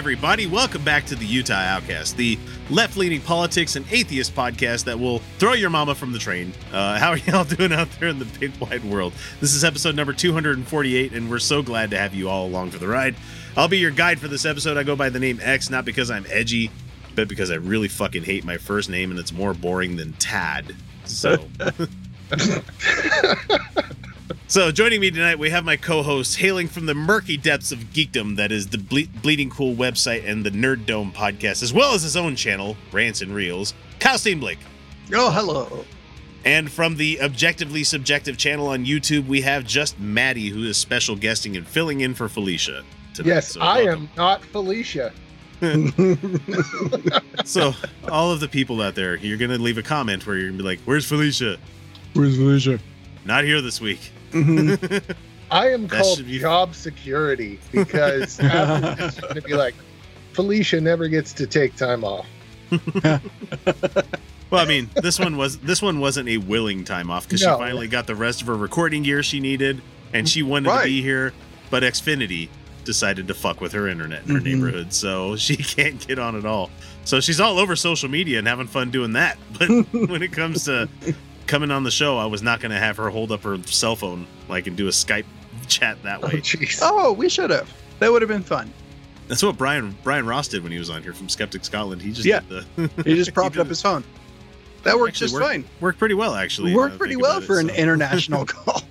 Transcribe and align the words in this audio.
Everybody, 0.00 0.46
welcome 0.46 0.82
back 0.82 1.04
to 1.04 1.14
the 1.14 1.26
Utah 1.26 1.52
Outcast, 1.52 2.16
the 2.16 2.38
left 2.70 2.96
leaning 2.96 3.20
politics 3.20 3.76
and 3.76 3.84
atheist 3.92 4.34
podcast 4.34 4.84
that 4.84 4.98
will 4.98 5.18
throw 5.38 5.52
your 5.52 5.68
mama 5.68 5.94
from 5.94 6.10
the 6.10 6.18
train. 6.18 6.54
Uh, 6.72 6.98
how 6.98 7.10
are 7.10 7.18
y'all 7.18 7.44
doing 7.56 7.70
out 7.70 7.86
there 8.00 8.08
in 8.08 8.18
the 8.18 8.24
big 8.24 8.50
wide 8.56 8.82
world? 8.82 9.12
This 9.42 9.52
is 9.52 9.62
episode 9.62 9.94
number 9.94 10.14
248, 10.14 11.12
and 11.12 11.30
we're 11.30 11.38
so 11.38 11.62
glad 11.62 11.90
to 11.90 11.98
have 11.98 12.14
you 12.14 12.30
all 12.30 12.46
along 12.46 12.70
for 12.70 12.78
the 12.78 12.88
ride. 12.88 13.14
I'll 13.58 13.68
be 13.68 13.76
your 13.76 13.90
guide 13.90 14.18
for 14.18 14.28
this 14.28 14.46
episode. 14.46 14.78
I 14.78 14.84
go 14.84 14.96
by 14.96 15.10
the 15.10 15.20
name 15.20 15.38
X, 15.42 15.68
not 15.68 15.84
because 15.84 16.10
I'm 16.10 16.24
edgy, 16.30 16.70
but 17.14 17.28
because 17.28 17.50
I 17.50 17.56
really 17.56 17.88
fucking 17.88 18.22
hate 18.22 18.42
my 18.42 18.56
first 18.56 18.88
name 18.88 19.10
and 19.10 19.20
it's 19.20 19.32
more 19.32 19.52
boring 19.52 19.96
than 19.96 20.14
Tad. 20.14 20.74
So. 21.04 21.36
So, 24.50 24.72
joining 24.72 25.00
me 25.00 25.12
tonight, 25.12 25.38
we 25.38 25.50
have 25.50 25.64
my 25.64 25.76
co 25.76 26.02
host 26.02 26.36
hailing 26.38 26.66
from 26.66 26.86
the 26.86 26.94
murky 26.94 27.36
depths 27.36 27.70
of 27.70 27.78
geekdom 27.92 28.34
that 28.34 28.50
is 28.50 28.66
the 28.66 28.78
Ble- 28.78 29.06
Bleeding 29.22 29.48
Cool 29.48 29.76
website 29.76 30.28
and 30.28 30.44
the 30.44 30.50
Nerd 30.50 30.86
Dome 30.86 31.12
podcast, 31.12 31.62
as 31.62 31.72
well 31.72 31.94
as 31.94 32.02
his 32.02 32.16
own 32.16 32.34
channel, 32.34 32.76
Rants 32.90 33.22
and 33.22 33.32
Reels, 33.32 33.74
Kyle 34.00 34.16
Steinblick. 34.18 34.58
Oh, 35.14 35.30
hello. 35.30 35.84
And 36.44 36.68
from 36.68 36.96
the 36.96 37.22
Objectively 37.22 37.84
Subjective 37.84 38.36
channel 38.38 38.66
on 38.66 38.84
YouTube, 38.84 39.28
we 39.28 39.40
have 39.42 39.64
just 39.64 40.00
Maddie, 40.00 40.48
who 40.48 40.64
is 40.64 40.76
special 40.76 41.14
guesting 41.14 41.56
and 41.56 41.64
filling 41.64 42.00
in 42.00 42.12
for 42.12 42.28
Felicia. 42.28 42.82
Tonight. 43.14 43.28
Yes, 43.28 43.52
So 43.52 43.60
I 43.60 43.84
welcome. 43.84 44.02
am 44.02 44.10
not 44.16 44.44
Felicia. 44.46 45.12
So, 47.44 47.72
all 48.10 48.32
of 48.32 48.40
the 48.40 48.48
people 48.48 48.82
out 48.82 48.94
there, 48.96 49.14
you're 49.16 49.38
going 49.38 49.50
to 49.52 49.58
leave 49.58 49.78
a 49.78 49.82
comment 49.82 50.26
where 50.26 50.36
you're 50.36 50.48
going 50.48 50.58
to 50.58 50.62
be 50.64 50.68
like, 50.68 50.80
Where's 50.86 51.06
Felicia? 51.06 51.56
Where's 52.14 52.34
Felicia? 52.36 52.80
Not 53.24 53.44
here 53.44 53.60
this 53.60 53.80
week. 53.80 54.10
I 54.32 55.68
am 55.70 55.86
That 55.88 56.02
called 56.02 56.24
be- 56.26 56.38
job 56.38 56.74
security 56.74 57.58
because 57.72 58.38
after 58.40 58.94
this, 59.06 59.20
going 59.20 59.34
to 59.34 59.42
be 59.42 59.54
like 59.54 59.74
Felicia 60.32 60.80
never 60.80 61.08
gets 61.08 61.32
to 61.34 61.46
take 61.46 61.76
time 61.76 62.04
off. 62.04 62.26
Well, 64.50 64.60
I 64.60 64.64
mean, 64.66 64.90
this 64.96 65.20
one 65.20 65.36
was 65.36 65.58
this 65.58 65.80
one 65.80 66.00
wasn't 66.00 66.28
a 66.28 66.36
willing 66.38 66.82
time 66.84 67.08
off 67.08 67.24
because 67.24 67.40
No. 67.42 67.54
she 67.56 67.58
finally 67.62 67.86
got 67.86 68.08
the 68.08 68.16
rest 68.16 68.40
of 68.40 68.48
her 68.48 68.56
recording 68.56 69.04
gear 69.04 69.22
she 69.22 69.38
needed, 69.38 69.80
and 70.12 70.28
she 70.28 70.42
wanted 70.42 70.76
to 70.76 70.82
be 70.82 71.00
here, 71.02 71.32
but 71.70 71.84
Xfinity 71.84 72.48
decided 72.84 73.28
to 73.28 73.34
fuck 73.34 73.60
with 73.60 73.70
her 73.70 73.86
internet 73.86 74.24
in 74.26 74.34
her 74.34 74.40
Mhm. 74.40 74.44
neighborhood, 74.44 74.92
so 74.92 75.36
she 75.36 75.56
can't 75.56 76.04
get 76.04 76.18
on 76.18 76.34
at 76.34 76.44
all. 76.44 76.68
So 77.04 77.20
she's 77.20 77.38
all 77.38 77.60
over 77.60 77.76
social 77.76 78.08
media 78.08 78.40
and 78.40 78.48
having 78.48 78.66
fun 78.66 78.90
doing 78.90 79.12
that. 79.12 79.38
But 79.56 79.68
when 80.08 80.20
it 80.20 80.32
comes 80.32 80.64
to 80.64 80.88
coming 81.50 81.70
on 81.70 81.82
the 81.82 81.90
show, 81.90 82.16
I 82.16 82.26
was 82.26 82.42
not 82.42 82.60
going 82.60 82.70
to 82.70 82.78
have 82.78 82.96
her 82.96 83.10
hold 83.10 83.32
up 83.32 83.42
her 83.42 83.58
cell 83.66 83.96
phone 83.96 84.26
like 84.48 84.66
and 84.66 84.76
do 84.76 84.86
a 84.86 84.90
Skype 84.90 85.24
chat 85.68 86.02
that 86.04 86.20
Oh, 86.22 86.28
way. 86.28 86.34
jeez. 86.34 86.78
Oh, 86.80 87.12
we 87.12 87.28
should 87.28 87.50
have. 87.50 87.70
That 87.98 88.10
would 88.12 88.22
have 88.22 88.28
been 88.28 88.42
fun. 88.42 88.72
That's 89.28 89.42
what 89.42 89.58
Brian 89.58 89.96
Brian 90.02 90.26
Ross 90.26 90.48
did 90.48 90.62
when 90.62 90.72
he 90.72 90.78
was 90.78 90.90
on 90.90 91.02
here 91.02 91.12
from 91.12 91.28
Skeptic 91.28 91.64
Scotland. 91.64 92.00
He 92.02 92.12
just 92.12 92.26
Yeah. 92.26 92.40
did 92.48 92.64
the 92.76 93.02
He 93.04 93.14
just 93.16 93.34
propped 93.34 93.54
did 93.54 93.60
up 93.62 93.66
his 93.68 93.82
phone. 93.82 94.02
That 94.84 94.96
worked 94.98 95.10
Actually 95.10 95.24
just 95.26 95.34
worked- 95.34 95.46
fine. 95.46 95.64
worked 95.80 95.98
pretty 95.98 96.14
well 96.14 96.34
actually. 96.34 96.70
now 96.70 96.78
Worked 96.78 96.98
pretty 96.98 97.16
well 97.16 97.32
about 97.32 97.42
it, 97.42 97.46
for 97.46 97.58
an 97.60 97.68
so. 97.68 97.74
international 97.74 98.46
call. 98.46 98.82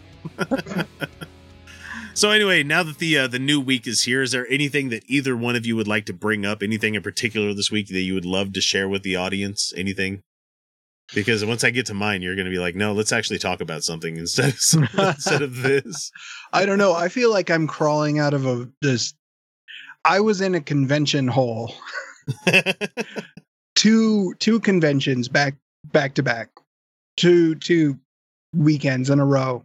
So 2.13 2.31
anyway, 2.31 2.63
now 2.63 2.83
that 2.83 2.97
the 2.97 3.17
uh, 3.17 3.27
the 3.27 3.39
new 3.39 3.61
week 3.61 3.87
is 3.87 4.03
here, 4.03 4.21
is 4.21 4.31
there 4.31 4.45
anything 4.51 4.89
that 4.89 5.03
either 5.07 5.37
one 5.37 5.55
of 5.55 5.65
you 5.65 5.75
would 5.77 5.87
like 5.87 6.05
to 6.07 6.13
bring 6.13 6.45
up? 6.45 6.61
Anything 6.61 6.95
in 6.95 7.01
particular 7.01 7.53
this 7.53 7.71
week 7.71 7.87
that 7.87 8.01
you 8.01 8.13
would 8.13 8.25
love 8.25 8.51
to 8.53 8.61
share 8.61 8.89
with 8.89 9.03
the 9.03 9.15
audience? 9.15 9.73
Anything? 9.77 10.21
Because 11.15 11.43
once 11.43 11.63
I 11.63 11.71
get 11.71 11.87
to 11.87 11.93
mine, 11.93 12.21
you're 12.21 12.35
going 12.35 12.45
to 12.45 12.51
be 12.51 12.59
like, 12.59 12.75
"No, 12.75 12.93
let's 12.93 13.11
actually 13.11 13.39
talk 13.39 13.61
about 13.61 13.83
something 13.83 14.17
instead 14.17 14.49
of 14.49 14.93
instead 14.97 15.41
of 15.41 15.57
this." 15.57 16.11
I 16.53 16.65
don't 16.65 16.77
know. 16.77 16.93
I 16.93 17.09
feel 17.09 17.31
like 17.31 17.49
I'm 17.49 17.67
crawling 17.67 18.19
out 18.19 18.33
of 18.33 18.45
a 18.45 18.69
this. 18.81 19.13
I 20.05 20.19
was 20.19 20.41
in 20.41 20.55
a 20.55 20.61
convention 20.61 21.27
hole, 21.27 21.73
two 23.75 24.33
two 24.35 24.59
conventions 24.59 25.27
back 25.27 25.55
back 25.85 26.13
to 26.15 26.23
back, 26.23 26.49
two 27.17 27.55
two 27.55 27.99
weekends 28.53 29.09
in 29.09 29.19
a 29.19 29.25
row. 29.25 29.63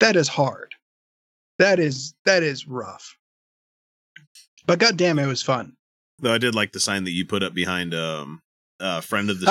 That 0.00 0.16
is 0.16 0.28
hard. 0.28 0.74
That 1.58 1.78
is 1.78 2.14
that 2.24 2.42
is 2.42 2.68
rough. 2.68 3.16
But 4.66 4.80
goddamn, 4.80 5.18
it 5.18 5.26
was 5.26 5.42
fun. 5.42 5.74
Though 6.18 6.34
I 6.34 6.38
did 6.38 6.54
like 6.54 6.72
the 6.72 6.80
sign 6.80 7.04
that 7.04 7.12
you 7.12 7.24
put 7.24 7.42
up 7.42 7.54
behind 7.54 7.94
um 7.94 8.42
a 8.80 9.00
friend 9.02 9.30
of 9.30 9.40
the 9.40 9.46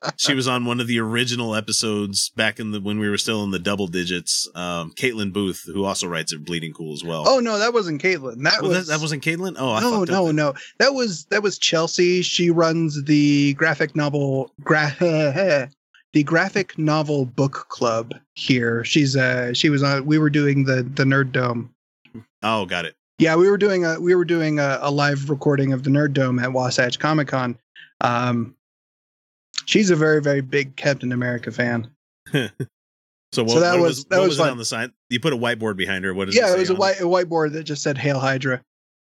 show. 0.00 0.10
she 0.16 0.34
was 0.34 0.46
on 0.48 0.64
one 0.64 0.80
of 0.80 0.86
the 0.86 0.98
original 1.00 1.54
episodes 1.54 2.30
back 2.36 2.60
in 2.60 2.70
the 2.72 2.80
when 2.80 2.98
we 2.98 3.08
were 3.08 3.18
still 3.18 3.42
in 3.44 3.50
the 3.50 3.58
double 3.58 3.86
digits. 3.86 4.48
Um, 4.54 4.92
Caitlin 4.92 5.32
Booth, 5.32 5.62
who 5.66 5.84
also 5.84 6.06
writes 6.06 6.32
at 6.32 6.44
Bleeding 6.44 6.72
Cool 6.72 6.92
as 6.92 7.02
well. 7.04 7.24
oh 7.26 7.40
no, 7.40 7.58
that 7.58 7.72
wasn't 7.72 8.02
Caitlin. 8.02 8.42
That 8.44 8.60
Well, 8.62 8.70
was 8.72 8.86
that, 8.86 8.94
that 8.94 9.00
wasn't 9.00 9.22
Caitlin. 9.24 9.56
Oh, 9.58 9.72
I 9.72 9.80
no, 9.80 10.04
no, 10.04 10.26
then. 10.26 10.36
no. 10.36 10.54
That 10.78 10.94
was 10.94 11.24
that 11.26 11.42
was 11.42 11.58
Chelsea. 11.58 12.22
She 12.22 12.50
runs 12.50 13.02
the 13.04 13.54
graphic 13.54 13.96
novel 13.96 14.52
gra- 14.62 14.94
the 16.12 16.22
graphic 16.24 16.76
novel 16.78 17.24
book 17.26 17.66
club 17.68 18.14
here. 18.34 18.84
She's 18.84 19.16
uh 19.16 19.52
she 19.54 19.70
was 19.70 19.82
on 19.82 20.04
we 20.06 20.18
were 20.18 20.30
doing 20.30 20.64
the 20.64 20.82
the 20.82 21.04
Nerd 21.04 21.32
Dome. 21.32 21.74
Oh, 22.42 22.66
got 22.66 22.84
it. 22.84 22.94
Yeah, 23.18 23.36
we 23.36 23.50
were 23.50 23.58
doing 23.58 23.84
a 23.84 24.00
we 24.00 24.14
were 24.14 24.24
doing 24.24 24.58
a, 24.58 24.78
a 24.80 24.90
live 24.90 25.28
recording 25.30 25.72
of 25.72 25.82
the 25.82 25.90
Nerd 25.90 26.12
Dome 26.14 26.38
at 26.38 26.52
Wasatch 26.52 26.98
Comic 26.98 27.28
Con. 27.28 27.56
Um 28.00 28.54
she's 29.66 29.90
a 29.90 29.96
very 29.96 30.20
very 30.22 30.40
big 30.40 30.76
Captain 30.76 31.12
America 31.12 31.50
fan. 31.50 31.90
So 33.32 33.44
what, 33.44 33.52
So 33.52 33.60
that 33.60 33.74
what 33.78 33.82
was- 33.82 34.04
that 34.06 34.18
what 34.18 34.28
was 34.28 34.40
on 34.40 34.58
the 34.58 34.64
sign? 34.64 34.92
You 35.08 35.20
put 35.20 35.32
a 35.32 35.36
whiteboard 35.36 35.76
behind 35.76 36.04
her. 36.04 36.12
What 36.12 36.24
does 36.24 36.34
yeah, 36.34 36.50
it, 36.50 36.56
it 36.56 36.58
was 36.58 36.70
a 36.70 36.74
white 36.74 36.98
a 37.00 37.04
whiteboard 37.04 37.52
that 37.52 37.62
just 37.62 37.80
said 37.80 37.96
Hail 37.96 38.18
Hydra. 38.18 38.60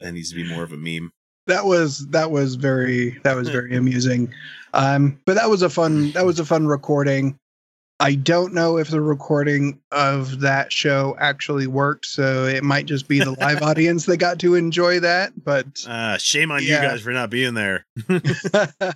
That 0.00 0.12
needs 0.12 0.30
to 0.30 0.36
be 0.36 0.48
more 0.48 0.62
of 0.62 0.72
a 0.72 0.76
meme. 0.76 1.10
that 1.48 1.64
was 1.64 2.06
that 2.08 2.30
was 2.30 2.54
very 2.54 3.18
that 3.24 3.34
was 3.36 3.48
very 3.56 3.76
amusing 3.76 4.32
um 4.74 5.20
but 5.26 5.34
that 5.34 5.50
was 5.50 5.62
a 5.62 5.68
fun 5.70 6.12
that 6.12 6.24
was 6.24 6.38
a 6.40 6.44
fun 6.44 6.66
recording 6.66 7.36
i 8.00 8.14
don't 8.14 8.52
know 8.52 8.76
if 8.76 8.88
the 8.88 9.00
recording 9.00 9.80
of 9.92 10.40
that 10.40 10.72
show 10.72 11.16
actually 11.18 11.66
worked 11.66 12.06
so 12.06 12.44
it 12.44 12.62
might 12.62 12.86
just 12.86 13.08
be 13.08 13.18
the 13.20 13.32
live 13.40 13.62
audience 13.70 14.06
that 14.06 14.18
got 14.18 14.38
to 14.38 14.54
enjoy 14.54 15.00
that 15.00 15.32
but 15.44 15.66
Uh, 15.86 16.16
shame 16.18 16.50
on 16.50 16.62
Yeah. 16.62 16.82
you 16.82 16.88
guys 16.88 17.00
for 17.02 17.12
not 17.12 17.30
being 17.30 17.54
there. 17.54 17.86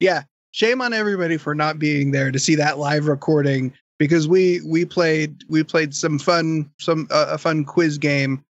yeah 0.00 0.22
shame 0.52 0.80
on 0.80 0.92
everybody 0.92 1.36
for 1.36 1.54
not 1.54 1.78
being 1.78 2.10
there 2.12 2.30
to 2.30 2.38
see 2.38 2.54
that 2.54 2.78
live 2.78 3.06
recording 3.06 3.72
because 3.98 4.26
we 4.28 4.60
we 4.66 4.84
played 4.84 5.42
we 5.48 5.62
played 5.62 5.94
some 5.94 6.18
fun 6.18 6.70
some 6.78 7.06
uh, 7.10 7.26
a 7.30 7.38
fun 7.38 7.64
quiz 7.64 7.98
game 7.98 8.44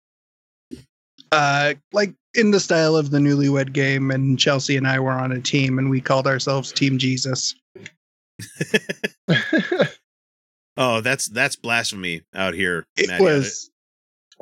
uh 1.33 1.75
like 1.93 2.15
in 2.35 2.51
the 2.51 2.61
style 2.61 2.97
of 2.97 3.11
the 3.11 3.19
newlywed 3.19 3.73
game 3.73 4.11
and 4.11 4.39
chelsea 4.39 4.77
and 4.77 4.87
i 4.87 4.99
were 4.99 5.11
on 5.13 5.33
a 5.33 5.41
team 5.41 5.79
and 5.79 5.89
we 5.91 6.01
called 6.01 6.27
ourselves 6.27 6.73
team 6.73 6.99
jesus 6.99 7.55
Oh, 10.77 11.03
that's 11.03 11.29
that's 11.29 11.55
blasphemy 11.57 12.23
out 12.35 12.55
here. 12.55 12.87
it 12.97 13.09
Maddie. 13.09 13.23
was 13.25 13.71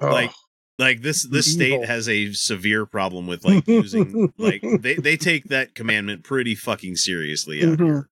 like 0.00 0.30
like 0.78 1.02
this 1.02 1.24
this 1.24 1.52
state 1.52 1.84
has 1.84 2.08
a 2.08 2.32
severe 2.32 2.86
problem 2.86 3.26
with 3.26 3.44
like 3.44 3.66
using 3.66 4.32
like 4.38 4.62
they 4.80 4.94
they 4.94 5.16
take 5.16 5.46
that 5.46 5.74
commandment 5.74 6.22
pretty 6.22 6.54
fucking 6.54 6.94
seriously. 6.94 7.64
Out 7.64 7.78
Mhm. 7.78 7.84
here. 7.84 8.08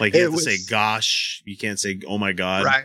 Like 0.00 0.14
you 0.14 0.20
It 0.20 0.30
have 0.30 0.32
to 0.32 0.38
say 0.38 0.56
gosh. 0.70 1.42
You 1.44 1.56
can't 1.58 1.78
say 1.78 2.00
oh 2.08 2.16
my 2.16 2.32
god. 2.32 2.64
Right. 2.64 2.84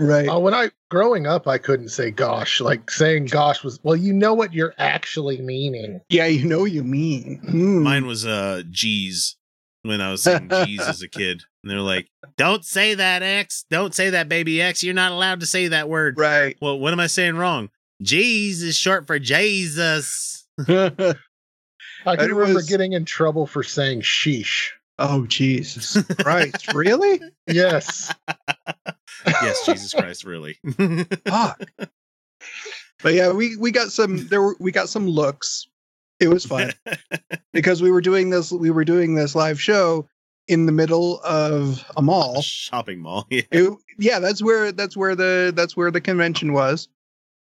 right 0.00 0.28
Oh, 0.28 0.40
when 0.40 0.54
I 0.54 0.70
growing 0.90 1.28
up, 1.28 1.46
I 1.46 1.58
couldn't 1.58 1.90
say 1.90 2.10
"gosh." 2.10 2.60
Like 2.60 2.90
saying 2.90 3.26
"gosh" 3.26 3.62
was 3.62 3.78
well, 3.84 3.94
you 3.94 4.12
know 4.12 4.34
what 4.34 4.52
you're 4.52 4.74
actually 4.76 5.40
meaning. 5.40 6.00
yeah 6.08 6.26
you 6.26 6.46
know 6.46 6.58
what 6.60 6.72
you 6.72 6.82
mean 6.82 7.38
Hmm. 7.48 7.82
Mine 7.84 8.06
was 8.06 8.26
uh 8.26 8.62
G's 8.70 9.36
when 9.82 10.00
I 10.00 10.10
was 10.10 10.22
saying 10.22 10.48
G's 10.48 10.80
as 10.80 11.02
a 11.02 11.08
kid. 11.08 11.42
And 11.62 11.70
they're 11.70 11.80
like, 11.80 12.08
Don't 12.36 12.64
say 12.64 12.94
that 12.94 13.22
X. 13.22 13.64
Don't 13.70 13.94
say 13.94 14.10
that 14.10 14.28
baby 14.28 14.60
X. 14.62 14.82
You're 14.82 14.94
not 14.94 15.12
allowed 15.12 15.40
to 15.40 15.46
say 15.46 15.68
that 15.68 15.88
word. 15.88 16.18
right 16.18 16.56
Well, 16.60 16.78
what 16.78 16.92
am 16.92 17.00
I 17.00 17.06
saying 17.06 17.36
wrong? 17.36 17.70
G's 18.02 18.62
is 18.62 18.76
short 18.76 19.06
for 19.06 19.18
Jesus. 19.18 20.46
I 20.58 20.64
can 20.66 21.14
It 22.06 22.34
remember 22.34 22.54
was- 22.54 22.68
getting 22.68 22.92
in 22.94 23.04
trouble 23.04 23.46
for 23.46 23.62
saying 23.62 24.00
"sheesh." 24.02 24.70
Oh 24.98 25.26
Jesus 25.26 26.02
Christ! 26.20 26.72
really? 26.74 27.20
Yes. 27.48 28.12
yes, 29.26 29.66
Jesus 29.66 29.92
Christ, 29.94 30.24
really. 30.24 30.58
Fuck. 31.26 31.62
But 33.02 33.14
yeah, 33.14 33.32
we 33.32 33.56
we 33.56 33.70
got 33.72 33.90
some 33.90 34.28
there 34.28 34.42
were 34.42 34.56
we 34.60 34.70
got 34.70 34.88
some 34.88 35.06
looks. 35.08 35.66
It 36.22 36.28
was 36.28 36.46
fun 36.46 36.72
because 37.52 37.82
we 37.82 37.90
were 37.90 38.00
doing 38.00 38.30
this 38.30 38.52
we 38.52 38.70
were 38.70 38.84
doing 38.84 39.14
this 39.14 39.34
live 39.34 39.60
show 39.60 40.08
in 40.48 40.66
the 40.66 40.72
middle 40.72 41.20
of 41.22 41.84
a 41.96 42.02
mall. 42.02 42.42
Shopping 42.42 43.00
mall. 43.00 43.26
Yeah. 43.30 43.42
It, 43.50 43.72
yeah, 43.98 44.18
that's 44.18 44.42
where 44.42 44.72
that's 44.72 44.96
where 44.96 45.14
the 45.14 45.52
that's 45.54 45.76
where 45.76 45.90
the 45.90 46.00
convention 46.00 46.52
was. 46.52 46.88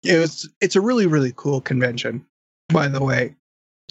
It 0.03 0.18
was 0.18 0.50
it's 0.62 0.75
a 0.75 0.81
really 0.81 1.06
really 1.06 1.33
cool 1.35 1.62
convention, 1.62 2.25
by 2.69 2.88
the 2.88 3.03
way. 3.03 3.35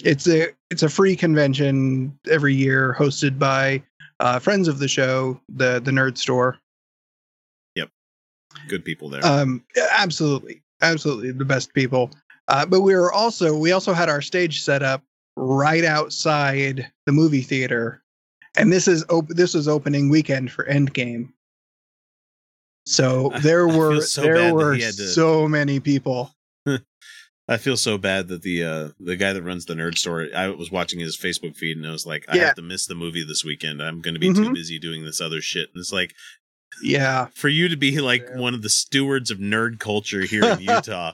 It's 0.03 0.27
a 0.27 0.49
it's 0.69 0.83
a 0.83 0.89
free 0.89 1.15
convention 1.15 2.17
every 2.29 2.55
year 2.55 2.95
hosted 2.97 3.37
by 3.37 3.83
uh, 4.19 4.39
friends 4.39 4.67
of 4.67 4.79
the 4.79 4.87
show, 4.87 5.39
the 5.47 5.79
the 5.79 5.91
Nerd 5.91 6.17
Store. 6.17 6.57
Yep 7.75 7.89
good 8.67 8.85
people 8.85 9.09
there. 9.09 9.25
Um, 9.25 9.63
absolutely, 9.91 10.61
absolutely 10.81 11.31
the 11.31 11.45
best 11.45 11.73
people. 11.73 12.11
Uh, 12.47 12.65
but 12.65 12.81
we 12.81 12.93
were 12.95 13.11
also 13.11 13.55
we 13.57 13.71
also 13.71 13.93
had 13.93 14.09
our 14.09 14.21
stage 14.21 14.61
set 14.61 14.83
up 14.83 15.03
right 15.37 15.83
outside 15.85 16.91
the 17.05 17.11
movie 17.11 17.41
theater, 17.41 18.03
and 18.57 18.71
this 18.71 18.87
is 18.87 19.05
op- 19.09 19.27
this 19.29 19.55
is 19.55 19.67
opening 19.67 20.09
weekend 20.09 20.51
for 20.51 20.65
Endgame. 20.65 21.29
So 22.85 23.31
there 23.41 23.69
I 23.69 23.75
were 23.77 24.01
so 24.01 24.21
there 24.21 24.53
were 24.53 24.75
to- 24.77 24.91
so 24.91 25.47
many 25.47 25.79
people. 25.79 26.33
I 27.47 27.57
feel 27.57 27.75
so 27.77 27.97
bad 27.97 28.27
that 28.29 28.41
the 28.43 28.63
uh 28.63 28.89
the 28.99 29.15
guy 29.15 29.33
that 29.33 29.43
runs 29.43 29.65
the 29.65 29.73
nerd 29.73 29.97
store 29.97 30.27
I 30.35 30.47
was 30.49 30.71
watching 30.71 30.99
his 30.99 31.17
Facebook 31.17 31.55
feed 31.57 31.77
and 31.77 31.85
I 31.85 31.91
was 31.91 32.05
like, 32.05 32.25
I 32.29 32.37
Yeah. 32.37 32.45
have 32.47 32.55
to 32.55 32.61
miss 32.61 32.85
the 32.85 32.95
movie 32.95 33.23
this 33.25 33.43
weekend. 33.43 33.81
I'm 33.81 34.01
gonna 34.01 34.19
be 34.19 34.33
too 34.33 34.49
Mhm. 34.49 34.53
busy 34.53 34.79
doing 34.79 35.03
this 35.05 35.21
other 35.21 35.41
shit. 35.41 35.69
And 35.73 35.79
it's 35.81 35.91
like 35.91 36.13
Yeah, 36.81 37.27
for 37.35 37.49
you 37.49 37.67
to 37.67 37.75
be 37.75 37.99
like 37.99 38.25
Yeah. 38.29 38.37
one 38.39 38.53
of 38.53 38.61
the 38.61 38.69
stewards 38.69 39.29
of 39.31 39.37
nerd 39.39 39.79
culture 39.79 40.21
here 40.21 40.43
in 40.45 40.59
Utah 40.61 41.13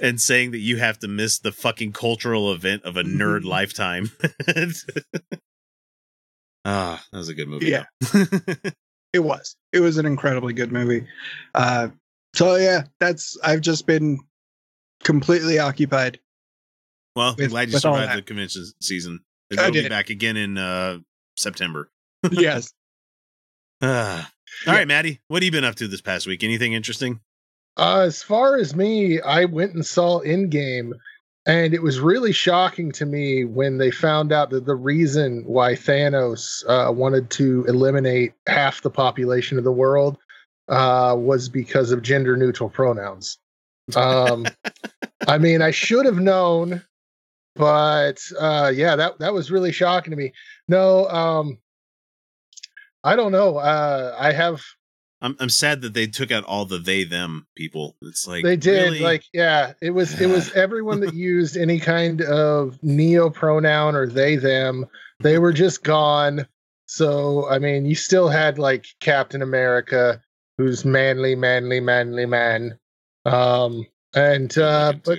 and 0.00 0.20
saying 0.20 0.50
that 0.52 0.58
you 0.58 0.76
have 0.78 0.98
to 1.00 1.08
miss 1.08 1.38
the 1.38 1.52
fucking 1.52 1.92
cultural 1.92 2.52
event 2.52 2.84
of 2.84 2.96
a 2.96 3.02
nerd 3.02 3.44
lifetime. 3.46 4.10
ah, 6.64 7.02
that 7.12 7.18
was 7.18 7.28
a 7.28 7.34
good 7.34 7.48
movie. 7.48 7.66
Yeah. 7.66 7.84
it 9.12 9.20
was. 9.20 9.56
It 9.72 9.80
was 9.80 9.98
an 9.98 10.06
incredibly 10.06 10.52
good 10.52 10.72
movie. 10.72 11.06
Uh, 11.54 11.88
so 12.34 12.56
yeah, 12.56 12.84
that's 13.00 13.36
I've 13.42 13.60
just 13.60 13.86
been 13.86 14.18
completely 15.04 15.58
occupied. 15.58 16.20
well, 17.16 17.34
With- 17.38 17.50
glad 17.50 17.70
you 17.70 17.78
survived 17.78 18.18
the 18.18 18.22
convention 18.22 18.64
season. 18.80 19.20
I 19.50 19.54
It'll 19.68 19.72
be 19.72 19.88
back 19.88 20.10
again 20.10 20.36
in 20.36 20.58
uh 20.58 20.98
September. 21.36 21.90
yes. 22.30 22.72
Ah. 23.80 24.30
All 24.66 24.74
right, 24.74 24.88
Maddie, 24.88 25.20
what 25.28 25.42
have 25.42 25.44
you 25.46 25.52
been 25.52 25.64
up 25.64 25.76
to 25.76 25.86
this 25.88 26.00
past 26.00 26.26
week? 26.26 26.42
Anything 26.42 26.72
interesting? 26.72 27.20
Uh, 27.78 28.00
as 28.00 28.22
far 28.22 28.56
as 28.56 28.74
me, 28.74 29.20
I 29.20 29.44
went 29.44 29.74
and 29.74 29.86
saw 29.86 30.20
Endgame, 30.20 30.92
and 31.46 31.72
it 31.72 31.82
was 31.82 32.00
really 32.00 32.32
shocking 32.32 32.90
to 32.92 33.06
me 33.06 33.44
when 33.44 33.78
they 33.78 33.92
found 33.92 34.32
out 34.32 34.50
that 34.50 34.66
the 34.66 34.74
reason 34.74 35.44
why 35.46 35.74
Thanos 35.74 36.64
uh, 36.68 36.92
wanted 36.92 37.30
to 37.30 37.64
eliminate 37.68 38.34
half 38.48 38.82
the 38.82 38.90
population 38.90 39.58
of 39.58 39.64
the 39.64 39.72
world 39.72 40.18
uh, 40.68 41.14
was 41.16 41.48
because 41.48 41.92
of 41.92 42.02
gender 42.02 42.36
neutral 42.36 42.68
pronouns. 42.68 43.38
Um, 43.94 44.44
I 45.28 45.38
mean, 45.38 45.62
I 45.62 45.70
should 45.70 46.04
have 46.04 46.18
known, 46.18 46.82
but 47.54 48.20
uh, 48.40 48.72
yeah, 48.74 48.96
that 48.96 49.20
that 49.20 49.32
was 49.32 49.52
really 49.52 49.72
shocking 49.72 50.10
to 50.10 50.16
me. 50.16 50.32
No, 50.66 51.08
um, 51.08 51.58
I 53.04 53.14
don't 53.14 53.32
know. 53.32 53.56
Uh, 53.58 54.16
I 54.18 54.32
have 54.32 54.62
I'm 55.20 55.36
I'm 55.40 55.48
sad 55.48 55.82
that 55.82 55.94
they 55.94 56.06
took 56.06 56.30
out 56.30 56.44
all 56.44 56.64
the 56.64 56.78
they 56.78 57.04
them 57.04 57.46
people. 57.56 57.96
It's 58.02 58.26
like 58.26 58.44
they 58.44 58.56
did 58.56 58.84
really? 58.84 59.00
like 59.00 59.24
yeah 59.32 59.72
it 59.82 59.90
was 59.90 60.20
it 60.20 60.28
was 60.28 60.52
everyone 60.54 61.00
that 61.00 61.14
used 61.14 61.56
any 61.56 61.80
kind 61.80 62.22
of 62.22 62.78
neo 62.82 63.30
pronoun 63.30 63.94
or 63.94 64.06
they 64.06 64.36
them 64.36 64.86
they 65.20 65.38
were 65.38 65.52
just 65.52 65.82
gone. 65.82 66.46
So 66.86 67.48
i 67.50 67.58
mean 67.58 67.84
you 67.84 67.94
still 67.94 68.28
had 68.28 68.58
like 68.58 68.86
captain 69.00 69.42
america 69.42 70.22
who's 70.56 70.84
manly 70.84 71.34
manly 71.34 71.80
manly 71.80 72.26
man. 72.26 72.78
Um 73.24 73.86
and 74.14 74.56
uh 74.56 74.94
but 75.04 75.18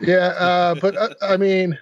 yeah 0.00 0.28
uh 0.38 0.74
but 0.74 0.94
uh, 0.96 1.14
i 1.22 1.36
mean 1.36 1.78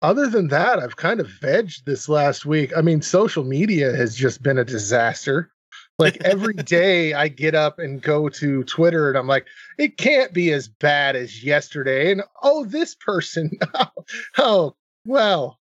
other 0.00 0.28
than 0.28 0.48
that 0.48 0.78
i've 0.78 0.96
kind 0.96 1.20
of 1.20 1.26
vegged 1.26 1.84
this 1.84 2.08
last 2.08 2.46
week. 2.46 2.72
I 2.76 2.80
mean 2.80 3.02
social 3.02 3.42
media 3.44 3.94
has 3.96 4.14
just 4.14 4.42
been 4.42 4.56
a 4.56 4.64
disaster 4.64 5.50
like 5.98 6.16
every 6.24 6.54
day 6.64 7.12
i 7.14 7.28
get 7.28 7.54
up 7.54 7.78
and 7.78 8.02
go 8.02 8.28
to 8.28 8.62
twitter 8.64 9.08
and 9.08 9.18
i'm 9.18 9.26
like 9.26 9.46
it 9.78 9.96
can't 9.96 10.32
be 10.32 10.52
as 10.52 10.68
bad 10.68 11.16
as 11.16 11.42
yesterday 11.44 12.12
and 12.12 12.22
oh 12.42 12.64
this 12.64 12.94
person 12.94 13.50
oh, 14.38 14.74
well 15.04 15.58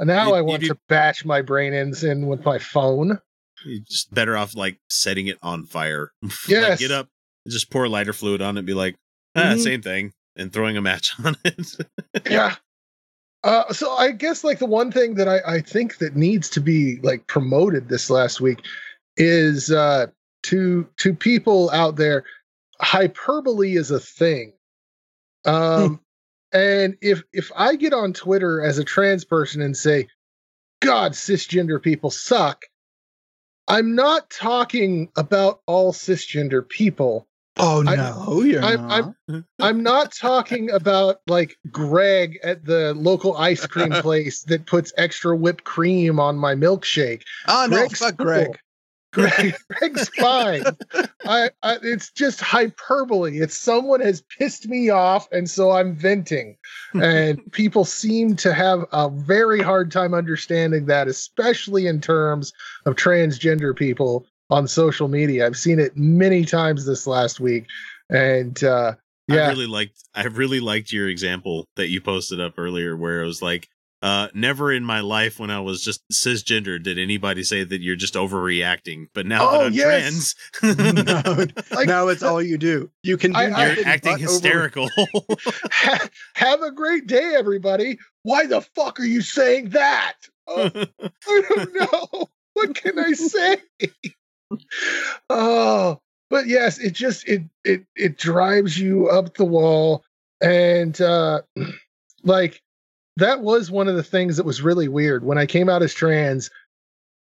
now 0.00 0.28
You- 0.28 0.34
i 0.34 0.40
want 0.40 0.62
to 0.64 0.76
bash 0.88 1.24
my 1.24 1.42
brain 1.42 1.72
ends 1.74 2.02
in 2.04 2.26
with 2.26 2.44
my 2.44 2.58
phone 2.58 3.18
You're 3.64 3.80
just 3.88 4.12
better 4.12 4.36
off 4.36 4.54
like 4.56 4.78
setting 4.90 5.26
it 5.28 5.38
on 5.42 5.64
fire. 5.66 6.10
like, 6.48 6.78
get 6.78 6.90
up, 6.90 7.08
just 7.48 7.70
pour 7.70 7.88
lighter 7.88 8.12
fluid 8.12 8.42
on 8.42 8.56
it, 8.56 8.60
and 8.60 8.66
be 8.66 8.74
like, 8.74 8.96
ah, 9.36 9.52
Mhm. 9.54 9.58
same 9.60 9.82
thing, 9.82 10.12
and 10.36 10.52
throwing 10.52 10.76
a 10.76 10.82
match 10.82 11.12
on 11.24 11.36
it. 11.44 11.76
yeah 12.28 12.56
uh, 13.44 13.72
so 13.72 13.90
i 13.92 14.10
guess 14.10 14.42
like 14.42 14.58
the 14.58 14.66
one 14.66 14.90
thing 14.90 15.14
that 15.14 15.28
I, 15.28 15.40
I 15.56 15.60
think 15.60 15.98
that 15.98 16.16
needs 16.16 16.48
to 16.50 16.60
be 16.60 16.98
like 17.02 17.26
promoted 17.26 17.88
this 17.88 18.08
last 18.10 18.40
week 18.40 18.60
is 19.16 19.70
uh 19.70 20.06
to 20.42 20.88
to 20.98 21.14
people 21.14 21.70
out 21.70 21.96
there 21.96 22.24
hyperbole 22.80 23.76
is 23.76 23.90
a 23.90 24.00
thing 24.00 24.52
um 25.44 26.00
and 26.52 26.96
if 27.00 27.22
if 27.32 27.50
i 27.56 27.76
get 27.76 27.92
on 27.92 28.12
twitter 28.12 28.60
as 28.62 28.78
a 28.78 28.84
trans 28.84 29.24
person 29.24 29.62
and 29.62 29.76
say 29.76 30.06
god 30.80 31.12
cisgender 31.12 31.80
people 31.80 32.10
suck 32.10 32.64
i'm 33.68 33.94
not 33.94 34.28
talking 34.30 35.08
about 35.16 35.60
all 35.66 35.92
cisgender 35.92 36.66
people 36.68 37.26
Oh 37.56 37.84
I- 37.86 37.94
no, 37.94 38.42
you're 38.42 38.64
I'm- 38.64 38.80
not. 38.88 39.14
I'm- 39.28 39.44
I'm 39.60 39.82
not 39.84 40.10
talking 40.12 40.72
about 40.72 41.20
like 41.28 41.56
Greg 41.70 42.40
at 42.42 42.64
the 42.64 42.94
local 42.94 43.36
ice 43.36 43.64
cream 43.64 43.92
place 44.02 44.42
that 44.48 44.66
puts 44.66 44.92
extra 44.96 45.36
whipped 45.36 45.62
cream 45.62 46.18
on 46.18 46.36
my 46.36 46.56
milkshake. 46.56 47.22
oh 47.46 47.68
no, 47.70 47.76
Greg's 47.76 48.00
fuck 48.00 48.16
cool. 48.16 48.26
Greg. 48.26 48.58
Greg, 49.14 49.54
Greg's 49.70 50.08
fine. 50.10 50.64
I, 51.24 51.50
I, 51.62 51.78
it's 51.82 52.10
just 52.10 52.40
hyperbole. 52.40 53.38
It's 53.38 53.56
someone 53.56 54.00
has 54.00 54.22
pissed 54.38 54.68
me 54.68 54.90
off, 54.90 55.28
and 55.32 55.48
so 55.48 55.70
I'm 55.70 55.94
venting. 55.94 56.56
And 56.94 57.40
people 57.52 57.84
seem 57.84 58.36
to 58.36 58.52
have 58.52 58.84
a 58.92 59.08
very 59.08 59.62
hard 59.62 59.90
time 59.90 60.12
understanding 60.12 60.86
that, 60.86 61.08
especially 61.08 61.86
in 61.86 62.00
terms 62.00 62.52
of 62.84 62.96
transgender 62.96 63.74
people 63.74 64.26
on 64.50 64.68
social 64.68 65.08
media. 65.08 65.46
I've 65.46 65.56
seen 65.56 65.78
it 65.78 65.96
many 65.96 66.44
times 66.44 66.84
this 66.84 67.06
last 67.06 67.40
week, 67.40 67.66
and 68.10 68.62
uh, 68.62 68.94
I 69.30 69.48
really 69.48 69.66
liked 69.66 70.02
I 70.14 70.24
really 70.24 70.60
liked 70.60 70.92
your 70.92 71.08
example 71.08 71.66
that 71.76 71.88
you 71.88 72.00
posted 72.00 72.40
up 72.40 72.54
earlier 72.58 72.96
where 72.96 73.22
it 73.22 73.26
was 73.26 73.40
like 73.40 73.68
uh 74.04 74.28
never 74.34 74.70
in 74.70 74.84
my 74.84 75.00
life 75.00 75.40
when 75.40 75.50
I 75.50 75.58
was 75.60 75.82
just 75.82 76.02
cisgender 76.12 76.80
did 76.80 76.98
anybody 76.98 77.42
say 77.42 77.64
that 77.64 77.80
you're 77.80 77.96
just 77.96 78.14
overreacting. 78.14 79.06
But 79.14 79.26
now 79.26 79.48
Oh, 79.48 79.58
that 79.58 79.66
I'm 79.66 79.72
yes. 79.72 80.34
trans 80.60 80.76
no, 81.04 81.46
Like- 81.76 81.88
now 81.88 82.06
it's 82.08 82.22
all 82.22 82.40
you 82.42 82.58
do. 82.58 82.90
You 83.02 83.16
can 83.16 83.32
do 83.32 83.38
I- 83.38 83.44
I- 83.50 83.72
you're 83.74 83.86
acting 83.86 84.12
but 84.12 84.20
over- 84.20 84.30
hysterical. 84.30 84.90
Ha- 85.72 86.08
have 86.34 86.62
a 86.62 86.70
great 86.70 87.06
day, 87.06 87.34
everybody. 87.36 87.98
Why 88.22 88.46
the 88.46 88.60
fuck 88.60 89.00
are 89.00 89.04
you 89.04 89.20
saying 89.22 89.70
that? 89.70 90.14
Oh, 90.46 90.70
I 90.74 91.42
don't 91.48 91.74
know. 91.74 92.28
What 92.52 92.74
can 92.74 92.98
I 92.98 93.12
say? 93.12 93.56
oh, 95.30 96.00
but 96.30 96.46
yes, 96.46 96.78
it 96.78 96.92
just 96.92 97.28
it 97.28 97.42
it 97.64 97.84
it 97.96 98.16
drives 98.18 98.78
you 98.78 99.08
up 99.08 99.34
the 99.34 99.44
wall, 99.44 100.04
and 100.40 101.00
uh 101.00 101.42
like 102.24 102.60
that 103.16 103.40
was 103.40 103.70
one 103.70 103.88
of 103.88 103.96
the 103.96 104.02
things 104.02 104.36
that 104.36 104.46
was 104.46 104.62
really 104.62 104.88
weird 104.88 105.24
when 105.24 105.38
I 105.38 105.46
came 105.46 105.68
out 105.68 105.82
as 105.82 105.94
trans. 105.94 106.50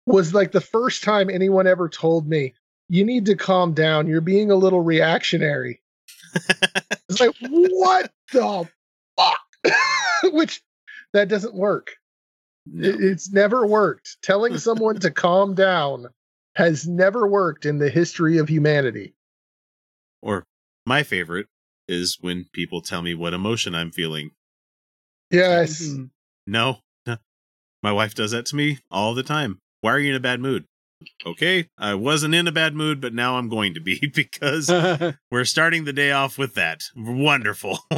Was 0.05 0.33
like 0.33 0.51
the 0.51 0.59
first 0.61 1.01
time 1.03 1.29
anyone 1.29 1.65
ever 1.65 1.87
told 1.87 2.27
me 2.27 2.53
you 2.89 3.05
need 3.05 3.25
to 3.27 3.35
calm 3.35 3.73
down. 3.73 4.07
You're 4.07 4.19
being 4.21 4.51
a 4.51 4.55
little 4.55 4.81
reactionary. 4.81 5.81
It's 7.09 7.19
like, 7.19 7.35
what 7.49 8.11
the 8.31 8.67
fuck? 9.17 9.73
Which 10.33 10.61
that 11.13 11.27
doesn't 11.27 11.53
work. 11.53 11.91
It- 12.75 12.99
it's 13.01 13.31
never 13.31 13.67
worked. 13.67 14.17
Telling 14.23 14.57
someone 14.57 14.99
to 15.01 15.11
calm 15.25 15.53
down 15.53 16.07
has 16.55 16.87
never 16.87 17.27
worked 17.27 17.65
in 17.65 17.77
the 17.77 17.89
history 17.89 18.39
of 18.39 18.49
humanity. 18.49 19.13
or 20.21 20.43
my 20.85 21.03
favorite 21.03 21.47
is 21.87 22.17
when 22.19 22.45
people 22.51 22.81
tell 22.81 23.01
me 23.01 23.13
what 23.13 23.33
emotion 23.33 23.75
I'm 23.75 23.91
feeling. 23.91 24.31
Yes. 25.33 25.81
Mhm. 25.81 26.11
No, 26.45 26.77
no. 27.07 27.17
My 27.81 27.91
wife 27.91 28.13
does 28.13 28.31
that 28.31 28.45
to 28.47 28.55
me 28.55 28.79
all 28.91 29.13
the 29.15 29.23
time. 29.23 29.59
Why 29.81 29.91
are 29.91 29.99
you 29.99 30.11
in 30.11 30.15
a 30.15 30.19
bad 30.19 30.39
mood? 30.39 30.65
Okay, 31.25 31.67
I 31.77 31.95
wasn't 31.95 32.35
in 32.35 32.47
a 32.47 32.51
bad 32.51 32.75
mood, 32.75 33.01
but 33.01 33.13
now 33.13 33.37
I'm 33.37 33.49
going 33.49 33.73
to 33.73 33.81
be 33.81 33.99
because 34.15 34.69
we're 35.31 35.45
starting 35.45 35.85
the 35.85 35.93
day 35.93 36.11
off 36.11 36.37
with 36.37 36.53
that. 36.53 36.83
Wonderful. 36.95 37.79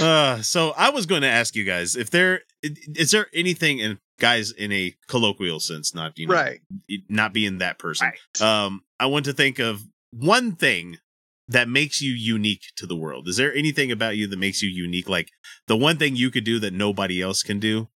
uh, 0.00 0.40
so 0.42 0.72
I 0.76 0.90
was 0.90 1.06
going 1.06 1.22
to 1.22 1.28
ask 1.28 1.56
you 1.56 1.64
guys 1.64 1.96
if 1.96 2.10
there 2.10 2.42
is 2.62 3.10
there 3.10 3.26
anything 3.34 3.80
in 3.80 3.98
guys 4.20 4.52
in 4.52 4.70
a 4.72 4.94
colloquial 5.08 5.60
sense, 5.60 5.94
not 5.94 6.18
you 6.18 6.28
know, 6.28 6.34
right. 6.34 6.60
not 7.08 7.32
being 7.32 7.58
that 7.58 7.78
person. 7.78 8.08
Right. 8.08 8.40
Um, 8.40 8.82
I 9.00 9.06
want 9.06 9.24
to 9.26 9.32
think 9.32 9.58
of 9.58 9.82
one 10.12 10.52
thing 10.52 10.98
that 11.48 11.68
makes 11.68 12.00
you 12.00 12.12
unique 12.12 12.62
to 12.76 12.86
the 12.86 12.96
world. 12.96 13.28
Is 13.28 13.36
there 13.36 13.54
anything 13.54 13.92
about 13.92 14.16
you 14.16 14.26
that 14.26 14.38
makes 14.38 14.62
you 14.62 14.68
unique? 14.70 15.08
Like 15.08 15.28
the 15.66 15.76
one 15.76 15.96
thing 15.98 16.16
you 16.16 16.30
could 16.30 16.44
do 16.44 16.58
that 16.60 16.72
nobody 16.72 17.20
else 17.20 17.42
can 17.42 17.58
do? 17.60 17.88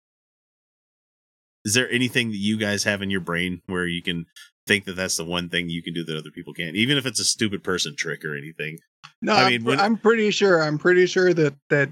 Is 1.65 1.75
there 1.75 1.91
anything 1.91 2.31
that 2.31 2.37
you 2.39 2.57
guys 2.57 2.85
have 2.85 3.03
in 3.03 3.11
your 3.11 3.21
brain 3.21 3.63
where 3.67 3.87
you 3.87 4.03
can 4.03 4.27
think 4.67 4.85
that 4.85 4.95
that's 4.97 5.17
the 5.17 5.25
one 5.25 5.49
thing 5.49 5.69
you 5.69 5.83
can 5.83 5.95
do 5.95 6.05
that 6.05 6.17
other 6.17 6.31
people 6.31 6.53
can't, 6.53 6.77
even 6.77 6.97
if 6.97 7.07
it's 7.07 7.21
a 7.21 7.25
stupid 7.25 7.63
person 7.65 7.95
trick 7.97 8.25
or 8.25 8.37
anything? 8.37 8.79
No, 9.23 9.33
I 9.35 9.45
I 9.45 9.49
mean, 9.51 9.61
am 9.61 9.65
when- 9.65 9.81
I'm 9.81 9.97
pretty 9.97 10.31
sure. 10.31 10.63
I'm 10.63 10.79
pretty 10.79 11.07
sure 11.07 11.33
that 11.35 11.55
that 11.71 11.91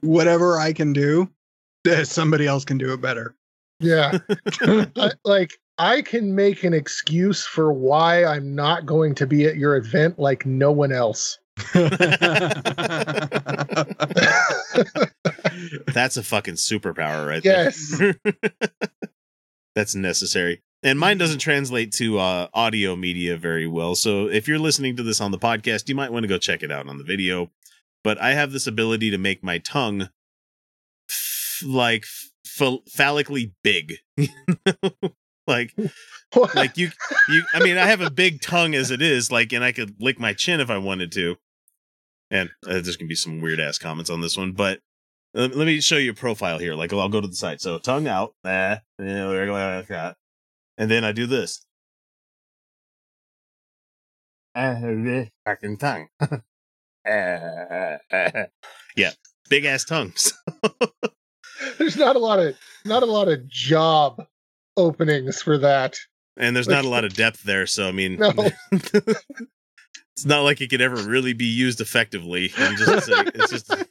whatever 0.00 0.58
I 0.58 0.72
can 0.72 0.92
do, 0.92 1.28
that 1.84 2.06
somebody 2.08 2.46
else 2.46 2.64
can 2.64 2.78
do 2.78 2.92
it 2.92 3.00
better. 3.00 3.34
Yeah. 3.80 4.18
I, 4.96 5.12
like 5.24 5.52
I 5.78 6.02
can 6.02 6.34
make 6.34 6.64
an 6.64 6.72
excuse 6.72 7.44
for 7.44 7.72
why 7.72 8.24
I'm 8.24 8.54
not 8.54 8.86
going 8.86 9.14
to 9.16 9.26
be 9.26 9.44
at 9.46 9.56
your 9.56 9.76
event 9.76 10.18
like 10.18 10.46
no 10.46 10.72
one 10.72 10.92
else. 10.92 11.38
That's 15.92 16.16
a 16.16 16.22
fucking 16.22 16.54
superpower 16.54 17.26
right 17.26 17.42
there. 17.42 17.72
yes. 17.74 18.02
that's 19.74 19.94
necessary. 19.94 20.62
And 20.82 20.98
mine 20.98 21.18
doesn't 21.18 21.38
translate 21.38 21.92
to 21.92 22.18
uh, 22.18 22.48
audio 22.54 22.96
media 22.96 23.36
very 23.36 23.66
well. 23.66 23.94
So 23.94 24.28
if 24.28 24.46
you're 24.48 24.58
listening 24.58 24.96
to 24.96 25.02
this 25.02 25.20
on 25.20 25.30
the 25.30 25.38
podcast, 25.38 25.88
you 25.88 25.94
might 25.94 26.12
want 26.12 26.24
to 26.24 26.28
go 26.28 26.38
check 26.38 26.62
it 26.62 26.70
out 26.70 26.88
on 26.88 26.98
the 26.98 27.04
video. 27.04 27.50
But 28.04 28.20
I 28.20 28.32
have 28.32 28.52
this 28.52 28.66
ability 28.66 29.10
to 29.10 29.18
make 29.18 29.42
my 29.42 29.58
tongue 29.58 30.08
f- 31.10 31.62
like 31.66 32.04
ph- 32.58 32.80
phallically 32.88 33.52
big. 33.62 33.96
like 35.48 35.74
like 36.54 36.76
you 36.76 36.90
you 37.28 37.44
I 37.54 37.62
mean 37.62 37.78
I 37.78 37.86
have 37.86 38.00
a 38.00 38.10
big 38.10 38.40
tongue 38.40 38.74
as 38.74 38.90
it 38.90 39.00
is 39.00 39.30
like 39.30 39.52
and 39.52 39.62
I 39.62 39.70
could 39.70 39.94
lick 40.00 40.18
my 40.18 40.32
chin 40.32 40.60
if 40.60 40.70
I 40.70 40.78
wanted 40.78 41.12
to. 41.12 41.36
And 42.30 42.50
uh, 42.66 42.72
there's 42.72 42.96
going 42.96 43.06
to 43.06 43.12
be 43.12 43.14
some 43.14 43.40
weird 43.40 43.60
ass 43.60 43.78
comments 43.78 44.10
on 44.10 44.20
this 44.20 44.36
one, 44.36 44.50
but 44.50 44.80
uh, 45.36 45.48
let 45.54 45.66
me 45.66 45.80
show 45.80 45.96
you 45.96 46.10
a 46.10 46.14
profile 46.14 46.58
here. 46.58 46.74
Like 46.74 46.92
I'll 46.92 47.08
go 47.08 47.20
to 47.20 47.28
the 47.28 47.36
site 47.36 47.60
So 47.60 47.78
tongue 47.78 48.08
out, 48.08 48.34
eh, 48.44 48.78
yeah, 48.98 49.28
we're 49.28 49.46
going 49.46 49.76
like 49.76 49.86
that. 49.88 50.16
And 50.76 50.90
then 50.90 51.04
I 51.04 51.12
do 51.12 51.26
this. 51.26 51.64
I 54.56 54.72
have 54.72 55.04
this 55.04 55.28
fucking 55.44 55.76
tongue. 55.76 56.08
yeah, 57.06 57.98
big 59.48 59.64
ass 59.66 59.84
tongues. 59.84 60.32
There's 61.78 61.96
not 61.96 62.16
a 62.16 62.18
lot 62.18 62.40
of 62.40 62.56
not 62.84 63.02
a 63.02 63.06
lot 63.06 63.28
of 63.28 63.46
job 63.48 64.24
openings 64.76 65.42
for 65.42 65.58
that. 65.58 65.98
and 66.36 66.54
there's 66.54 66.68
not 66.68 66.84
a 66.84 66.88
lot 66.88 67.04
of 67.04 67.14
depth 67.14 67.42
there. 67.44 67.66
So 67.66 67.88
I 67.88 67.92
mean, 67.92 68.16
No. 68.16 68.32
it's 68.72 70.24
not 70.24 70.42
like 70.42 70.60
it 70.60 70.70
could 70.70 70.80
ever 70.80 70.96
really 70.96 71.32
be 71.32 71.44
used 71.46 71.80
effectively. 71.80 72.48
Just, 72.48 73.08
it's, 73.08 73.08
it's 73.34 73.50
just. 73.50 73.74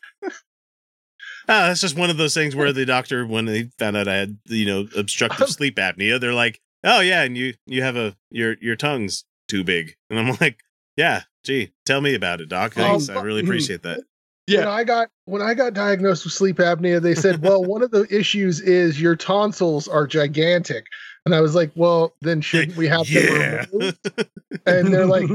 Ah, 1.48 1.68
that's 1.68 1.82
just 1.82 1.96
one 1.96 2.10
of 2.10 2.18
those 2.18 2.34
things 2.34 2.56
where 2.56 2.74
the 2.74 2.88
doctor, 2.88 3.24
when 3.26 3.46
they 3.46 3.70
found 3.78 3.96
out 3.96 4.08
I 4.08 4.16
had, 4.16 4.40
you 4.46 4.66
know, 4.66 4.88
obstructive 4.98 5.48
sleep 5.52 5.76
apnea, 5.76 6.20
they're 6.20 6.34
like, 6.34 6.60
"Oh 6.84 7.02
yeah, 7.02 7.22
and 7.22 7.38
you 7.38 7.54
you 7.68 7.84
have 7.84 7.96
a 7.96 8.16
your 8.32 8.56
your 8.62 8.76
tongue's 8.76 9.26
too 9.48 9.64
big," 9.64 9.96
and 10.10 10.18
I'm 10.20 10.36
like, 10.42 10.62
"Yeah, 10.98 11.22
gee, 11.44 11.72
tell 11.86 12.02
me 12.02 12.16
about 12.16 12.42
it, 12.42 12.50
doc. 12.50 12.74
Thanks, 12.74 13.10
I 13.10 13.22
really 13.22 13.42
appreciate 13.42 13.84
that." 13.84 14.00
When 14.48 14.60
Yeah. 14.60 14.70
I 14.70 14.84
got 14.84 15.10
when 15.26 15.42
I 15.42 15.54
got 15.56 15.74
diagnosed 15.74 16.24
with 16.24 16.34
sleep 16.34 16.58
apnea, 16.58 17.02
they 17.02 17.16
said, 17.16 17.42
"Well, 17.42 17.64
one 17.64 17.82
of 17.82 17.90
the 17.92 18.06
issues 18.16 18.60
is 18.62 19.02
your 19.02 19.16
tonsils 19.16 19.88
are 19.88 20.06
gigantic." 20.06 20.86
And 21.26 21.34
I 21.34 21.42
was 21.42 21.56
like, 21.56 21.72
"Well, 21.76 22.14
then 22.22 22.42
shouldn't 22.42 22.78
we 22.78 22.88
have 22.88 23.10
Yeah. 23.10 23.66
them 23.66 23.68
removed?" 23.72 24.28
And 24.68 24.94
they're 24.94 25.08
like, 25.08 25.28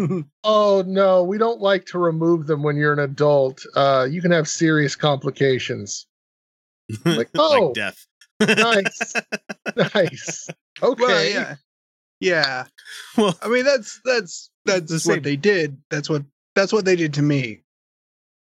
"Oh 0.44 0.84
no, 0.86 1.24
we 1.24 1.38
don't 1.38 1.60
like 1.60 1.86
to 1.86 1.98
remove 1.98 2.46
them 2.46 2.62
when 2.62 2.76
you're 2.76 2.92
an 2.92 3.00
adult. 3.00 3.64
Uh, 3.74 4.06
you 4.08 4.22
can 4.22 4.30
have 4.30 4.46
serious 4.48 4.94
complications." 4.94 6.06
Like, 7.04 7.30
oh. 7.36 7.66
like 7.66 7.74
death. 7.74 8.06
Nice, 8.40 9.12
nice. 9.94 10.48
Okay, 10.82 11.02
well, 11.02 11.24
yeah, 11.24 11.54
yeah. 12.20 12.64
Well, 13.16 13.36
I 13.42 13.48
mean, 13.48 13.64
that's 13.64 14.00
that's 14.04 14.50
that's 14.64 15.04
The 15.04 15.10
what 15.10 15.22
they 15.22 15.36
did. 15.36 15.76
That's 15.90 16.08
what 16.08 16.22
that's 16.54 16.72
what 16.72 16.84
they 16.84 16.96
did 16.96 17.12
to 17.14 17.22
me. 17.22 17.62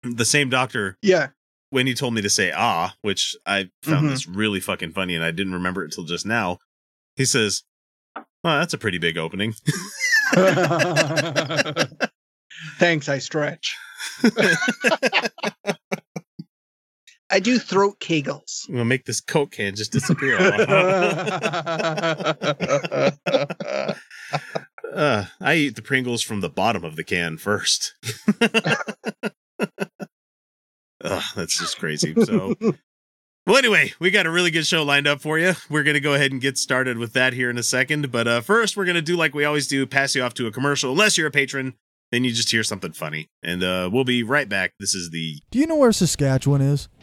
The 0.02 0.25
same 0.25 0.49
doctor 0.50 0.97
Yeah. 1.02 1.28
when 1.71 1.87
he 1.87 1.95
told 1.95 2.14
me 2.14 2.23
to 2.23 2.31
say 2.31 2.52
ah, 2.55 2.95
which 3.02 3.37
I 3.47 3.71
found 3.83 4.07
Mhm. 4.07 4.11
this 4.11 4.26
really 4.26 4.61
fucking 4.61 4.93
funny 4.93 5.14
and 5.14 5.25
I 5.25 5.31
didn't 5.31 5.55
remember 5.55 5.83
it 5.83 5.87
until 5.87 6.05
just 6.05 6.25
now. 6.26 6.59
He 7.17 7.25
says, 7.25 7.62
Oh, 8.17 8.23
that's 8.45 8.73
a 8.75 8.78
pretty 8.78 8.99
big 8.99 9.19
opening. 9.19 9.55
Thanks, 12.78 13.09
I 13.09 13.19
stretch. 13.19 13.76
I 17.31 17.40
do 17.40 17.59
throat 17.59 17.99
kegels. 18.00 18.67
I'm 18.69 18.75
gonna 18.76 18.85
make 18.87 19.05
this 19.05 19.21
Coke 19.21 19.50
can 19.52 19.75
just 19.75 19.93
disappear. 19.93 20.38
uh, 24.95 25.25
I 25.40 25.55
eat 25.55 25.76
the 25.76 25.83
Pringles 25.85 26.23
from 26.23 26.40
the 26.40 26.49
bottom 26.49 26.85
of 26.85 26.97
the 26.97 27.05
can 27.05 27.37
first. 27.37 27.95
Ugh, 31.05 31.23
that's 31.37 31.59
just 31.59 31.78
crazy. 31.78 32.14
So 32.25 32.55
Well, 33.49 33.57
anyway, 33.57 33.95
we 33.99 34.11
got 34.11 34.26
a 34.26 34.31
really 34.31 34.50
good 34.50 34.67
show 34.67 34.83
lined 34.83 35.07
up 35.07 35.23
for 35.23 35.38
you. 35.38 35.55
We're 35.71 35.83
going 35.83 35.95
to 35.95 36.00
go 36.00 36.12
ahead 36.12 36.33
and 36.33 36.40
get 36.40 36.59
started 36.59 36.99
with 36.99 37.14
that 37.14 37.33
here 37.33 37.49
in 37.49 37.57
a 37.57 37.62
second. 37.62 38.12
But 38.12 38.28
uh, 38.28 38.40
first, 38.43 38.76
we're 38.76 38.85
going 38.85 38.97
to 38.97 39.00
do 39.00 39.17
like 39.17 39.35
we 39.35 39.47
always 39.47 39.67
do 39.67 39.87
pass 39.87 40.14
you 40.14 40.23
off 40.23 40.35
to 40.35 40.47
a 40.47 40.50
commercial. 40.52 40.93
Unless 40.93 41.17
you're 41.17 41.28
a 41.28 41.31
patron, 41.31 41.73
then 42.12 42.25
you 42.25 42.31
just 42.31 42.50
hear 42.50 42.62
something 42.62 42.93
funny. 42.93 43.31
And 43.43 43.62
uh, 43.62 43.88
we'll 43.90 44.05
be 44.05 44.23
right 44.23 44.50
back. 44.50 44.75
This 44.78 44.95
is 44.95 45.09
the. 45.09 45.40
Do 45.50 45.59
you 45.59 45.67
know 45.67 45.76
where 45.76 45.93
Saskatchewan 45.93 46.61
is? 46.61 46.90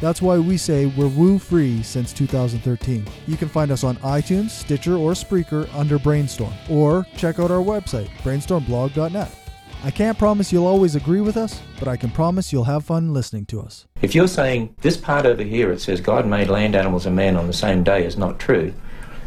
That's 0.00 0.20
why 0.20 0.38
we 0.38 0.56
say 0.56 0.86
we're 0.86 1.08
woo 1.08 1.38
free 1.38 1.82
since 1.82 2.12
2013. 2.12 3.06
You 3.26 3.36
can 3.36 3.48
find 3.48 3.70
us 3.70 3.84
on 3.84 3.96
iTunes, 3.98 4.50
Stitcher, 4.50 4.96
or 4.96 5.12
Spreaker 5.12 5.72
under 5.74 5.98
Brainstorm, 5.98 6.52
or 6.68 7.06
check 7.16 7.38
out 7.38 7.50
our 7.50 7.62
website, 7.62 8.08
brainstormblog.net. 8.22 9.34
I 9.82 9.90
can't 9.90 10.18
promise 10.18 10.52
you'll 10.52 10.66
always 10.66 10.96
agree 10.96 11.20
with 11.20 11.36
us, 11.36 11.60
but 11.78 11.88
I 11.88 11.96
can 11.96 12.10
promise 12.10 12.52
you'll 12.52 12.64
have 12.64 12.84
fun 12.84 13.12
listening 13.12 13.46
to 13.46 13.60
us. 13.60 13.86
If 14.02 14.14
you're 14.14 14.28
saying 14.28 14.74
this 14.80 14.96
part 14.96 15.26
over 15.26 15.42
here, 15.42 15.70
it 15.70 15.80
says 15.80 16.00
God 16.00 16.26
made 16.26 16.48
land 16.48 16.74
animals 16.74 17.06
and 17.06 17.14
man 17.14 17.36
on 17.36 17.46
the 17.46 17.52
same 17.52 17.84
day 17.84 18.04
is 18.04 18.16
not 18.16 18.38
true, 18.38 18.74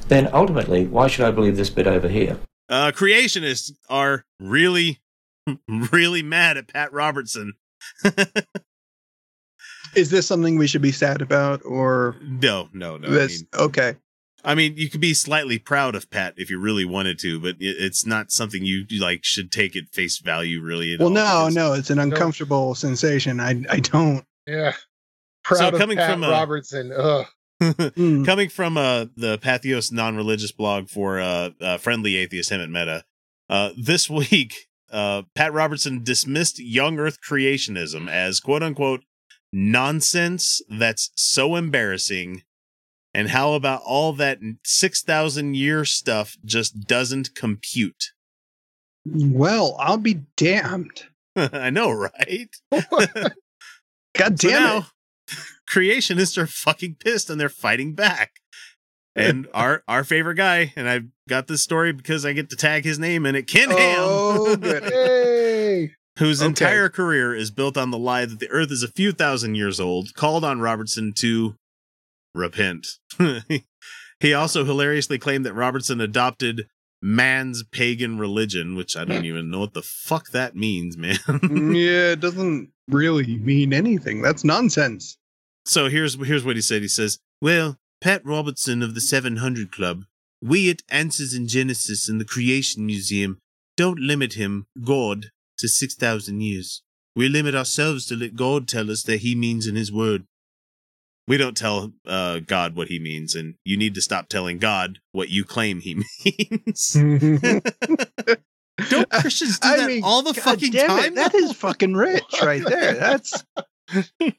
then 0.07 0.29
ultimately, 0.33 0.85
why 0.87 1.07
should 1.07 1.25
I 1.25 1.31
believe 1.31 1.55
this 1.55 1.69
bit 1.69 1.87
over 1.87 2.07
here? 2.07 2.37
Uh, 2.67 2.91
creationists 2.91 3.71
are 3.89 4.25
really, 4.39 4.99
really 5.67 6.21
mad 6.21 6.57
at 6.57 6.67
Pat 6.67 6.91
Robertson. 6.91 7.53
Is 9.95 10.09
this 10.09 10.27
something 10.27 10.57
we 10.57 10.67
should 10.67 10.81
be 10.81 10.91
sad 10.91 11.21
about, 11.21 11.61
or 11.65 12.15
no, 12.21 12.69
no, 12.73 12.97
no. 12.97 13.07
I 13.07 13.27
mean, 13.27 13.47
okay. 13.53 13.95
I 14.43 14.55
mean, 14.55 14.75
you 14.77 14.89
could 14.89 15.01
be 15.01 15.13
slightly 15.13 15.59
proud 15.59 15.95
of 15.95 16.09
Pat 16.09 16.33
if 16.37 16.49
you 16.49 16.59
really 16.59 16.85
wanted 16.85 17.19
to, 17.19 17.39
but 17.41 17.55
it, 17.59 17.75
it's 17.79 18.05
not 18.05 18.31
something 18.31 18.63
you 18.63 18.85
you, 18.89 19.01
like 19.01 19.25
should 19.25 19.51
take 19.51 19.75
at 19.75 19.89
face 19.91 20.19
value. 20.19 20.61
Really. 20.61 20.93
at 20.93 20.99
Well, 20.99 21.09
all, 21.09 21.13
no, 21.13 21.21
because- 21.47 21.55
no, 21.55 21.73
it's 21.73 21.89
an 21.89 21.99
uncomfortable 21.99 22.75
sensation. 22.75 23.39
I 23.39 23.61
I 23.69 23.79
don't. 23.79 24.23
yeah. 24.47 24.73
Proud 25.43 25.57
So 25.59 25.67
of 25.69 25.77
coming 25.79 25.97
Pat 25.97 26.11
from 26.11 26.23
a- 26.23 26.29
Robertson. 26.29 26.91
Ugh. 26.95 27.25
Mm. 27.61 28.25
Coming 28.25 28.47
from 28.47 28.77
uh, 28.77 29.07
the 29.17 29.37
Patheos 29.37 29.91
non-religious 29.91 30.53
blog 30.53 30.87
for 30.87 31.19
uh, 31.19 31.49
uh, 31.59 31.77
friendly 31.77 32.15
atheist 32.15 32.49
Hemant 32.51 32.69
Mehta, 32.69 33.03
uh, 33.49 33.71
this 33.77 34.09
week 34.31 34.67
uh, 34.91 35.23
Pat 35.35 35.51
Robertson 35.51 36.01
dismissed 36.01 36.57
young 36.59 36.97
Earth 36.99 37.17
creationism 37.21 38.09
as 38.09 38.39
"quote 38.39 38.63
unquote" 38.63 39.01
nonsense 39.51 40.61
that's 40.69 41.11
so 41.15 41.55
embarrassing 41.55 42.43
And 43.13 43.29
how 43.29 43.53
about 43.53 43.81
all 43.85 44.13
that 44.13 44.39
6,000 44.63 45.55
year 45.55 45.83
stuff 45.85 46.37
just 46.45 46.87
doesn't 46.87 47.33
compute? 47.35 48.11
Well, 49.05 49.75
I'll 49.79 49.97
be 49.97 50.21
damned. 50.37 51.05
I 51.35 51.69
know, 51.71 51.91
right? 51.91 52.49
God 54.15 54.39
So 54.39 54.49
damn 54.49 54.61
now, 54.61 54.77
it. 54.77 55.37
creationists 55.69 56.37
are 56.37 56.47
fucking 56.47 56.95
pissed 56.99 57.29
and 57.29 57.39
they're 57.39 57.49
fighting 57.49 57.93
back. 57.95 58.31
And 59.15 59.47
our 59.53 59.83
our 59.87 60.03
favorite 60.05 60.35
guy, 60.35 60.71
and 60.77 60.87
I've 60.87 61.07
got 61.27 61.47
this 61.47 61.61
story 61.61 61.91
because 61.91 62.25
I 62.25 62.31
get 62.33 62.49
to 62.51 62.55
tag 62.55 62.85
his 62.85 62.99
name 62.99 63.25
in 63.25 63.35
it, 63.35 63.47
Ken 63.47 63.67
Oh, 63.71 64.49
Ham, 64.51 64.59
good. 64.61 64.83
Yay! 64.83 65.28
Whose 66.19 66.41
Okay. 66.41 66.47
entire 66.47 66.89
career 66.89 67.33
is 67.35 67.49
built 67.51 67.75
on 67.77 67.91
the 67.91 67.97
lie 67.97 68.25
that 68.25 68.39
the 68.39 68.49
Earth 68.49 68.71
is 68.71 68.83
a 68.83 68.87
few 68.87 69.11
thousand 69.11 69.55
years 69.55 69.79
old, 69.79 70.13
called 70.13 70.43
on 70.45 70.59
Robertson 70.61 71.11
to 71.13 71.55
repent. 72.35 72.87
he 74.19 74.33
also 74.33 74.63
hilariously 74.65 75.17
claimed 75.17 75.45
that 75.45 75.53
Robertson 75.53 75.99
adopted 76.01 76.67
man's 77.01 77.63
pagan 77.63 78.17
religion, 78.19 78.75
which 78.75 78.95
I 78.97 79.05
don't 79.05 79.25
even 79.25 79.49
know 79.49 79.59
what 79.59 79.73
the 79.73 79.81
fuck 79.81 80.29
that 80.31 80.55
means, 80.55 80.97
man. 80.97 81.15
Mm, 81.27 81.73
yeah, 81.75 82.11
it 82.11 82.19
doesn't 82.19 82.69
really 82.89 83.37
mean 83.37 83.73
anything. 83.73 84.21
That's 84.21 84.43
nonsense. 84.43 85.17
So 85.65 85.89
here's 85.89 86.15
here's 86.25 86.43
what 86.45 86.55
he 86.55 86.61
said. 86.61 86.81
He 86.81 86.87
says, 86.87 87.19
"Well, 87.41 87.77
Pat 88.01 88.25
Robertson 88.25 88.81
of 88.83 88.95
the 88.95 89.01
700 89.01 89.71
Club, 89.71 90.03
we 90.41 90.69
at 90.69 90.81
Answers 90.89 91.33
in 91.33 91.47
Genesis 91.47 92.09
and 92.09 92.19
the 92.19 92.25
Creation 92.25 92.85
Museum 92.85 93.37
don't 93.77 93.99
limit 93.99 94.33
him, 94.33 94.65
God, 94.83 95.31
to 95.59 95.67
6,000 95.67 96.41
years. 96.41 96.81
We 97.15 97.27
limit 97.29 97.55
ourselves 97.55 98.05
to 98.07 98.15
let 98.15 98.35
God 98.35 98.67
tell 98.67 98.89
us 98.91 99.03
that 99.03 99.21
He 99.21 99.35
means 99.35 99.67
in 99.67 99.75
His 99.75 99.91
Word. 99.91 100.25
We 101.27 101.37
don't 101.37 101.55
tell 101.57 101.93
uh, 102.07 102.39
God 102.39 102.75
what 102.75 102.87
He 102.87 102.99
means, 102.99 103.35
and 103.35 103.55
you 103.63 103.77
need 103.77 103.93
to 103.95 104.01
stop 104.01 104.29
telling 104.29 104.57
God 104.57 104.99
what 105.11 105.29
you 105.29 105.43
claim 105.43 105.81
He 105.81 105.95
means. 106.25 106.93
don't 108.89 109.09
Christians 109.11 109.59
do 109.59 109.67
I 109.67 109.77
that 109.77 109.87
mean, 109.87 110.03
all 110.03 110.21
the 110.23 110.33
God 110.33 110.43
fucking 110.43 110.71
damn 110.71 110.85
it, 110.85 110.87
time? 111.03 111.15
That 111.15 111.35
is 111.35 111.51
fucking 111.53 111.93
rich 111.93 112.23
right 112.41 112.63
there. 112.65 112.93
That's 112.95 113.43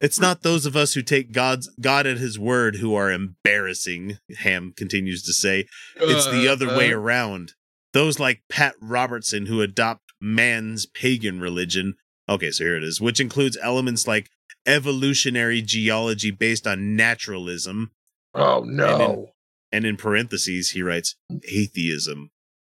It's 0.00 0.18
not 0.20 0.42
those 0.42 0.66
of 0.66 0.76
us 0.76 0.92
who 0.94 1.02
take 1.02 1.32
God's 1.32 1.70
God 1.80 2.06
at 2.06 2.18
his 2.18 2.38
word 2.38 2.76
who 2.76 2.94
are 2.94 3.10
embarrassing, 3.10 4.18
Ham 4.40 4.74
continues 4.76 5.22
to 5.22 5.32
say. 5.32 5.66
It's 5.96 6.26
the 6.26 6.48
other 6.48 6.76
way 6.76 6.92
Uh, 6.92 6.98
around. 6.98 7.52
Those 7.94 8.20
like 8.20 8.42
Pat 8.50 8.74
Robertson 8.82 9.46
who 9.46 9.62
adopt 9.62 10.02
man's 10.20 10.84
pagan 10.84 11.40
religion. 11.40 11.94
Okay, 12.28 12.50
so 12.50 12.64
here 12.64 12.76
it 12.76 12.84
is, 12.84 13.00
which 13.00 13.20
includes 13.20 13.56
elements 13.62 14.06
like 14.06 14.28
evolutionary 14.66 15.62
geology 15.62 16.30
based 16.30 16.66
on 16.66 16.96
naturalism, 16.96 17.92
Oh 18.34 18.62
no! 18.66 19.28
and 19.72 19.84
in 19.86 19.96
parentheses 19.96 20.70
he 20.70 20.82
writes 20.82 21.16
atheism. 21.48 22.30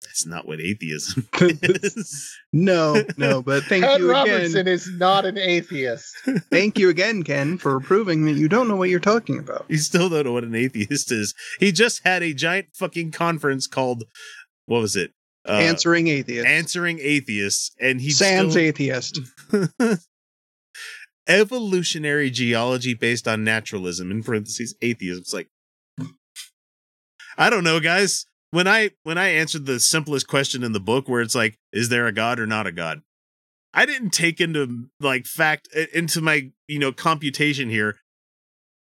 That's 0.03 0.27
not 0.27 0.47
what 0.47 0.61
atheism 0.61 1.27
is. 1.41 2.37
no, 2.53 3.03
no, 3.17 3.43
but 3.43 3.65
thank 3.65 3.85
Pat 3.85 3.99
you 4.01 4.11
again. 4.11 4.29
Robertson 4.35 4.69
is 4.69 4.89
not 4.91 5.25
an 5.25 5.37
atheist. 5.39 6.15
Thank 6.51 6.79
you 6.79 6.89
again, 6.91 7.23
Ken, 7.23 7.59
for 7.59 7.81
proving 7.81 8.25
that 8.27 8.33
you 8.35 8.49
don't 8.49 8.69
know 8.69 8.77
what 8.77 8.89
you're 8.89 9.01
talking 9.01 9.39
about. 9.39 9.65
You 9.69 9.79
still 9.79 10.09
don't 10.09 10.25
know 10.25 10.33
what 10.33 10.45
an 10.45 10.55
atheist 10.55 11.11
is. 11.11 11.35
He 11.59 11.73
just 11.73 12.05
had 12.05 12.23
a 12.23 12.33
giant 12.35 12.69
fucking 12.75 13.13
conference 13.13 13.67
called 13.67 14.05
what 14.67 14.81
was 14.81 14.97
it? 14.97 15.13
Uh, 15.49 15.53
Answering 15.53 16.09
atheist. 16.09 16.47
answering 16.47 16.99
atheists, 17.01 17.71
and 17.81 18.01
he 18.01 18.11
Sans 18.11 18.53
still, 18.53 18.63
atheist. 18.63 19.21
evolutionary 21.29 22.31
geology 22.31 22.95
based 22.95 23.27
on 23.29 23.45
naturalism 23.45 24.11
in 24.11 24.23
parentheses 24.23 24.75
atheism. 24.83 25.21
It's 25.23 25.33
like 25.33 25.49
I 27.39 27.51
don't 27.51 27.65
know, 27.65 27.81
guys. 27.81 28.27
When 28.51 28.67
I 28.67 28.91
when 29.03 29.19
I 29.19 29.29
answered 29.29 29.67
the 29.67 29.79
simplest 29.81 30.27
question 30.29 30.63
in 30.63 30.73
the 30.73 30.81
book, 30.81 31.09
where 31.09 31.21
it's 31.21 31.35
like, 31.35 31.59
is 31.73 31.89
there 31.91 32.07
a 32.07 32.13
god 32.13 32.39
or 32.41 32.47
not 32.47 32.67
a 32.67 32.73
god? 32.73 33.03
I 33.75 33.85
didn't 33.87 34.11
take 34.11 34.41
into 34.41 34.89
like 35.01 35.27
fact 35.27 35.69
into 35.93 36.21
my 36.21 36.51
you 36.67 36.79
know 36.79 36.93
computation 36.93 37.69
here 37.71 37.97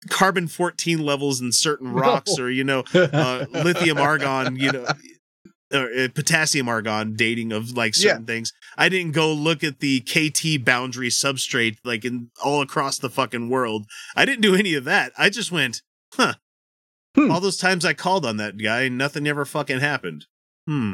carbon 0.09 0.47
14 0.47 1.05
levels 1.05 1.39
in 1.41 1.51
certain 1.51 1.91
rocks 1.93 2.39
or 2.39 2.49
you 2.49 2.63
know 2.63 2.83
uh, 2.95 3.45
lithium 3.51 3.99
argon, 3.99 4.55
you 4.55 4.71
know, 4.71 4.87
or 5.73 5.89
uh, 5.93 6.07
potassium 6.13 6.67
argon 6.69 7.15
dating 7.15 7.51
of 7.51 7.71
like 7.75 7.95
certain 7.95 8.25
things. 8.25 8.53
I 8.77 8.89
didn't 8.89 9.13
go 9.13 9.31
look 9.33 9.63
at 9.63 9.79
the 9.79 10.01
KT 10.01 10.63
boundary 10.65 11.09
substrate 11.09 11.77
like 11.83 12.05
in 12.05 12.29
all 12.43 12.61
across 12.61 12.97
the 12.99 13.09
fucking 13.09 13.49
world. 13.49 13.85
I 14.15 14.25
didn't 14.25 14.41
do 14.41 14.55
any 14.55 14.73
of 14.75 14.83
that. 14.85 15.11
I 15.17 15.29
just 15.29 15.51
went, 15.51 15.81
huh. 16.13 16.33
Hmm. 17.15 17.29
All 17.29 17.41
those 17.41 17.57
times 17.57 17.83
I 17.83 17.93
called 17.93 18.25
on 18.25 18.37
that 18.37 18.57
guy, 18.57 18.87
nothing 18.87 19.27
ever 19.27 19.43
fucking 19.43 19.79
happened. 19.81 20.25
Hmm. 20.67 20.93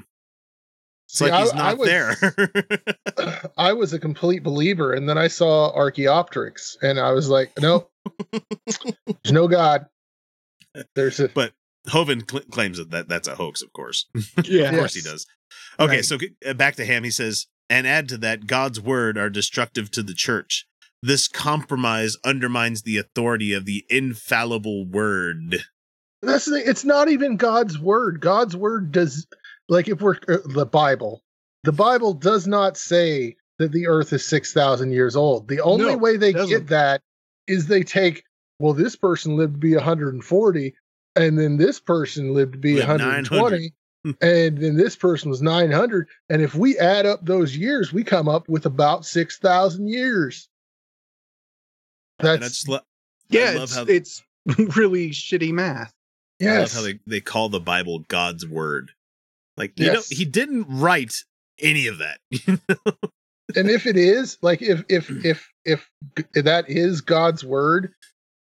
It's 1.08 1.20
See, 1.20 1.30
like 1.30 1.42
he's 1.44 1.52
I- 1.54 1.56
I 1.56 1.58
not 1.70 1.78
was- 1.78 1.88
there. 1.88 3.52
I 3.58 3.74
was 3.74 3.94
a 3.94 4.00
complete 4.00 4.44
believer, 4.44 4.94
and 4.94 5.08
then 5.08 5.18
I 5.18 5.28
saw 5.28 5.72
Archaeopteryx, 5.74 6.76
and 6.82 7.00
I 7.00 7.12
was 7.12 7.30
like, 7.30 7.52
nope, 7.60 7.90
there's 8.32 9.32
no 9.32 9.48
God. 9.48 9.86
There's 10.96 11.20
a 11.20 11.30
but 11.30 11.54
Hovind 11.90 12.30
cl- 12.30 12.44
claims 12.52 12.78
that, 12.78 12.92
that 12.92 13.08
that's 13.08 13.28
a 13.28 13.36
hoax, 13.36 13.62
of 13.62 13.72
course. 13.74 14.06
yeah. 14.44 14.70
Of 14.70 14.76
course 14.76 14.94
he 14.94 15.02
does. 15.02 15.26
Okay, 15.80 15.98
Right. 15.98 16.06
so 16.06 16.18
uh, 16.46 16.54
back 16.54 16.76
to 16.76 16.86
Ham. 16.86 17.04
He 17.04 17.12
says, 17.12 17.48
and 17.70 17.86
add 17.88 18.10
to 18.10 18.18
that, 18.20 18.48
God's 18.48 18.80
word 18.82 19.18
are 19.18 19.30
destructive 19.30 19.92
to 19.92 20.04
the 20.04 20.14
church. 20.14 20.68
This 21.04 21.28
compromise 21.28 22.18
undermines 22.26 22.82
the 22.82 22.98
authority 22.98 23.54
of 23.54 23.66
the 23.66 23.86
infallible 23.90 24.86
word. 24.86 25.64
That's 26.22 26.46
the 26.46 26.54
thing. 26.60 26.64
It's 26.66 26.84
not 26.84 27.10
even 27.10 27.38
God's 27.38 27.78
word. 27.78 28.20
God's 28.20 28.56
word 28.56 28.92
does, 28.92 29.28
like, 29.70 29.88
if 29.88 30.02
we're 30.02 30.18
uh, 30.28 30.38
the 30.46 30.66
Bible, 30.66 31.22
the 31.64 31.72
Bible 31.72 32.14
does 32.14 32.48
not 32.48 32.78
say 32.78 33.36
that 33.60 33.72
the 33.72 33.88
earth 33.88 34.12
is 34.14 34.28
6,000 34.28 34.92
years 34.92 35.16
old. 35.16 35.48
The 35.48 35.62
only 35.62 35.86
No, 35.86 35.98
way 35.98 36.18
they 36.18 36.34
get 36.34 36.68
that 36.68 37.02
is 37.48 37.68
they 37.68 37.84
take, 37.84 38.24
well, 38.60 38.74
this 38.74 38.96
person 38.96 39.38
lived 39.38 39.54
to 39.54 39.60
be 39.60 39.76
140, 39.76 40.76
and 41.18 41.38
then 41.38 41.58
this 41.58 41.80
person 41.80 42.34
lived 42.34 42.54
to 42.54 42.60
be 42.60 42.76
Lived 42.76 42.88
120, 42.88 43.74
and 44.22 44.58
then 44.58 44.78
this 44.78 44.96
person 44.96 45.30
was 45.30 45.42
900. 45.42 46.08
And 46.30 46.42
if 46.42 46.56
we 46.56 46.78
add 46.78 47.06
up 47.06 47.26
those 47.26 47.56
years, 47.56 47.92
we 47.92 48.04
come 48.04 48.30
up 48.30 48.48
with 48.48 48.66
about 48.66 49.06
6,000 49.06 49.88
years. 49.88 50.48
And 52.20 52.30
I 52.30 52.38
That's, 52.38 52.50
just 52.50 52.70
lo- 52.70 52.80
Yeah, 53.30 53.52
love 53.52 53.64
it's, 53.64 53.76
how- 53.76 53.86
it's 53.88 54.24
really 54.78 55.10
shitty 55.10 55.52
math. 55.52 55.94
I 56.42 56.46
love 56.46 56.54
yes. 56.60 56.74
how 56.76 56.82
they, 56.84 57.00
they 57.08 57.20
call 57.20 57.50
the 57.50 57.60
Bible 57.60 58.00
God's 58.08 58.48
word. 58.48 58.92
Like, 59.58 59.80
you 59.80 59.92
know, 59.92 60.04
he 60.08 60.24
didn't 60.24 60.68
write 60.70 61.16
any 61.60 61.88
of 61.88 61.98
that. 61.98 62.20
and 63.56 63.70
if 63.70 63.86
it 63.86 63.98
is 63.98 64.38
like 64.42 64.62
if 64.62 64.84
if 64.90 65.10
if 65.26 65.50
if 65.66 65.90
that 66.34 66.66
is 66.70 67.02
god's 67.02 67.44
word 67.44 67.94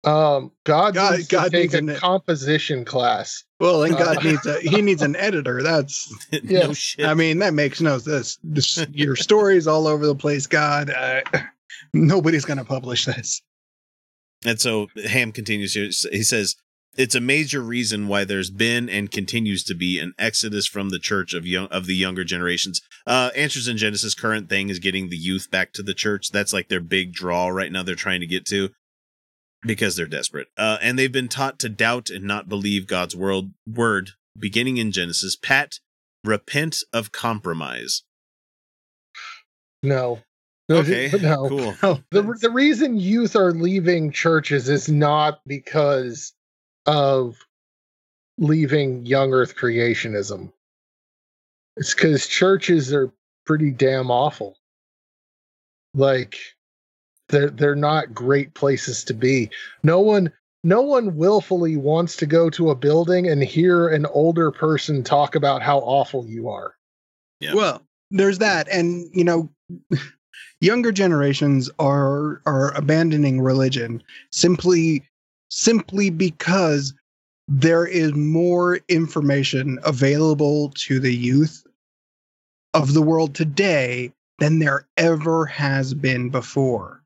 um 0.05 0.51
god, 0.65 0.93
God- 0.93 1.15
needs 1.17 1.27
to 1.29 1.35
God 1.35 1.51
take 1.51 1.61
needs 1.63 1.73
a 1.73 1.77
an- 1.79 1.95
composition 1.95 2.85
class 2.85 3.43
Well, 3.59 3.83
and 3.83 3.97
God 3.97 4.17
Uh, 4.17 4.21
needs 4.21 4.45
a 4.45 4.59
he 4.61 4.81
needs 4.81 5.01
an 5.01 5.15
editor. 5.15 5.63
That's 5.63 6.13
no 6.31 6.39
Yes. 6.43 6.77
shit. 6.77 7.05
I 7.05 7.13
mean 7.13 7.39
that 7.39 7.53
makes 7.53 7.81
no 7.81 7.97
sense. 7.97 8.37
this 8.43 8.85
your 8.91 9.15
stories 9.15 9.67
all 9.67 9.87
over 9.87 10.05
the 10.05 10.15
place. 10.15 10.45
God, 10.47 10.89
uh, 10.91 11.21
nobody's 11.93 12.45
gonna 12.45 12.65
publish 12.65 13.05
this. 13.05 13.41
And 14.45 14.59
so 14.59 14.87
Ham 15.07 15.31
continues 15.31 15.73
here. 15.73 15.89
He 16.11 16.21
says, 16.23 16.55
It's 16.97 17.15
a 17.15 17.19
major 17.21 17.61
reason 17.61 18.07
why 18.07 18.25
there's 18.25 18.51
been 18.51 18.89
and 18.89 19.09
continues 19.09 19.63
to 19.63 19.73
be 19.75 19.97
an 19.99 20.13
exodus 20.19 20.67
from 20.67 20.89
the 20.89 20.99
church 20.99 21.33
of 21.33 21.47
young 21.47 21.67
of 21.67 21.87
the 21.87 21.95
younger 21.95 22.23
generations. 22.23 22.79
Uh 23.07 23.31
Answers 23.35 23.67
in 23.67 23.77
Genesis 23.77 24.13
current 24.13 24.49
thing 24.49 24.69
is 24.69 24.79
getting 24.79 25.09
the 25.09 25.17
youth 25.17 25.49
back 25.49 25.73
to 25.73 25.81
the 25.83 25.93
church. 25.95 26.29
That's 26.31 26.53
like 26.53 26.67
their 26.69 26.81
big 26.81 27.11
draw 27.13 27.47
right 27.47 27.71
now 27.71 27.81
they're 27.83 27.95
trying 27.95 28.19
to 28.21 28.27
get 28.27 28.45
to 28.47 28.69
because 29.65 29.95
they're 29.95 30.05
desperate. 30.05 30.47
Uh 30.57 30.77
and 30.81 30.97
they've 30.97 31.11
been 31.11 31.27
taught 31.27 31.59
to 31.59 31.69
doubt 31.69 32.09
and 32.09 32.25
not 32.25 32.49
believe 32.49 32.87
God's 32.87 33.15
world 33.15 33.51
word 33.67 34.11
beginning 34.37 34.77
in 34.77 34.91
Genesis. 34.91 35.35
Pat, 35.35 35.79
repent 36.23 36.77
of 36.93 37.11
compromise. 37.11 38.03
no 39.83 40.19
no 40.69 40.77
Okay. 40.77 41.11
no 41.21 41.47
Cool. 41.47 41.73
Oh, 41.83 42.01
the, 42.11 42.21
the 42.41 42.49
reason 42.49 42.99
youth 42.99 43.35
are 43.35 43.51
leaving 43.51 44.11
churches 44.11 44.67
is 44.69 44.89
not 44.89 45.41
because 45.45 46.33
of 46.85 47.37
leaving 48.37 49.05
young 49.05 49.33
earth 49.33 49.55
creationism 49.55 50.51
it's 51.77 51.93
because 51.93 52.27
churches 52.27 52.93
are 52.93 53.11
pretty 53.45 53.71
damn 53.71 54.09
awful 54.11 54.57
like 55.93 56.37
they're 57.29 57.49
they're 57.49 57.75
not 57.75 58.13
great 58.13 58.53
places 58.53 59.03
to 59.03 59.13
be 59.13 59.49
no 59.83 59.99
one 59.99 60.31
no 60.63 60.81
one 60.81 61.15
willfully 61.15 61.77
wants 61.77 62.15
to 62.15 62.25
go 62.25 62.49
to 62.49 62.71
a 62.71 62.75
building 62.75 63.27
and 63.27 63.43
hear 63.43 63.87
an 63.87 64.05
older 64.07 64.51
person 64.51 65.03
talk 65.03 65.35
about 65.35 65.61
how 65.61 65.79
awful 65.79 66.25
you 66.27 66.49
are 66.49 66.75
Yeah. 67.39 67.53
Well, 67.53 67.81
there's 68.11 68.39
that, 68.39 68.67
and 68.69 69.09
you 69.13 69.23
know, 69.23 69.49
younger 70.61 70.91
generations 70.91 71.69
are 71.79 72.41
are 72.45 72.73
abandoning 72.75 73.41
religion 73.41 74.01
simply 74.31 75.03
simply 75.49 76.09
because 76.09 76.93
there 77.47 77.85
is 77.85 78.13
more 78.13 78.79
information 78.87 79.79
available 79.83 80.71
to 80.75 80.99
the 80.99 81.13
youth 81.13 81.65
of 82.73 82.93
the 82.93 83.01
world 83.01 83.35
today 83.35 84.11
than 84.39 84.59
there 84.59 84.87
ever 84.97 85.45
has 85.45 85.93
been 85.93 86.29
before. 86.29 87.03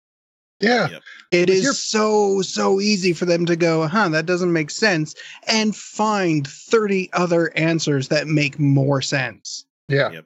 Yeah. 0.60 0.89
Yep. 0.89 1.02
It 1.32 1.45
But 1.48 1.50
is 1.52 1.84
so 1.84 2.41
so 2.41 2.80
easy 2.82 3.13
for 3.13 3.26
them 3.26 3.45
to 3.45 3.56
go, 3.56 3.88
huh, 3.88 4.10
that 4.10 4.26
doesn't 4.26 4.52
make 4.52 4.69
sense, 4.72 5.15
and 5.48 5.76
find 5.76 6.45
30 6.48 7.10
other 7.13 7.56
answers 7.58 8.08
that 8.10 8.28
make 8.28 8.60
more 8.60 9.02
sense. 9.02 9.65
Yeah. 9.88 10.22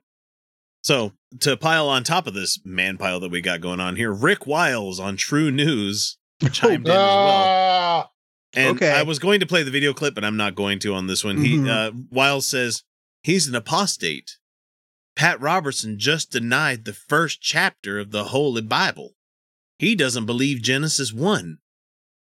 So 0.83 1.13
to 1.41 1.55
pile 1.55 1.87
on 1.87 2.03
top 2.03 2.27
of 2.27 2.33
this 2.33 2.59
man 2.65 2.97
pile 2.97 3.19
that 3.21 3.31
we 3.31 3.41
got 3.41 3.61
going 3.61 3.79
on 3.79 3.95
here, 3.95 4.11
Rick 4.11 4.45
Wiles 4.47 4.99
on 4.99 5.15
TruNews 5.17 6.15
chimed 6.51 6.85
in 6.87 6.91
as 6.91 6.97
well. 6.97 7.45
Ah, 7.47 8.09
And 8.53 8.75
Okay. 8.77 8.91
I 8.91 9.03
was 9.03 9.19
going 9.19 9.39
to 9.39 9.45
play 9.45 9.63
the 9.63 9.71
video 9.71 9.93
clip, 9.93 10.13
but 10.15 10.25
I'm 10.25 10.35
not 10.37 10.55
going 10.55 10.79
to 10.79 10.93
on 10.93 11.07
this 11.07 11.23
one. 11.23 11.37
Mhm. 11.37 11.45
He 11.45 11.69
uh, 11.69 11.91
Wiles 12.11 12.47
says 12.47 12.83
he's 13.21 13.47
an 13.47 13.55
apostate. 13.55 14.37
Pat 15.15 15.39
Robertson 15.39 15.99
just 15.99 16.31
denied 16.31 16.85
the 16.85 16.93
first 16.93 17.39
chapter 17.41 17.99
of 17.99 18.11
the 18.11 18.25
Holy 18.25 18.61
Bible. 18.63 19.13
He 19.79 19.95
doesn't 19.95 20.25
believe 20.25 20.61
Genesis 20.61 21.11
1. 21.13 21.57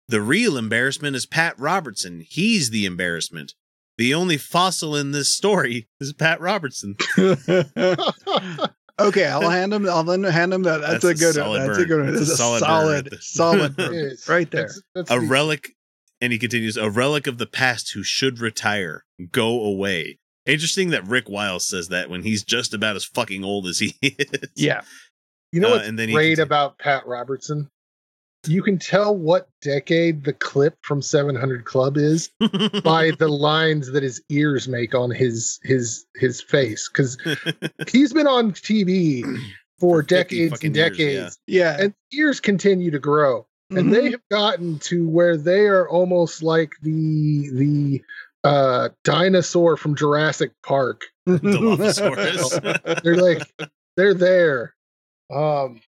The 0.08 0.20
real 0.20 0.56
embarrassment 0.56 1.16
is 1.16 1.26
Pat 1.26 1.58
Robertson. 1.58 2.24
He's 2.28 2.70
the 2.70 2.84
embarrassment. 2.84 3.54
The 3.98 4.14
only 4.14 4.36
fossil 4.38 4.96
in 4.96 5.12
this 5.12 5.32
story 5.32 5.88
is 6.00 6.12
Pat 6.12 6.40
Robertson. 6.40 6.96
Okay, 8.98 9.24
I'll 9.24 9.48
hand 9.48 9.72
him. 9.72 9.88
I'll 9.88 10.04
then 10.04 10.22
hand 10.24 10.52
him 10.52 10.62
that. 10.64 10.82
That's, 10.82 11.02
That's 11.02 11.04
a 11.04 11.08
a 11.08 11.14
good. 11.14 11.34
solid 11.34 11.58
one. 11.60 11.66
That's 11.68 11.78
burn. 11.78 11.84
a 11.84 11.88
good 11.88 12.00
one. 12.04 12.06
That's 12.12 12.18
That's 12.18 12.30
a 12.32 12.34
a 12.34 12.36
solid 12.36 12.58
solid, 12.60 13.10
burn 13.10 13.18
solid, 13.22 13.76
burn. 13.76 14.16
right 14.28 14.50
there. 14.50 14.60
That's- 14.64 14.82
that's 14.94 15.10
a 15.10 15.20
the- 15.20 15.26
relic 15.26 15.70
and 16.20 16.34
he 16.34 16.38
continues 16.38 16.76
a 16.76 16.90
relic 16.90 17.26
of 17.26 17.38
the 17.38 17.46
past 17.46 17.92
who 17.94 18.02
should 18.02 18.40
retire 18.40 19.06
go 19.32 19.62
away 19.64 20.18
interesting 20.44 20.90
that 20.90 21.06
rick 21.06 21.30
wiles 21.30 21.66
says 21.66 21.88
that 21.88 22.10
when 22.10 22.22
he's 22.24 22.44
just 22.44 22.74
about 22.74 22.94
as 22.94 23.06
fucking 23.06 23.42
old 23.42 23.66
as 23.66 23.78
he 23.78 23.94
is 24.02 24.50
Yeah. 24.54 24.82
You 25.52 25.60
know 25.60 25.68
Uh, 25.68 25.76
what's 25.76 25.88
and 25.88 25.98
then 25.98 26.08
he 26.08 26.14
great 26.14 26.36
conti- 26.36 26.42
about 26.42 26.78
Pat 26.78 27.06
Robertson? 27.06 27.68
You 28.46 28.62
can 28.62 28.78
tell 28.78 29.14
what 29.14 29.48
decade 29.60 30.24
the 30.24 30.32
clip 30.32 30.74
from 30.82 31.02
700 31.02 31.64
Club 31.66 31.98
is 31.98 32.30
by 32.84 33.10
the 33.18 33.28
lines 33.28 33.92
that 33.92 34.02
his 34.02 34.22
ears 34.30 34.66
make 34.68 34.94
on 34.94 35.10
his 35.10 35.58
his 35.62 36.06
his 36.14 36.40
face 36.40 36.88
because 36.88 37.18
he's 37.90 38.12
been 38.14 38.26
on 38.26 38.52
TV 38.52 39.22
for, 39.78 39.98
For 39.98 40.02
decades 40.02 40.52
fucking 40.52 40.68
and 40.68 40.76
years, 40.76 40.90
decades, 40.90 41.38
Yeah. 41.46 41.76
and 41.80 41.94
ears 42.14 42.40
continue 42.40 42.90
to 42.90 42.98
grow. 42.98 43.46
And 43.70 43.88
Mhm. 43.88 43.92
they 43.92 44.10
have 44.12 44.28
gotten 44.30 44.78
to 44.80 45.06
where 45.08 45.36
they 45.36 45.66
are 45.66 45.88
almost 45.88 46.42
like 46.42 46.72
the 46.82 47.50
the 47.52 48.02
uh 48.42 48.88
dinosaur 49.04 49.76
from 49.76 49.94
Jurassic 49.94 50.52
Park. 50.62 51.02
Dilophosaurus. 51.28 53.02
They're 53.02 53.16
like 53.16 53.42
they're 53.96 54.14
there. 54.14 54.74
Um 55.32 55.80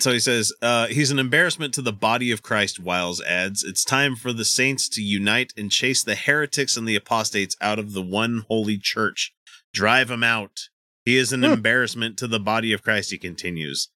so 0.00 0.12
he 0.12 0.20
says 0.20 0.52
uh, 0.62 0.86
he's 0.86 1.10
an 1.10 1.18
embarrassment 1.18 1.74
to 1.74 1.82
the 1.82 1.92
body 1.92 2.30
of 2.30 2.40
christ 2.42 2.78
wiles 2.78 3.20
adds 3.22 3.64
it's 3.64 3.84
time 3.84 4.14
for 4.14 4.32
the 4.32 4.44
saints 4.44 4.88
to 4.90 5.02
unite 5.02 5.52
and 5.56 5.72
chase 5.72 6.04
the 6.04 6.14
heretics 6.14 6.76
and 6.76 6.86
the 6.86 6.94
apostates 6.94 7.56
out 7.60 7.80
of 7.80 7.94
the 7.94 8.02
one 8.02 8.44
holy 8.48 8.78
church 8.78 9.34
drive 9.74 10.06
them 10.06 10.22
out 10.22 10.68
he 11.04 11.16
is 11.16 11.32
an 11.32 11.42
Hmm. 11.42 11.52
embarrassment 11.52 12.16
to 12.18 12.28
the 12.28 12.38
body 12.38 12.72
of 12.72 12.82
christ 12.82 13.10
he 13.10 13.18
continues 13.18 13.88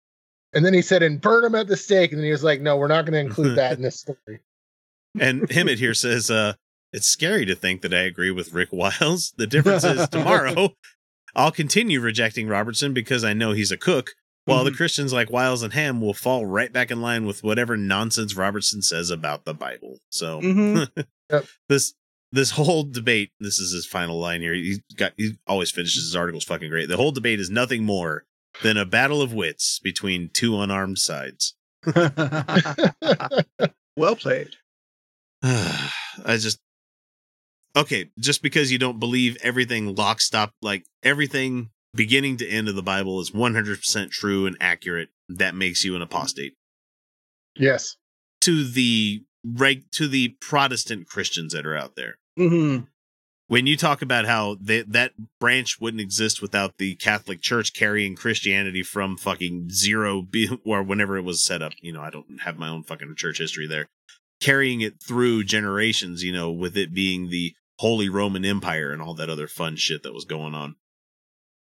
and 0.52 0.64
then 0.64 0.74
he 0.74 0.82
said 0.82 1.04
and 1.04 1.20
burn 1.20 1.44
him 1.44 1.54
at 1.54 1.66
the 1.66 1.76
stake. 1.78 2.10
And 2.12 2.18
then 2.18 2.26
he 2.26 2.30
was 2.30 2.44
like, 2.44 2.60
No, 2.60 2.76
we're 2.76 2.86
not 2.88 3.06
gonna 3.06 3.16
include 3.28 3.56
that 3.56 3.74
in 3.76 3.82
this 3.82 4.00
story. 4.00 4.40
And 5.18 5.48
Hemant 5.48 5.78
here 5.78 5.94
says, 5.94 6.30
uh, 6.30 6.54
it's 6.92 7.06
scary 7.06 7.46
to 7.46 7.54
think 7.54 7.80
that 7.80 7.94
I 7.94 8.00
agree 8.00 8.30
with 8.30 8.52
Rick 8.52 8.68
Wiles. 8.70 9.32
The 9.38 9.46
difference 9.46 9.82
is 9.84 10.06
tomorrow 10.10 10.74
I'll 11.34 11.52
continue 11.52 12.00
rejecting 12.00 12.48
Robertson 12.48 12.92
because 12.92 13.24
I 13.24 13.32
know 13.32 13.52
he's 13.52 13.72
a 13.72 13.76
cook, 13.76 14.10
while 14.44 14.64
the 14.64 14.72
Christians 14.72 15.12
like 15.12 15.30
Wiles 15.30 15.62
and 15.62 15.72
Ham 15.72 16.00
will 16.00 16.14
fall 16.14 16.44
right 16.46 16.72
back 16.72 16.90
in 16.90 17.00
line 17.00 17.26
with 17.26 17.42
whatever 17.44 17.76
nonsense 17.76 18.36
Robertson 18.36 18.82
says 18.82 19.08
about 19.10 19.44
the 19.44 19.54
Bible. 19.54 19.98
So 20.10 20.40
Mhm. 20.40 20.88
Yep. 21.30 21.46
this 21.68 21.94
this 22.32 22.50
whole 22.52 22.82
debate, 22.84 23.30
this 23.40 23.58
is 23.58 23.72
his 23.72 23.86
final 23.86 24.18
line 24.18 24.40
here. 24.40 24.54
He 24.54 24.82
got 24.96 25.12
he 25.16 25.34
always 25.46 25.70
finishes 25.70 26.04
his 26.04 26.16
articles 26.16 26.44
fucking 26.44 26.68
great. 26.70 26.88
The 26.88 26.96
whole 26.96 27.12
debate 27.12 27.40
is 27.40 27.48
nothing 27.50 27.84
more 27.84 28.24
than 28.62 28.76
a 28.76 28.84
battle 28.84 29.22
of 29.22 29.32
wits 29.32 29.78
between 29.78 30.28
two 30.32 30.58
unarmed 30.60 30.98
sides. 30.98 31.54
well 33.96 34.16
played. 34.16 34.50
I 35.42 36.36
just 36.38 36.58
okay, 37.76 38.10
just 38.18 38.42
because 38.42 38.70
you 38.72 38.78
don't 38.78 39.00
believe 39.00 39.36
everything 39.42 39.94
lock 39.94 40.20
stop 40.20 40.52
like 40.60 40.84
everything 41.02 41.70
beginning 41.94 42.36
to 42.38 42.48
end 42.48 42.68
of 42.68 42.74
the 42.74 42.82
Bible 42.82 43.20
is 43.20 43.30
100% 43.30 44.10
true 44.10 44.46
and 44.46 44.56
accurate, 44.60 45.10
that 45.28 45.54
makes 45.54 45.84
you 45.84 45.94
an 45.94 46.02
apostate. 46.02 46.54
Yes. 47.56 47.96
To 48.42 48.64
the 48.64 49.24
reg 49.44 49.90
to 49.92 50.08
the 50.08 50.36
Protestant 50.40 51.06
Christians 51.08 51.52
that 51.52 51.66
are 51.66 51.76
out 51.76 51.96
there. 51.96 52.16
hmm 52.36 52.78
When 53.48 53.66
you 53.66 53.76
talk 53.76 54.02
about 54.02 54.24
how 54.24 54.56
they, 54.60 54.82
that 54.82 55.12
branch 55.38 55.80
wouldn't 55.80 56.00
exist 56.00 56.40
without 56.40 56.78
the 56.78 56.94
Catholic 56.96 57.40
Church 57.40 57.74
carrying 57.74 58.16
Christianity 58.16 58.82
from 58.82 59.16
fucking 59.16 59.70
zero 59.70 60.22
be, 60.22 60.48
or 60.64 60.82
whenever 60.82 61.16
it 61.16 61.22
was 61.22 61.44
set 61.44 61.62
up, 61.62 61.72
you 61.80 61.92
know, 61.92 62.00
I 62.00 62.10
don't 62.10 62.40
have 62.42 62.58
my 62.58 62.68
own 62.68 62.82
fucking 62.82 63.14
church 63.16 63.38
history 63.38 63.66
there. 63.66 63.88
Carrying 64.40 64.80
it 64.80 65.00
through 65.00 65.44
generations, 65.44 66.24
you 66.24 66.32
know, 66.32 66.50
with 66.50 66.76
it 66.76 66.92
being 66.92 67.28
the 67.28 67.54
Holy 67.78 68.08
Roman 68.08 68.44
Empire 68.44 68.92
and 68.92 69.02
all 69.02 69.14
that 69.14 69.30
other 69.30 69.48
fun 69.48 69.76
shit 69.76 70.02
that 70.02 70.14
was 70.14 70.24
going 70.24 70.54
on. 70.54 70.76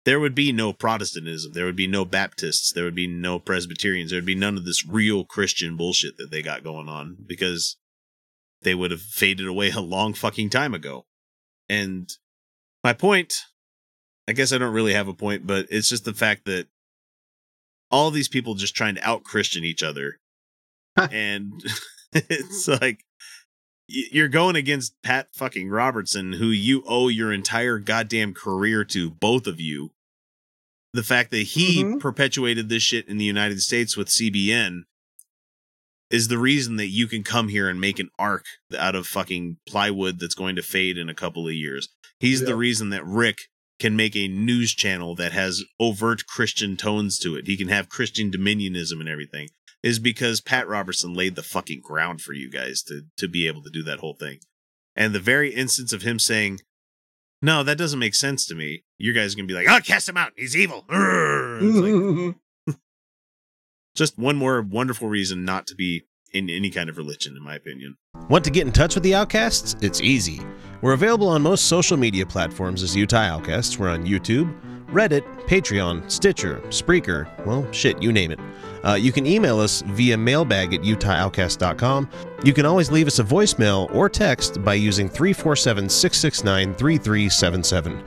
There 0.06 0.20
would 0.20 0.36
be 0.36 0.52
no 0.52 0.74
Protestantism. 0.74 1.54
There 1.54 1.66
would 1.66 1.78
be 1.78 1.88
no 1.88 2.04
Baptists. 2.04 2.74
There 2.74 2.84
would 2.84 2.96
be 2.96 3.08
no 3.08 3.40
Presbyterians. 3.40 4.12
There 4.12 4.18
would 4.18 4.26
be 4.26 4.36
none 4.36 4.58
of 4.58 4.66
this 4.66 4.86
real 4.86 5.24
Christian 5.24 5.78
bullshit 5.78 6.18
that 6.18 6.30
they 6.30 6.42
got 6.42 6.64
going 6.64 6.90
on 6.90 7.16
because 7.26 7.78
they 8.64 8.76
would 8.76 8.92
have 8.92 9.02
faded 9.02 9.48
away 9.48 9.72
a 9.72 9.80
long 9.80 10.14
fucking 10.14 10.50
time 10.50 10.74
ago. 10.74 11.06
And 11.70 12.10
my 12.84 12.92
point, 12.92 13.34
I 14.28 14.34
guess 14.34 14.52
I 14.52 14.58
don't 14.58 14.74
really 14.74 14.94
have 14.94 15.08
a 15.08 15.14
point, 15.14 15.48
but 15.48 15.68
it's 15.70 15.90
just 15.90 16.04
the 16.04 16.14
fact 16.14 16.46
that 16.46 16.68
all 17.90 18.12
these 18.12 18.28
people 18.28 18.56
just 18.56 18.76
trying 18.76 18.96
to 18.96 19.08
out 19.08 19.24
Christian 19.24 19.64
each 19.64 19.84
other. 19.84 20.20
and 20.98 21.54
it's 22.14 22.68
like 22.68 23.06
you're 24.12 24.28
going 24.28 24.56
against 24.56 25.00
Pat 25.04 25.28
fucking 25.34 25.70
Robertson, 25.70 26.34
who 26.34 26.48
you 26.48 26.84
owe 26.88 27.08
your 27.10 27.32
entire 27.32 27.78
goddamn 27.78 28.34
career 28.34 28.84
to, 28.86 29.12
both 29.12 29.46
of 29.48 29.60
you. 29.60 29.92
The 30.94 31.04
fact 31.04 31.32
that 31.32 31.44
he 31.44 31.84
Mhm. 31.84 32.00
perpetuated 32.00 32.70
this 32.70 32.84
shit 32.84 33.08
in 33.08 33.18
the 33.18 33.26
United 33.26 33.62
States 33.62 33.96
with 33.98 34.10
CBN 34.10 34.86
is 36.10 36.28
the 36.28 36.38
reason 36.38 36.76
that 36.78 36.88
you 36.88 37.08
can 37.08 37.24
come 37.24 37.48
here 37.50 37.68
and 37.70 37.80
make 37.82 37.98
an 38.00 38.10
ark 38.20 38.46
out 38.78 38.96
of 38.96 39.08
fucking 39.08 39.58
plywood 39.68 40.20
that's 40.20 40.36
going 40.36 40.56
to 40.56 40.62
fade 40.62 40.98
in 40.98 41.10
a 41.10 41.16
couple 41.16 41.48
of 41.48 41.54
years. 41.54 41.90
He's 42.20 42.42
the 42.42 42.56
reason 42.56 42.90
that 42.90 43.06
Rick 43.06 43.50
can 43.80 43.96
make 43.96 44.16
a 44.16 44.28
news 44.28 44.74
channel 44.74 45.16
that 45.16 45.32
has 45.34 45.64
overt 45.80 46.26
Christian 46.28 46.78
tones 46.78 47.18
to 47.20 47.36
it. 47.36 47.48
He 47.48 47.58
can 47.58 47.68
have 47.70 47.90
Christian 47.90 48.32
dominionism 48.32 49.00
and 49.00 49.10
everything. 49.10 49.50
Is 49.84 50.00
because 50.00 50.40
Pat 50.40 50.68
Robertson 50.68 51.14
laid 51.14 51.36
the 51.36 51.44
fucking 51.44 51.82
ground 51.82 52.22
for 52.22 52.34
you 52.34 52.50
guys 52.50 52.82
to 52.84 53.02
to 53.18 53.28
be 53.28 53.48
able 53.48 53.62
to 53.64 53.70
do 53.70 53.84
that 53.84 54.00
whole 54.00 54.16
thing. 54.16 54.40
And 54.96 55.14
the 55.14 55.20
very 55.20 55.54
instance 55.54 55.92
of 55.92 56.04
him 56.04 56.20
saying, 56.20 56.62
"No, 57.42 57.64
that 57.64 57.78
doesn't 57.78 58.00
make 58.00 58.16
sense 58.16 58.46
to 58.48 58.56
me," 58.56 58.84
you 58.98 59.12
guys 59.14 59.34
are 59.34 59.38
gonna 59.38 59.48
be 59.48 59.54
like, 59.54 59.68
"Oh, 59.70 59.82
cast 59.82 60.08
him 60.08 60.18
out. 60.18 60.32
He's 60.38 60.56
evil." 60.56 60.86
Like, 60.88 62.36
just 63.96 64.18
one 64.18 64.38
more 64.38 64.62
wonderful 64.62 65.10
reason 65.10 65.44
not 65.44 65.68
to 65.68 65.76
be 65.76 66.04
in 66.32 66.50
any 66.50 66.70
kind 66.70 66.90
of 66.90 66.98
religion, 66.98 67.38
in 67.38 67.44
my 67.44 67.56
opinion. 67.56 67.98
Want 68.30 68.44
to 68.46 68.52
get 68.52 68.66
in 68.66 68.74
touch 68.74 68.96
with 68.96 69.04
the 69.04 69.14
Outcasts? 69.14 69.76
It's 69.82 70.02
easy. 70.02 70.42
We're 70.82 70.94
available 70.94 71.28
on 71.28 71.42
most 71.42 71.66
social 71.66 71.96
media 71.96 72.26
platforms 72.26 72.82
as 72.84 72.96
Utah 72.96 73.18
Outcasts. 73.20 73.78
We're 73.78 73.90
on 73.90 74.06
YouTube, 74.06 74.54
Reddit, 74.94 75.24
Patreon, 75.48 76.10
Stitcher, 76.10 76.62
Spreaker, 76.68 77.28
well, 77.46 77.70
shit, 77.72 78.02
you 78.02 78.14
name 78.14 78.32
it. 78.32 78.40
Uh, 78.86 78.94
you 78.94 79.12
can 79.12 79.26
email 79.26 79.60
us 79.60 79.82
via 79.88 80.18
mailbag 80.18 80.74
at 80.74 80.82
utahoutcast.com. 80.82 82.10
You 82.44 82.54
can 82.54 82.66
always 82.66 82.92
leave 82.92 83.08
us 83.08 83.20
a 83.20 83.24
voicemail 83.24 83.94
or 83.94 84.10
text 84.10 84.64
by 84.64 84.76
using 84.76 85.10
347 85.10 85.90
669 85.90 86.76
3377. 86.76 88.04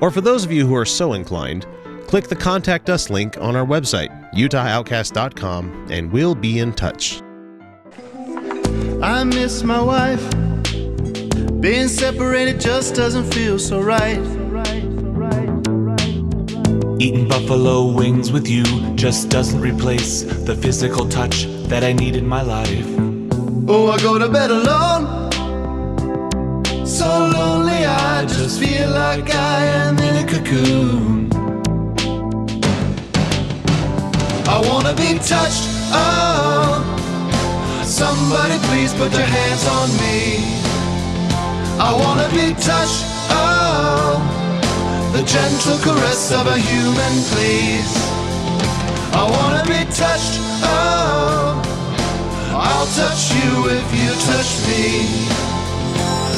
Or 0.00 0.10
for 0.10 0.20
those 0.20 0.44
of 0.44 0.52
you 0.52 0.66
who 0.66 0.74
are 0.74 0.84
so 0.84 1.12
inclined, 1.12 1.66
click 2.06 2.28
the 2.28 2.36
Contact 2.36 2.88
Us 2.88 3.10
link 3.10 3.36
on 3.38 3.54
our 3.54 3.66
website, 3.66 4.32
utahoutcast.com, 4.32 5.88
and 5.90 6.10
we'll 6.10 6.34
be 6.34 6.58
in 6.58 6.72
touch. 6.72 7.20
I 9.02 9.24
miss 9.24 9.62
my 9.62 9.82
wife. 9.82 10.22
Being 11.60 11.88
separated 11.88 12.60
just 12.60 12.94
doesn't 12.94 13.34
feel 13.34 13.58
so 13.58 13.80
right. 13.82 14.39
Eating 17.00 17.26
buffalo 17.26 17.86
wings 17.86 18.30
with 18.30 18.46
you 18.46 18.62
just 18.94 19.30
doesn't 19.30 19.62
replace 19.62 20.20
the 20.44 20.54
physical 20.54 21.08
touch 21.08 21.44
that 21.70 21.82
I 21.82 21.94
need 21.94 22.14
in 22.14 22.26
my 22.26 22.42
life. 22.42 22.86
Oh, 23.66 23.90
I 23.90 23.96
go 24.02 24.18
to 24.18 24.28
bed 24.28 24.50
alone. 24.50 25.32
So 26.86 27.06
lonely, 27.06 27.86
I 27.86 28.26
just 28.26 28.60
feel 28.60 28.90
like 28.90 29.34
I 29.34 29.64
am 29.64 29.98
in 29.98 30.16
a 30.22 30.26
cocoon. 30.28 31.32
I 34.46 34.60
wanna 34.68 34.92
be 34.92 35.18
touched. 35.20 35.64
Oh, 35.96 36.84
somebody 37.82 38.58
please 38.68 38.92
put 38.92 39.10
your 39.12 39.22
hands 39.22 39.66
on 39.66 39.88
me. 40.04 40.44
I 41.80 41.94
wanna 41.94 42.28
be 42.28 42.52
touched. 42.60 43.06
Oh, 43.30 44.29
the 45.12 45.22
gentle 45.22 45.78
caress 45.78 46.32
of 46.32 46.46
a 46.46 46.58
human, 46.58 47.14
please. 47.32 47.92
I 49.12 49.24
wanna 49.34 49.64
be 49.64 49.82
touched. 49.90 50.38
Oh, 50.62 51.60
I'll 52.54 52.90
touch 52.94 53.22
you 53.34 53.50
if 53.78 53.86
you 54.00 54.10
touch 54.30 54.52
me. 54.68 55.26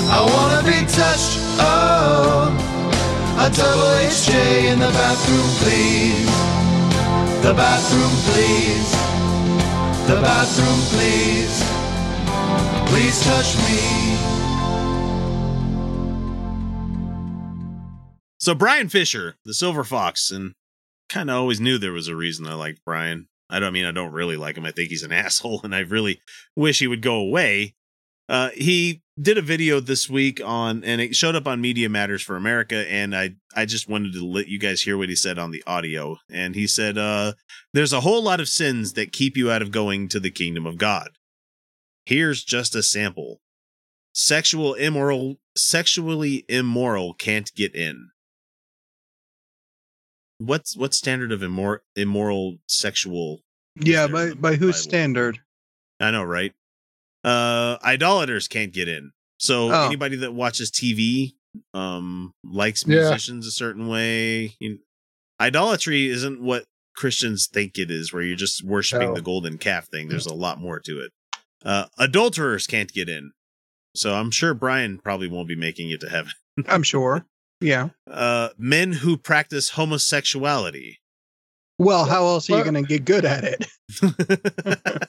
I 0.09 0.21
wanna 0.33 0.63
be 0.65 0.81
touched. 0.89 1.39
Oh, 1.61 2.49
a 3.39 3.51
double 3.51 3.93
HJ 4.09 4.73
in 4.73 4.79
the 4.79 4.93
bathroom, 5.01 5.49
please. 5.61 6.33
The 7.43 7.55
bathroom, 7.55 8.15
please. 8.29 8.93
The 10.07 10.21
bathroom, 10.21 10.81
please. 10.93 11.57
Please 12.89 13.25
touch 13.25 13.57
me. 13.67 14.22
So 18.43 18.57
Bryan 18.57 18.89
Fischer, 18.89 19.37
the 19.45 19.55
Silver 19.55 19.85
Fox, 19.85 20.33
and 20.33 20.55
kind 21.09 21.31
of 21.31 21.37
always 21.37 21.61
knew 21.61 21.79
there 21.79 21.93
was 21.93 22.09
a 22.09 22.17
reason 22.17 22.45
I 22.45 22.55
liked 22.55 22.85
Bryan. 22.85 23.29
I 23.49 23.61
don't 23.61 23.69
I 23.69 23.71
mean 23.71 23.85
I 23.85 23.93
don't 23.93 24.11
really 24.11 24.37
like 24.37 24.57
him. 24.57 24.65
I 24.65 24.73
think 24.73 24.89
he's 24.89 25.05
an 25.05 25.13
asshole, 25.27 25.61
and 25.63 25.73
I 25.73 25.79
really 25.79 26.21
wish 26.57 26.81
he 26.81 26.89
would 26.89 27.03
go 27.03 27.15
away. 27.15 27.77
Uh, 28.29 28.51
he 28.57 29.01
did 29.21 29.39
a 29.39 29.43
video 29.43 29.79
this 29.79 30.11
week 30.11 30.41
on, 30.45 30.83
and 30.83 31.01
it 31.01 31.15
showed 31.15 31.37
up 31.37 31.47
on 31.47 31.61
Media 31.61 31.89
Matters 31.89 32.21
for 32.21 32.35
America, 32.35 32.85
and 32.91 33.15
I 33.15 33.37
I 33.55 33.65
just 33.65 33.89
wanted 33.89 34.13
to 34.15 34.27
let 34.27 34.49
you 34.49 34.59
guys 34.59 34.83
hear 34.83 34.99
what 34.99 35.09
he 35.09 35.15
said 35.15 35.39
on 35.39 35.53
the 35.53 35.63
audio. 35.65 36.17
And 36.29 36.57
he 36.57 36.67
said, 36.67 36.99
uh, 36.99 37.35
"There's 37.73 37.93
a 37.93 38.01
whole 38.01 38.25
lot 38.25 38.41
of 38.41 38.49
sins 38.49 38.95
that 38.95 39.13
keep 39.13 39.37
you 39.37 39.53
out 39.53 39.63
of 39.63 39.71
going 39.71 40.09
to 40.09 40.19
the 40.19 40.33
kingdom 40.33 40.67
of 40.67 40.79
God. 40.79 41.11
Here's 42.07 42.43
just 42.43 42.75
a 42.75 42.83
sample: 42.83 43.41
sexual 44.13 44.75
immoral, 44.75 45.37
sexually 45.57 46.45
immoral 46.49 47.15
can't 47.15 47.49
get 47.55 47.77
in." 47.77 48.09
What's 50.47 50.77
what 50.77 50.95
standard 50.95 51.33
of 51.33 51.41
immor- 51.41 51.81
immoral 51.97 52.59
sexual 52.67 53.41
Yeah, 53.77 54.07
by 54.07 54.33
by 54.35 54.57
whose 54.57 54.77
standard? 54.77 55.39
I 56.01 56.11
know, 56.11 56.25
right? 56.25 56.53
Uh 57.25 57.79
idolaters 57.85 58.49
can't 58.49 58.73
get 58.73 58.89
in. 58.89 59.13
So 59.39 59.71
Oh. 59.73 59.87
anybody 59.87 60.17
that 60.17 60.33
watches 60.35 60.71
TV 60.71 61.35
um 61.75 62.33
likes 62.45 62.85
Yeah. 62.87 63.01
musicians 63.01 63.47
a 63.47 63.51
certain 63.53 63.87
way. 63.89 64.57
You 64.59 64.79
idolatry 65.41 66.09
isn't 66.09 66.41
what 66.41 66.65
Christians 66.97 67.47
think 67.47 67.79
it 67.79 67.91
is, 67.91 68.13
where 68.13 68.23
you're 68.23 68.37
just 68.37 68.63
worshiping 68.65 69.09
No. 69.09 69.15
the 69.15 69.23
golden 69.23 69.59
calf 69.59 69.89
thing. 69.89 70.09
There's 70.09 70.27
a 70.27 70.35
lot 70.47 70.61
more 70.61 70.81
to 70.81 71.01
it. 71.01 71.13
Uh 71.65 71.87
adulterers 71.99 72.67
can't 72.67 72.93
get 72.93 73.09
in. 73.09 73.33
So 73.95 74.15
I'm 74.15 74.31
sure 74.31 74.55
Bryan 74.55 74.99
probably 74.99 75.29
won't 75.29 75.49
be 75.49 75.57
making 75.57 75.91
it 75.91 76.01
to 76.01 76.09
heaven. 76.09 76.33
I'm 76.67 76.83
sure. 76.83 77.27
Yeah. 77.63 77.89
Uh 78.11 78.51
men 78.59 78.93
who 78.93 79.17
practice 79.17 79.71
homosexuality. 79.71 80.99
Well, 81.79 82.05
how 82.05 82.25
else 82.27 82.49
are 82.51 82.59
you 82.59 82.63
going 82.65 82.75
to 82.75 82.83
get 82.83 83.05
good 83.05 83.25
at 83.25 83.43
it? 83.45 85.09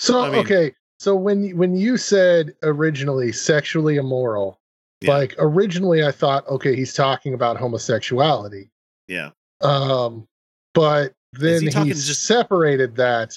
So 0.00 0.22
I 0.22 0.30
mean- 0.30 0.40
okay, 0.40 0.74
so 1.00 1.16
when 1.16 1.56
when 1.56 1.74
you 1.76 1.96
said 1.96 2.54
originally 2.62 3.32
sexually 3.32 3.96
immoral, 3.96 4.60
Yeah. 5.00 5.12
like 5.16 5.34
originally 5.38 6.04
I 6.04 6.12
thought, 6.12 6.46
okay, 6.48 6.76
he's 6.76 6.94
talking 6.94 7.34
about 7.34 7.56
homosexuality. 7.56 8.70
yeah. 9.08 9.30
Um, 9.60 10.28
but 10.74 11.14
then 11.32 11.62
he 11.62 11.66
he, 11.70 11.90
just- 11.90 12.24
separated 12.26 12.94
that. 12.96 13.36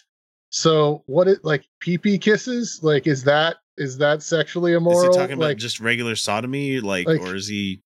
So 0.51 1.01
what 1.07 1.27
it 1.27 1.43
like 1.43 1.65
pee 1.79 1.97
pee 1.97 2.19
kisses? 2.19 2.79
Like 2.83 3.07
is 3.07 3.23
that 3.23 3.57
is 3.77 3.97
that 3.97 4.21
sexually 4.21 4.73
immoral? 4.73 5.09
Is 5.09 5.15
he 5.15 5.19
talking 5.19 5.33
about 5.37 5.45
like 5.45 5.57
just 5.57 5.79
regular 5.79 6.15
sodomy? 6.15 6.79
Like, 6.79 7.07
like- 7.07 7.21
or 7.21 7.35
is 7.35 7.47
he 7.47 7.81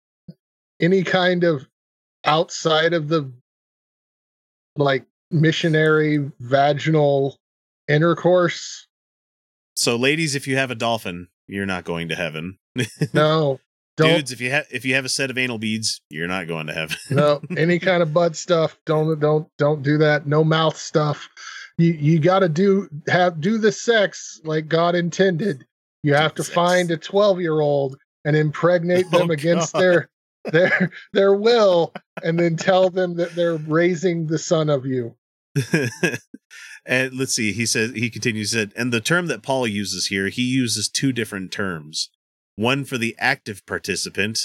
any 0.85 1.03
kind 1.03 1.45
of 1.45 1.67
outside 2.25 2.93
of 2.93 3.09
the 3.09 3.31
like 4.77 5.05
missionary 5.31 6.31
vaginal 6.41 7.39
intercourse? 7.89 8.87
So, 9.77 9.97
ladies, 9.97 10.35
if 10.35 10.47
you 10.47 10.57
have 10.57 10.71
a 10.71 10.75
dolphin, 10.75 11.29
you're 11.47 11.67
not 11.67 11.85
going 11.85 12.09
to 12.09 12.15
heaven. 12.15 12.59
No. 13.13 13.61
Don't 13.97 14.17
Dudes, 14.17 14.33
if 14.33 14.41
you 14.41 14.51
have 14.51 14.67
if 14.73 14.85
you 14.85 14.97
have 14.97 15.05
a 15.05 15.09
set 15.09 15.31
of 15.31 15.39
anal 15.39 15.59
beads, 15.59 16.01
you're 16.11 16.27
not 16.27 16.49
going 16.49 16.67
to 16.67 16.73
heaven. 16.73 16.97
no 17.11 17.41
any 17.57 17.79
kind 17.79 18.03
of 18.03 18.13
butt 18.13 18.35
stuff 18.35 18.77
don't 18.87 19.21
don't 19.21 19.47
don't 19.57 19.85
do 19.85 19.97
that 19.99 20.27
no 20.27 20.43
mouth 20.43 20.77
stuff 20.77 21.29
you 21.79 21.93
you 21.93 22.19
got 22.19 22.41
to 22.41 22.49
do 22.49 22.89
have 23.07 23.41
do 23.41 23.57
the 23.57 23.71
sex 23.71 24.41
like 24.43 24.67
god 24.67 24.97
intended 24.97 25.65
you 26.03 26.13
have 26.13 26.35
to 26.35 26.43
Sex. 26.43 26.53
find 26.53 26.91
a 26.91 26.97
12 26.97 27.41
year 27.41 27.61
old 27.61 27.97
and 28.25 28.35
impregnate 28.35 29.07
oh, 29.13 29.19
them 29.19 29.31
Oh, 29.31 29.33
against 29.33 29.73
God. 29.75 29.81
their 29.83 30.09
their 30.53 30.91
their 31.13 31.35
will 31.35 31.93
and 32.23 32.39
then 32.39 32.57
tell 32.57 32.91
them 32.91 33.17
that 33.17 33.35
they're 33.35 33.57
raising 33.57 34.27
the 34.27 34.39
son 34.39 34.69
of 34.69 34.85
you 34.87 35.17
and 36.87 37.15
let's 37.15 37.35
see. 37.35 37.53
He 37.53 37.67
says 37.67 37.93
he 37.93 38.11
continues 38.11 38.51
said, 38.51 38.73
and 38.77 38.93
the 38.93 39.01
term 39.01 39.27
that 39.27 39.43
Paul 39.43 39.67
uses 39.67 40.07
here, 40.07 40.29
he 40.29 40.43
uses 40.43 40.89
two 40.89 41.13
different 41.13 41.53
terms. 41.53 42.11
One 42.57 42.85
for 42.85 42.99
the 42.99 43.15
active 43.19 43.65
participant, 43.67 44.39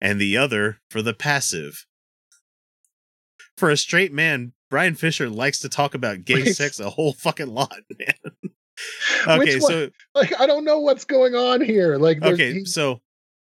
and 0.00 0.20
the 0.20 0.36
other 0.36 0.78
for 0.90 1.02
the 1.02 1.14
passive. 1.14 1.86
For 3.56 3.70
a 3.70 3.76
straight 3.76 4.12
man, 4.12 4.52
Bryan 4.70 4.94
Fischer 4.94 5.28
likes 5.28 5.58
to 5.60 5.68
talk 5.68 5.94
about 5.94 6.24
gay 6.24 6.44
Wait. 6.44 6.56
sex 6.56 6.80
a 6.80 6.90
whole 6.90 7.12
fucking 7.12 7.52
lot, 7.52 7.80
man. 7.98 8.34
okay, 9.26 9.60
so 9.60 9.90
like 10.14 10.40
i 10.40 10.46
don't 10.46 10.64
know 10.64 10.78
what's 10.80 11.04
going 11.04 11.34
on 11.34 11.60
here 11.60 11.98
like 11.98 12.22
okay 12.22 12.54
he- 12.54 12.64
so 12.64 12.98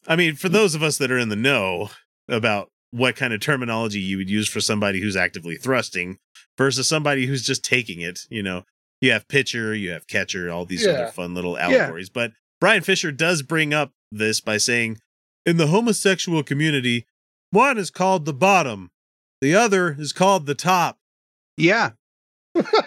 i 0.09 0.16
mean 0.16 0.35
for 0.35 0.49
mm. 0.49 0.53
those 0.53 0.75
of 0.75 0.83
us 0.83 0.99
that 0.99 1.12
are 1.12 1.18
in 1.18 1.29
the 1.29 1.37
know 1.37 1.90
about 2.29 2.71
what 2.90 3.14
kind 3.16 3.33
of 3.33 3.40
terminology 3.40 4.01
you 4.01 4.16
would 4.16 4.31
use 4.31 4.49
for 4.49 4.61
somebody 4.61 5.01
who's 5.01 5.16
actively 5.16 5.57
thrusting 5.57 6.18
versus 6.57 6.88
somebody 6.88 7.27
who's 7.27 7.42
just 7.42 7.64
taking 7.64 8.01
it 8.01 8.21
you 8.31 8.42
know. 8.42 8.64
You 9.01 9.12
have 9.12 9.29
pitcher 9.29 9.75
you 9.75 9.90
have 9.92 10.09
catcher 10.09 10.51
all 10.51 10.64
these 10.64 10.85
Yeah. 10.85 10.92
other 10.92 11.12
fun 11.12 11.33
little 11.35 11.57
allegories. 11.57 12.09
But 12.11 12.33
bryan 12.61 12.83
fischer 12.83 13.12
does 13.12 13.42
bring 13.42 13.73
up 13.73 13.92
this 14.11 14.40
by 14.40 14.57
saying 14.57 14.99
in 15.47 15.57
the 15.57 15.68
homosexual 15.68 16.42
community 16.42 17.07
one 17.51 17.79
is 17.79 17.90
called 17.90 18.25
the 18.25 18.33
bottom 18.35 18.90
the 19.40 19.55
other 19.55 19.94
is 19.99 20.12
called 20.12 20.47
the 20.47 20.55
top. 20.57 20.99
Yeah. 21.57 21.90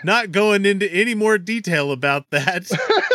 not 0.04 0.32
going 0.32 0.66
into 0.66 0.92
any 0.92 1.16
more 1.16 1.38
detail 1.38 1.92
about 1.94 2.26
that 2.32 2.66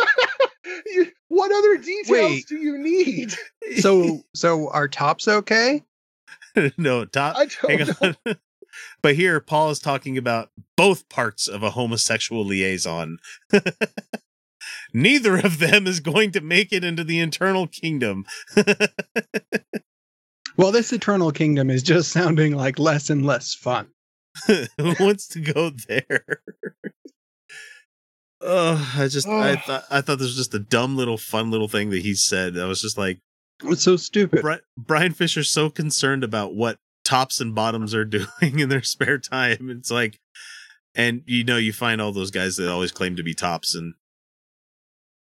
what 1.37 1.51
other 1.51 1.77
details 1.77 2.09
Wait. 2.09 2.47
do 2.47 2.57
you 2.57 2.77
need 2.77 3.33
So 3.79 4.21
so 4.33 4.69
are 4.69 4.87
tops 4.87 5.27
okay? 5.27 5.83
no 6.77 7.05
top 7.05 7.37
i 7.37 7.45
don't 7.45 7.79
Hang 8.01 8.13
know 8.25 8.35
but 9.01 9.15
here, 9.15 9.39
Paul 9.39 9.69
is 9.71 9.79
talking 9.79 10.17
about 10.17 10.51
both 10.75 11.07
parts 11.09 11.47
of 11.47 11.63
a 11.63 11.71
homosexual 11.71 12.45
liaison. 12.45 13.17
Neither 14.93 15.37
of 15.37 15.59
them 15.59 15.87
is 15.87 15.99
going 15.99 16.31
to 16.31 16.41
make 16.41 16.71
it 16.73 16.83
into 16.83 17.03
the 17.03 17.19
eternal 17.19 17.67
kingdom. 17.67 18.25
Well, 20.57 20.71
this 20.71 20.91
eternal 20.91 21.31
kingdom 21.31 21.69
is 21.69 21.83
just 21.83 22.11
sounding 22.11 22.55
like 22.55 22.79
less 22.79 23.11
and 23.11 23.23
less 23.23 23.53
fun. 23.53 23.87
Who 24.47 24.65
wants 24.99 25.27
to 25.29 25.39
go 25.39 25.69
there? 25.69 26.41
Oh, 28.41 28.93
I 28.97 29.07
just 29.07 29.27
I 29.27 29.55
thought 29.55 29.83
I 29.89 30.01
thought 30.01 30.19
this 30.19 30.27
was 30.27 30.35
just 30.37 30.53
a 30.53 30.59
dumb 30.59 30.95
little 30.95 31.17
fun 31.17 31.49
little 31.51 31.67
thing 31.67 31.89
that 31.89 32.01
he 32.03 32.13
said. 32.13 32.57
I 32.57 32.65
was 32.65 32.81
just 32.81 32.97
like 32.97 33.19
It's 33.63 33.83
so 33.83 33.97
stupid. 33.97 34.41
Bri- 34.41 34.59
Bryan 34.77 35.13
Fischer's 35.13 35.49
so 35.49 35.69
concerned 35.69 36.23
about 36.23 36.53
what 36.53 36.77
tops 37.03 37.39
and 37.41 37.55
bottoms 37.55 37.95
are 37.95 38.05
doing 38.05 38.59
in 38.59 38.69
their 38.69 38.83
spare 38.83 39.17
time. 39.17 39.69
It's 39.71 39.89
like, 39.89 40.19
and 40.93 41.23
you 41.25 41.43
know, 41.43 41.57
you 41.57 41.73
find 41.73 41.99
all 41.99 42.11
those 42.11 42.31
guys 42.31 42.57
that 42.57 42.69
always 42.71 42.91
claim 42.91 43.15
to 43.15 43.23
be 43.23 43.33
tops 43.33 43.73
and 43.73 43.93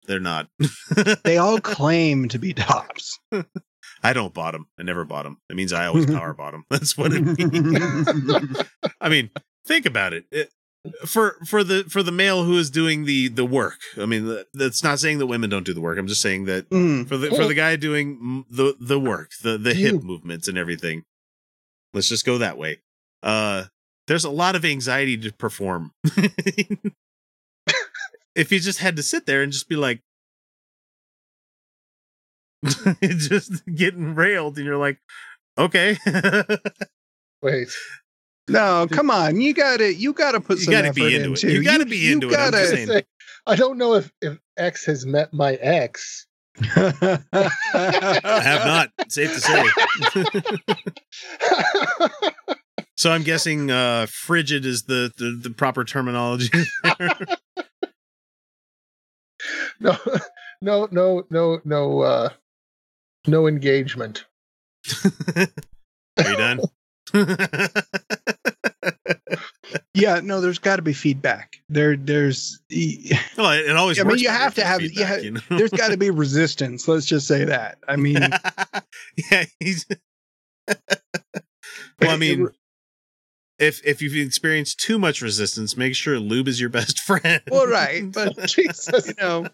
they're 0.07 0.19
not. 0.19 0.47
They 1.23 1.37
all 1.37 1.59
claim 1.59 2.27
to 2.29 2.37
be 2.39 2.53
tops. 2.53 3.17
I 4.03 4.13
don't 4.13 4.33
bottom. 4.33 4.67
I 4.79 4.83
never 4.83 5.05
bottom. 5.05 5.37
It 5.49 5.55
means 5.55 5.73
I 5.73 5.85
always 5.85 6.05
power 6.07 6.33
bottom. 6.33 6.65
That's 6.69 6.97
what 6.97 7.11
it 7.13 7.21
means. 7.21 8.63
I 8.99 9.09
mean, 9.09 9.29
think 9.65 9.85
about 9.85 10.13
it. 10.13 10.25
It- 10.31 10.51
for 11.05 11.37
for 11.45 11.63
the 11.63 11.83
for 11.85 12.01
the 12.03 12.11
male 12.11 12.43
who 12.43 12.57
is 12.57 12.69
doing 12.69 13.05
the 13.05 13.27
the 13.27 13.45
work. 13.45 13.79
I 13.97 14.05
mean, 14.05 14.43
that's 14.53 14.83
not 14.83 14.99
saying 14.99 15.19
that 15.19 15.27
women 15.27 15.49
don't 15.49 15.65
do 15.65 15.73
the 15.73 15.81
work. 15.81 15.97
I'm 15.97 16.07
just 16.07 16.21
saying 16.21 16.45
that 16.45 16.69
Mm. 16.69 17.07
for 17.07 17.17
the 17.17 17.29
for 17.29 17.45
the 17.45 17.53
guy 17.53 17.75
doing 17.75 18.17
mm, 18.17 18.45
the 18.49 18.75
the 18.79 18.99
work, 18.99 19.31
the 19.43 19.57
the 19.57 19.73
hip 19.73 19.93
You- 19.93 19.99
movements 20.01 20.47
and 20.47 20.57
everything. 20.57 21.03
Let's 21.93 22.07
just 22.09 22.25
go 22.25 22.37
that 22.39 22.57
way. 22.57 22.79
Uh 23.21 23.65
there's 24.07 24.25
a 24.25 24.29
lot 24.31 24.55
of 24.55 24.65
anxiety 24.65 25.17
to 25.17 25.31
perform. 25.33 25.91
if 28.35 28.51
you 28.51 28.59
just 28.59 28.79
had 28.79 28.95
to 28.95 29.03
sit 29.03 29.25
there 29.25 29.43
and 29.43 29.51
just 29.51 29.69
be 29.69 29.75
like, 29.75 30.01
just 33.03 33.63
getting 33.73 34.15
railed, 34.15 34.57
and 34.57 34.65
you're 34.65 34.77
like, 34.77 34.97
okay, 35.57 35.97
Wait. 37.41 37.69
No, 38.47 38.87
come 38.89 39.09
on. 39.09 39.39
You 39.39 39.53
gotta 39.53 39.93
you 39.93 40.13
gotta 40.13 40.41
put 40.41 40.57
You 40.59 40.65
some 40.65 40.71
gotta 40.73 40.87
effort 40.89 40.95
be 40.95 41.15
into 41.15 41.33
it. 41.33 41.43
into 41.43 41.53
You 41.53 41.63
gotta 41.63 41.85
be 41.85 42.11
into 42.11 42.29
it, 42.29 42.37
I'm 42.37 42.51
just 42.51 42.69
saying. 42.87 43.03
I 43.47 43.55
don't 43.55 43.77
know 43.77 43.93
if, 43.95 44.11
if 44.21 44.37
X 44.57 44.85
has 44.85 45.05
met 45.05 45.33
my 45.33 45.53
ex. 45.55 46.27
I 46.61 47.19
have 48.43 48.65
not. 48.65 48.89
Safe 49.09 49.33
to 49.33 49.39
say. 49.39 49.63
So 53.01 53.11
I'm 53.11 53.23
guessing 53.23 53.71
uh, 53.71 54.05
frigid 54.07 54.63
is 54.63 54.83
the, 54.83 55.11
the 55.17 55.31
the 55.41 55.49
proper 55.49 55.83
terminology. 55.83 56.51
no, 59.79 59.97
no, 60.61 60.87
no, 60.91 61.25
no, 61.31 61.59
no, 61.65 62.01
uh, 62.01 62.29
no 63.25 63.47
engagement. 63.47 64.25
Are 65.35 65.47
you 66.19 66.37
done? 66.37 66.59
yeah, 69.93 70.19
no, 70.23 70.41
there's 70.41 70.59
gotta 70.59 70.81
be 70.81 70.93
feedback. 70.93 71.57
There 71.69 71.97
there's 71.97 72.59
well, 73.37 73.51
it, 73.51 73.75
always. 73.75 73.99
I 73.99 74.03
mean, 74.03 74.19
you 74.19 74.29
have 74.29 74.55
to 74.55 74.63
have- 74.63 74.81
feedback, 74.81 74.99
yeah, 74.99 75.17
you 75.17 75.31
know? 75.31 75.41
there's 75.49 75.71
gotta 75.71 75.97
be 75.97 76.09
resistance. 76.11 76.87
Let's 76.87 77.05
just 77.05 77.27
say 77.27 77.45
that. 77.45 77.77
I 77.87 77.95
mean 77.95 78.19
yeah, 79.31 79.45
he's. 79.59 79.85
well, 80.67 80.77
I 82.01 82.17
mean, 82.17 82.49
if 83.59 83.85
if 83.85 84.01
you've 84.01 84.15
experienced 84.15 84.79
too 84.79 84.97
much 84.97 85.21
resistance, 85.21 85.75
make 85.75 85.95
sure 85.95 86.19
lube 86.19 86.47
is 86.47 86.59
your 86.59 86.69
best 86.69 86.99
friend. 86.99 87.41
well 87.49 87.67
right, 87.67 88.11
but 88.11 88.37
Jesus. 88.47 89.07
you 89.07 89.13
know, 89.19 89.47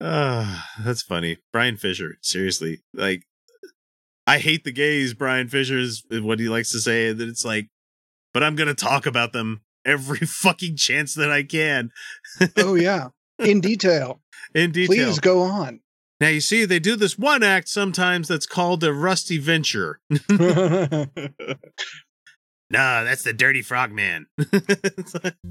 Ah, 0.00 0.68
that's 0.82 1.02
funny. 1.02 1.38
Bryan 1.52 1.76
Fischer, 1.76 2.16
seriously. 2.22 2.80
Like 2.94 3.24
I 4.26 4.38
hate 4.38 4.64
the 4.64 4.72
gays, 4.72 5.12
Bryan 5.14 5.48
Fischer 5.48 5.78
is 5.78 6.04
what 6.10 6.38
he 6.38 6.48
likes 6.48 6.72
to 6.72 6.78
say, 6.78 7.12
that 7.12 7.28
it's 7.28 7.44
like, 7.44 7.68
but 8.32 8.42
I'm 8.42 8.56
gonna 8.56 8.74
talk 8.74 9.06
about 9.06 9.32
them 9.32 9.62
every 9.84 10.18
fucking 10.26 10.76
chance 10.76 11.14
that 11.14 11.30
I 11.30 11.42
can. 11.42 11.90
oh 12.56 12.74
yeah. 12.74 13.08
In 13.38 13.60
detail. 13.60 14.20
In 14.54 14.72
detail. 14.72 14.94
Please 14.94 15.18
go 15.20 15.42
on. 15.42 15.80
Now 16.20 16.28
you 16.28 16.40
see, 16.40 16.64
they 16.66 16.78
do 16.78 16.96
this 16.96 17.18
one 17.18 17.42
act 17.42 17.68
sometimes 17.68 18.28
that's 18.28 18.46
called 18.46 18.84
a 18.84 18.92
rusty 18.92 19.38
venture. 19.38 20.00
Nah, 22.70 23.02
that's 23.02 23.24
the 23.24 23.32
dirty 23.32 23.62
frog 23.62 23.92
man. 23.92 24.26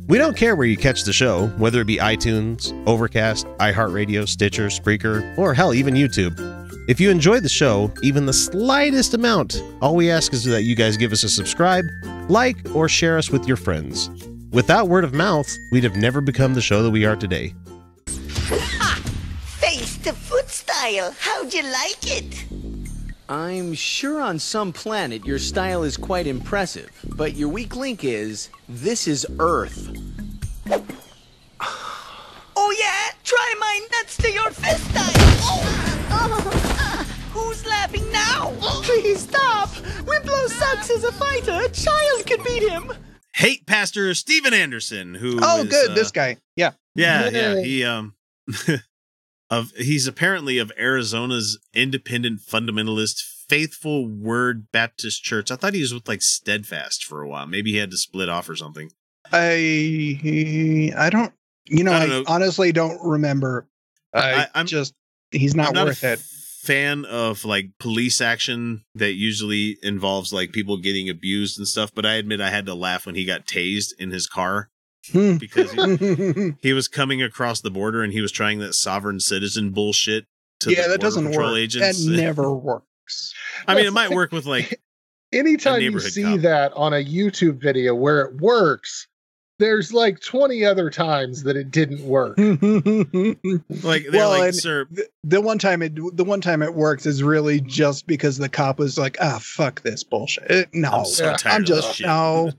We 0.08 0.18
don't 0.18 0.36
care 0.36 0.56
where 0.56 0.66
you 0.66 0.76
catch 0.76 1.04
the 1.04 1.14
show, 1.14 1.48
whether 1.60 1.82
it 1.82 1.86
be 1.86 1.98
iTunes, 1.98 2.74
Overcast, 2.88 3.46
iHeartRadio, 3.60 4.28
Stitcher, 4.28 4.68
Spreaker, 4.68 5.38
or 5.38 5.54
hell, 5.54 5.72
even 5.72 5.94
YouTube. 5.94 6.36
If 6.90 7.00
you 7.00 7.12
enjoy 7.12 7.42
the 7.42 7.50
show, 7.50 7.94
even 8.02 8.26
the 8.26 8.34
slightest 8.34 9.14
amount, 9.14 9.62
all 9.84 9.96
we 9.96 10.10
ask 10.10 10.34
is 10.34 10.46
that 10.46 10.64
you 10.64 10.76
guys 10.76 10.98
give 10.98 11.12
us 11.12 11.24
a 11.24 11.30
subscribe, 11.30 11.86
like, 12.28 12.58
or 12.74 12.90
share 12.90 13.20
us 13.20 13.30
with 13.30 13.48
your 13.48 13.58
friends. 13.58 14.10
Without 14.52 14.88
word 14.88 15.04
of 15.04 15.14
mouth, 15.14 15.48
we'd 15.72 15.84
have 15.84 15.96
never 15.96 16.22
become 16.22 16.56
the 16.56 16.62
show 16.62 16.82
that 16.82 16.90
we 16.90 17.06
are 17.06 17.16
today. 17.16 17.54
Face 19.60 19.96
to 20.00 20.12
foot 20.14 20.50
style. 20.50 21.14
How'd 21.20 21.54
you 21.54 21.62
like 21.62 22.18
it? 22.18 22.46
I'm 23.30 23.76
sure 23.76 24.20
on 24.20 24.40
some 24.40 24.74
planet 24.74 25.24
your 25.24 25.38
style 25.38 25.84
is 25.84 25.98
quite 25.98 26.26
impressive, 26.26 26.90
but 27.16 27.36
your 27.36 27.50
weak 27.50 27.76
link 27.76 28.04
is 28.04 28.50
this 28.68 29.08
is 29.08 29.26
Earth. 29.40 29.96
Oh 32.62 32.76
yeah? 32.78 33.16
Try 33.24 33.56
my 33.58 33.88
nuts 33.94 34.18
to 34.18 34.30
your 34.30 34.52
fist 34.52 34.84
style. 34.90 35.12
Oh. 35.42 36.08
Ah. 36.12 37.08
Who's 37.34 37.66
laughing 37.66 38.12
now? 38.12 38.52
Please 38.84 39.22
stop! 39.22 39.70
Wimp 40.06 40.26
Lo 40.26 40.48
sucks 40.48 40.90
as 40.90 41.06
a 41.06 41.12
fighter. 41.14 41.54
A 41.54 41.70
child 41.70 42.28
could 42.28 42.44
beat 42.44 42.70
him. 42.70 42.92
Hate 43.34 43.66
Pastor 43.66 44.14
Steven 44.14 44.54
Anderson, 44.54 45.16
who 45.16 45.40
oh 45.42 45.62
is, 45.62 45.70
good, 45.70 45.92
uh, 45.92 45.94
this 45.94 46.12
guy. 46.12 46.36
Yeah. 46.58 46.72
Yeah, 46.96 47.30
yeah. 47.30 47.56
He 47.64 47.86
um 47.86 48.14
of 49.50 49.72
he's 49.72 50.08
apparently 50.08 50.58
of 50.58 50.72
Arizona's 50.78 51.58
independent 51.74 52.42
fundamentalist 52.42 53.22
Faithful 53.48 54.08
Word 54.08 54.68
Baptist 54.72 55.24
Church. 55.24 55.50
I 55.50 55.56
thought 55.56 55.74
he 55.74 55.82
was 55.82 55.94
with 55.94 56.08
like 56.08 56.22
Steadfast 56.22 57.04
for 57.04 57.22
a 57.24 57.28
while. 57.28 57.48
Maybe 57.48 57.72
he 57.72 57.78
had 57.78 57.90
to 57.92 57.98
split 57.98 58.30
off 58.30 58.48
or 58.48 58.56
something. 58.56 58.92
I 59.32 60.94
I 60.98 61.10
don't 61.10 61.34
you 61.66 61.84
know, 61.84 61.94
I 61.94 62.00
don't 62.00 62.10
know. 62.10 62.24
honestly 62.28 62.72
don't 62.72 63.00
remember. 63.04 63.68
I, 64.14 64.48
I'm- 64.56 64.66
just 64.66 64.94
he's 65.32 65.56
not, 65.56 65.74
not 65.74 65.86
worth 65.88 66.04
a 66.04 66.14
it. 66.14 66.20
fan 66.20 67.06
of 67.06 67.46
like 67.46 67.72
police 67.80 68.22
action 68.22 68.84
that 68.96 69.14
usually 69.14 69.78
involves 69.84 70.34
like 70.34 70.52
people 70.52 70.78
getting 70.78 71.10
abused 71.10 71.58
and 71.60 71.68
stuff, 71.68 71.92
but 71.94 72.06
I 72.06 72.16
admit 72.16 72.42
I 72.42 72.50
had 72.50 72.66
to 72.66 72.74
laugh 72.74 73.06
when 73.06 73.16
he 73.16 73.26
got 73.26 73.46
tased 73.46 73.90
in 74.00 74.10
his 74.12 74.26
car. 74.28 74.70
Because 75.14 75.72
he, 75.72 76.54
he 76.62 76.74
was 76.74 76.88
coming 76.88 77.22
across 77.22 77.62
the 77.62 77.72
border 77.72 78.04
and 78.04 78.14
he 78.14 78.22
was 78.22 78.32
trying 78.32 78.60
that 78.60 78.74
sovereign 78.74 79.20
citizen 79.20 79.72
bullshit 79.72 80.26
to 80.62 80.72
yeah, 80.72 80.76
the 80.76 80.82
that 80.82 80.88
Border 80.88 81.02
doesn't 81.02 81.28
Patrol 81.28 81.50
work. 81.52 81.58
agents. 81.58 82.06
That 82.06 82.12
never 82.22 82.54
works. 82.54 83.34
I 83.68 83.76
mean, 83.76 83.86
it 83.86 83.94
might 83.94 84.12
work 84.12 84.32
with 84.32 84.46
like 84.46 84.80
Anytime 85.32 85.82
you 85.82 86.00
see 86.00 86.24
cop. 86.24 86.40
that 86.42 86.74
on 86.74 86.94
a 86.94 87.06
YouTube 87.06 87.62
video 87.62 87.94
where 87.94 88.22
it 88.22 88.42
works, 88.42 89.08
there's 89.60 89.94
like 89.94 90.20
20 90.22 90.66
other 90.66 90.90
times 90.90 91.44
that 91.44 91.56
it 91.56 91.70
didn't 91.70 92.02
work. 92.04 92.36
like 92.38 94.04
they're 94.04 94.12
Well, 94.12 94.30
like, 94.30 94.44
and- 94.48 94.56
sir, 94.56 94.88
the 95.24 95.40
one 95.42 95.60
time 95.60 95.82
it 95.84 95.94
the 96.16 96.24
one 96.24 96.42
time 96.42 96.62
it 96.64 96.74
works 96.74 97.06
is 97.06 97.22
really 97.22 97.62
just 97.62 98.08
because 98.08 98.38
the 98.38 98.50
cop 98.50 98.80
was 98.80 98.98
like, 98.98 99.18
ah, 99.22 99.38
fuck 99.42 99.82
this 99.84 100.04
bullshit. 100.04 100.50
It- 100.50 100.70
no, 100.74 100.90
I'm 100.90 101.06
so 101.06 101.34
tired 101.36 101.54
I'm 101.56 101.62
of 101.62 101.68
just 101.68 101.88
this 101.90 101.96
shit. 101.98 102.08
no. 102.08 102.52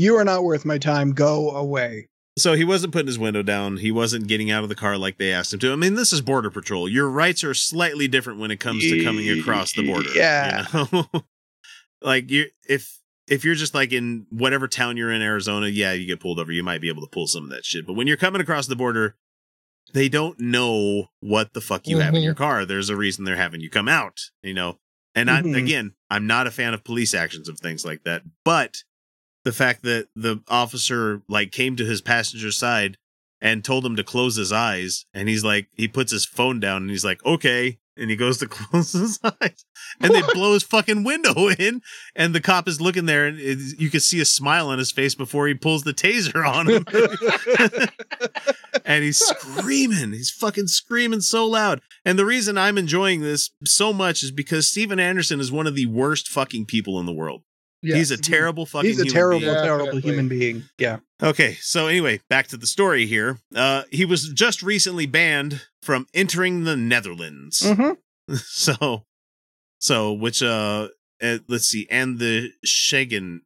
You 0.00 0.16
are 0.16 0.24
not 0.24 0.44
worth 0.44 0.64
my 0.64 0.78
time. 0.78 1.12
Go 1.12 1.50
away. 1.50 2.08
So 2.38 2.54
he 2.54 2.64
wasn't 2.64 2.92
putting 2.92 3.08
his 3.08 3.18
window 3.18 3.42
down. 3.42 3.76
He 3.76 3.92
wasn't 3.92 4.26
getting 4.26 4.50
out 4.50 4.62
of 4.62 4.68
the 4.70 4.74
car 4.74 4.96
like 4.96 5.18
they 5.18 5.32
asked 5.32 5.52
him 5.52 5.58
to. 5.60 5.72
I 5.72 5.76
mean, 5.76 5.94
this 5.94 6.12
is 6.12 6.22
border 6.22 6.50
patrol. 6.50 6.88
Your 6.88 7.08
rights 7.10 7.44
are 7.44 7.52
slightly 7.52 8.08
different 8.08 8.38
when 8.38 8.50
it 8.50 8.60
comes 8.60 8.82
to 8.84 9.04
coming 9.04 9.28
across 9.38 9.72
the 9.74 9.86
border. 9.86 10.08
Yeah. 10.14 10.64
You 10.72 10.88
know? 10.92 11.06
like 12.02 12.30
you 12.30 12.46
if 12.68 12.98
if 13.28 13.44
you're 13.44 13.54
just 13.54 13.74
like 13.74 13.92
in 13.92 14.26
whatever 14.30 14.68
town 14.68 14.96
you're 14.96 15.12
in 15.12 15.20
Arizona, 15.22 15.66
yeah, 15.68 15.92
you 15.92 16.06
get 16.06 16.20
pulled 16.20 16.38
over. 16.38 16.50
You 16.50 16.62
might 16.62 16.80
be 16.80 16.88
able 16.88 17.02
to 17.02 17.08
pull 17.10 17.26
some 17.26 17.44
of 17.44 17.50
that 17.50 17.64
shit. 17.66 17.86
But 17.86 17.92
when 17.92 18.06
you're 18.06 18.16
coming 18.16 18.40
across 18.40 18.66
the 18.66 18.76
border, 18.76 19.16
they 19.92 20.08
don't 20.08 20.40
know 20.40 21.08
what 21.20 21.52
the 21.52 21.60
fuck 21.60 21.86
you 21.86 21.98
have 21.98 22.14
in 22.14 22.22
your 22.22 22.34
car. 22.34 22.64
There's 22.64 22.88
a 22.88 22.96
reason 22.96 23.24
they're 23.24 23.36
having 23.36 23.60
you 23.60 23.68
come 23.70 23.88
out, 23.88 24.18
you 24.42 24.54
know. 24.54 24.78
And 25.14 25.30
I 25.30 25.42
Mhm. 25.42 25.56
again, 25.56 25.94
I'm 26.08 26.26
not 26.26 26.46
a 26.46 26.50
fan 26.50 26.72
of 26.74 26.84
police 26.84 27.12
actions 27.12 27.48
of 27.48 27.58
things 27.58 27.84
like 27.84 28.04
that, 28.04 28.22
but 28.44 28.84
the 29.44 29.52
fact 29.52 29.82
that 29.82 30.08
the 30.14 30.42
officer 30.48 31.22
like 31.28 31.52
came 31.52 31.76
to 31.76 31.84
his 31.84 32.02
passenger's 32.02 32.58
side 32.58 32.96
and 33.40 33.64
told 33.64 33.86
him 33.86 33.96
to 33.96 34.04
close 34.04 34.36
his 34.36 34.52
eyes 34.52 35.06
and 35.14 35.28
he's 35.28 35.44
like 35.44 35.68
he 35.74 35.88
puts 35.88 36.12
his 36.12 36.26
phone 36.26 36.60
down 36.60 36.82
and 36.82 36.90
he's 36.90 37.04
like 37.04 37.24
okay 37.24 37.78
and 37.96 38.10
he 38.10 38.16
goes 38.16 38.38
to 38.38 38.46
close 38.48 38.92
his 38.92 39.18
eyes 39.24 39.64
and 40.00 40.14
they 40.14 40.22
blow 40.32 40.54
his 40.54 40.62
fucking 40.62 41.04
window 41.04 41.48
in 41.58 41.80
and 42.14 42.34
the 42.34 42.40
cop 42.40 42.68
is 42.68 42.80
looking 42.80 43.06
there 43.06 43.26
and 43.26 43.38
it, 43.38 43.58
you 43.78 43.90
can 43.90 44.00
see 44.00 44.20
a 44.20 44.24
smile 44.24 44.68
on 44.68 44.78
his 44.78 44.92
face 44.92 45.14
before 45.14 45.46
he 45.46 45.54
pulls 45.54 45.84
the 45.84 45.94
taser 45.94 46.46
on 46.46 46.68
him. 46.68 46.84
And 48.84 49.04
he's 49.04 49.18
screaming 49.18 50.12
he's 50.12 50.30
fucking 50.30 50.68
screaming 50.68 51.20
so 51.20 51.46
loud. 51.46 51.80
And 52.04 52.18
the 52.18 52.26
reason 52.26 52.58
i'm 52.58 52.78
enjoying 52.78 53.20
this 53.20 53.50
so 53.64 53.92
much 53.92 54.22
is 54.22 54.30
because 54.30 54.68
steven 54.68 55.00
anderson 55.00 55.40
is 55.40 55.52
one 55.52 55.66
of 55.66 55.74
the 55.74 55.86
worst 55.86 56.28
fucking 56.28 56.66
people 56.66 56.98
in 56.98 57.06
the 57.06 57.12
world 57.12 57.42
he's 57.82 58.10
a 58.10 58.16
terrible 58.16 58.66
fucking 58.66 58.88
He's 58.88 58.98
a 59.00 59.04
human 59.04 59.12
terrible, 59.14 59.40
being. 59.40 59.54
terrible 59.54 59.84
Definitely. 59.86 60.10
human 60.10 60.28
being. 60.28 60.64
Yeah. 60.78 60.98
Okay, 61.22 61.54
so 61.60 61.86
anyway, 61.86 62.20
back 62.28 62.46
to 62.48 62.56
the 62.56 62.66
story 62.66 63.06
here. 63.06 63.38
Uh, 63.54 63.82
he 63.90 64.04
was 64.04 64.28
just 64.30 64.62
recently 64.62 65.06
banned 65.06 65.62
from 65.82 66.06
entering 66.14 66.64
the 66.64 66.76
Netherlands. 66.76 67.60
Mhm. 67.62 67.96
So, 68.44 69.04
so 69.80 70.12
which 70.12 70.42
uh, 70.42 70.88
uh, 71.22 71.38
let's 71.48 71.66
see, 71.66 71.86
and 71.90 72.18
the 72.20 72.52
Schengen, 72.64 73.40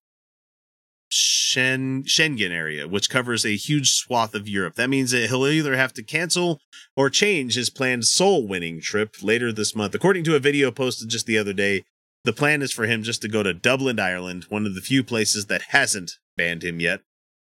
Shen, 1.08 2.02
Schengen 2.04 2.50
area, 2.50 2.88
which 2.88 3.08
covers 3.08 3.44
a 3.46 3.56
huge 3.56 3.92
swath 3.92 4.34
of 4.34 4.48
Europe. 4.48 4.74
That 4.74 4.90
means 4.90 5.12
that 5.12 5.28
he'll 5.28 5.46
either 5.46 5.76
have 5.76 5.92
to 5.94 6.02
cancel 6.02 6.60
or 6.96 7.08
change 7.08 7.54
his 7.54 7.70
planned 7.70 8.04
soul 8.04 8.46
winning 8.46 8.80
trip 8.80 9.16
later 9.22 9.52
this 9.52 9.74
month. 9.76 9.94
According 9.94 10.24
to 10.24 10.34
a 10.36 10.40
video 10.40 10.70
posted 10.70 11.08
just 11.08 11.26
the 11.26 11.38
other 11.38 11.52
day, 11.52 11.84
the 12.24 12.32
plan 12.32 12.62
is 12.62 12.72
for 12.72 12.86
him 12.86 13.02
just 13.02 13.22
to 13.22 13.28
go 13.28 13.42
to 13.42 13.54
Dublin, 13.54 14.00
Ireland, 14.00 14.44
one 14.48 14.66
of 14.66 14.74
the 14.74 14.80
few 14.80 15.04
places 15.04 15.46
that 15.46 15.62
hasn't 15.68 16.12
banned 16.36 16.64
him 16.64 16.80
yet. 16.80 17.00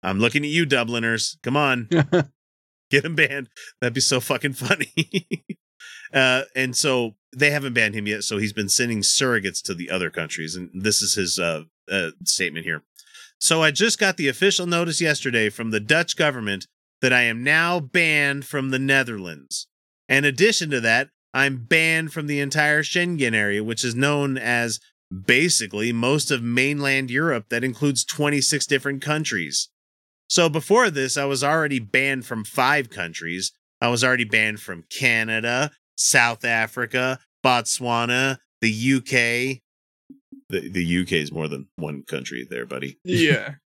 I'm 0.02 0.20
looking 0.20 0.44
at 0.44 0.50
you, 0.50 0.66
Dubliners. 0.66 1.38
Come 1.44 1.56
on, 1.56 1.88
get 2.92 3.06
him 3.06 3.16
banned. 3.16 3.50
That'd 3.80 3.94
be 3.94 4.02
so 4.02 4.20
fucking 4.20 4.54
funny. 4.54 5.48
uh, 6.14 6.44
and 6.56 6.76
so 6.76 7.16
they 7.36 7.52
haven't 7.52 7.74
banned 7.74 7.96
him 7.96 8.08
yet. 8.08 8.24
So 8.24 8.38
he's 8.38 8.54
been 8.54 8.70
sending 8.70 9.02
surrogates 9.02 9.62
to 9.64 9.74
the 9.74 9.90
other 9.90 10.10
countries, 10.10 10.56
and 10.56 10.70
this 10.74 11.02
is 11.02 11.16
his 11.16 11.40
uh, 11.40 11.64
uh, 11.90 12.12
statement 12.26 12.66
here. 12.66 12.84
So 13.40 13.62
I 13.62 13.72
just 13.72 14.00
got 14.00 14.18
the 14.18 14.28
official 14.28 14.66
notice 14.66 15.02
yesterday 15.02 15.50
from 15.50 15.72
the 15.72 15.80
Dutch 15.80 16.16
government 16.16 16.68
that 17.02 17.14
I 17.14 17.24
am 17.24 17.44
now 17.44 17.80
banned 17.80 18.46
from 18.46 18.70
the 18.70 18.80
Netherlands. 18.80 19.68
In 20.08 20.24
addition 20.24 20.70
to 20.70 20.80
that, 20.82 21.10
I'm 21.34 21.66
banned 21.66 22.14
from 22.14 22.28
the 22.28 22.40
entire 22.40 22.84
Schengen 22.84 23.34
area, 23.34 23.64
which 23.64 23.84
is 23.84 23.96
known 23.96 24.38
as 24.38 24.80
basically 25.12 25.92
most 25.92 26.32
of 26.32 26.44
mainland 26.44 27.10
Europe 27.10 27.46
that 27.50 27.64
includes 27.64 28.04
26 28.06 28.66
different 28.68 29.02
countries. 29.02 29.70
So 30.30 30.50
before 30.50 30.90
this, 30.90 31.18
I 31.18 31.26
was 31.26 31.44
already 31.44 31.80
banned 31.80 32.26
from 32.26 32.44
five 32.44 32.90
countries. 32.90 33.52
I 33.82 33.90
was 33.90 34.04
already 34.04 34.24
banned 34.24 34.60
from 34.60 34.86
Canada, 34.90 35.72
South 35.98 36.46
Africa, 36.46 37.20
Botswana, 37.44 38.38
the 38.62 38.94
UK. 38.96 39.62
The, 40.50 40.70
the 40.70 41.02
UK 41.02 41.14
is 41.14 41.32
more 41.32 41.48
than 41.48 41.68
one 41.76 42.04
country 42.04 42.48
there, 42.50 42.66
buddy. 42.66 43.00
Yeah. 43.04 43.56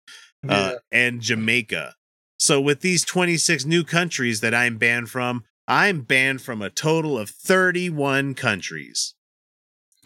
Uh, 0.48 0.76
and 0.92 1.20
Jamaica. 1.20 1.96
So 2.40 2.62
with 2.62 2.82
these 2.82 3.04
26 3.04 3.66
new 3.66 3.84
countries 3.84 4.40
that 4.42 4.54
I'm 4.54 4.78
banned 4.78 5.10
from, 5.10 5.44
I'm 5.68 6.02
banned 6.02 6.42
from 6.42 6.62
a 6.62 6.70
total 6.70 7.18
of 7.18 7.30
31 7.30 8.36
countries. 8.36 9.14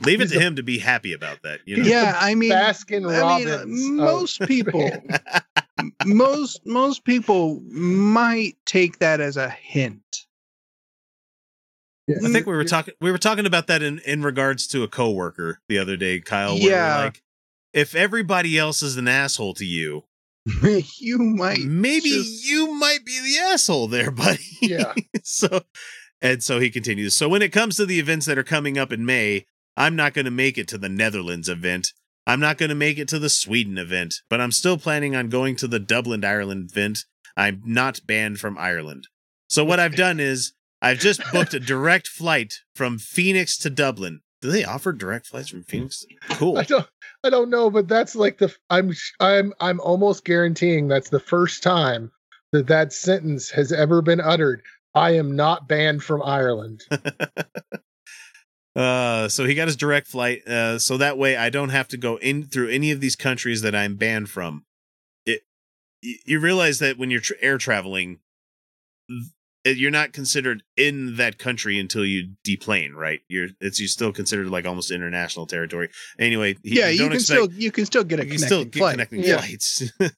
Leave 0.04 0.20
it 0.22 0.30
to 0.30 0.38
a- 0.38 0.42
him 0.42 0.56
to 0.56 0.64
be 0.64 0.80
happy 0.80 1.14
about 1.14 1.44
that. 1.44 1.60
You 1.66 1.78
know? 1.78 1.84
yeah, 1.84 2.18
I 2.20 2.34
mean, 2.34 2.52
Baskin 2.52 3.06
I 3.06 3.38
mean, 3.40 3.48
uh, 3.48 3.58
Robbins. 3.58 3.86
of- 3.86 3.92
most 3.94 4.42
people, 4.42 4.90
most 6.06 6.62
most 6.66 7.06
people 7.06 7.62
might 7.70 8.58
take 8.66 8.98
that 9.00 9.20
as 9.22 9.38
a 9.38 9.50
hint. 9.50 10.26
Yeah. 12.08 12.18
I 12.26 12.32
think 12.32 12.48
we 12.48 12.54
were 12.56 12.64
talking 12.64 12.96
we 13.00 13.12
were 13.12 13.20
talking 13.20 13.46
about 13.46 13.68
that 13.68 13.84
in 13.84 14.00
in 14.00 14.24
regards 14.24 14.66
to 14.70 14.82
a 14.84 14.88
coworker 14.88 15.60
the 15.70 15.78
other 15.78 15.96
day, 15.98 16.20
Kyle. 16.20 16.58
Yeah. 16.58 16.98
we're 16.98 17.04
like, 17.06 17.22
if 17.74 17.94
everybody 17.96 18.58
else 18.58 18.82
is 18.82 18.98
an 18.98 19.08
asshole 19.08 19.54
to 19.56 19.66
you, 19.66 20.04
you 21.00 21.18
might 21.20 21.60
maybe 21.60 22.10
just- 22.10 22.48
you 22.50 22.74
might 22.74 23.06
be 23.06 23.20
the 23.22 23.40
asshole 23.52 23.88
there, 23.88 24.12
buddy. 24.12 24.44
Yeah. 24.62 24.94
so 25.24 25.62
and 26.22 26.44
so 26.44 26.60
he 26.60 26.70
continues. 26.70 27.16
So 27.16 27.28
when 27.30 27.42
it 27.42 27.52
comes 27.52 27.78
to 27.78 27.86
the 27.86 28.00
events 28.00 28.26
that 28.28 28.38
are 28.38 28.44
coming 28.44 28.78
up 28.78 28.92
in 28.92 29.06
May, 29.06 29.46
I'm 29.78 29.96
not 29.96 30.14
going 30.14 30.26
to 30.26 30.32
make 30.32 30.58
it 30.58 30.68
to 30.70 30.78
the 30.78 30.90
Netherlands 30.90 31.50
event. 31.50 31.90
I'm 32.28 32.40
not 32.40 32.58
going 32.58 32.70
to 32.70 32.76
make 32.76 33.00
it 33.00 33.08
to 33.10 33.20
the 33.20 33.30
Sweden 33.30 33.78
event, 33.78 34.16
but 34.30 34.40
I'm 34.40 34.52
still 34.52 34.78
planning 34.78 35.16
on 35.16 35.30
going 35.30 35.56
to 35.58 35.68
the 35.68 35.80
Dublin, 35.80 36.24
Ireland 36.24 36.70
event. 36.72 37.00
I'm 37.36 37.62
not 37.66 38.02
banned 38.06 38.40
from 38.40 38.58
Ireland. 38.58 39.08
So 39.50 39.66
what 39.66 39.80
I've 39.80 39.96
done 39.96 40.20
is 40.20 40.54
I've 40.82 41.00
just 41.00 41.22
booked 41.32 41.54
a 41.56 41.60
direct 41.60 42.08
flight 42.08 42.54
from 42.76 43.00
Phoenix 43.00 43.58
to 43.60 43.70
Dublin. 43.70 44.22
Do 44.42 44.52
they 44.52 44.64
offer 44.64 44.92
direct 44.94 45.28
flights 45.28 45.50
from 45.50 45.64
Phoenix? 45.64 46.04
Cool. 46.30 46.58
I 46.58 46.64
don't 46.64 46.88
I 47.24 47.30
don't 47.30 47.50
know, 47.50 47.70
but 47.70 47.88
that's 47.88 48.16
like 48.16 48.40
the 48.40 48.54
I'm 48.70 48.94
I'm 49.20 49.54
I'm 49.60 49.80
almost 49.80 50.26
guaranteeing 50.26 50.88
that's 50.88 51.10
the 51.10 51.20
first 51.20 51.62
time 51.62 52.12
that 52.52 52.68
that 52.68 52.94
sentence 52.94 53.50
has 53.52 53.72
ever 53.72 54.02
been 54.02 54.20
uttered. 54.20 54.64
I 54.96 55.12
am 55.12 55.36
not 55.36 55.68
banned 55.68 56.04
from 56.04 56.22
Ireland. 56.24 56.84
Uh, 58.76 59.28
so 59.28 59.46
he 59.46 59.54
got 59.54 59.68
his 59.68 59.76
direct 59.76 60.08
flight. 60.08 60.48
Uh, 60.48 60.80
so 60.80 60.98
that 60.98 61.18
way 61.18 61.36
I 61.36 61.50
don't 61.50 61.70
have 61.70 61.90
to 61.90 61.98
go 61.98 62.16
in 62.18 62.44
through 62.44 62.70
any 62.70 62.92
of 62.92 63.02
these 63.02 63.16
countries 63.16 63.62
that 63.64 63.76
I'm 63.76 63.96
banned 63.98 64.30
from. 64.30 64.66
It, 65.26 65.42
you 66.02 66.40
realize 66.40 66.80
that 66.80 66.98
when 66.98 67.12
you're 67.12 67.20
tr 67.20 67.34
air 67.42 67.58
traveling, 67.58 68.20
you're 69.64 69.92
not 69.92 70.12
considered 70.14 70.64
in 70.78 71.16
that 71.18 71.38
country 71.38 71.80
until 71.80 72.06
you 72.06 72.32
deplane, 72.44 72.94
right? 72.94 73.20
You're 73.28 73.50
it's 73.60 73.80
you 73.80 73.88
still 73.88 74.12
considered 74.12 74.48
like 74.48 74.66
almost 74.66 74.92
international 74.92 75.46
territory. 75.48 75.90
Anyway, 76.18 76.56
he, 76.64 76.78
yeah, 76.80 76.90
you 76.90 77.04
can 77.04 77.14
expect, 77.14 77.24
still 77.44 77.52
you 77.54 77.72
can 77.72 77.86
still 77.86 78.04
get 78.04 78.20
a 78.20 78.24
you 78.24 78.32
connecting 78.32 78.48
still 78.48 78.64
get 78.66 78.76
flight. 78.80 78.94
connecting 78.94 79.24
Yeah. 79.24 79.38
flights. 79.38 79.84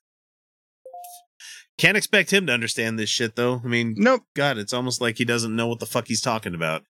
Can't 1.79 1.97
expect 1.97 2.31
him 2.31 2.45
to 2.47 2.53
understand 2.53 2.99
this 2.99 3.09
shit 3.09 3.35
though. 3.35 3.59
I 3.63 3.67
mean, 3.67 3.95
Nope. 3.97 4.21
God, 4.35 4.57
it's 4.57 4.73
almost 4.73 5.01
like 5.01 5.17
he 5.17 5.25
doesn't 5.25 5.55
know 5.55 5.67
what 5.67 5.79
the 5.79 5.85
fuck 5.87 6.07
he's 6.07 6.21
talking 6.21 6.53
about. 6.53 6.83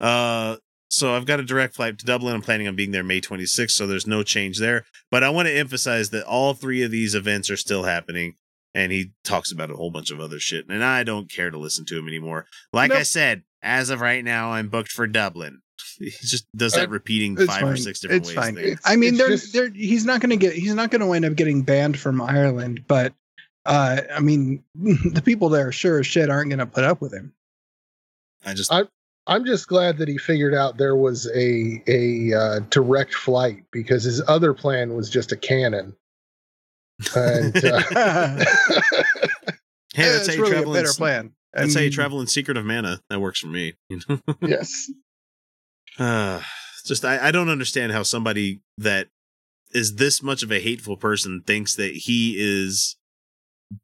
Uh, 0.00 0.56
so 0.90 1.14
I've 1.14 1.26
got 1.26 1.40
a 1.40 1.44
direct 1.44 1.74
flight 1.74 1.98
to 1.98 2.06
Dublin. 2.06 2.34
I'm 2.34 2.40
planning 2.40 2.68
on 2.68 2.76
being 2.76 2.92
there 2.92 3.02
May 3.04 3.20
26th, 3.20 3.72
so 3.72 3.86
there's 3.86 4.06
no 4.06 4.22
change 4.22 4.58
there. 4.58 4.86
But 5.10 5.24
I 5.24 5.30
want 5.30 5.48
to 5.48 5.52
emphasize 5.56 6.10
that 6.10 6.24
all 6.24 6.54
three 6.54 6.82
of 6.82 6.90
these 6.90 7.14
events 7.14 7.50
are 7.50 7.56
still 7.56 7.82
happening. 7.82 8.34
And 8.74 8.92
he 8.92 9.12
talks 9.24 9.50
about 9.50 9.70
a 9.70 9.74
whole 9.74 9.90
bunch 9.90 10.10
of 10.10 10.20
other 10.20 10.38
shit. 10.38 10.66
And 10.68 10.84
I 10.84 11.02
don't 11.02 11.30
care 11.30 11.50
to 11.50 11.58
listen 11.58 11.84
to 11.86 11.98
him 11.98 12.06
anymore. 12.06 12.46
Like 12.72 12.92
I 12.92 13.02
said, 13.02 13.42
as 13.62 13.90
of 13.90 14.00
right 14.00 14.22
now, 14.24 14.52
I'm 14.52 14.68
booked 14.68 14.92
for 14.92 15.06
Dublin. 15.06 15.62
He 15.98 16.10
just 16.10 16.46
does 16.56 16.74
that 16.74 16.88
Uh, 16.88 16.90
repeating 16.90 17.32
It's 17.34 17.46
five 17.46 17.62
fine. 17.62 17.72
or 17.72 17.76
six 17.76 17.98
different 18.00 18.20
it's 18.26 18.28
ways. 18.28 18.36
fine. 18.36 18.54
thing. 18.54 18.78
I 18.84 18.94
mean, 18.94 19.10
it's 19.10 19.18
they're, 19.18 19.28
just- 19.30 19.52
they're, 19.52 19.70
he's 19.70 20.04
not 20.04 20.20
going 20.20 20.30
to 20.30 20.36
get 20.36 20.52
he's 20.52 20.74
not 20.74 20.90
going 20.92 21.00
to 21.00 21.06
wind 21.08 21.24
up 21.24 21.34
getting 21.34 21.62
banned 21.62 21.98
from 21.98 22.20
Ireland, 22.20 22.84
but 22.86 23.14
uh, 23.66 24.02
I 24.14 24.20
mean, 24.20 24.62
the 24.76 25.22
people 25.24 25.48
there 25.48 25.72
sure 25.72 25.98
as 25.98 26.06
shit 26.06 26.30
aren't 26.30 26.50
going 26.50 26.60
to 26.60 26.66
put 26.66 26.84
up 26.84 27.00
with 27.00 27.12
him. 27.12 27.32
I 28.46 28.54
just 28.54 28.72
I- 28.72 28.84
I'm 29.26 29.44
just 29.44 29.66
glad 29.66 29.98
that 29.98 30.06
he 30.08 30.18
figured 30.18 30.54
out 30.54 30.78
there 30.78 30.94
was 30.96 31.28
a 31.34 31.82
a 31.88 32.32
uh, 32.32 32.60
direct 32.70 33.14
flight 33.14 33.64
because 33.72 34.04
his 34.04 34.22
other 34.28 34.54
plan 34.54 34.94
was 34.94 35.10
just 35.10 35.32
a 35.32 35.36
cannon. 35.36 35.96
And 37.14 37.56
uh, 37.56 37.80
hey, 39.94 40.04
that's 40.04 40.26
it's 40.26 40.26
how 40.28 40.32
you 40.34 40.42
really 40.42 40.50
a 40.50 40.54
travel. 40.54 40.74
in 40.74 40.78
better 40.78 40.88
s- 40.88 40.96
plan. 40.96 41.32
That's 41.52 41.74
how 41.74 41.80
you 41.80 41.90
travel 41.90 42.20
in 42.20 42.26
Secret 42.26 42.56
of 42.56 42.64
Mana. 42.64 43.00
That 43.10 43.20
works 43.20 43.40
for 43.40 43.48
me. 43.48 43.74
Yes, 44.40 44.90
Uh, 45.98 46.40
just 46.84 47.04
I, 47.04 47.28
I 47.28 47.30
don't 47.32 47.48
understand 47.48 47.92
how 47.92 48.02
somebody 48.02 48.60
that 48.78 49.08
is 49.72 49.96
this 49.96 50.22
much 50.22 50.42
of 50.42 50.50
a 50.52 50.60
hateful 50.60 50.96
person 50.96 51.42
thinks 51.46 51.74
that 51.76 51.92
he 51.92 52.36
is 52.38 52.96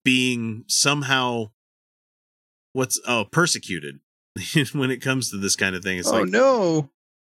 being 0.05 0.65
somehow 0.69 1.51
what's 2.73 3.01
oh 3.07 3.25
persecuted 3.31 4.01
when 4.73 4.91
it 4.91 5.03
comes 5.03 5.31
to 5.31 5.37
this 5.37 5.57
kind 5.57 5.75
of 5.75 5.83
thing. 5.83 5.99
It's 5.99 6.09
oh 6.09 6.21
like 6.21 6.29
no! 6.29 6.91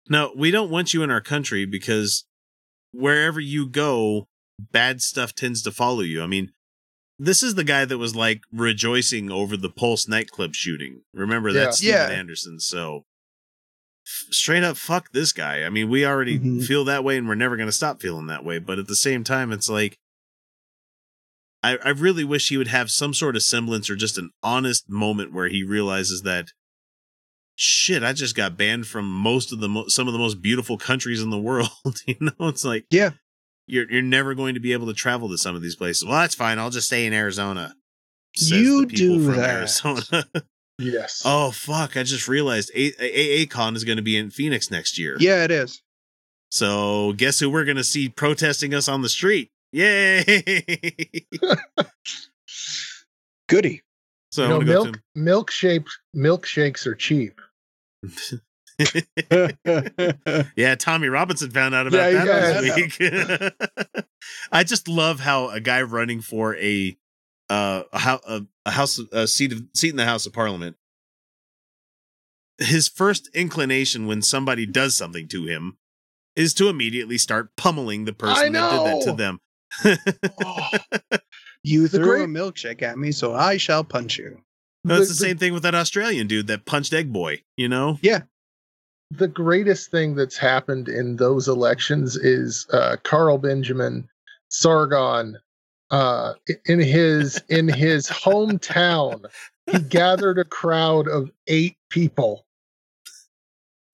no, 0.09 0.31
we 0.35 0.51
don't 0.51 0.69
want 0.71 0.93
you 0.93 1.03
in 1.03 1.11
our 1.11 1.21
country 1.21 1.65
because 1.65 2.25
wherever 2.91 3.39
you 3.39 3.67
go, 3.67 4.27
bad 4.71 5.01
stuff 5.01 5.33
tends 5.33 5.61
to 5.63 5.71
follow 5.71 6.01
you. 6.01 6.21
I 6.23 6.27
mean, 6.27 6.51
this 7.17 7.43
is 7.43 7.55
the 7.55 7.63
guy 7.63 7.85
that 7.85 7.97
was 7.97 8.15
like 8.15 8.41
rejoicing 8.51 9.31
over 9.31 9.57
the 9.57 9.69
Pulse 9.69 10.07
nightclub 10.07 10.53
shooting. 10.55 11.01
Remember 11.13 11.49
Yeah. 11.49 11.65
that's 11.65 11.77
Steven 11.77 11.95
Yeah. 12.11 12.15
Anderson. 12.17 12.59
So 12.59 13.05
f- 14.05 14.33
straight 14.33 14.63
up, 14.63 14.77
fuck 14.77 15.11
this 15.11 15.31
guy. 15.33 15.63
I 15.63 15.69
mean, 15.69 15.89
we 15.89 16.05
already 16.05 16.39
Mhm. 16.39 16.65
feel 16.65 16.85
that 16.85 17.03
way, 17.03 17.17
and 17.17 17.27
we're 17.27 17.35
never 17.35 17.57
going 17.57 17.67
to 17.67 17.73
stop 17.73 18.01
feeling 18.01 18.27
that 18.27 18.45
way. 18.45 18.57
But 18.59 18.79
at 18.79 18.87
the 18.87 18.95
same 18.95 19.23
time, 19.23 19.51
it's 19.51 19.69
like. 19.69 19.97
I, 21.61 21.77
I 21.83 21.89
really 21.89 22.23
wish 22.23 22.47
he 22.47 22.55
would 22.55 22.69
have 22.69 22.89
some 22.89 23.13
sort 23.13 23.35
of 23.35 23.43
semblance 23.43 23.89
or 23.89 23.97
just 23.97 24.17
an 24.17 24.29
honest 24.41 24.89
moment 24.89 25.33
where 25.33 25.49
he 25.49 25.61
realizes 25.61 26.21
that 26.21 26.53
shit, 27.55 28.01
I 28.01 28.13
just 28.13 28.33
got 28.33 28.55
banned 28.55 28.87
from 28.87 29.11
most 29.11 29.51
of 29.51 29.59
the 29.59 29.67
mo- 29.67 29.89
some 29.89 30.07
of 30.07 30.13
the 30.13 30.19
most 30.19 30.41
beautiful 30.41 30.77
countries 30.77 31.21
in 31.21 31.31
the 31.31 31.37
world. 31.49 31.67
you 32.07 32.15
know, 32.21 32.47
it's 32.47 32.63
like 32.63 32.85
Yeah. 32.89 33.11
You're 33.69 33.89
you're 33.91 34.01
never 34.01 34.33
going 34.35 34.53
to 34.55 34.59
be 34.59 34.73
able 34.73 34.87
to 34.87 34.93
travel 34.93 35.29
to 35.29 35.37
some 35.37 35.55
of 35.55 35.61
these 35.61 35.75
places. 35.75 36.05
Well, 36.05 36.19
that's 36.19 36.35
fine. 36.35 36.59
I'll 36.59 36.69
just 36.69 36.87
stay 36.87 37.05
in 37.05 37.13
Arizona. 37.13 37.75
You 38.35 38.85
do 38.85 39.23
from 39.25 39.35
that. 39.37 39.49
Arizona. 39.49 40.25
yes. 40.79 41.23
oh 41.25 41.51
fuck! 41.51 41.97
I 41.97 42.03
just 42.03 42.27
realized 42.27 42.71
A- 42.75 42.93
A- 42.99 43.45
AACon 43.45 43.75
is 43.75 43.83
going 43.83 43.97
to 43.97 44.03
be 44.03 44.17
in 44.17 44.29
Phoenix 44.29 44.69
next 44.69 44.97
year. 44.97 45.17
Yeah, 45.19 45.43
it 45.43 45.51
is. 45.51 45.81
So 46.51 47.13
guess 47.13 47.39
who 47.39 47.49
we're 47.49 47.65
going 47.65 47.77
to 47.77 47.83
see 47.83 48.09
protesting 48.09 48.73
us 48.73 48.87
on 48.87 49.01
the 49.01 49.09
street? 49.09 49.49
Yay! 49.71 50.23
Goody. 53.47 53.81
so 54.31 54.41
you 54.43 54.47
I 54.47 54.49
know, 54.49 54.55
want 54.57 54.67
to 54.67 54.73
go 54.73 54.83
milk 55.15 55.47
milkshakes 55.47 55.91
milkshakes 56.15 56.85
are 56.85 56.95
cheap. 56.95 57.39
Yeah, 60.55 60.75
Tommy 60.75 61.07
Robinson 61.07 61.51
found 61.51 61.75
out 61.75 61.87
about 61.87 62.11
Yeah, 62.13 62.25
that 62.25 62.61
this 62.61 62.99
week. 62.99 64.05
I 64.51 64.63
just 64.63 64.87
love 64.87 65.19
how 65.19 65.49
a 65.49 65.59
guy 65.59 65.81
running 65.81 66.21
for 66.21 66.55
a 66.57 66.97
uh 67.49 67.83
a, 67.93 68.41
a, 68.65 68.71
house 68.71 68.99
a 69.11 69.27
seat 69.27 69.51
of, 69.53 69.63
seat 69.73 69.89
in 69.89 69.95
the 69.95 70.05
House 70.05 70.25
of 70.25 70.33
Parliament 70.33 70.75
his 72.59 72.87
first 72.89 73.29
inclination 73.33 74.05
when 74.05 74.21
somebody 74.21 74.65
does 74.65 74.95
something 74.95 75.27
to 75.29 75.45
him 75.45 75.77
is 76.35 76.53
to 76.55 76.67
immediately 76.67 77.17
start 77.17 77.55
pummeling 77.55 78.03
the 78.05 78.11
person 78.13 78.51
that 78.53 78.71
did 78.71 78.85
that 78.85 79.01
to 79.05 79.13
them. 79.13 79.39
You 81.63 81.89
The 81.89 81.97
threw 81.97 82.05
great- 82.07 82.23
a 82.23 82.27
milkshake 82.27 82.81
at 82.81 82.97
me, 82.97 83.11
so 83.11 83.33
I 83.35 83.57
shall 83.57 83.83
punch 83.83 84.17
you. 84.17 84.41
That's 84.85 85.01
the, 85.01 85.13
The- 85.13 85.13
same 85.15 85.37
thing 85.37 85.53
with 85.53 85.63
that 85.63 85.75
Australian 85.75 86.27
dude 86.27 86.47
that 86.47 86.65
punched 86.65 86.93
Egg 86.93 87.11
Boy, 87.11 87.43
you 87.57 87.67
know? 87.67 87.99
The 89.11 89.27
greatest 89.27 89.89
thing 89.91 90.15
that's 90.15 90.37
happened 90.37 90.87
in 90.87 91.15
those 91.15 91.47
elections 91.47 92.15
is 92.15 92.67
uh, 92.71 92.95
Carl 93.03 93.37
Benjamin 93.37 94.07
Sargon 94.49 95.37
uh, 95.91 96.33
in 96.65 96.79
his 96.79 97.41
in 97.49 97.67
his 97.67 98.07
hometown. 98.07 99.25
He 99.71 99.79
gathered 99.89 100.37
a 100.37 100.45
crowd 100.45 101.07
of 101.07 101.31
eight 101.47 101.77
people. 101.89 102.45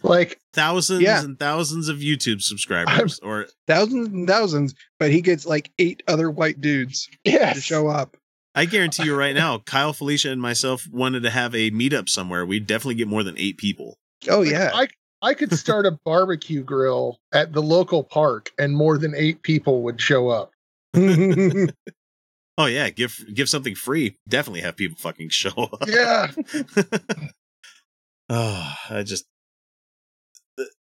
Like 0.03 0.39
Thousands 0.53 1.01
Yeah. 1.01 1.23
and 1.23 1.39
thousands 1.39 1.89
of 1.89 1.97
YouTube 1.97 2.41
subscribers 2.41 3.19
or 3.19 3.47
Thousands 3.67 4.07
and 4.09 4.27
thousands, 4.27 4.75
but 4.99 5.11
he 5.11 5.21
gets 5.21 5.45
like 5.45 5.71
eight 5.79 6.03
other 6.07 6.29
white 6.29 6.61
dudes 6.61 7.09
to 7.25 7.53
show 7.59 7.87
up. 7.87 8.15
I 8.53 8.65
guarantee 8.65 9.03
you 9.03 9.15
right 9.15 9.35
now, 9.35 9.57
Kyle, 9.59 9.91
Felicia, 9.91 10.31
and 10.31 10.41
myself 10.41 10.87
wanted 10.89 11.23
to 11.23 11.29
have 11.29 11.53
a 11.55 11.71
meetup 11.71 12.07
somewhere. 12.07 12.45
We'd 12.45 12.67
definitely 12.67 12.95
get 12.95 13.07
more 13.09 13.23
than 13.23 13.37
eight 13.37 13.57
people. 13.57 13.97
Oh 14.29 14.41
Like, 14.41 14.51
yeah. 14.51 14.71
I 14.73 14.87
I 15.25 15.33
could 15.33 15.51
start 15.57 15.85
a 15.85 15.97
barbecue 16.05 16.63
grill 16.63 17.19
at 17.33 17.51
the 17.53 17.61
local 17.61 18.03
park, 18.03 18.51
and 18.59 18.75
more 18.75 18.97
than 18.97 19.13
eight 19.15 19.41
people 19.41 19.81
would 19.83 19.99
show 19.99 20.29
up. 20.29 20.51
Oh 22.57 22.67
yeah, 22.67 22.89
give 22.89 23.25
give 23.33 23.49
something 23.49 23.75
free. 23.75 24.15
Definitely 24.29 24.61
have 24.61 24.77
people 24.77 24.95
fucking 24.97 25.27
show 25.27 25.49
up. 25.73 25.83
Yeah, 25.89 26.31
oh, 28.29 28.73
I 28.89 29.03
just 29.03 29.25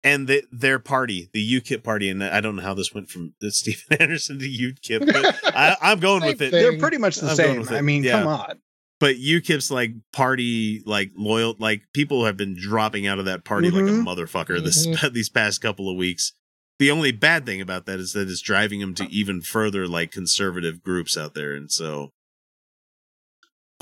and 0.04 0.28
the, 0.28 0.44
their 0.52 0.78
party, 0.78 1.30
the 1.32 1.60
UKIP 1.60 1.82
party, 1.82 2.08
and 2.08 2.22
I 2.22 2.40
don't 2.40 2.54
know 2.54 2.62
how 2.62 2.74
this 2.74 2.94
went 2.94 3.10
from 3.10 3.34
Steven 3.42 3.96
Anderson 3.98 4.38
to 4.38 4.44
UKIP, 4.48 5.04
but 5.12 5.40
I, 5.56 5.76
I'm 5.82 5.98
going 5.98 6.22
with 6.24 6.40
it. 6.40 6.52
thing. 6.52 6.62
They're 6.62 6.78
pretty 6.78 6.98
much 6.98 7.16
the 7.16 7.30
I'm 7.30 7.34
same. 7.34 7.60
with. 7.60 7.72
I 7.72 7.80
mean, 7.80 8.04
Yeah. 8.04 8.20
come 8.20 8.28
on. 8.28 8.60
But 9.00 9.16
UKIP's 9.16 9.70
like 9.70 9.92
party, 10.12 10.82
like 10.86 11.10
loyal, 11.16 11.56
like 11.58 11.82
people 11.92 12.24
have 12.26 12.36
been 12.36 12.56
dropping 12.58 13.06
out 13.06 13.18
of 13.18 13.24
that 13.26 13.44
party 13.44 13.70
like 13.70 13.82
a 13.84 13.88
Mhm. 13.88 14.04
motherfucker 14.04 14.62
this 14.62 14.86
Mhm. 14.86 15.12
these 15.12 15.28
past 15.28 15.60
couple 15.60 15.90
of 15.90 15.96
weeks. 15.96 16.32
The 16.78 16.90
only 16.90 17.12
bad 17.12 17.44
thing 17.46 17.60
about 17.60 17.86
that 17.86 17.98
is 18.00 18.12
that 18.14 18.28
it's 18.28 18.40
driving 18.40 18.80
them 18.80 18.94
to 18.96 19.08
even 19.10 19.40
further 19.42 19.86
like 19.86 20.10
conservative 20.10 20.82
groups 20.82 21.16
out 21.16 21.34
there, 21.34 21.54
and 21.54 21.70
so 21.70 22.12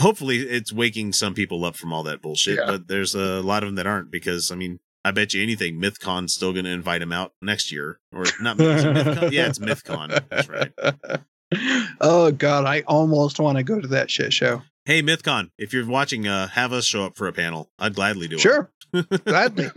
hopefully 0.01 0.39
it's 0.39 0.73
waking 0.73 1.13
some 1.13 1.35
people 1.35 1.65
up 1.65 1.77
from 1.77 1.93
all 1.93 2.03
that 2.03 2.23
bullshit. 2.23 2.59
Yeah. 2.59 2.67
But 2.67 2.89
there's 2.89 3.15
a 3.15 3.41
lot 3.41 3.63
of 3.63 3.69
them 3.69 3.77
that 3.77 3.87
aren't 3.87 4.11
because 4.11 4.51
I 4.51 4.55
mean. 4.57 4.81
I 5.05 5.11
bet 5.11 5.35
you 5.35 5.43
anything, 5.43 5.81
MythCon's 5.81 6.33
still 6.33 6.53
going 6.53 6.65
to 6.65 6.71
invite 6.71 7.03
him 7.03 7.11
out 7.11 7.33
next 7.43 7.73
year, 7.73 7.99
or 8.13 8.25
not? 8.41 8.57
MythCon? 8.57 9.33
Yeah, 9.33 9.49
it's 9.49 9.59
MythCon. 9.59 10.23
That's 10.31 10.49
right. 10.49 10.71
oh 12.01 12.31
god, 12.31 12.67
I 12.67 12.83
almost 12.83 13.41
want 13.41 13.59
to 13.59 13.65
go 13.65 13.81
to 13.81 13.89
that 13.89 14.13
shit 14.13 14.33
show. 14.33 14.63
Hey, 14.85 15.01
MythCon, 15.01 15.51
if 15.59 15.73
you're 15.73 15.87
watching, 15.87 16.27
uh, 16.27 16.49
have 16.49 16.73
us 16.73 16.85
show 16.85 17.05
up 17.05 17.17
for 17.17 17.29
a 17.29 17.33
panel. 17.33 17.71
I'd 17.79 17.95
gladly 17.95 18.27
do 18.27 18.37
Sure, 18.39 18.73
it. 18.93 19.07
Sure, 19.11 19.19
gladly. 19.25 19.69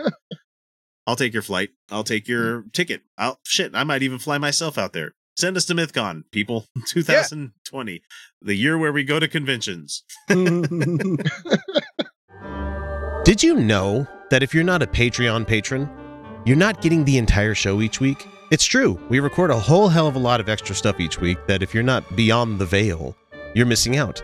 I'll 1.05 1.15
take 1.15 1.31
your 1.33 1.43
flight. 1.43 1.69
I'll 1.91 2.03
take 2.03 2.27
your 2.27 2.63
ticket. 2.73 3.01
I'll 3.17 3.39
shit. 3.43 3.75
I 3.75 3.83
might 3.83 4.01
even 4.01 4.17
fly 4.17 4.39
myself 4.39 4.79
out 4.79 4.93
there. 4.93 5.13
Send 5.37 5.57
us 5.57 5.65
to 5.65 5.75
MythCon, 5.75 6.23
people. 6.31 6.65
2020, 6.87 8.01
the 8.41 8.55
year 8.55 8.77
where 8.79 8.91
we 8.91 9.03
go 9.03 9.19
to 9.19 9.27
conventions. 9.27 10.03
Did 10.27 10.71
you 13.43 13.55
know 13.55 14.07
that 14.31 14.41
if 14.41 14.55
you're 14.55 14.63
not 14.63 14.81
a 14.81 14.87
Patreon 14.87 15.45
patron, 15.45 15.87
you're 16.45 16.57
not 16.57 16.81
getting 16.81 17.05
the 17.05 17.17
entire 17.19 17.53
show 17.53 17.79
each 17.81 17.99
week? 17.99 18.25
It's 18.51 18.65
true. 18.65 18.99
We 19.09 19.19
record 19.19 19.51
a 19.51 19.59
whole 19.59 19.89
hell 19.89 20.07
of 20.07 20.15
a 20.15 20.19
lot 20.19 20.39
of 20.39 20.49
extra 20.49 20.73
stuff 20.73 20.99
each 20.99 21.19
week 21.19 21.37
that 21.47 21.61
if 21.61 21.73
you're 21.75 21.83
not 21.83 22.15
beyond 22.15 22.57
the 22.59 22.65
veil, 22.65 23.15
you're 23.53 23.65
missing 23.67 23.97
out. 23.97 24.23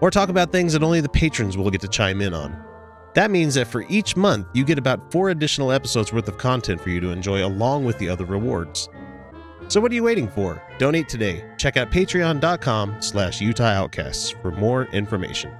or 0.00 0.10
talk 0.10 0.28
about 0.28 0.52
things 0.52 0.72
that 0.72 0.82
only 0.82 1.00
the 1.00 1.08
patrons 1.08 1.56
will 1.56 1.70
get 1.70 1.80
to 1.80 1.88
chime 1.88 2.20
in 2.20 2.34
on. 2.34 2.64
That 3.14 3.30
means 3.30 3.54
that 3.54 3.66
for 3.66 3.84
each 3.88 4.16
month, 4.16 4.46
you 4.52 4.64
get 4.64 4.78
about 4.78 5.10
four 5.10 5.30
additional 5.30 5.72
episodes 5.72 6.12
worth 6.12 6.28
of 6.28 6.38
content 6.38 6.80
for 6.80 6.90
you 6.90 7.00
to 7.00 7.10
enjoy 7.10 7.44
along 7.44 7.84
with 7.84 7.98
the 7.98 8.08
other 8.08 8.24
rewards. 8.24 8.88
So 9.68 9.80
what 9.80 9.92
are 9.92 9.94
you 9.94 10.04
waiting 10.04 10.28
for? 10.28 10.62
Donate 10.78 11.08
today. 11.08 11.44
Check 11.58 11.76
out 11.76 11.90
patreon.com 11.90 13.02
slash 13.02 13.40
Utah 13.40 13.64
Outcasts 13.64 14.30
for 14.30 14.50
more 14.50 14.84
information. 14.86 15.52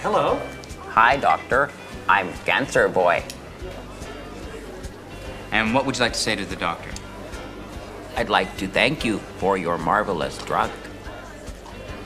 Hello. 0.00 0.40
Hi, 0.90 1.16
Doctor. 1.16 1.70
I'm 2.08 2.32
Cancer 2.44 2.88
Boy. 2.88 3.24
And 5.50 5.74
what 5.74 5.86
would 5.86 5.96
you 5.96 6.02
like 6.02 6.12
to 6.12 6.18
say 6.18 6.36
to 6.36 6.44
the 6.44 6.56
doctor? 6.56 6.90
I'd 8.16 8.28
like 8.28 8.56
to 8.58 8.68
thank 8.68 9.04
you 9.04 9.18
for 9.38 9.56
your 9.56 9.78
marvelous 9.78 10.38
drug. 10.38 10.70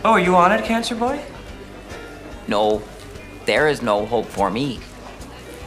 Oh, 0.05 0.13
are 0.13 0.21
you 0.21 0.37
on 0.37 0.53
it, 0.53 0.65
Cancer 0.65 0.95
Boy? 0.95 1.21
No, 2.47 2.83
there 3.45 3.69
is 3.69 3.83
no 3.83 4.07
hope 4.07 4.27
for 4.27 4.51
me. 4.51 4.81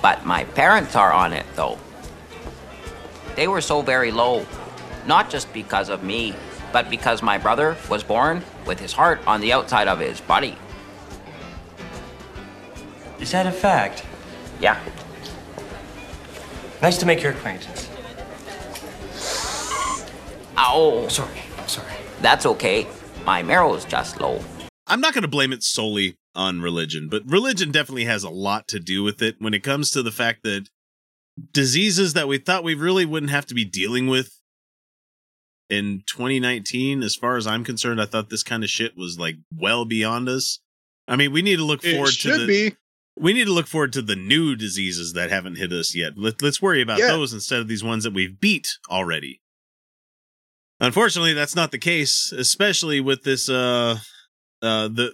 But 0.01 0.25
my 0.25 0.45
parents 0.45 0.95
are 0.95 1.11
on 1.11 1.33
it, 1.33 1.45
though. 1.55 1.77
They 3.35 3.47
were 3.47 3.61
so 3.61 3.81
very 3.81 4.11
low, 4.11 4.45
not 5.05 5.29
just 5.29 5.51
because 5.53 5.89
of 5.89 6.03
me, 6.03 6.33
but 6.71 6.89
because 6.89 7.21
my 7.21 7.37
brother 7.37 7.75
was 7.89 8.03
born 8.03 8.43
with 8.65 8.79
his 8.79 8.93
heart 8.93 9.19
on 9.27 9.41
the 9.41 9.51
outside 9.51 9.87
of 9.87 9.99
his 9.99 10.21
body. 10.21 10.57
Is 13.19 13.31
that 13.31 13.45
a 13.45 13.51
fact? 13.51 14.05
Yeah, 14.61 14.79
Nice 16.81 16.97
to 16.99 17.05
make 17.05 17.21
your 17.21 17.33
acquaintance. 17.33 17.88
Ow. 20.59 21.07
Sorry, 21.07 21.41
sorry. 21.67 21.93
That's 22.21 22.45
okay. 22.45 22.87
My 23.25 23.41
marrow's 23.43 23.85
just 23.85 24.19
low. 24.19 24.41
I'm 24.87 25.01
not 25.01 25.13
going 25.13 25.21
to 25.23 25.27
blame 25.27 25.53
it 25.53 25.63
solely 25.63 26.15
on 26.35 26.61
religion, 26.61 27.09
but 27.09 27.23
religion 27.25 27.71
definitely 27.71 28.05
has 28.05 28.23
a 28.23 28.29
lot 28.29 28.67
to 28.69 28.79
do 28.79 29.03
with 29.03 29.21
it 29.21 29.35
when 29.39 29.53
it 29.53 29.63
comes 29.63 29.89
to 29.91 30.03
the 30.03 30.11
fact 30.11 30.43
that 30.43 30.67
diseases 31.53 32.13
that 32.13 32.27
we 32.27 32.37
thought 32.37 32.63
we 32.63 32.75
really 32.75 33.05
wouldn't 33.05 33.31
have 33.31 33.45
to 33.47 33.53
be 33.55 33.65
dealing 33.65 34.07
with 34.07 34.35
in 35.69 36.01
2019, 36.07 37.03
as 37.03 37.15
far 37.15 37.37
as 37.37 37.45
I'm 37.45 37.63
concerned, 37.63 38.01
I 38.01 38.05
thought 38.05 38.29
this 38.31 38.41
kind 38.43 38.63
of 38.63 38.69
shit 38.71 38.97
was 38.97 39.19
like 39.19 39.35
well 39.55 39.85
beyond 39.85 40.27
us. 40.27 40.59
I 41.07 41.15
mean, 41.15 41.31
we 41.31 41.43
need 41.43 41.57
to 41.57 41.63
look 41.63 41.83
It 41.85 41.93
forward 41.95 42.13
to 42.13 42.37
the 42.39 42.47
be. 42.47 42.75
we 43.15 43.33
need 43.33 43.45
to 43.45 43.53
look 43.53 43.67
forward 43.67 43.93
to 43.93 44.01
the 44.01 44.15
new 44.15 44.55
diseases 44.55 45.13
that 45.13 45.29
haven't 45.29 45.57
hit 45.57 45.71
us 45.71 45.95
yet. 45.95 46.13
Let, 46.17 46.41
let's 46.41 46.61
worry 46.61 46.81
about 46.81 46.97
Yeah. 46.99 47.07
those 47.09 47.33
instead 47.33 47.59
of 47.59 47.67
these 47.67 47.83
ones 47.83 48.03
that 48.03 48.13
we've 48.13 48.39
beat 48.39 48.67
already. 48.89 49.41
Unfortunately, 50.79 51.33
that's 51.33 51.55
not 51.55 51.71
the 51.71 51.77
case, 51.77 52.31
especially 52.31 53.01
with 53.01 53.23
this. 53.23 53.49
Uh, 53.49 53.99
uh, 54.61 54.87
the 54.87 55.13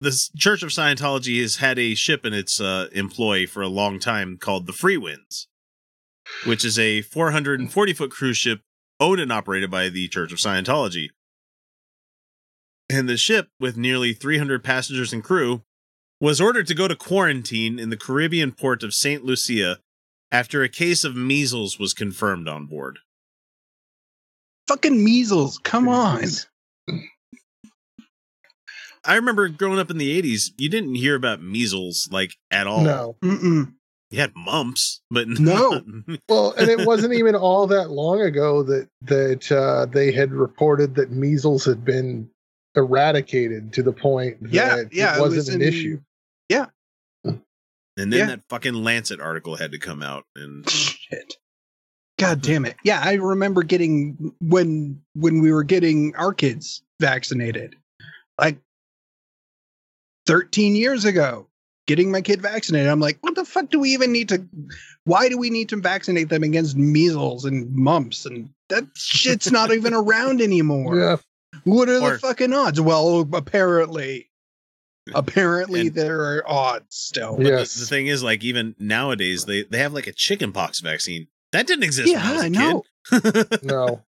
the 0.00 0.28
Church 0.36 0.62
of 0.62 0.70
Scientology 0.70 1.40
has 1.40 1.56
had 1.56 1.78
a 1.78 1.94
ship 1.94 2.26
in 2.26 2.34
its 2.34 2.60
uh, 2.60 2.88
employ 2.92 3.46
for 3.46 3.62
a 3.62 3.68
long 3.68 3.98
time 3.98 4.36
called 4.36 4.66
the 4.66 4.72
Freewinds, 4.72 5.46
which 6.44 6.64
is 6.64 6.78
a 6.78 7.00
440 7.00 7.92
foot 7.94 8.10
cruise 8.10 8.36
ship 8.36 8.60
owned 9.00 9.20
and 9.20 9.32
operated 9.32 9.70
by 9.70 9.88
the 9.88 10.08
Church 10.08 10.32
of 10.32 10.38
Scientology. 10.38 11.08
And 12.90 13.08
the 13.08 13.16
ship, 13.16 13.48
with 13.58 13.76
nearly 13.76 14.12
300 14.12 14.62
passengers 14.62 15.12
and 15.12 15.24
crew, 15.24 15.62
was 16.20 16.40
ordered 16.40 16.66
to 16.68 16.74
go 16.74 16.88
to 16.88 16.94
quarantine 16.94 17.78
in 17.78 17.90
the 17.90 17.96
Caribbean 17.96 18.52
port 18.52 18.82
of 18.82 18.94
St. 18.94 19.24
Lucia 19.24 19.78
after 20.30 20.62
a 20.62 20.68
case 20.68 21.04
of 21.04 21.16
measles 21.16 21.78
was 21.78 21.94
confirmed 21.94 22.48
on 22.48 22.66
board. 22.66 22.98
Fucking 24.68 25.02
measles. 25.04 25.58
Come 25.58 25.88
on. 25.88 26.22
I 29.04 29.14
remember 29.14 29.48
growing 29.48 29.78
up 29.78 29.90
in 29.90 29.98
the 29.98 30.20
80s, 30.20 30.50
you 30.58 30.68
didn't 30.68 30.96
hear 30.96 31.14
about 31.14 31.40
measles 31.40 32.08
like 32.10 32.32
at 32.50 32.66
all. 32.66 32.80
No. 32.82 33.16
Mm-mm. 33.22 33.72
You 34.10 34.20
had 34.20 34.32
mumps, 34.36 35.00
but 35.10 35.28
No. 35.28 35.80
Well, 36.28 36.52
and 36.58 36.68
it 36.68 36.86
wasn't 36.86 37.14
even 37.14 37.34
all 37.34 37.66
that 37.68 37.90
long 37.90 38.20
ago 38.20 38.62
that 38.64 38.88
that 39.02 39.50
uh, 39.52 39.86
they 39.86 40.10
had 40.12 40.32
reported 40.32 40.94
that 40.96 41.10
measles 41.10 41.64
had 41.64 41.84
been 41.84 42.28
eradicated 42.74 43.72
to 43.74 43.82
the 43.82 43.92
point 43.92 44.42
that 44.42 44.52
Yeah, 44.52 44.76
yeah, 44.92 45.14
it 45.14 45.18
it 45.18 45.20
wasn't 45.20 45.36
was 45.36 45.48
an 45.50 45.62
in- 45.62 45.68
issue. 45.68 46.00
Yeah. 46.48 46.66
And 47.24 48.12
then 48.12 48.12
Yeah. 48.12 48.26
that 48.26 48.42
fucking 48.48 48.74
Lancet 48.74 49.20
article 49.20 49.56
had 49.56 49.72
to 49.72 49.78
come 49.78 50.02
out 50.02 50.24
and 50.36 50.68
Shit. 50.68 51.36
God 52.18 52.40
damn 52.40 52.64
it. 52.64 52.76
Yeah, 52.82 53.00
I 53.02 53.14
remember 53.14 53.62
getting 53.62 54.32
when 54.40 55.00
when 55.14 55.40
we 55.40 55.52
were 55.52 55.64
getting 55.64 56.14
our 56.16 56.32
kids 56.32 56.82
vaccinated. 57.00 57.76
Like 58.40 58.58
13 60.26 60.74
years 60.76 61.04
ago, 61.04 61.46
getting 61.86 62.10
my 62.10 62.20
kid 62.20 62.40
vaccinated. 62.42 62.88
I'm 62.88 63.00
like, 63.00 63.18
what 63.20 63.34
the 63.34 63.44
fuck 63.44 63.70
do 63.70 63.78
we 63.80 63.90
even 63.90 64.12
need 64.12 64.28
to 64.30 64.44
why 65.04 65.28
do 65.28 65.38
we 65.38 65.50
need 65.50 65.68
to 65.70 65.76
vaccinate 65.76 66.28
them 66.30 66.42
against 66.42 66.76
measles 66.76 67.44
and 67.44 67.70
mumps 67.74 68.26
and 68.26 68.50
that 68.68 68.84
shit's 68.96 69.52
not 69.52 69.70
even 69.72 69.94
around 69.94 70.40
anymore. 70.40 70.98
Yeah. 70.98 71.16
What 71.64 71.88
are 71.88 72.00
Or- 72.00 72.12
the 72.14 72.18
fucking 72.18 72.52
odds? 72.52 72.80
Well, 72.80 73.28
apparently 73.32 74.30
apparently 75.14 75.82
And- 75.82 75.94
there 75.94 76.20
are 76.20 76.48
odds 76.48 76.96
still. 76.96 77.36
But 77.36 77.44
the- 77.44 77.50
Yes. 77.50 77.74
the, 77.74 77.86
thing 77.86 78.06
is, 78.08 78.22
like 78.22 78.42
even 78.42 78.74
nowadays, 78.78 79.44
they 79.44 79.62
they 79.62 79.78
have 79.78 79.92
like 79.92 80.06
a 80.06 80.12
chickenpox 80.12 80.80
vaccine 80.80 81.28
that 81.52 81.66
didn't 81.66 81.84
exist. 81.84 82.08
Yeah, 82.10 82.18
when 82.22 82.26
I, 82.26 82.32
was 82.32 82.42
a 82.42 82.44
I 82.44 82.48
know. 82.48 82.82
Kid. 82.82 83.62
No. 83.62 84.02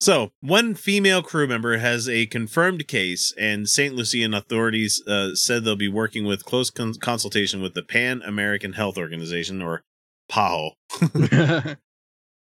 So, 0.00 0.32
one 0.40 0.74
female 0.74 1.22
crew 1.22 1.46
member 1.46 1.78
has 1.78 2.08
a 2.08 2.26
confirmed 2.26 2.86
case, 2.88 3.32
and 3.38 3.66
St. 3.68 3.94
Lucian 3.94 4.34
authorities 4.34 5.02
uh, 5.06 5.34
said 5.34 5.64
they'll 5.64 5.76
be 5.76 5.88
working 5.88 6.26
with 6.26 6.44
close 6.44 6.68
con- 6.68 6.94
consultation 7.00 7.62
with 7.62 7.72
the 7.72 7.82
Pan 7.82 8.20
American 8.26 8.74
Health 8.74 8.98
Organization, 8.98 9.62
or 9.62 9.82
PAHO, 10.30 10.72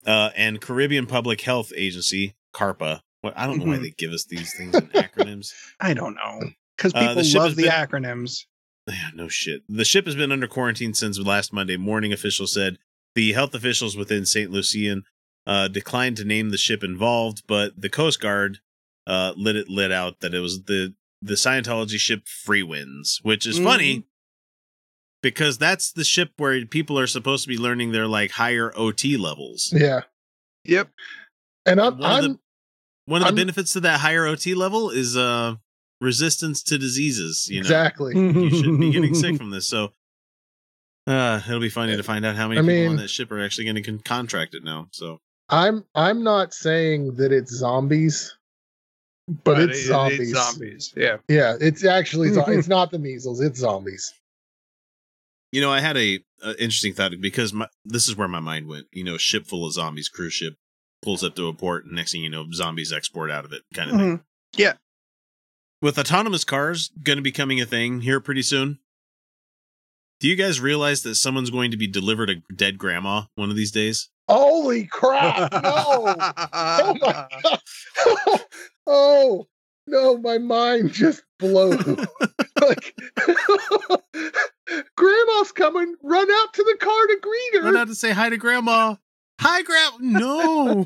uh, 0.06 0.30
and 0.34 0.60
Caribbean 0.62 1.04
Public 1.06 1.42
Health 1.42 1.72
Agency, 1.76 2.34
CARPHA. 2.54 3.00
What, 3.20 3.34
I 3.36 3.46
don't 3.46 3.58
know 3.58 3.66
why 3.66 3.76
Mhm. 3.78 3.82
they 3.82 3.90
give 3.90 4.12
us 4.12 4.24
these 4.24 4.54
things 4.56 4.74
in 4.74 4.86
acronyms. 4.88 5.52
I 5.78 5.92
don't 5.94 6.14
know 6.14 6.40
because 6.76 6.94
Uh, 6.94 7.00
people 7.00 7.14
the 7.16 7.24
ship 7.24 7.38
love 7.40 7.48
has 7.50 7.56
the 7.56 7.64
been- 7.64 7.72
acronyms. 7.72 8.46
Yeah, 8.88 9.10
no 9.14 9.28
shit. 9.28 9.62
The 9.68 9.84
ship 9.84 10.06
has 10.06 10.16
been 10.16 10.32
under 10.32 10.48
quarantine 10.48 10.94
since 10.94 11.18
last 11.18 11.52
Monday 11.52 11.76
morning, 11.76 12.12
officials 12.14 12.52
said. 12.54 12.78
The 13.14 13.32
health 13.32 13.54
officials 13.54 13.96
within 13.96 14.24
St. 14.24 14.50
Lucian 14.50 15.04
uh, 15.46 15.68
declined 15.68 16.16
to 16.16 16.24
name 16.24 16.50
the 16.50 16.58
ship 16.58 16.82
involved, 16.82 17.42
but 17.46 17.80
the 17.80 17.90
Coast 17.90 18.20
Guard 18.20 18.58
uh, 19.06 19.32
lit 19.36 19.56
it 19.56 19.68
lit 19.68 19.92
out 19.92 20.20
that 20.20 20.34
it 20.34 20.40
was 20.40 20.64
the 20.64 20.94
the 21.20 21.34
Scientology 21.34 21.98
ship 21.98 22.24
Freewinds, 22.24 23.18
which 23.22 23.46
is 23.46 23.58
funny 23.58 24.04
because 25.22 25.56
that's 25.56 25.92
the 25.92 26.04
ship 26.04 26.32
where 26.36 26.66
people 26.66 26.98
are 26.98 27.06
supposed 27.06 27.44
to 27.44 27.48
be 27.48 27.56
learning 27.56 27.92
their 27.92 28.08
like 28.08 28.32
higher 28.32 28.72
OT 28.76 29.16
levels. 29.16 29.72
Yeah. 29.74 30.00
Yep. 30.64 30.90
And 31.64 31.80
I'm, 31.80 31.98
One 31.98 32.18
of 32.18 32.22
the 32.24 32.38
one 33.06 33.22
of 33.22 33.28
the 33.28 33.34
benefits 33.34 33.72
to 33.74 33.80
that 33.80 34.00
higher 34.00 34.26
OT 34.26 34.54
level 34.54 34.90
is 34.90 35.16
uh 35.16 35.54
resistance 36.00 36.62
to 36.64 36.78
diseases. 36.78 37.46
You 37.48 37.58
know, 37.58 37.60
exactly. 37.60 38.14
you 38.16 38.50
shouldn't 38.50 38.80
be 38.80 38.90
getting 38.90 39.14
sick 39.14 39.36
from 39.38 39.50
this. 39.50 39.68
So 39.68 39.92
uh 41.06 41.40
it'll 41.46 41.60
be 41.60 41.68
funny 41.68 41.96
to 41.96 42.02
find 42.02 42.24
out 42.24 42.36
how 42.36 42.48
many 42.48 42.60
I 42.60 42.62
people 42.62 42.74
mean- 42.74 42.88
on 42.90 42.96
that 42.96 43.08
ship 43.08 43.30
are 43.32 43.42
actually 43.42 43.64
going 43.64 43.76
to 43.76 43.82
con- 43.82 43.98
contract 44.00 44.54
it 44.54 44.62
now. 44.64 44.88
So 44.92 45.18
I'm 45.48 45.84
I'm 45.94 46.22
not 46.22 46.54
saying 46.54 47.14
that 47.16 47.32
it's 47.32 47.52
zombies, 47.52 48.34
but, 49.28 49.44
But 49.56 49.60
it's 49.70 49.78
it- 49.80 49.86
zombies. 49.86 50.32
zombies. 50.34 50.92
Yeah. 50.96 51.16
Yeah, 51.28 51.56
it's 51.60 51.84
actually 51.84 52.28
it's 52.30 52.68
not 52.68 52.90
the 52.90 52.98
measles, 52.98 53.40
it's 53.40 53.58
zombies. 53.60 54.12
you 55.50 55.60
know, 55.60 55.70
I 55.70 55.80
had 55.80 55.96
a, 55.96 56.20
a 56.42 56.50
interesting 56.52 56.94
thought 56.94 57.12
because 57.20 57.52
my, 57.52 57.68
this 57.84 58.08
is 58.08 58.16
where 58.16 58.28
my 58.28 58.40
mind 58.40 58.68
went. 58.68 58.86
You 58.92 59.04
know, 59.04 59.18
ship 59.18 59.46
full 59.46 59.66
of 59.66 59.72
zombies, 59.72 60.08
cruise 60.08 60.32
ship 60.34 60.54
pulls 61.02 61.22
up 61.24 61.34
to 61.36 61.48
a 61.48 61.52
port, 61.52 61.84
and 61.84 61.94
next 61.94 62.12
thing 62.12 62.22
you 62.22 62.30
know, 62.30 62.46
zombies 62.52 62.92
export 62.92 63.30
out 63.30 63.44
of 63.44 63.52
it, 63.52 63.62
kind 63.74 63.90
of 63.90 63.96
thing. 63.96 64.18
Mhm. 64.18 64.22
Yeah. 64.56 64.74
With 65.82 65.98
autonomous 65.98 66.44
cars 66.44 66.90
going 67.02 67.16
to 67.16 67.22
be 67.22 67.32
coming 67.32 67.60
a 67.60 67.66
thing 67.66 68.02
here 68.02 68.20
pretty 68.20 68.42
soon. 68.42 68.78
Do 70.22 70.28
you 70.28 70.36
guys 70.36 70.60
realize 70.60 71.02
that 71.02 71.16
someone's 71.16 71.50
going 71.50 71.72
to 71.72 71.76
be 71.76 71.88
delivered 71.88 72.30
a 72.30 72.36
dead 72.54 72.78
grandma 72.78 73.22
one 73.34 73.50
of 73.50 73.56
these 73.56 73.72
days? 73.72 74.08
Holy 74.28 74.86
crap! 74.86 75.50
No! 75.50 75.60
oh 75.64 76.94
my 77.00 77.26
god! 78.22 78.40
oh 78.86 79.48
no, 79.88 80.16
my 80.18 80.38
mind 80.38 80.92
just 80.92 81.24
blew. 81.40 81.70
like 82.60 82.94
Grandma's 84.96 85.50
coming, 85.50 85.96
run 86.04 86.30
out 86.30 86.54
to 86.54 86.62
the 86.62 86.76
car 86.78 87.06
to 87.08 87.18
greet 87.20 87.54
her. 87.54 87.62
Run 87.62 87.76
out 87.76 87.88
to 87.88 87.96
say 87.96 88.12
hi 88.12 88.28
to 88.28 88.36
grandma. 88.36 88.94
Hi, 89.40 89.62
grandma. 89.62 89.96
No. 89.98 90.84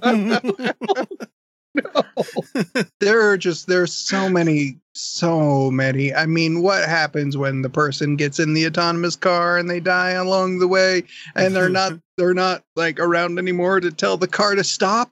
there 3.00 3.30
are 3.30 3.36
just 3.36 3.66
there's 3.66 3.92
so 3.92 4.28
many 4.28 4.78
so 4.94 5.70
many. 5.70 6.14
I 6.14 6.26
mean 6.26 6.62
what 6.62 6.88
happens 6.88 7.36
when 7.36 7.62
the 7.62 7.70
person 7.70 8.16
gets 8.16 8.38
in 8.38 8.54
the 8.54 8.66
autonomous 8.66 9.16
car 9.16 9.58
and 9.58 9.68
they 9.68 9.80
die 9.80 10.10
along 10.10 10.58
the 10.58 10.68
way 10.68 11.04
and 11.34 11.54
they're 11.54 11.68
not 11.68 11.92
they're 12.16 12.34
not 12.34 12.62
like 12.74 12.98
around 12.98 13.38
anymore 13.38 13.80
to 13.80 13.90
tell 13.90 14.16
the 14.16 14.28
car 14.28 14.54
to 14.54 14.64
stop? 14.64 15.10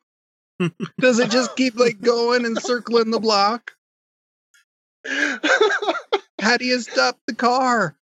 Does 1.01 1.19
it 1.19 1.31
just 1.31 1.57
keep 1.57 1.77
like 1.77 2.01
going 2.01 2.45
and 2.47 2.59
circling 2.61 3.11
the 3.11 3.21
block? 3.21 3.73
How 6.41 6.57
do 6.57 6.65
you 6.65 6.81
stop 6.81 7.19
the 7.27 7.35
car? 7.35 7.97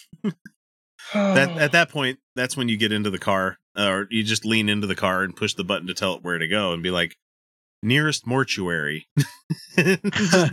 That 1.13 1.49
at 1.57 1.71
that 1.71 1.89
point, 1.89 2.19
that's 2.35 2.55
when 2.55 2.69
you 2.69 2.77
get 2.77 2.91
into 2.91 3.09
the 3.09 3.19
car, 3.19 3.57
or 3.77 4.07
you 4.09 4.23
just 4.23 4.45
lean 4.45 4.69
into 4.69 4.87
the 4.87 4.95
car 4.95 5.23
and 5.23 5.35
push 5.35 5.53
the 5.55 5.63
button 5.63 5.87
to 5.87 5.93
tell 5.93 6.15
it 6.15 6.23
where 6.23 6.37
to 6.37 6.47
go, 6.47 6.73
and 6.73 6.83
be 6.83 6.91
like, 6.91 7.17
"Nearest 7.83 8.25
mortuary." 8.27 9.07
Just 9.77 10.03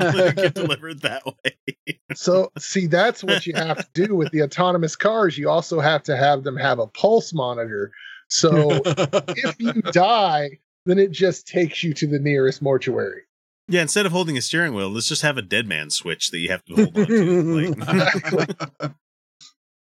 let 0.00 0.14
it 0.28 0.36
get 0.36 0.54
delivered 0.54 1.02
that 1.02 1.24
way. 1.26 1.98
so 2.14 2.50
see 2.58 2.86
that's 2.86 3.22
what 3.24 3.46
you 3.46 3.54
have 3.54 3.78
to 3.78 4.06
do 4.06 4.14
with 4.14 4.30
the 4.32 4.42
autonomous 4.42 4.96
cars 4.96 5.36
you 5.36 5.48
also 5.50 5.80
have 5.80 6.02
to 6.04 6.16
have 6.16 6.44
them 6.44 6.56
have 6.56 6.78
a 6.78 6.86
pulse 6.86 7.32
monitor 7.34 7.90
so 8.28 8.80
if 8.84 9.56
you 9.58 9.72
die 9.92 10.48
then 10.86 10.98
it 10.98 11.10
just 11.10 11.46
takes 11.46 11.82
you 11.82 11.92
to 11.92 12.06
the 12.06 12.18
nearest 12.18 12.62
mortuary 12.62 13.22
Yeah, 13.68 13.82
instead 13.82 14.06
of 14.06 14.12
holding 14.12 14.36
a 14.38 14.40
steering 14.40 14.72
wheel, 14.74 14.88
let's 14.88 15.08
just 15.08 15.22
have 15.22 15.36
a 15.36 15.42
dead 15.42 15.66
man 15.66 15.90
switch 15.90 16.30
that 16.30 16.38
you 16.38 16.48
have 16.50 16.64
to 16.66 16.74
hold 16.76 16.96
on 16.96 17.06
to. 17.06 18.32
Like, 18.36 18.92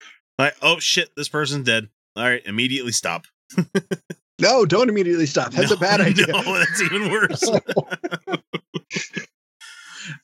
like, 0.38 0.56
oh 0.60 0.78
shit, 0.80 1.10
this 1.16 1.28
person's 1.28 1.64
dead. 1.66 1.88
All 2.16 2.24
right, 2.24 2.42
immediately 2.44 2.92
stop. 2.92 3.26
No 4.40 4.64
don't 4.66 4.88
immediately 4.88 5.26
stop 5.26 5.50
that's 5.52 5.70
a 5.70 5.76
bad 5.76 6.00
idea 6.08 6.26
No, 6.28 6.42
that's 6.58 6.82
even 6.82 7.10
worse. 7.10 7.42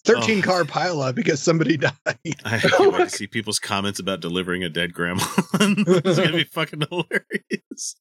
13 0.04 0.38
Oh. 0.38 0.42
car 0.42 0.62
pileup 0.64 1.16
because 1.16 1.42
somebody 1.42 1.76
died 1.76 1.96
I 2.44 2.58
can't 2.58 2.92
wait 2.92 3.04
to 3.04 3.10
see 3.10 3.26
people's 3.26 3.58
comments 3.58 3.98
about 3.98 4.20
delivering 4.20 4.62
a 4.62 4.68
dead 4.68 4.92
grandma. 4.94 5.24
it's 5.54 6.18
gonna 6.18 6.32
be 6.32 6.44
fucking 6.44 6.82
hilarious. 6.88 7.96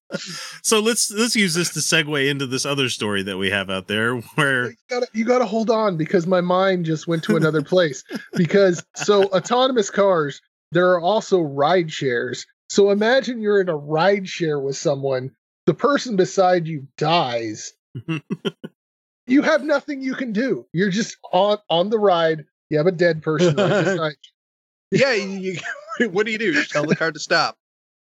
So 0.61 0.79
let's 0.79 1.09
let's 1.11 1.35
use 1.35 1.55
this 1.55 1.73
to 1.73 1.79
segue 1.79 2.29
into 2.29 2.45
this 2.45 2.67
other 2.67 2.87
story 2.89 3.23
that 3.23 3.37
we 3.37 3.49
have 3.49 3.71
out 3.71 3.87
there 3.87 4.15
where 4.35 4.69
you 4.69 4.75
gotta, 4.91 5.07
you 5.13 5.25
gotta 5.25 5.45
hold 5.45 5.71
on 5.71 5.97
because 5.97 6.27
my 6.27 6.41
mind 6.41 6.85
just 6.85 7.07
went 7.07 7.23
to 7.23 7.35
another 7.35 7.63
place 7.63 8.03
because 8.35 8.83
so 8.95 9.23
autonomous 9.29 9.89
cars 9.89 10.39
there 10.71 10.91
are 10.91 11.01
also 11.01 11.41
ride 11.41 11.91
shares 11.91 12.45
so 12.69 12.91
imagine 12.91 13.41
you're 13.41 13.59
in 13.59 13.69
a 13.69 13.75
ride 13.75 14.27
share 14.29 14.59
with 14.59 14.77
someone 14.77 15.31
the 15.65 15.73
person 15.73 16.15
beside 16.15 16.67
you 16.67 16.87
dies 16.97 17.73
you 19.27 19.41
have 19.41 19.63
nothing 19.63 20.01
you 20.01 20.15
can 20.15 20.31
do. 20.33 20.65
You're 20.73 20.89
just 20.89 21.17
on 21.31 21.57
on 21.69 21.89
the 21.89 21.99
ride. 21.99 22.45
You 22.69 22.77
have 22.77 22.87
a 22.87 22.91
dead 22.91 23.21
person 23.21 23.55
right 23.55 24.15
yeah 24.91 25.13
you, 25.13 25.53
you- 25.99 26.09
what 26.09 26.25
do 26.25 26.31
you 26.31 26.37
do? 26.37 26.53
Just 26.53 26.71
tell 26.71 26.85
the 26.85 26.95
car 26.95 27.11
to 27.11 27.19
stop. 27.19 27.57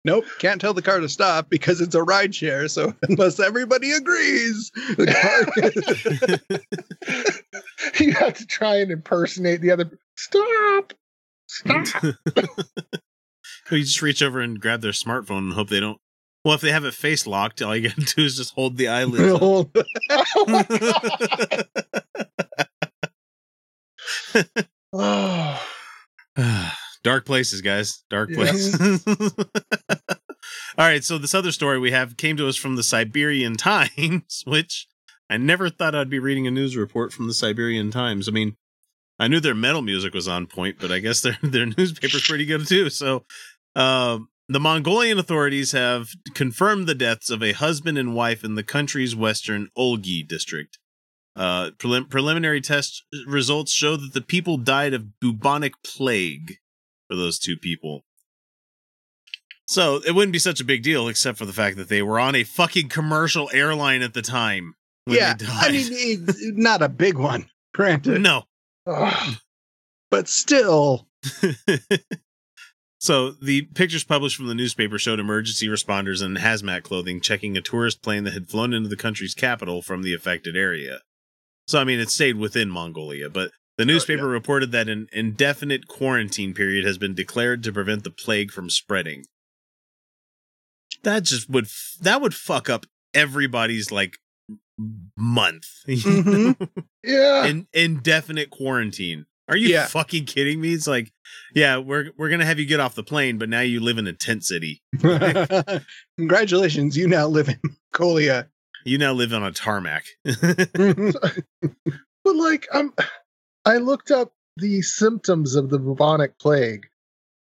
Nope. 0.04 0.26
Can't 0.40 0.60
tell 0.62 0.74
the 0.74 0.82
car 0.84 1.00
to 1.00 1.10
stop 1.10 1.50
because 1.50 1.82
it's 1.82 1.96
a 1.96 2.04
ride 2.04 2.36
share 2.36 2.68
so 2.68 2.94
unless 3.10 3.40
everybody 3.40 3.92
agrees 3.92 4.72
the 4.98 5.08
car 5.08 5.46
you 8.00 8.12
have 8.14 8.34
to 8.36 8.46
try 8.46 8.76
and 8.78 8.92
impersonate 8.92 9.62
the 9.62 9.72
other 9.72 9.90
stop! 10.16 10.94
Stop! 11.48 12.04
You 13.72 13.80
just 13.82 14.02
reach 14.02 14.22
over 14.22 14.42
and 14.42 14.60
grab 14.60 14.82
their 14.82 14.92
smartphone 14.92 15.40
and 15.40 15.54
hope 15.54 15.70
they 15.70 15.80
don't 15.80 16.00
well 16.46 16.54
if 16.56 16.62
they 16.62 16.72
have 16.72 16.86
it 16.86 16.94
face 16.94 17.28
locked 17.28 17.62
all 17.62 17.76
you 17.76 17.90
gotta 17.90 18.02
do 18.16 18.24
is 18.24 18.38
just 18.38 18.54
hold 18.54 18.78
the 18.78 18.88
eyelids 18.88 19.34
up. 19.42 19.76
oh 24.94 25.62
Dark 27.04 27.26
places, 27.26 27.62
guys. 27.62 28.04
Dark 28.10 28.30
Yeah. 28.32 28.36
places. 28.38 29.06
All 30.78 30.86
right, 30.88 31.04
so 31.04 31.20
this 31.20 31.36
other 31.36 31.52
story 31.52 31.78
we 31.80 31.92
have 31.92 32.18
came 32.18 32.36
to 32.38 32.48
us 32.48 32.56
from 32.56 32.76
the 32.78 32.84
Siberian 32.84 33.56
Times, 33.56 34.42
which 34.48 34.88
I 35.30 35.38
never 35.38 35.70
thought 35.70 35.94
I'd 35.94 36.10
be 36.10 36.18
reading 36.20 36.48
a 36.48 36.52
news 36.52 36.76
report 36.76 37.14
from 37.14 37.28
the 37.28 37.34
Siberian 37.36 37.92
Times. 37.92 38.28
I 38.28 38.32
mean, 38.32 38.58
I 39.20 39.28
knew 39.28 39.40
their 39.40 39.54
metal 39.54 39.84
music 39.84 40.16
was 40.16 40.28
on 40.28 40.48
point, 40.48 40.78
but 40.80 40.92
I 40.92 40.98
guess 41.00 41.22
their 41.22 41.38
their 41.44 41.68
newspaper's 41.68 42.28
pretty 42.28 42.46
good 42.46 42.68
too. 42.68 42.90
So, 42.90 43.24
um, 43.76 44.30
the 44.48 44.60
Mongolian 44.60 45.18
authorities 45.20 45.72
have 45.72 46.10
confirmed 46.34 46.88
the 46.88 46.96
deaths 46.96 47.30
of 47.30 47.42
a 47.42 47.54
husband 47.54 47.98
and 47.98 48.14
wife 48.16 48.44
in 48.44 48.56
the 48.56 48.64
country's 48.64 49.16
western 49.16 49.70
Olgi 49.78 50.28
district. 50.28 50.78
Uh, 51.36 51.72
prelim- 51.78 52.10
preliminary 52.10 52.62
test 52.62 53.04
results 53.28 53.72
show 53.72 53.98
that 53.98 54.14
the 54.14 54.22
people 54.22 54.58
died 54.58 54.94
of 54.94 55.20
bubonic 55.20 55.74
plague 55.84 56.58
for 57.10 57.16
those 57.16 57.40
two 57.40 57.58
people. 57.58 58.06
So 59.68 60.00
it 60.06 60.14
wouldn't 60.14 60.32
be 60.32 60.40
such 60.40 60.62
a 60.62 60.66
big 60.66 60.84
deal, 60.84 61.08
except 61.08 61.38
for 61.38 61.46
the 61.46 61.52
fact 61.54 61.76
that 61.78 61.90
they 61.90 62.02
were 62.04 62.20
on 62.20 62.36
a 62.36 62.44
fucking 62.44 62.90
commercial 62.90 63.50
airline 63.52 64.02
at 64.04 64.14
the 64.14 64.22
time. 64.22 64.76
when 65.06 65.18
yeah 65.18 65.36
i 65.50 65.72
mean 65.72 66.28
not 66.56 66.82
a 66.82 66.90
big 66.90 67.18
one 67.18 67.48
granted 67.74 68.22
no. 68.22 68.44
Ugh. 68.88 69.36
but 70.10 70.28
still 70.28 71.08
So 73.00 73.32
the 73.32 73.64
pictures 73.64 74.04
published 74.04 74.36
from 74.38 74.48
the 74.48 74.56
newspaper 74.56 74.98
showed 74.98 75.20
emergency 75.20 75.68
responders 75.68 76.24
in 76.26 76.36
hazmat 76.36 76.84
clothing 76.84 77.20
checking 77.22 77.56
a 77.58 77.62
tourist 77.62 78.02
plane 78.02 78.24
that 78.24 78.34
had 78.34 78.50
flown 78.50 78.74
into 78.74 78.90
the 78.90 78.96
country's 78.96 79.34
capital 79.34 79.82
from 79.82 80.02
the 80.02 80.14
affected 80.14 80.56
area. 80.56 81.02
So 81.68 81.80
I 81.80 81.84
mean, 81.84 82.00
it 82.00 82.10
stayed 82.10 82.38
within 82.38 82.70
Mongolia, 82.70 83.30
but 83.30 83.52
the 83.78 83.86
newspaper 83.86 84.28
reported 84.28 84.72
that 84.72 84.88
an 84.88 85.08
indefinite 85.12 85.88
quarantine 85.88 86.54
period 86.54 86.86
has 86.86 86.98
been 86.98 87.14
declared 87.14 87.64
to 87.64 87.74
prevent 87.74 88.04
the 88.06 88.12
plague 88.12 88.52
from 88.52 88.70
spreading. 88.70 89.26
That 91.04 91.24
just 91.24 91.50
would 91.50 91.66
f- 91.66 91.96
that 92.02 92.22
would 92.22 92.34
fuck 92.34 92.70
up 92.70 92.86
everybody's 93.14 93.92
like 93.92 94.18
month. 95.18 95.68
Mhm. 95.88 96.70
Yeah. 97.04 97.46
In, 97.46 97.68
indefinite 97.74 98.50
quarantine. 98.50 99.26
Are 99.48 99.56
you 99.58 99.70
Yeah. 99.70 99.86
fucking 99.88 100.26
kidding 100.26 100.60
me? 100.60 100.74
It's 100.74 100.88
like, 100.88 101.12
yeah, 101.54 101.78
we're 101.78 102.12
we're 102.18 102.30
gonna 102.30 102.46
have 102.46 102.60
you 102.60 102.66
get 102.66 102.80
off 102.80 102.96
the 102.96 103.04
plane, 103.04 103.38
but 103.38 103.48
now 103.50 103.62
you 103.62 103.80
live 103.80 103.98
in 103.98 104.08
a 104.08 104.14
tent 104.14 104.44
city. 104.44 104.82
Congratulations, 106.18 106.98
you 106.98 107.08
now 107.08 107.28
live 107.28 107.50
in 107.50 107.60
Colia. 107.94 108.48
You 108.86 108.98
now 108.98 109.14
live 109.14 109.34
on 109.34 109.44
a 109.44 109.52
tarmac. 109.52 110.06
But 112.24 112.36
like 112.36 112.68
I'm 112.74 112.94
I 113.66 113.78
looked 113.78 114.12
up 114.12 114.34
the 114.58 114.82
symptoms 114.82 115.56
of 115.56 115.70
the 115.70 115.78
bubonic 115.80 116.38
plague 116.40 116.88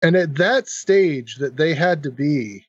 and 0.02 0.16
at 0.16 0.34
that 0.36 0.68
stage 0.68 1.36
that 1.36 1.56
they 1.56 1.74
had 1.74 2.02
to 2.02 2.10
be 2.10 2.66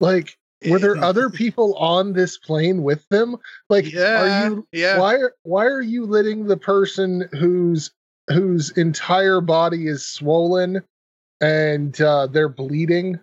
like 0.00 0.36
were 0.68 0.78
there 0.78 0.96
other 0.96 1.28
people 1.28 1.74
on 1.74 2.12
this 2.12 2.38
plane 2.38 2.82
with 2.82 3.06
them? 3.08 3.36
Like 3.68 3.92
Yeah, 3.92 4.44
are 4.44 4.48
you 4.48 4.66
yeah. 4.72 4.98
why 4.98 5.16
are 5.16 5.34
why 5.42 5.66
are 5.66 5.80
you 5.82 6.06
letting 6.06 6.46
the 6.46 6.56
person 6.56 7.28
whose 7.32 7.90
whose 8.28 8.70
entire 8.76 9.40
body 9.40 9.86
is 9.86 10.06
swollen 10.08 10.82
and 11.40 12.00
uh, 12.00 12.26
they're 12.28 12.48
bleeding 12.48 13.18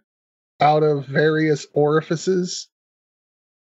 out 0.60 0.84
of 0.84 1.06
various 1.06 1.66
orifices? 1.74 2.68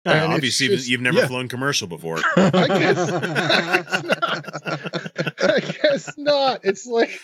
Uh, 0.05 0.11
And 0.11 0.33
obviously, 0.33 0.67
just- 0.67 0.87
you've 0.89 1.01
never 1.01 1.17
yeah. 1.19 1.27
flown 1.27 1.47
commercial 1.47 1.87
before. 1.87 2.19
I 2.37 2.67
guess, 2.67 3.11
I 3.11 3.81
guess 3.83 4.03
not. 4.03 5.33
I 5.43 5.59
guess 5.59 6.17
not. 6.17 6.59
It's 6.63 6.85
like 6.85 7.19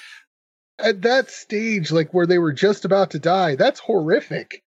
at 0.79 1.01
that 1.03 1.29
stage, 1.31 1.91
like 1.91 2.13
where 2.13 2.25
they 2.25 2.39
were 2.39 2.53
just 2.53 2.83
about 2.85 3.11
to 3.11 3.19
die. 3.19 3.55
That's 3.55 3.79
horrific. 3.79 4.62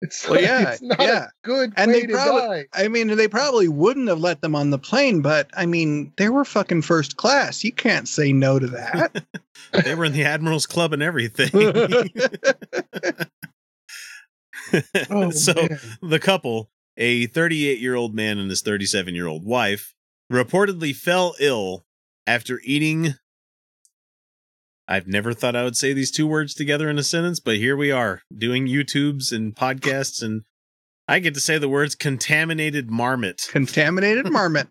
It's 0.00 0.24
Well, 0.28 0.34
like, 0.34 0.44
yeah, 0.44 0.70
it's 0.70 0.82
not 0.82 1.00
yeah. 1.00 1.24
a 1.24 1.28
good 1.42 1.72
and 1.76 1.90
way 1.90 2.00
they 2.02 2.06
to 2.06 2.12
probably 2.12 2.40
die. 2.40 2.66
I 2.72 2.88
mean 2.88 3.08
they 3.16 3.26
probably 3.28 3.66
wouldn't 3.68 4.08
have 4.08 4.20
let 4.20 4.40
them 4.40 4.54
on 4.54 4.70
the 4.70 4.78
plane, 4.78 5.22
but 5.22 5.50
I 5.54 5.66
mean 5.66 6.12
they 6.16 6.28
were 6.28 6.44
fucking 6.44 6.82
first 6.82 7.16
class. 7.16 7.64
You 7.64 7.72
can't 7.72 8.06
say 8.08 8.32
no 8.32 8.58
to 8.58 8.66
that. 8.68 9.24
they 9.84 9.94
were 9.94 10.04
in 10.04 10.12
the 10.12 10.24
Admirals 10.24 10.66
Club 10.66 10.92
and 10.92 11.02
everything. 11.02 11.50
Oh, 15.10 15.30
so 15.30 15.54
man. 15.54 15.78
the 16.02 16.18
couple, 16.18 16.70
a 16.98 17.26
38 17.26 17.78
year 17.78 17.94
old 17.94 18.14
man 18.14 18.38
and 18.38 18.50
his 18.50 18.60
37 18.60 19.14
year 19.14 19.26
old 19.26 19.44
wife, 19.44 19.94
reportedly 20.30 20.94
fell 20.94 21.34
ill 21.40 21.86
after 22.26 22.60
eating. 22.64 23.14
I've 24.88 25.06
never 25.06 25.34
thought 25.34 25.54
I 25.54 25.64
would 25.64 25.76
say 25.76 25.92
these 25.92 26.10
two 26.10 26.26
words 26.26 26.54
together 26.54 26.88
in 26.88 26.98
a 26.98 27.02
sentence, 27.02 27.40
but 27.40 27.56
here 27.56 27.76
we 27.76 27.90
are 27.90 28.22
doing 28.34 28.66
YouTubes 28.66 29.32
and 29.32 29.54
podcasts, 29.54 30.22
and 30.22 30.42
I 31.06 31.18
get 31.18 31.34
to 31.34 31.40
say 31.40 31.58
the 31.58 31.68
words 31.68 31.94
contaminated 31.94 32.90
marmot. 32.90 33.48
Contaminated 33.50 34.26
marmot. 34.32 34.68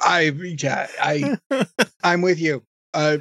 I 0.00 0.32
yeah, 0.60 0.86
I 1.00 1.38
I'm 2.02 2.22
with 2.22 2.40
you. 2.40 2.62
Uh 2.94 3.18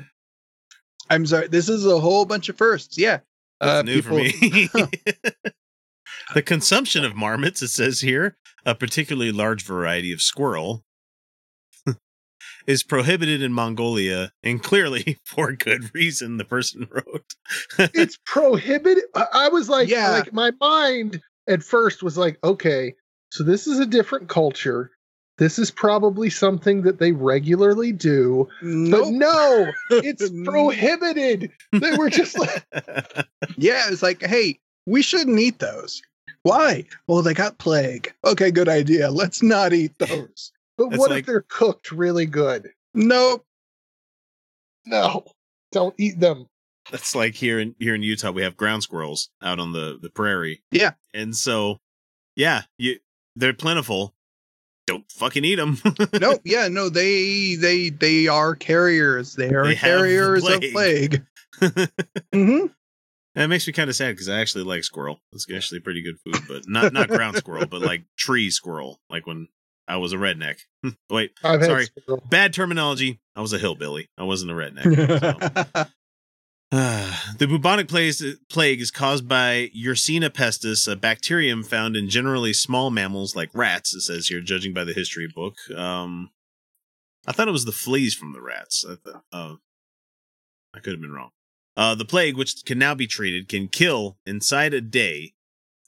I'm 1.10 1.26
sorry. 1.26 1.50
This 1.50 1.68
is 1.70 1.86
a 1.86 2.00
whole 2.00 2.26
bunch 2.26 2.50
of 2.50 2.58
firsts. 2.58 2.98
Yeah. 2.98 3.20
Uh, 3.62 3.84
new 3.86 4.02
for 4.02 4.14
me. 4.14 4.32
the 6.34 6.42
consumption 6.44 7.06
of 7.06 7.16
marmots, 7.16 7.62
it 7.62 7.70
says 7.70 8.02
here, 8.02 8.38
a 8.66 8.76
particularly 8.76 9.32
large 9.32 9.64
variety 9.64 10.12
of 10.12 10.22
squirrel, 10.22 10.84
is 12.68 12.84
prohibited 12.84 13.42
in 13.42 13.54
Mongolia, 13.54 14.32
and 14.44 14.62
clearly 14.64 15.18
for 15.26 15.52
good 15.54 15.94
reason, 15.94 16.38
the 16.38 16.46
person 16.46 16.88
wrote. 16.92 17.34
it's 17.94 18.18
prohibited. 18.26 19.04
I, 19.16 19.26
I 19.34 19.50
was 19.50 19.70
like, 19.70 19.90
Yeah. 19.90 20.12
like 20.12 20.34
my 20.34 20.52
mind 20.60 21.22
at 21.48 21.64
first 21.64 22.02
was 22.04 22.18
like, 22.18 22.38
okay, 22.44 22.94
so 23.32 23.44
this 23.44 23.68
is 23.68 23.80
a 23.80 23.86
different 23.86 24.30
culture. 24.30 24.92
This 25.38 25.60
is 25.60 25.70
probably 25.70 26.30
something 26.30 26.84
that 26.84 27.00
they 27.00 27.12
regularly 27.12 27.92
do. 27.92 28.48
But 28.62 29.10
no, 29.10 29.70
it's 29.90 30.30
prohibited. 30.46 31.52
They 31.74 31.96
were 31.98 32.10
just 32.10 32.40
like, 32.40 32.66
Yeah, 33.58 33.84
it's 33.90 34.02
like, 34.02 34.22
hey, 34.24 34.60
we 34.86 35.02
shouldn't 35.02 35.38
eat 35.40 35.60
those. 35.60 36.02
Why? 36.44 36.86
Well, 37.08 37.22
they 37.22 37.34
got 37.34 37.58
plague. 37.58 38.14
Okay, 38.24 38.50
good 38.52 38.70
idea. 38.70 39.12
Let's 39.12 39.44
not 39.44 39.74
eat 39.74 39.98
those. 39.98 40.52
But 40.78 40.90
That's 40.90 41.00
what 41.00 41.12
like- 41.12 41.20
if 41.22 41.26
they're 41.26 41.46
cooked 41.48 41.92
really 41.92 42.26
good? 42.26 42.70
Nope. 42.94 43.46
No, 44.86 45.26
don't 45.72 45.96
eat 45.98 46.20
them. 46.20 46.48
That's 46.92 47.16
like 47.16 47.34
here 47.34 47.60
in 47.60 47.74
here 47.80 47.96
in 47.96 48.04
Utah, 48.04 48.32
we 48.32 48.44
have 48.44 48.56
ground 48.56 48.84
squirrels 48.84 49.30
out 49.42 49.58
on 49.60 49.72
the 49.72 49.98
the 50.00 50.10
prairie. 50.12 50.62
Yeah. 50.72 50.92
and 51.14 51.36
so 51.36 51.80
yeah, 52.36 52.64
you 52.78 53.00
they're 53.36 53.54
plentiful. 53.54 54.14
Don't 54.86 55.10
fucking 55.12 55.44
eat 55.44 55.56
them. 55.56 55.80
Nope. 56.22 56.42
Yeah, 56.46 56.68
no, 56.68 56.90
they 56.90 57.56
they 57.56 57.90
they 57.90 58.28
are 58.28 58.56
carriers. 58.56 59.34
They 59.36 59.50
are 59.52 59.66
They 59.66 59.74
have 59.74 59.82
the 59.92 59.98
carriers 59.98 60.48
of 60.48 60.62
plague. 60.72 61.24
plague. 61.60 61.90
hmm 62.34 62.66
That 63.34 63.48
makes 63.48 63.66
me 63.66 63.74
kind 63.74 63.90
of 63.90 63.96
sad 63.96 64.12
because 64.12 64.30
I 64.30 64.40
actually 64.40 64.66
like 64.66 64.84
squirrel. 64.84 65.20
It's 65.34 65.52
actually 65.52 65.80
pretty 65.80 66.04
good 66.04 66.20
food, 66.20 66.44
but 66.48 66.70
not 66.70 66.94
not 66.94 67.08
ground 67.08 67.38
squirrel, 67.38 67.66
but 67.66 67.82
like 67.82 68.04
tree 68.16 68.52
squirrel. 68.52 69.00
Like 69.10 69.26
when 69.26 69.48
I 69.88 69.98
was 69.98 70.14
a 70.14 70.18
redneck. 70.18 70.58
Wait, 71.10 71.32
I've 71.44 71.64
sorry, 71.64 71.86
squirrel. 71.86 72.24
bad 72.30 72.54
terminology. 72.54 73.20
I 73.36 73.42
was 73.42 73.54
a 73.54 73.58
hillbilly. 73.58 74.10
I 74.18 74.24
wasn't 74.24 74.52
a 74.52 74.54
redneck. 74.54 75.76
so. 75.76 75.86
the 76.72 77.48
bubonic 77.48 77.88
plague, 77.88 78.16
plague 78.50 78.82
is 78.82 78.92
caused 78.92 79.28
by 79.28 79.70
Yersinia 79.78 80.30
pestis, 80.30 80.92
a 80.92 80.96
bacterium 80.96 81.64
found 81.64 81.96
in 81.96 82.10
generally 82.10 82.54
small 82.54 82.90
mammals 82.90 83.36
like 83.36 83.50
rats. 83.54 83.94
It 83.94 84.02
says 84.02 84.28
here, 84.28 84.42
judging 84.42 84.74
by 84.74 84.84
the 84.84 84.94
history 84.94 85.28
book. 85.34 85.56
Um, 85.76 86.32
I 87.28 87.32
thought 87.32 87.48
it 87.48 87.52
was 87.52 87.66
the 87.66 87.72
fleas 87.72 88.16
from 88.16 88.34
the 88.34 88.42
rats. 88.42 88.84
I, 88.84 88.96
th- 89.04 89.16
uh, 89.32 89.56
I 90.74 90.80
could 90.80 90.94
have 90.94 91.02
been 91.02 91.14
wrong. 91.14 91.30
Uh, 91.78 91.94
the 91.94 92.06
plague, 92.06 92.36
which 92.36 92.66
can 92.66 92.80
now 92.80 92.96
be 92.96 93.08
treated, 93.08 93.48
can 93.48 93.68
kill 93.68 94.18
inside 94.26 94.74
a 94.74 94.82
day. 94.82 95.34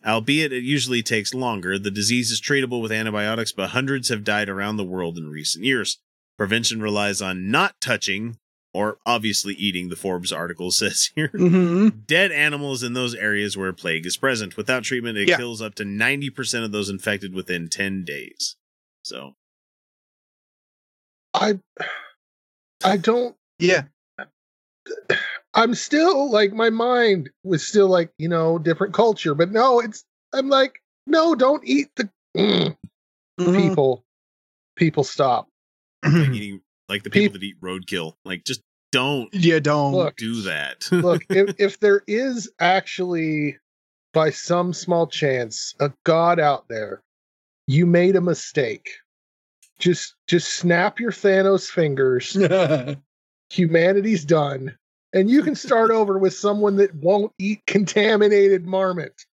Albeit 0.08 0.53
it 0.53 0.64
usually 0.64 1.03
takes 1.03 1.34
longer, 1.34 1.78
the 1.78 1.91
disease 1.91 2.32
is 2.32 2.41
treatable 2.41 2.82
with 2.82 2.91
antibiotics, 2.91 3.51
but 3.51 3.72
hundreds 3.72 4.08
have 4.10 4.24
died 4.24 4.47
around 4.47 4.78
the 4.78 4.86
world 4.86 5.18
in 5.18 5.30
recent 5.30 5.66
years. 5.66 5.99
Prevention 6.38 6.82
relies 6.82 7.22
on 7.22 7.51
not 7.51 7.76
touching 7.82 8.38
or 8.74 8.99
obviously 9.05 9.53
eating, 9.55 9.89
the 9.89 9.95
Forbes 9.95 10.32
article 10.32 10.70
says 10.72 11.10
here. 11.16 11.30
hmm 11.30 11.89
Dead 12.05 12.32
animals 12.32 12.84
in 12.84 12.93
those 12.93 13.16
areas 13.16 13.58
where 13.58 13.74
plague 13.74 14.05
is 14.05 14.18
present. 14.18 14.55
Without 14.55 14.84
treatment, 14.84 15.18
it 15.18 15.28
Yeah. 15.28 15.38
kills 15.38 15.62
up 15.62 15.74
to 15.76 15.84
90% 15.84 16.64
of 16.64 16.72
those 16.72 16.89
infected 16.89 17.34
within 17.34 17.70
10 17.70 18.03
days. 18.05 18.55
So, 19.03 19.36
I, 21.34 21.60
I 22.84 22.97
don't. 22.97 23.36
Yeah. 23.60 23.84
I'm 25.58 25.74
still 25.74 26.30
like 26.32 26.53
my 26.53 26.70
mind 26.70 27.30
was 27.43 27.68
still 27.68 27.88
like 27.89 28.12
you 28.18 28.30
know 28.30 28.60
different 28.60 28.93
culture, 28.93 29.36
but 29.36 29.51
no, 29.51 29.80
it's 29.80 30.05
I'm 30.34 30.49
like 30.49 30.82
no, 31.08 31.36
don't 31.36 31.64
eat 31.66 31.89
the 31.95 32.10
Mm. 32.36 32.78
Mhm. 33.39 33.55
people. 33.55 34.05
People 34.76 35.03
stop. 35.03 35.47
like 36.03 36.30
eating, 36.30 36.62
like 36.88 37.01
the 37.03 37.10
people 37.10 37.34
that 37.34 37.43
eat 37.43 37.60
roadkill, 37.60 38.14
like 38.24 38.43
just 38.45 38.62
don't 38.91 39.34
Yeah, 39.34 39.58
don't. 39.60 39.93
Look, 39.93 40.16
do 40.18 40.43
that. 40.43 40.88
look 40.91 41.26
if 41.30 41.55
if 41.60 41.80
there 41.80 42.03
is 42.08 42.51
actually 42.60 43.58
by 44.14 44.30
some 44.30 44.74
small 44.74 45.08
chance 45.08 45.74
a 45.80 45.91
god 46.05 46.39
out 46.39 46.68
there 46.70 47.01
you 47.68 47.86
made 47.86 48.16
a 48.16 48.22
mistake 48.22 48.89
just 49.80 50.16
just 50.28 50.53
snap 50.53 50.99
your 50.99 51.12
thanos 51.12 51.70
fingers 51.70 52.36
humanity's 53.49 54.26
done 54.26 54.76
and 55.18 55.30
you 55.30 55.41
can 55.43 55.55
start 55.55 55.91
over 55.91 56.18
with 56.18 56.34
someone 56.34 56.76
that 56.78 56.93
won't 56.95 57.32
eat 57.39 57.61
contaminated 57.68 58.65
marmot 58.65 59.26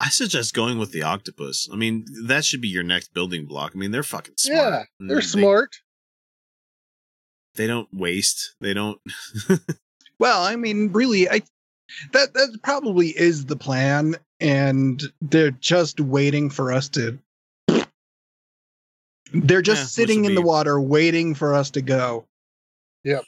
I 0.00 0.10
suggest 0.10 0.54
going 0.54 0.78
with 0.78 0.92
the 0.92 1.02
octopus. 1.02 1.68
I 1.72 1.74
mean, 1.74 2.04
that 2.26 2.44
should 2.44 2.60
be 2.60 2.68
your 2.68 2.84
next 2.84 3.12
building 3.12 3.46
block. 3.46 3.72
I 3.74 3.78
mean, 3.78 3.90
they're 3.90 4.04
fucking 4.04 4.34
smart. 4.36 4.58
yeah 4.58 4.82
they're 5.00 5.18
mm, 5.18 5.20
they- 5.20 5.40
smart 5.40 5.76
They 7.56 7.66
don't 7.66 7.88
waste. 7.92 8.54
They 8.60 8.74
don't. 8.74 9.00
Well, 10.20 10.42
I 10.42 10.56
mean, 10.56 10.90
really, 10.92 11.28
I 11.28 11.42
that 12.12 12.34
that 12.34 12.58
probably 12.64 13.08
is 13.08 13.46
the 13.46 13.54
plan, 13.56 14.16
and 14.40 15.00
they're 15.20 15.52
just 15.52 16.00
waiting 16.00 16.50
for 16.50 16.72
us 16.72 16.88
to. 16.90 17.18
They're 19.32 19.62
just 19.62 19.82
Yeah, 19.82 19.86
sitting 19.86 20.22
would 20.22 20.30
in 20.30 20.34
the 20.34 20.42
water, 20.42 20.80
waiting 20.80 21.34
for 21.34 21.54
us 21.54 21.70
to 21.70 21.82
go. 21.82 22.26
Yep. 23.04 23.24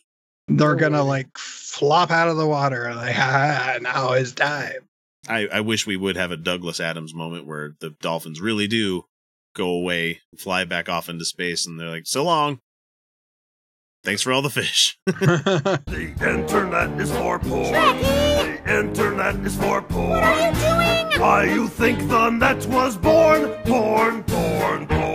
They're 0.57 0.69
They're 0.69 0.77
gonna 0.77 1.05
like 1.05 1.37
flop 1.39 2.11
out 2.11 2.29
of 2.29 2.37
the 2.37 2.47
water, 2.47 2.93
like 2.97 3.17
ah, 3.19 3.79
now 3.81 4.13
it's 4.13 4.33
time. 4.33 4.89
I, 5.29 5.47
I 5.53 5.61
wish 5.61 5.87
we 5.87 5.97
would 5.97 6.17
have 6.17 6.31
a 6.31 6.37
Douglas 6.37 6.81
Adams 6.81 7.15
moment 7.15 7.47
where 7.47 7.75
the 7.81 7.91
dolphins 8.01 8.41
really 8.41 8.67
do 8.67 9.05
go 9.55 9.69
away, 9.69 10.21
fly 10.37 10.65
back 10.65 10.89
off 10.89 11.09
into 11.09 11.25
space, 11.25 11.67
and 11.67 11.79
they're 11.79 11.91
like, 11.91 12.07
"So 12.07 12.25
long, 12.25 12.59
thanks 14.03 14.23
for 14.23 14.33
all 14.33 14.43
the 14.43 14.51
fish." 14.51 14.99
The 15.07 16.15
internet 16.21 17.01
is 17.01 17.11
for 17.13 17.39
poor. 17.39 17.71
The 17.71 18.79
internet 18.79 19.37
is 19.47 19.57
for 19.57 19.83
poor. 19.83 20.09
What 20.09 20.25
are 20.25 20.47
you 20.47 21.11
doing? 21.11 21.21
Why 21.21 21.45
you 21.45 21.69
think 21.69 22.09
the 22.09 22.31
net 22.31 22.67
was 22.67 22.97
born? 22.97 23.55
Born, 23.67 24.23
born, 24.23 24.87
born. 24.87 25.10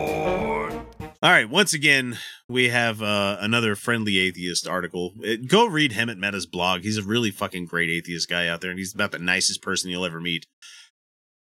All 1.26 1.32
right, 1.32 1.50
once 1.50 1.74
again, 1.74 2.20
we 2.48 2.70
have 2.70 3.02
uh, 3.02 3.38
another 3.40 3.76
friendly 3.76 4.20
atheist 4.20 4.68
article. 4.68 5.16
It- 5.22 5.48
go 5.48 5.66
read 5.66 5.94
him 5.94 6.08
at 6.08 6.20
Mehta's 6.20 6.46
blog. 6.46 6.82
He's 6.84 7.00
a 7.00 7.02
really 7.02 7.32
fucking 7.32 7.66
great 7.66 7.90
atheist 7.90 8.30
guy 8.30 8.48
out 8.48 8.62
there, 8.62 8.70
and 8.70 8.78
he's 8.78 8.94
about 8.94 9.12
the 9.12 9.18
nicest 9.18 9.64
person 9.64 9.90
you'll 9.90 10.06
ever 10.06 10.22
meet. 10.22 10.46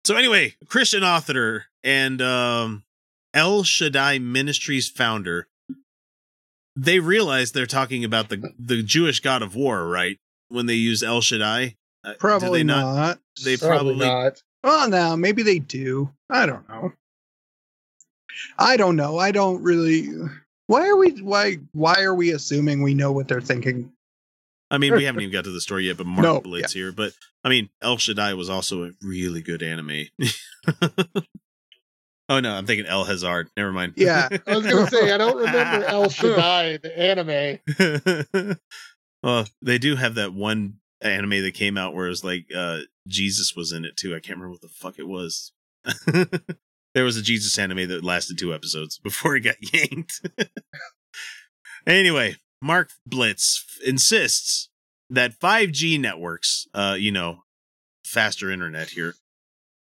So, 0.06 0.16
anyway, 0.16 0.54
Christian 0.68 1.04
author 1.04 1.66
and 1.82 2.22
um, 2.22 2.84
El 3.34 3.62
Shaddai 3.62 4.20
Ministries 4.20 4.88
founder, 4.88 5.48
they 6.74 6.98
realize 6.98 7.52
they're 7.52 7.66
talking 7.66 8.04
about 8.04 8.30
the 8.30 8.54
the 8.58 8.82
Jewish 8.82 9.20
god 9.20 9.42
of 9.42 9.54
war, 9.54 9.86
right? 9.86 10.16
When 10.48 10.64
they 10.64 10.76
use 10.76 11.02
El 11.02 11.20
Shaddai, 11.20 11.76
Uh, 12.02 12.14
Probably 12.18 12.60
they 12.60 12.64
not. 12.64 13.18
They 13.44 13.58
Probably 13.58 13.98
probably, 13.98 14.06
not. 14.06 14.42
Well, 14.62 14.88
no, 14.88 15.14
maybe 15.14 15.42
they 15.42 15.58
do. 15.58 16.10
I 16.30 16.46
don't 16.46 16.66
know. 16.70 16.94
I 18.58 18.76
don't 18.76 18.96
know. 18.96 19.18
I 19.18 19.30
don't 19.30 19.62
really. 19.62 20.08
Why 20.66 20.88
are 20.88 20.96
we? 20.96 21.10
Why? 21.22 21.58
Why 21.72 22.00
are 22.02 22.14
we 22.14 22.30
assuming 22.30 22.82
we 22.82 22.94
know 22.94 23.12
what 23.12 23.28
they're 23.28 23.40
thinking? 23.40 23.92
I 24.70 24.78
mean, 24.78 24.94
we 24.94 25.04
haven't 25.04 25.20
even 25.22 25.32
got 25.32 25.44
to 25.44 25.50
the 25.50 25.60
story 25.60 25.86
yet, 25.86 25.96
but 25.96 26.06
Mark 26.06 26.22
No, 26.22 26.40
Biltz 26.40 26.72
here. 26.72 26.92
But 26.92 27.12
I 27.44 27.48
mean, 27.48 27.68
El 27.82 27.98
Shaddai 27.98 28.34
was 28.34 28.50
also 28.50 28.84
a 28.84 28.90
really 29.02 29.42
good 29.42 29.62
anime. 29.62 30.06
oh 32.28 32.40
no, 32.40 32.54
I'm 32.54 32.66
thinking 32.66 32.86
El 32.86 33.04
Hazard. 33.04 33.50
Never 33.56 33.72
mind. 33.72 33.94
Yeah. 33.96 34.28
I 34.46 34.56
was 34.56 34.66
gonna 34.66 34.88
say 34.88 35.12
I 35.12 35.18
don't 35.18 35.36
remember 35.36 35.86
El 35.86 36.08
Shaddai, 36.08 36.78
the 36.78 36.98
anime. 36.98 38.54
well, 39.22 39.46
they 39.62 39.78
do 39.78 39.96
have 39.96 40.16
that 40.16 40.32
one 40.32 40.78
anime 41.00 41.42
that 41.42 41.54
came 41.54 41.76
out 41.76 41.94
where 41.94 42.06
it 42.06 42.10
was 42.10 42.24
like 42.24 42.46
uh 42.56 42.78
Jesus 43.06 43.54
was 43.54 43.72
in 43.72 43.84
it 43.84 43.96
too. 43.96 44.10
I 44.14 44.20
can't 44.20 44.38
remember 44.38 44.50
what 44.52 44.62
the 44.62 44.68
fuck 44.68 44.98
it 44.98 45.06
was. 45.06 45.52
There 46.94 47.04
was 47.04 47.16
a 47.16 47.22
Jesus 47.22 47.58
anime 47.58 47.88
that 47.88 48.04
lasted 48.04 48.38
two 48.38 48.54
episodes 48.54 48.98
before 48.98 49.34
he 49.34 49.40
got 49.40 49.56
yanked. 49.74 50.20
anyway, 51.86 52.36
Mark 52.62 52.90
Biltz 53.08 53.64
insists 53.84 54.68
that 55.10 55.38
5G 55.38 56.00
networks, 56.00 56.66
uh, 56.74 56.96
you 56.98 57.12
know, 57.12 57.42
faster 58.04 58.50
internet 58.50 58.90
here, 58.90 59.14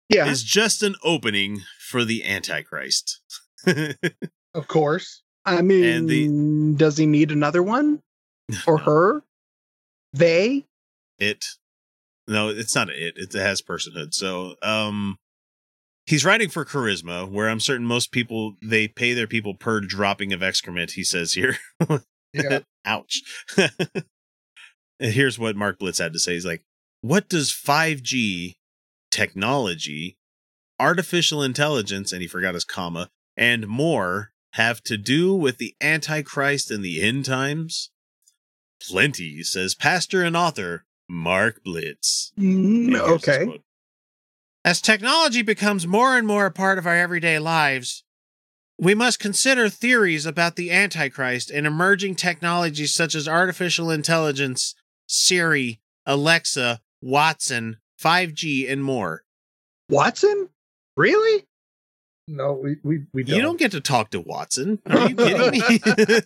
Yeah. 0.08 0.26
is 0.28 0.42
just 0.44 0.82
an 0.82 0.94
opening 1.02 1.62
for 1.80 2.04
the 2.04 2.24
Antichrist. 2.24 3.20
Of 4.52 4.66
course. 4.66 5.22
I 5.44 5.62
mean, 5.62 5.84
And 5.84 6.08
the- 6.08 6.76
does 6.76 6.96
he 6.96 7.06
need 7.06 7.30
another 7.30 7.62
one? 7.62 8.02
Or 8.66 8.78
her? 8.88 9.22
They? 10.12 10.64
it 11.20 11.44
no 12.26 12.48
it's 12.48 12.74
not 12.74 12.88
a 12.88 13.06
it 13.08 13.14
it 13.18 13.32
has 13.34 13.60
personhood 13.62 14.14
so 14.14 14.56
um 14.62 15.18
he's 16.10 16.24
writing 16.24 16.50
for 16.50 16.64
charisma 16.64 17.30
where 17.30 17.48
i'm 17.48 17.60
certain 17.60 17.86
most 17.86 18.10
people 18.10 18.56
they 18.60 18.88
pay 18.88 19.14
their 19.14 19.28
people 19.28 19.54
per 19.54 19.80
dropping 19.80 20.32
of 20.32 20.42
excrement 20.42 20.92
he 20.92 21.04
says 21.04 21.32
here. 21.32 21.56
Yeah. 22.32 22.60
ouch. 22.84 23.22
And 23.56 23.72
here's 25.00 25.36
what 25.36 25.56
mark 25.56 25.80
biltz 25.80 25.98
had 25.98 26.12
to 26.12 26.20
say. 26.20 26.34
He's 26.34 26.46
like 26.46 26.62
what 27.00 27.28
does 27.28 27.50
5g 27.50 28.54
technology 29.10 30.16
artificial 30.78 31.42
intelligence 31.42 32.12
and 32.12 32.22
he 32.22 32.28
forgot 32.28 32.54
his 32.54 32.64
comma 32.64 33.10
and 33.36 33.66
more 33.66 34.30
have 34.52 34.80
to 34.84 34.96
do 34.96 35.34
with 35.34 35.58
the 35.58 35.74
antichrist 35.80 36.70
and 36.70 36.84
the 36.84 37.02
end 37.02 37.24
times? 37.24 37.90
Plenty 38.80 39.42
says 39.42 39.74
pastor 39.74 40.22
and 40.22 40.36
author 40.36 40.84
mark 41.08 41.62
biltz. 41.64 42.30
Mm, 42.38 42.44
and 42.84 42.92
here's 42.92 43.24
his 43.24 43.28
okay. 43.28 43.60
Quote. 44.62 44.70
As 44.70 44.80
technology 44.80 45.42
becomes 45.42 45.86
more 45.86 46.16
and 46.16 46.26
more 46.26 46.46
a 46.46 46.50
part 46.50 46.78
of 46.78 46.86
our 46.86 46.96
everyday 46.96 47.38
lives, 47.38 48.04
we 48.78 48.94
must 48.94 49.18
consider 49.18 49.68
theories 49.68 50.24
about 50.24 50.56
the 50.56 50.70
Antichrist 50.70 51.50
and 51.50 51.66
emerging 51.66 52.14
technologies 52.14 52.94
such 52.94 53.14
as 53.14 53.28
artificial 53.28 53.90
intelligence, 53.90 54.74
Siri, 55.06 55.80
Alexa, 56.06 56.80
Watson, 57.02 57.76
5G, 58.02 58.70
and 58.70 58.82
more. 58.82 59.24
Watson? 59.90 60.48
Really? 60.96 61.46
No, 62.28 62.52
we 62.52 62.76
we, 62.84 63.00
we 63.12 63.24
don't. 63.24 63.36
You 63.36 63.42
don't 63.42 63.58
get 63.58 63.72
to 63.72 63.80
talk 63.80 64.10
to 64.10 64.20
Watson. 64.20 64.80
Are 64.86 65.08
you 65.08 65.16
kidding 65.16 65.50
me? 65.50 65.60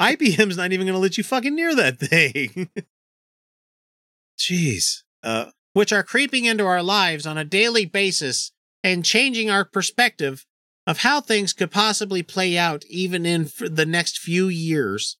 IBM's 0.00 0.58
not 0.58 0.72
even 0.72 0.86
going 0.86 0.94
to 0.94 0.98
let 0.98 1.16
you 1.16 1.24
fucking 1.24 1.54
near 1.54 1.74
that 1.74 1.98
thing. 1.98 2.68
Jeez. 4.38 5.04
Uh, 5.22 5.46
which 5.76 5.92
are 5.92 6.02
creeping 6.02 6.46
into 6.46 6.64
our 6.64 6.82
lives 6.82 7.26
on 7.26 7.36
a 7.36 7.44
daily 7.44 7.84
basis 7.84 8.50
and 8.82 9.04
changing 9.04 9.50
our 9.50 9.62
perspective 9.62 10.46
of 10.86 11.00
how 11.00 11.20
things 11.20 11.52
could 11.52 11.70
possibly 11.70 12.22
play 12.22 12.56
out 12.56 12.82
even 12.88 13.26
in 13.26 13.50
the 13.60 13.84
next 13.84 14.18
few 14.18 14.48
years. 14.48 15.18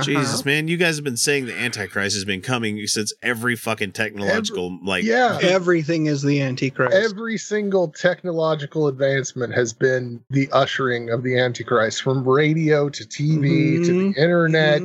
Jesus, 0.00 0.34
Uh-huh. 0.34 0.42
man, 0.46 0.68
you 0.68 0.76
guys 0.76 0.94
have 0.94 1.04
been 1.04 1.16
saying 1.16 1.46
the 1.46 1.58
Antichrist 1.58 2.14
has 2.14 2.24
been 2.24 2.42
coming 2.42 2.86
since 2.86 3.12
every 3.24 3.56
fucking 3.56 3.90
technological, 3.90 4.78
like, 4.84 5.02
yeah. 5.02 5.36
Everything 5.42 6.06
is 6.06 6.22
the 6.22 6.40
Antichrist. 6.40 6.94
Every 6.94 7.36
single 7.36 7.88
technological 7.88 8.86
advancement 8.86 9.52
has 9.52 9.72
been 9.72 10.20
the 10.30 10.48
ushering 10.52 11.10
of 11.10 11.24
the 11.24 11.36
Antichrist, 11.36 12.02
from 12.02 12.22
radio 12.22 12.88
to 12.88 13.02
TV 13.04 13.84
to 13.84 13.90
Mhm. 13.92 14.14
the 14.14 14.22
internet, 14.22 14.82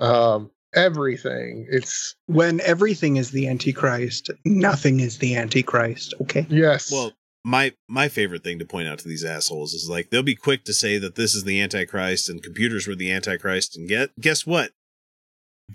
um, 0.00 0.50
everything. 0.74 1.66
It's 1.70 2.14
when 2.26 2.60
everything 2.60 3.16
is 3.16 3.30
the 3.30 3.48
Antichrist, 3.48 4.30
nothing 4.44 5.00
is 5.00 5.18
the 5.18 5.36
Antichrist. 5.36 6.14
Okay. 6.22 6.46
yes. 6.48 6.90
Well, 6.92 7.12
my 7.44 7.72
my 7.88 8.08
favorite 8.08 8.42
thing 8.42 8.58
to 8.58 8.64
point 8.64 8.88
out 8.88 8.98
to 9.00 9.08
these 9.08 9.24
assholes 9.24 9.74
is 9.74 9.88
like 9.88 10.10
they'll 10.10 10.22
be 10.22 10.36
quick 10.36 10.64
to 10.64 10.72
say 10.72 10.98
that 10.98 11.14
this 11.14 11.34
is 11.34 11.44
the 11.44 11.60
Antichrist 11.60 12.28
and 12.28 12.42
computers 12.42 12.86
were 12.86 12.94
the 12.94 13.12
Antichrist, 13.12 13.76
and 13.76 13.88
get 13.88 14.18
guess 14.20 14.46
what? 14.46 14.72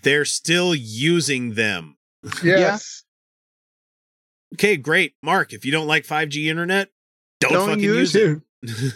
They're 0.04 0.26
still 0.26 0.74
using 0.76 1.54
them. 1.54 1.97
yes. 2.43 3.04
Okay, 4.56 4.78
great, 4.78 5.14
Mark. 5.22 5.54
If 5.54 5.64
you 5.64 5.72
don't 5.72 5.88
like 5.88 6.06
5G 6.06 6.47
internet, 6.47 6.89
don't, 7.39 7.54
Don't 7.54 7.70
fucking 7.70 7.84
use 7.84 8.16
use 8.16 8.39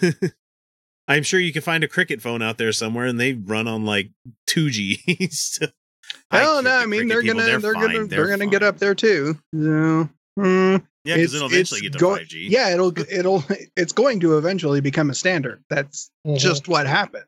it. 0.04 0.34
I'm 1.08 1.24
sure 1.24 1.39
you 1.39 1.54
can 1.54 1.62
find 1.62 1.84
a 1.84 1.88
cricket 1.88 2.22
phone 2.22 2.41
out 2.41 2.58
there 2.58 2.72
somewhere, 2.72 3.06
and 3.06 3.20
they 3.20 3.34
run 3.34 3.68
on 3.68 3.86
like 3.86 4.12
2G. 4.49 5.32
so 5.32 5.68
Hell 6.40 6.58
kid 6.58 6.64
no, 6.66 6.78
the 6.78 6.84
I 6.84 6.86
mean 6.86 7.08
they're 7.08 7.22
gonna 7.24 7.44
people, 7.46 7.60
they're, 7.62 7.74
gonna 7.74 8.06
they're, 8.08 8.28
gonna 8.28 8.48
get 8.48 8.64
up 8.64 8.78
there 8.80 8.96
too. 8.96 9.38
So, 9.54 10.10
mm, 10.40 10.84
Yeah, 11.06 11.16
because 11.16 11.34
it'll 11.34 11.48
eventually 11.48 11.82
get 11.82 11.94
to 11.94 12.00
go- 12.00 12.16
5G. 12.18 12.50
Yeah, 12.50 12.74
it'll 12.74 12.98
it'll 13.12 13.44
it's 13.78 13.94
going 13.94 14.20
to 14.22 14.38
eventually 14.38 14.82
become 14.82 15.10
a 15.10 15.14
standard. 15.16 15.64
That's 15.70 16.10
Mhm. 16.28 16.38
just 16.40 16.68
what 16.68 16.88
happens. 16.88 17.26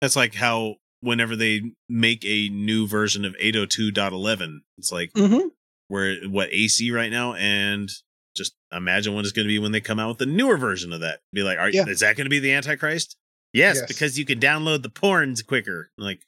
That's 0.00 0.16
like 0.16 0.34
how 0.34 0.76
whenever 1.00 1.34
they 1.36 1.62
make 1.88 2.24
a 2.24 2.48
new 2.48 2.86
version 2.86 3.24
of 3.24 3.34
802.11, 3.40 4.60
it's 4.78 4.92
like 4.92 5.12
Mm-hmm. 5.14 5.48
we're 5.88 6.22
what 6.28 6.48
AC 6.52 6.90
right 6.90 7.10
now, 7.10 7.34
and 7.34 7.90
just 8.36 8.54
imagine 8.72 9.14
what 9.14 9.24
it's 9.24 9.32
going 9.32 9.46
to 9.46 9.52
be 9.52 9.58
when 9.58 9.72
they 9.72 9.80
come 9.80 9.98
out 9.98 10.08
with 10.08 10.18
the 10.18 10.26
newer 10.26 10.56
version 10.56 10.92
of 10.92 11.00
that. 11.00 11.20
Be 11.32 11.42
like, 11.42 11.58
are, 11.58 11.68
Yeah. 11.70 11.86
is 11.86 12.00
that 12.00 12.16
going 12.16 12.24
to 12.26 12.30
be 12.30 12.38
the 12.38 12.52
Antichrist? 12.52 13.16
Yes, 13.52 13.76
Yes. 13.76 13.86
because 13.88 14.18
you 14.18 14.24
can 14.24 14.40
download 14.40 14.82
the 14.82 14.88
porns 14.90 15.44
quicker. 15.46 15.90
Like 15.98 16.22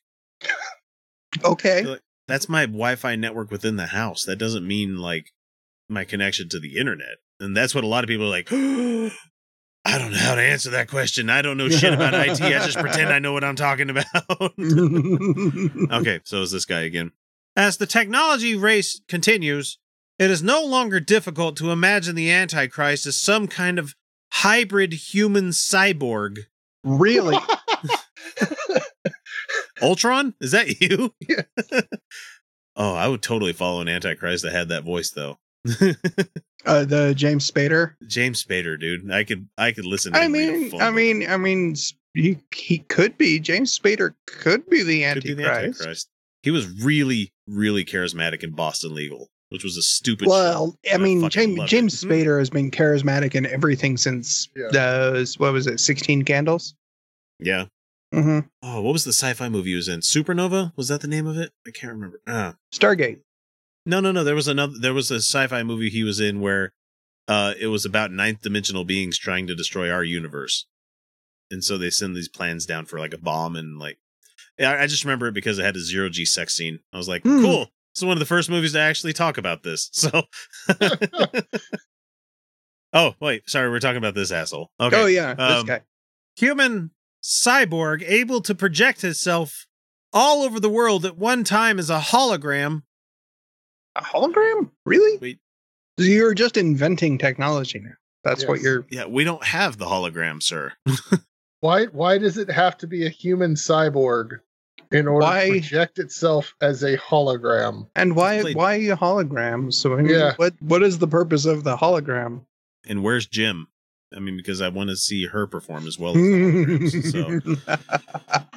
Okay. 1.43 1.99
that's 2.29 2.49
my 2.49 2.67
Wi-Fi 2.67 3.17
network 3.17 3.51
within 3.51 3.77
the 3.77 3.87
house. 3.87 4.25
That 4.25 4.37
doesn't 4.37 4.67
mean 4.67 4.99
like 4.99 5.33
my 5.89 6.05
connection 6.05 6.49
to 6.51 6.61
the 6.61 6.77
internet. 6.77 7.17
And 7.41 7.57
that's 7.57 7.75
what 7.75 7.85
a 7.85 7.89
lot 7.89 8.05
of 8.05 8.09
people 8.09 8.27
are 8.27 8.31
like. 8.31 8.49
I 9.87 9.99
don't 9.99 10.13
know 10.13 10.19
how 10.19 10.35
to 10.35 10.43
answer 10.43 10.71
that 10.71 10.89
question. 10.89 11.29
I 11.29 11.43
don't 11.43 11.59
know 11.59 11.69
shit 11.69 11.93
about 11.93 12.15
IT. 12.15 12.41
I 12.41 12.65
just 12.65 12.79
pretend 12.79 13.11
I 13.11 13.19
know 13.19 13.33
what 13.35 13.45
I'm 13.45 13.57
talking 13.57 13.91
about. 13.91 14.07
okay, 16.01 16.21
so 16.25 16.41
is 16.41 16.51
this 16.51 16.65
guy 16.65 16.83
again. 16.83 17.13
As 17.55 17.77
the 17.77 17.87
technology 17.87 18.57
race 18.57 19.01
continues, 19.09 19.79
it 20.19 20.31
is 20.31 20.43
no 20.43 20.65
longer 20.65 21.01
difficult 21.01 21.57
to 21.59 21.71
imagine 21.71 22.15
the 22.15 22.31
Antichrist 22.31 23.07
as 23.07 23.21
some 23.21 23.47
kind 23.47 23.79
of 23.79 23.95
hybrid 24.33 24.93
human 24.93 25.51
cyborg. 25.51 26.39
really? 26.83 27.37
Ultron? 29.83 30.35
Is 30.41 30.53
that 30.53 30.81
you? 30.81 31.15
oh, 32.77 32.95
I 32.95 33.09
would 33.09 33.23
totally 33.23 33.53
follow 33.53 33.81
an 33.81 33.89
Antichrist 33.89 34.43
that 34.45 34.53
had 34.53 34.69
that 34.69 34.85
voice 34.85 35.11
though. 35.11 35.39
Uh, 36.67 36.83
the 36.83 37.13
James 37.15 37.51
Spader. 37.51 37.93
James 38.07 38.43
Spader, 38.43 38.81
dude. 38.81 39.11
I 39.11 39.23
could 39.25 39.47
I 39.59 39.73
could 39.73 39.85
listen 39.85 40.15
to 40.15 40.19
I 40.19 40.25
him 40.25 40.33
read 40.33 40.49
mean, 40.51 40.67
I 40.81 40.87
book. 40.87 40.95
mean, 40.95 41.31
I 41.31 41.37
mean, 41.37 41.75
he 42.15 42.39
he 42.55 42.79
could 42.79 43.19
be 43.19 43.39
James 43.39 43.79
Spader. 43.79 44.15
Could 44.27 44.67
be 44.71 44.83
the 44.83 45.03
Could 45.05 45.23
be 45.25 45.31
Antichrist. 45.33 45.37
the 45.37 45.51
Antichrist. 45.51 46.09
He 46.43 46.51
was 46.51 46.67
really, 46.83 47.35
really 47.47 47.85
charismatic 47.85 48.43
in 48.43 48.53
Boston 48.53 48.95
Legal, 48.95 49.29
which 49.51 49.63
was 49.63 49.77
a 49.77 49.83
stupid 49.83 50.27
Well, 50.27 50.75
show. 50.87 50.95
I 50.95 50.97
mean, 50.97 51.21
fucking 51.21 51.57
James, 51.57 51.71
James 51.71 52.03
it. 52.03 52.07
Spader 52.09 52.39
has 52.39 52.49
been 52.49 52.71
charismatic 52.71 53.35
in 53.35 53.45
everything 53.45 53.99
since 53.99 54.49
Yeah. 54.57 54.69
the 54.73 55.35
what 55.37 55.53
was 55.53 55.67
it, 55.67 55.81
Sixteen 55.81 56.23
Candles? 56.23 56.75
Yeah. 57.41 57.67
Hmm 58.15 58.41
Oh, 58.63 58.81
what 58.81 58.93
was 58.93 59.05
the 59.05 59.13
sci-fi 59.13 59.49
movie 59.49 59.71
he 59.71 59.77
was 59.77 59.89
in? 59.89 60.01
Supernova? 60.01 60.73
Was 60.77 60.89
that 60.89 61.01
the 61.01 61.09
name 61.09 61.27
of 61.27 61.37
it? 61.37 61.53
I 61.67 61.71
can't 61.71 61.93
remember. 61.93 62.21
Ah. 62.27 62.55
Stargate. 62.73 63.21
No, 63.87 64.01
no, 64.01 64.13
no. 64.13 64.25
There 64.25 64.35
was 64.35 64.49
another. 64.49 64.75
There 64.81 64.95
was 64.95 65.11
a 65.11 65.17
sci-fi 65.17 65.63
movie 65.63 65.91
he 65.91 66.03
was 66.05 66.21
in 66.21 66.41
where 66.41 66.73
uh, 67.29 67.55
it 67.61 67.67
was 67.67 67.85
about 67.85 68.11
ninth 68.13 68.41
dimensional 68.43 68.85
beings 68.85 69.19
trying 69.19 69.47
to 69.49 69.55
destroy 69.55 69.91
our 69.91 70.05
universe. 70.05 70.67
and 71.51 71.63
so 71.63 71.77
they 71.79 71.91
send 71.91 72.17
these 72.17 72.29
plans 72.29 72.65
down 72.67 72.87
for 72.87 72.99
like 72.99 73.13
a 73.15 73.19
bomb 73.19 73.55
and 73.57 73.79
like 73.79 73.99
I, 74.59 74.85
I 74.85 74.87
just 74.87 75.05
remember 75.05 75.27
it 75.29 75.35
because 75.35 75.59
it 75.59 75.65
had 75.65 75.77
a 75.77 75.81
zero 75.81 76.09
G 76.09 76.25
sex 76.25 76.55
scene. 76.55 76.79
I 76.93 76.97
was 76.97 77.09
like, 77.09 77.23
Hmm. 77.23 77.43
cool. 77.43 77.65
This 77.95 78.03
is 78.03 78.05
one 78.07 78.17
of 78.17 78.21
the 78.21 78.27
first 78.27 78.49
movies 78.51 78.73
to 78.73 78.81
actually 78.81 79.13
talk 79.13 79.37
about 79.39 79.63
this. 79.63 79.91
So 79.93 80.23
Oh, 82.93 83.15
wait, 83.21 83.49
sorry, 83.51 83.69
we're 83.71 83.81
talking 83.81 83.97
about 83.99 84.15
this 84.15 84.31
asshole. 84.31 84.71
Okay. 84.81 84.97
Oh 84.97 85.07
yeah, 85.07 85.35
this 85.35 85.61
Um, 85.61 85.67
guy. 85.67 85.81
Human 86.37 86.91
cyborg 87.25 88.05
able 88.07 88.43
to 88.43 88.55
project 88.55 89.01
himself 89.01 89.67
all 90.13 90.43
over 90.43 90.61
the 90.61 90.69
world 90.69 91.07
at 91.07 91.17
one 91.17 91.43
time 91.43 91.79
as 91.79 91.89
a 91.89 91.99
hologram. 91.99 92.83
A 93.97 94.03
hologram? 94.03 94.71
Really? 94.85 95.19
Wait. 95.19 95.39
You're 95.97 96.35
just 96.35 96.57
inventing 96.59 97.17
technology 97.19 97.81
now. 97.81 97.93
That's 98.25 98.47
what 98.47 98.61
you're. 98.61 98.85
Yeah, 98.91 99.07
we 99.07 99.25
don't 99.25 99.45
have 99.45 99.79
the 99.79 99.87
hologram, 99.87 100.43
sir. 100.43 100.73
Why 101.61 101.87
why 101.87 102.19
does 102.19 102.37
it 102.37 102.51
have 102.51 102.77
to 102.79 102.87
be 102.87 103.07
a 103.07 103.09
human 103.09 103.55
cyborg 103.55 104.41
in 104.93 105.09
order 105.09 105.25
Why- 105.25 105.47
to 105.47 105.51
project 105.53 105.99
itself 105.99 106.55
as 106.61 106.83
a 106.83 106.99
hologram? 106.99 107.87
And 107.97 108.15
why 108.17 108.43
Played- 108.43 108.57
why 108.57 108.79
holograms? 108.81 109.73
So 109.75 109.95
I 109.95 110.03
mean, 110.03 110.07
Yeah. 110.15 110.35
what 110.37 110.53
what 110.61 110.83
is 110.83 110.99
the 110.99 111.09
purpose 111.09 111.47
of 111.47 111.65
the 111.65 111.77
hologram? 111.79 112.45
And 112.87 113.03
where's 113.03 113.27
Jem? 113.27 113.69
I 114.15 114.21
mean, 114.21 114.37
because 114.37 114.61
I 114.61 114.69
want 114.69 114.91
to 114.91 114.97
see 114.97 115.27
her 115.27 115.47
perform 115.47 115.87
as 115.87 115.99
well. 115.99 116.13
As 116.13 116.93
the 116.93 117.03
so 117.03 117.41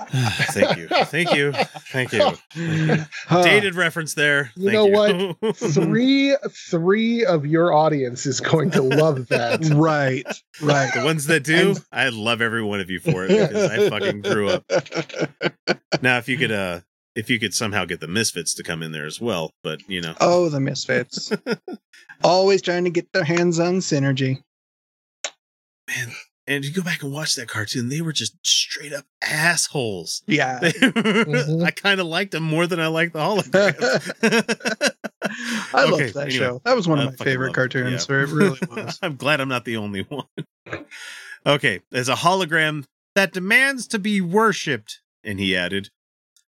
thank 0.53 0.77
you, 0.77 0.87
thank 0.87 1.33
you, 1.33 1.51
thank 1.91 2.11
you. 2.13 2.31
Thank 2.31 2.99
you. 2.99 3.05
Huh. 3.27 3.43
Dated 3.43 3.75
reference 3.75 4.13
there. 4.13 4.51
You 4.55 4.71
Thank 4.71 4.91
know 4.93 5.35
you. 5.41 5.53
three 5.53 6.35
three 6.69 7.25
of 7.25 7.45
your 7.45 7.73
audience 7.73 8.25
is 8.25 8.39
going 8.39 8.71
to 8.71 8.81
love 8.81 9.27
that. 9.27 9.65
right, 9.75 10.25
right. 10.61 10.93
the 10.93 11.03
ones 11.03 11.25
that 11.27 11.43
do, 11.43 11.75
I 11.91 12.09
love 12.09 12.41
every 12.41 12.63
one 12.63 12.79
of 12.79 12.89
you 12.89 12.99
for 12.99 13.25
it 13.25 13.29
because 13.29 13.71
I 13.71 13.89
fucking 13.89 14.21
grew 14.21 14.49
up. 14.49 14.63
Now, 16.01 16.17
if 16.17 16.27
you 16.29 16.37
could, 16.37 16.51
uh, 16.51 16.81
if 17.15 17.29
you 17.29 17.39
could 17.39 17.53
somehow 17.53 17.85
get 17.85 17.99
the 17.99 18.07
Misfits 18.07 18.53
to 18.55 18.63
come 18.63 18.83
in 18.83 18.91
there 18.91 19.05
as 19.05 19.19
well, 19.19 19.51
but 19.63 19.81
you 19.89 20.01
know, 20.01 20.13
Oh, 20.21 20.49
the 20.49 20.59
misfits. 20.59 21.31
Always 22.23 22.61
trying 22.61 22.83
to 22.85 22.89
get 22.89 23.11
their 23.13 23.23
hands 23.23 23.59
on 23.59 23.75
synergy. 23.75 24.41
Man. 25.87 26.11
And 26.49 26.63
if 26.63 26.69
you 26.69 26.75
go 26.81 26.85
back 26.85 27.03
and 27.03 27.11
watch 27.11 27.35
that 27.35 27.49
cartoon, 27.49 27.89
they 27.89 27.99
were 27.99 28.13
just 28.13 28.33
straight 28.45 28.93
up 28.93 29.03
assholes. 29.21 30.23
Yeah. 30.27 30.59
Were- 30.61 30.69
Mhm. 30.69 31.63
I 31.65 31.71
kind 31.71 31.99
of 31.99 32.07
liked 32.07 32.31
them 32.31 32.43
more 32.43 32.67
than 32.67 32.79
I 32.79 32.87
liked 32.87 33.11
the 33.13 33.19
holograms. 33.19 34.93
I 35.73 35.83
Okay, 35.83 35.91
loved 35.91 36.13
that 36.13 36.27
anyway. 36.27 36.29
show. 36.31 36.61
That 36.63 36.75
was 36.75 36.87
one 36.87 36.99
I 36.99 37.05
of 37.05 37.19
my 37.19 37.25
favorite 37.25 37.47
loved 37.47 37.57
it, 37.57 37.73
cartoons. 37.73 38.07
yeah. 38.09 38.15
It 38.21 38.29
really 38.29 38.59
was. 38.85 38.99
I'm 39.01 39.15
glad 39.17 39.41
I'm 39.41 39.49
not 39.49 39.65
the 39.65 39.77
only 39.77 40.03
one. 40.03 40.25
okay, 41.45 41.81
there's 41.91 42.09
a 42.09 42.15
hologram 42.15 42.85
that 43.15 43.33
demands 43.33 43.87
to 43.87 43.99
be 43.99 44.21
worshipped, 44.21 45.01
and 45.23 45.39
he 45.39 45.55
added, 45.55 45.89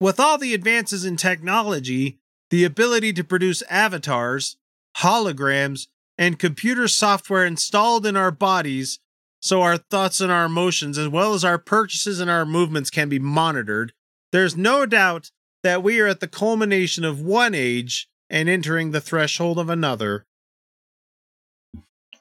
with 0.01 0.18
all 0.18 0.39
the 0.39 0.55
advances 0.55 1.05
in 1.05 1.16
technology, 1.16 2.18
the 2.51 2.64
ability 2.64 3.12
to 3.14 3.24
produce 3.24 3.62
avatars, 3.68 4.57
holograms, 4.99 5.89
and 6.18 6.39
computer 6.39 6.89
software 6.89 7.45
installed 7.45 8.07
in 8.07 8.16
our 8.16 8.30
bodies 8.30 8.99
so 9.43 9.61
our 9.61 9.76
thoughts 9.76 10.20
and 10.20 10.30
our 10.30 10.45
emotions, 10.45 10.97
as 10.97 11.09
well 11.09 11.34
as 11.34 11.45
our 11.45 11.59
purchases 11.59 12.20
and 12.20 12.30
our 12.30 12.47
movements, 12.47 12.90
can 12.90 13.09
be 13.09 13.18
monitored, 13.18 13.93
there's 14.30 14.57
no 14.57 14.86
doubt 14.86 15.32
that 15.64 15.82
we 15.82 16.01
are 16.01 16.07
at 16.07 16.20
the 16.20 16.28
culmination 16.28 17.05
of 17.05 17.20
one 17.20 17.53
age 17.55 18.09
and 18.30 18.49
entering 18.49 18.93
the 18.93 19.01
threshold 19.01 19.59
of 19.59 19.68
another. 19.68 20.24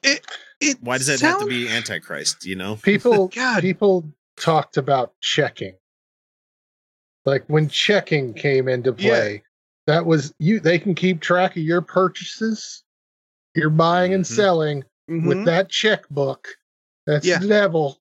It, 0.01 0.25
it 0.59 0.77
Why 0.81 0.97
does 0.97 1.07
that 1.07 1.21
have 1.21 1.39
to 1.39 1.45
be 1.45 1.69
Antichrist? 1.69 2.43
You 2.43 2.55
know, 2.55 2.75
People 2.83 3.27
God. 3.35 3.61
people 3.61 4.11
talked 4.35 4.77
about 4.77 5.13
checking. 5.21 5.75
Like 7.23 7.43
when 7.47 7.69
checking 7.69 8.33
came 8.33 8.67
into 8.67 8.93
play, 8.93 9.43
that 9.85 10.07
was 10.07 10.33
you 10.39 10.59
they 10.59 10.79
can 10.79 10.95
keep 10.95 11.21
track 11.21 11.51
of 11.55 11.61
your 11.61 11.81
purchases, 11.83 12.83
your 13.55 13.69
buying 13.69 14.15
and 14.15 14.23
Mhm. 14.23 14.27
selling 14.35 14.83
Mhm. 15.07 15.27
with 15.27 15.45
that 15.45 15.69
checkbook. 15.69 16.47
That's 17.07 17.25
Yeah. 17.25 17.39
the 17.39 17.47
devil. 17.47 17.97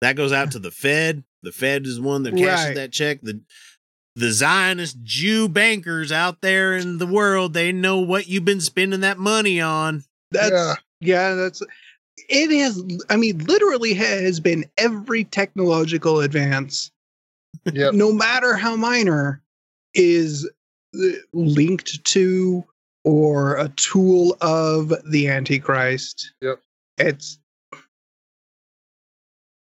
that 0.00 0.14
goes 0.14 0.32
out 0.32 0.52
to 0.52 0.60
the 0.60 0.70
Fed. 0.70 1.24
The 1.42 1.50
Fed 1.50 1.84
is 1.84 1.98
one 1.98 2.22
that 2.22 2.36
cashes 2.36 2.66
Right. 2.66 2.74
that 2.76 2.92
check. 2.92 3.20
The 3.22 3.40
the 4.14 4.30
Zionist 4.32 4.96
Jew 5.04 5.48
bankers 5.48 6.10
out 6.10 6.40
there 6.40 6.76
in 6.76 6.98
the 6.98 7.06
world, 7.06 7.52
they 7.54 7.70
know 7.72 7.98
what 7.98 8.26
you've 8.28 8.44
been 8.44 8.60
spending 8.60 9.00
that 9.00 9.18
money 9.18 9.60
on. 9.60 10.04
That's 10.32 10.50
Yeah. 10.52 10.74
yeah. 11.00 11.34
that's 11.34 11.62
it 12.28 12.50
has. 12.60 12.82
I 13.10 13.16
mean, 13.16 13.38
literally 13.44 13.94
has 13.94 14.38
been 14.40 14.64
every 14.76 15.24
technological 15.24 16.20
advance, 16.20 16.90
Yep. 17.72 17.94
no 17.94 18.12
matter 18.12 18.54
how 18.54 18.74
minor, 18.76 19.40
is 19.94 20.48
uh, 20.96 21.06
linked 21.32 22.04
to 22.04 22.64
or 23.04 23.56
a 23.56 23.68
tool 23.70 24.36
of 24.40 24.92
the 25.10 25.28
Antichrist. 25.28 26.32
Yep. 26.40 26.60
It's 26.98 27.38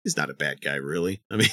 He's 0.04 0.16
not 0.18 0.30
a 0.30 0.34
bad 0.34 0.62
guy, 0.62 0.76
really. 0.76 1.22
I 1.30 1.36
mean, 1.36 1.50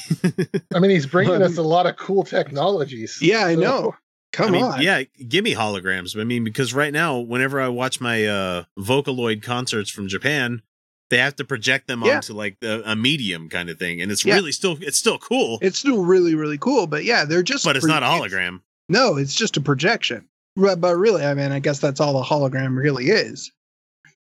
I 0.73 0.79
mean, 0.79 0.91
he's 0.93 1.07
bringing 1.07 1.43
us 1.43 1.59
a 1.59 1.63
lot 1.63 1.87
of 1.87 1.97
cool 1.97 2.23
technologies. 2.23 3.19
yeah, 3.21 3.45
I 3.47 3.55
So- 3.55 3.61
know. 3.61 3.95
Come 4.33 4.49
I 4.49 4.51
mean, 4.51 4.65
on. 4.65 4.83
yeah, 4.83 5.03
give 5.29 5.45
me 5.45 5.55
holograms. 5.55 6.21
I 6.21 6.25
mean, 6.25 6.43
because 6.43 6.75
right 6.75 6.93
now, 6.93 7.21
whenever 7.21 7.61
I 7.61 7.69
watch 7.69 8.01
my 8.01 8.27
uh 8.27 8.65
Vocaloid 8.77 9.43
concerts 9.45 9.91
from 9.91 10.09
Japan, 10.09 10.61
they 11.09 11.19
have 11.19 11.37
to 11.37 11.45
project 11.45 11.87
them 11.87 12.03
Yeah. 12.03 12.17
onto 12.17 12.33
like 12.35 12.59
the, 12.59 12.83
a 12.85 12.97
medium 12.97 13.49
kind 13.49 13.71
of 13.71 13.79
thing, 13.79 14.01
and 14.03 14.11
it's 14.11 14.25
Yeah. 14.25 14.35
really 14.35 14.51
still 14.51 14.77
it's 14.81 14.99
still 14.99 15.19
cool, 15.19 15.61
It's 15.63 15.79
still 15.79 16.03
really, 16.03 16.35
really 16.35 16.59
cool, 16.59 16.89
but 16.89 17.05
yeah, 17.05 17.25
they're 17.25 17.45
just. 17.45 17.65
but 17.65 17.77
it's 17.77 17.87
not 17.87 18.03
a 18.03 18.07
pro- 18.07 18.27
hologram. 18.27 18.61
No, 18.89 19.17
it's 19.19 19.37
just 19.37 19.57
a 19.57 19.61
projection. 19.61 20.29
But, 20.57 20.81
but 20.81 20.97
really, 20.97 21.25
I 21.25 21.35
mean, 21.35 21.53
I 21.53 21.61
guess 21.61 21.79
that's 21.79 22.01
all 22.01 22.15
the 22.15 22.23
hologram 22.25 22.77
really 22.77 23.11
is. 23.11 23.53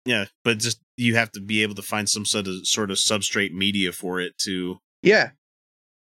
Yeah, 0.06 0.26
but 0.46 0.60
just 0.60 0.80
you 1.00 1.16
have 1.16 1.32
to 1.32 1.40
be 1.42 1.64
able 1.64 1.76
to 1.76 1.82
find 1.82 2.08
some 2.10 2.26
sort 2.26 2.48
of 2.48 2.68
sort 2.68 2.92
of 2.92 2.98
substrate 2.98 3.54
media 3.54 3.92
for 3.92 4.20
it 4.20 4.38
to 4.40 4.80
Yeah, 5.02 5.32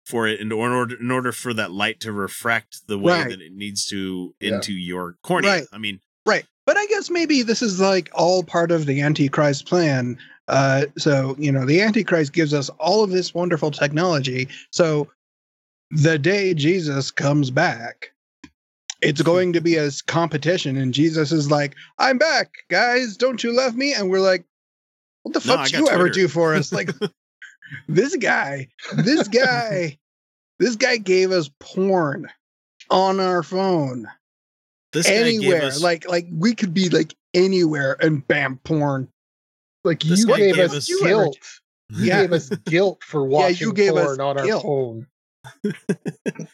for 0.06 0.28
it 0.28 0.40
in 0.40 0.52
order 0.52 0.96
in 1.00 1.12
order 1.12 1.32
for 1.32 1.54
that 1.54 1.72
light 1.72 2.00
to 2.02 2.12
refract 2.12 2.88
the 2.88 2.98
way 2.98 3.14
Right. 3.14 3.30
that 3.30 3.42
it 3.42 3.54
needs 3.54 3.86
to 3.88 4.36
Yeah. 4.40 4.56
into 4.56 4.74
your 4.74 5.16
cornea. 5.24 5.52
Right. 5.52 5.64
I 5.72 5.78
mean, 5.78 6.00
right. 6.26 6.46
But 6.66 6.78
I 6.78 6.86
guess 6.88 7.10
maybe 7.10 7.42
this 7.42 7.62
is 7.62 7.80
like 7.80 8.10
all 8.14 8.44
part 8.44 8.72
of 8.72 8.86
the 8.86 9.02
Antichrist 9.02 9.66
plan. 9.66 10.18
Uh, 10.48 10.86
so 10.98 11.36
you 11.40 11.52
know, 11.52 11.66
the 11.66 11.82
Antichrist 11.82 12.34
gives 12.34 12.54
us 12.54 12.70
all 12.80 13.04
of 13.04 13.10
this 13.12 13.34
wonderful 13.34 13.72
technology. 13.72 14.48
So 14.72 15.10
the 15.92 16.18
day 16.20 16.54
Jesus 16.54 17.12
comes 17.12 17.50
back, 17.52 18.12
it's 19.02 19.22
going 19.22 19.54
to 19.54 19.62
be 19.62 19.76
a 19.78 19.90
competition, 20.08 20.78
and 20.78 20.94
Jesus 20.94 21.32
is 21.32 21.50
like, 21.50 21.76
"I'm 21.98 22.18
back, 22.18 22.50
guys! 22.70 23.18
Don't 23.18 23.44
you 23.44 23.52
love 23.56 23.76
me?" 23.76 23.94
And 23.94 24.10
we're 24.10 24.20
like, 24.20 24.46
"What 25.24 25.34
the 25.34 25.40
No, 25.48 25.54
fuck 25.56 25.60
I 25.60 25.66
did 25.66 25.72
got 25.74 25.80
you 25.80 25.90
ever 25.90 26.10
do 26.10 26.28
for 26.28 26.54
us?" 26.56 26.72
Like 26.72 26.90
this 27.88 28.16
guy, 28.16 28.68
this 28.94 29.28
guy, 29.28 29.98
this 30.60 30.76
guy 30.76 30.98
gave 30.98 31.32
us 31.32 31.50
porn 31.60 32.28
on 32.90 33.20
our 33.20 33.42
phone 33.44 34.08
this 34.94 35.08
guy 35.08 35.14
gave 35.24 35.26
anywhere. 35.40 35.64
us 35.64 35.82
Like 35.82 36.08
like 36.10 36.28
we 36.32 36.54
could 36.54 36.74
be 36.74 36.90
like 36.90 37.16
anywhere 37.34 37.96
and 38.02 38.28
bam 38.28 38.60
porn. 38.66 39.08
Like 39.86 40.02
This 40.02 40.20
you 40.20 40.28
gave, 40.28 40.56
gave 40.56 40.66
us 40.66 40.74
us- 40.76 40.92
ever- 40.92 41.08
guilt. 41.10 41.38
You 41.90 42.06
Yeah. 42.06 42.22
gave 42.22 42.34
us 42.34 42.50
guilt 42.50 43.02
for 43.04 43.24
watching 43.28 43.68
you 43.68 43.74
gave 43.74 43.96
us 43.96 44.06
porn 44.18 44.22
on 44.22 44.38
our 44.38 44.46
guilt. 44.46 44.64
phone. 44.64 45.08
I 45.66 46.48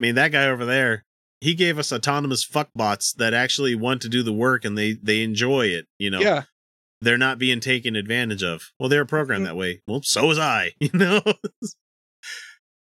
mean, 0.00 0.14
that 0.16 0.32
guy 0.32 0.46
over 0.48 0.64
there, 0.64 1.04
he 1.40 1.54
gave 1.54 1.78
us 1.78 1.92
autonomous 1.92 2.46
fuckbots 2.46 3.14
that 3.16 3.34
actually 3.34 3.74
want 3.74 4.02
to 4.02 4.08
do 4.08 4.22
the 4.22 4.32
work 4.32 4.64
and 4.64 4.76
they 4.76 4.92
they 4.94 5.22
enjoy 5.22 5.66
it. 5.66 5.86
You 5.98 6.10
know, 6.10 6.20
Yeah. 6.20 6.44
They're 7.00 7.18
not 7.18 7.38
being 7.38 7.60
taken 7.60 7.94
advantage 7.96 8.42
of. 8.42 8.70
Well, 8.78 8.88
they're 8.88 9.04
programmed 9.04 9.46
that 9.46 9.56
way. 9.56 9.82
Well, 9.86 10.00
so 10.02 10.26
was 10.26 10.38
I. 10.38 10.72
You 10.80 10.90
know. 10.94 11.20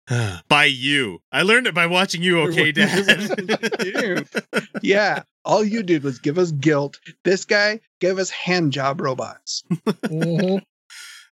by 0.49 0.67
you, 0.67 1.19
I 1.33 1.43
learned 1.43 1.67
it 1.67 1.75
by 1.75 1.87
watching 1.87 2.23
you. 2.23 2.41
Okay, 2.49 2.71
Dad. 2.73 4.27
Yeah. 4.83 5.23
All 5.45 5.65
you 5.65 5.83
did 5.83 6.03
was 6.05 6.19
give 6.19 6.39
us 6.39 6.51
guilt. 6.53 6.99
This 7.25 7.45
guy 7.45 7.81
gave 8.01 8.19
us 8.19 8.31
hand 8.31 8.73
job 8.73 9.01
robots. 9.01 9.63
Mhm. 9.87 10.63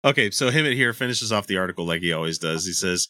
Okay, 0.05 0.32
so 0.32 0.49
Hemant 0.51 0.76
here 0.76 0.93
finishes 0.93 1.32
off 1.32 1.47
the 1.47 1.57
article 1.57 1.86
like 1.86 2.01
he 2.01 2.11
always 2.11 2.38
does. 2.38 2.66
He 2.66 2.74
says, 2.74 3.07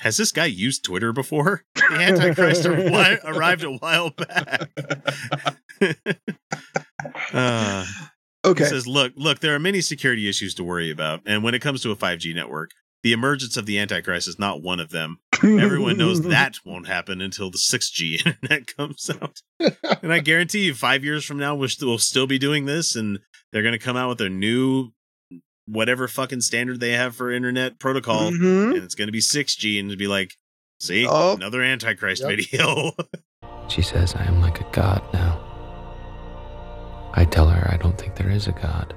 "Has 0.00 0.16
this 0.16 0.32
guy 0.32 0.44
used 0.46 0.84
Twitter 0.84 1.12
before? 1.12 1.64
The 1.74 1.84
Antichrist 1.92 2.64
arrived 2.66 3.64
a 3.64 3.72
while 3.72 4.10
back." 4.10 4.70
uh, 7.32 7.84
Okay. 8.46 8.64
He 8.64 8.70
says, 8.70 8.86
"Look, 8.86 9.12
look, 9.16 9.40
there 9.40 9.54
are 9.54 9.58
many 9.58 9.80
security 9.80 10.28
issues 10.28 10.54
to 10.54 10.64
worry 10.64 10.90
about, 10.90 11.20
and 11.26 11.42
when 11.42 11.54
it 11.54 11.60
comes 11.62 11.82
to 11.82 11.90
a 11.90 11.96
5G 11.96 12.34
network, 12.34 12.70
the 13.02 13.12
emergence 13.12 13.56
of 13.56 13.66
the 13.66 13.78
Antichrist 13.78 14.26
is 14.28 14.38
not 14.38 14.62
one 14.62 14.80
of 14.80 14.90
them. 14.90 15.18
Everyone 15.42 15.96
knows 15.98 16.22
that 16.28 16.56
won't 16.64 16.86
happen 16.86 17.20
until 17.20 17.50
the 17.50 17.58
6G 17.58 18.26
internet 18.26 18.66
comes 18.76 19.10
out. 19.10 19.40
and 20.02 20.12
I 20.12 20.18
guarantee 20.20 20.64
you, 20.66 20.74
five 20.74 21.04
years 21.04 21.24
from 21.24 21.38
now, 21.38 21.54
we'll, 21.54 21.68
st- 21.68 21.86
we'll 21.88 21.98
still 21.98 22.26
be 22.26 22.38
doing 22.38 22.64
this, 22.64 22.96
and 22.96 23.18
they're 23.52 23.62
going 23.62 23.72
to 23.72 23.78
come 23.78 23.96
out 23.96 24.08
with 24.08 24.18
their 24.18 24.28
new 24.28 24.90
whatever 25.66 26.06
fucking 26.08 26.40
standard 26.40 26.78
they 26.80 26.92
have 26.92 27.14
for 27.16 27.30
internet 27.32 27.78
protocol, 27.78 28.30
Mhm. 28.30 28.74
and 28.74 28.82
it's 28.84 28.94
going 28.94 29.08
to 29.08 29.12
be 29.12 29.20
6G, 29.20 29.78
and 29.80 29.88
it'd 29.88 29.98
be 29.98 30.06
like, 30.06 30.32
see, 30.80 31.06
Oh. 31.08 31.34
another 31.34 31.62
Antichrist 31.62 32.22
Yep. 32.22 32.30
video. 32.30 32.92
She 33.68 33.82
says 33.82 34.14
I 34.14 34.22
am 34.24 34.40
like 34.40 34.60
a 34.60 34.66
god 34.70 35.02
now. 35.12 35.42
I 37.18 37.24
tell 37.24 37.48
her 37.48 37.70
I 37.72 37.78
don't 37.78 37.98
think 37.98 38.14
there 38.14 38.30
is 38.30 38.46
a 38.46 38.52
god. 38.52 38.94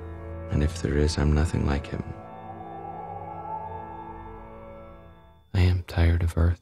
And 0.52 0.62
if 0.62 0.82
there 0.82 0.98
is, 0.98 1.18
I'm 1.18 1.34
nothing 1.34 1.66
like 1.66 1.88
him. 1.88 2.04
I 5.54 5.62
am 5.62 5.84
tired 5.88 6.22
of 6.22 6.38
Earth. 6.38 6.60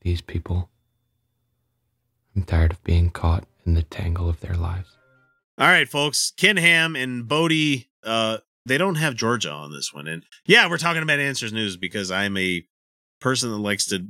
These 0.00 0.20
people. 0.20 0.68
I'm 2.34 2.42
tired 2.42 2.72
of 2.72 2.82
being 2.82 3.10
caught 3.10 3.44
in 3.64 3.74
the 3.74 3.82
tangle 3.82 4.28
of 4.28 4.40
their 4.40 4.54
lives. 4.54 4.96
All 5.58 5.68
right, 5.68 5.88
folks. 5.88 6.32
Ken 6.36 6.56
Ham 6.56 6.96
and 6.96 7.28
Bodie, 7.28 7.88
uh, 8.02 8.38
they 8.66 8.78
don't 8.78 8.96
have 8.96 9.14
Georgia 9.14 9.50
on 9.50 9.72
this 9.72 9.94
one. 9.94 10.08
And 10.08 10.24
yeah, 10.44 10.68
we're 10.68 10.78
talking 10.78 11.02
about 11.04 11.20
Answers 11.20 11.52
News 11.52 11.76
because 11.76 12.10
I'm 12.10 12.36
a 12.36 12.66
person 13.20 13.50
that 13.52 13.58
likes 13.58 13.86
to 13.86 14.08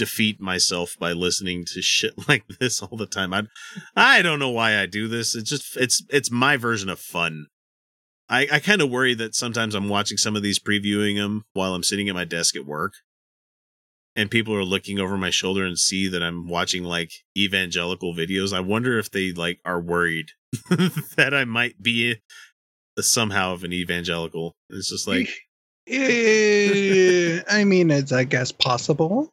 defeat 0.00 0.40
myself 0.40 0.96
by 0.98 1.12
listening 1.12 1.64
to 1.66 1.82
shit 1.82 2.14
like 2.28 2.44
this 2.58 2.82
all 2.82 2.96
the 2.96 3.06
time. 3.06 3.32
I 3.32 3.42
I 3.94 4.22
don't 4.22 4.38
know 4.38 4.50
why 4.50 4.78
I 4.78 4.86
do 4.86 5.06
this. 5.06 5.36
It's 5.36 5.50
just 5.50 5.76
it's 5.76 6.02
it's 6.10 6.30
my 6.30 6.56
version 6.56 6.88
of 6.88 6.98
fun. 6.98 7.46
I, 8.28 8.46
I 8.50 8.58
kind 8.60 8.80
of 8.80 8.90
worry 8.90 9.14
that 9.14 9.34
sometimes 9.34 9.74
I'm 9.74 9.88
watching 9.88 10.16
some 10.16 10.36
of 10.36 10.42
these 10.42 10.60
previewing 10.60 11.16
them 11.16 11.42
while 11.52 11.74
I'm 11.74 11.82
sitting 11.82 12.08
at 12.08 12.14
my 12.14 12.24
desk 12.24 12.56
at 12.56 12.64
work. 12.64 12.92
And 14.14 14.30
people 14.30 14.54
are 14.54 14.64
looking 14.64 15.00
over 15.00 15.16
my 15.16 15.30
shoulder 15.30 15.64
and 15.64 15.76
see 15.76 16.08
that 16.08 16.22
I'm 16.22 16.48
watching 16.48 16.84
like 16.84 17.10
evangelical 17.36 18.14
videos. 18.14 18.52
I 18.52 18.60
wonder 18.60 18.98
if 18.98 19.10
they 19.10 19.32
like 19.32 19.58
are 19.64 19.80
worried 19.80 20.26
that 21.16 21.34
I 21.34 21.44
might 21.44 21.82
be 21.82 22.16
somehow 22.98 23.52
of 23.52 23.64
an 23.64 23.72
evangelical. 23.72 24.56
It's 24.68 24.90
just 24.90 25.08
like 25.08 25.28
I 25.90 27.64
mean, 27.64 27.90
it's 27.90 28.12
I 28.12 28.24
guess 28.24 28.52
possible. 28.52 29.32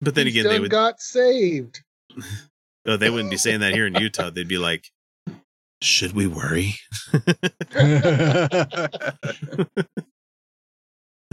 But 0.00 0.14
then 0.14 0.26
He 0.26 0.38
again, 0.38 0.50
they 0.50 0.60
would 0.60 0.70
got 0.70 1.00
saved. 1.00 1.80
oh, 2.86 2.96
they 2.96 3.10
wouldn't 3.10 3.30
be 3.30 3.36
saying 3.36 3.60
that 3.60 3.72
here 3.74 3.86
in 3.86 3.94
Utah. 3.94 4.30
They'd 4.30 4.46
be 4.48 4.58
like, 4.58 4.90
"Should 5.82 6.12
we 6.12 6.26
worry?" 6.26 6.74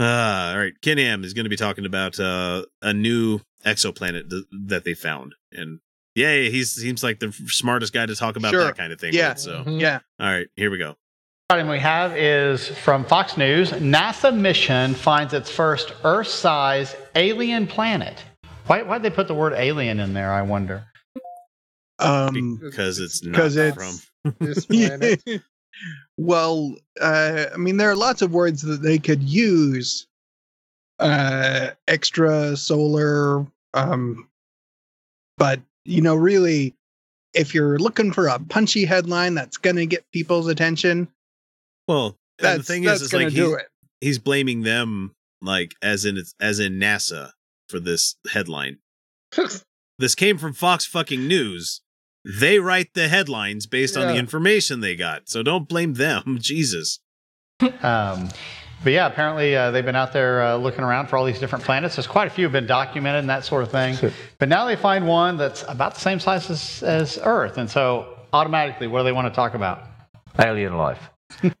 all 0.00 0.58
right, 0.58 0.72
Ken 0.82 0.98
Ham 0.98 1.24
is 1.24 1.34
going 1.34 1.44
to 1.44 1.50
be 1.50 1.56
talking 1.56 1.86
about 1.86 2.18
uh, 2.18 2.64
a 2.82 2.92
new 2.92 3.40
exoplanet 3.64 4.30
th- 4.30 4.44
that 4.66 4.84
they 4.84 4.94
found, 4.94 5.34
and 5.52 5.80
yeah, 6.14 6.34
he 6.34 6.64
seems 6.64 7.02
like 7.02 7.18
the 7.20 7.32
smartest 7.46 7.92
guy 7.92 8.06
to 8.06 8.14
talk 8.14 8.36
about 8.36 8.50
Sure. 8.52 8.64
that 8.64 8.76
kind 8.76 8.92
of 8.92 9.00
thing. 9.00 9.12
Yeah. 9.14 9.30
with, 9.30 9.38
so 9.40 9.64
Yeah. 9.66 10.00
all 10.20 10.26
right, 10.28 10.48
here 10.56 10.70
we 10.70 10.78
go. 10.78 10.96
item 11.50 11.68
we 11.68 11.78
have 11.80 12.16
is 12.16 12.66
from 12.68 13.04
Fox 13.04 13.36
News. 13.36 13.70
NASA 13.72 14.34
mission 14.36 14.94
finds 14.94 15.32
its 15.34 15.50
first 15.50 15.92
Earth-sized 16.04 16.96
alien 17.14 17.66
planet. 17.66 18.22
Why 18.66 18.82
why'd 18.82 19.02
they 19.02 19.10
put 19.10 19.28
the 19.28 19.34
word 19.34 19.52
alien 19.54 20.00
in 20.00 20.14
there? 20.14 20.32
I 20.32 20.42
wonder. 20.42 20.84
Um, 21.98 22.58
Because 22.62 22.98
it's 22.98 23.22
not 23.22 23.32
because 23.32 23.56
it's 23.56 23.76
from 24.22 24.34
this 24.40 24.66
planet. 24.66 25.22
well, 26.16 26.74
uh, 27.00 27.46
I 27.52 27.56
mean, 27.56 27.76
there 27.76 27.90
are 27.90 27.96
lots 27.96 28.22
of 28.22 28.32
words 28.32 28.62
that 28.62 28.82
they 28.82 28.98
could 28.98 29.22
use. 29.22 30.06
Uh, 31.00 31.70
extra 31.88 32.56
solar, 32.56 33.44
um, 33.74 34.28
but 35.36 35.60
you 35.84 36.00
know, 36.00 36.14
really, 36.14 36.72
if 37.34 37.52
you're 37.52 37.80
looking 37.80 38.12
for 38.12 38.28
a 38.28 38.38
punchy 38.38 38.84
headline 38.84 39.34
that's 39.34 39.56
gonna 39.56 39.86
get 39.86 40.04
people's 40.12 40.46
attention, 40.46 41.08
Well, 41.88 42.06
and 42.06 42.14
the 42.38 42.42
That's- 42.44 42.66
thing 42.68 42.82
that's 42.84 43.00
is, 43.00 43.06
is 43.06 43.10
gonna 43.12 43.24
like 43.24 43.34
do 43.34 43.48
he's, 43.48 43.56
it. 43.56 43.66
he's 44.00 44.18
blaming 44.20 44.62
them, 44.62 45.12
like 45.42 45.74
as 45.82 46.04
in 46.04 46.16
it's 46.16 46.32
as 46.40 46.60
in 46.60 46.74
NASA 46.74 47.32
for 47.68 47.80
this 47.80 48.16
headline. 48.32 48.78
this 49.98 50.14
came 50.14 50.38
from 50.38 50.52
Fox 50.52 50.86
fucking 50.86 51.26
News. 51.26 51.80
They 52.24 52.58
write 52.58 52.94
the 52.94 53.08
headlines 53.08 53.66
based 53.66 53.96
on 53.96 54.08
the 54.08 54.16
information 54.16 54.80
they 54.80 54.96
got, 54.96 55.28
so 55.28 55.42
don't 55.42 55.68
blame 55.68 55.94
them. 55.94 56.38
Jesus. 56.40 57.00
Um, 57.82 58.30
but 58.82 58.92
yeah, 58.92 59.06
apparently 59.06 59.54
uh, 59.54 59.70
they've 59.70 59.84
been 59.84 59.96
out 59.96 60.12
there 60.12 60.42
uh, 60.42 60.56
looking 60.56 60.84
around 60.84 61.08
for 61.08 61.16
all 61.16 61.24
these 61.24 61.38
different 61.38 61.64
planets. 61.64 61.96
There's 61.96 62.06
quite 62.06 62.26
a 62.26 62.30
few 62.30 62.44
have 62.44 62.52
been 62.52 62.66
documented 62.66 63.20
and 63.20 63.30
that 63.30 63.44
sort 63.44 63.62
of 63.62 63.70
thing. 63.70 64.12
But 64.38 64.48
now 64.48 64.64
they 64.64 64.76
find 64.76 65.06
one 65.06 65.36
that's 65.36 65.64
about 65.68 65.94
the 65.94 66.00
same 66.00 66.18
size 66.18 66.48
as, 66.50 66.82
as 66.82 67.18
Earth, 67.22 67.58
and 67.58 67.70
so 67.70 68.18
automatically, 68.32 68.86
what 68.86 69.00
do 69.00 69.04
they 69.04 69.12
want 69.12 69.28
to 69.28 69.34
talk 69.34 69.54
about? 69.54 69.82
Alien 70.38 70.76
life. 70.76 71.10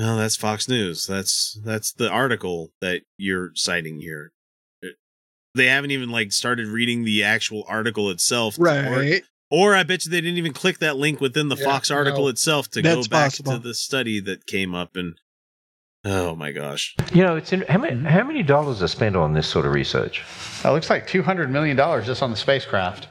Oh, 0.00 0.16
that's 0.16 0.36
Fox 0.36 0.68
News. 0.68 1.08
That's 1.08 1.60
that's 1.64 1.92
the 1.92 2.08
article 2.08 2.70
that 2.80 3.02
you're 3.16 3.50
citing 3.56 3.98
here. 3.98 4.30
They 5.58 5.66
haven't 5.66 5.90
even 5.90 6.08
like 6.10 6.32
started 6.32 6.66
reading 6.68 7.04
the 7.04 7.22
actual 7.24 7.64
article 7.68 8.08
itself, 8.10 8.54
to- 8.54 8.62
Right. 8.62 9.22
Or, 9.50 9.70
or 9.72 9.74
I 9.74 9.82
bet 9.82 10.04
you 10.04 10.10
they 10.10 10.20
didn't 10.20 10.38
even 10.38 10.52
click 10.52 10.78
that 10.78 10.96
link 10.96 11.20
within 11.20 11.48
the 11.48 11.56
Yeah, 11.56 11.64
Fox 11.64 11.90
article 11.90 12.24
no. 12.24 12.28
itself 12.28 12.70
to 12.70 12.82
That's 12.82 13.06
go 13.06 13.10
back 13.10 13.30
possible. 13.32 13.52
to 13.52 13.58
the 13.58 13.74
study 13.74 14.20
that 14.20 14.46
came 14.46 14.74
up. 14.74 14.96
And 14.96 15.14
oh 16.04 16.34
my 16.34 16.52
gosh, 16.52 16.94
You 17.12 17.22
know, 17.24 17.36
it's 17.36 17.52
in, 17.52 17.62
how 17.62 17.78
many 17.78 17.96
mm-hmm. 17.96 18.06
how 18.06 18.24
many 18.24 18.42
dollars 18.42 18.82
are 18.82 18.88
spent 18.88 19.16
on 19.16 19.32
this 19.34 19.46
sort 19.46 19.66
of 19.66 19.72
research? 19.72 20.22
It 20.64 20.68
looks 20.70 20.90
like 20.90 21.08
$200 21.08 21.50
million 21.50 21.76
just 22.04 22.22
on 22.22 22.30
the 22.30 22.36
spacecraft. 22.36 23.08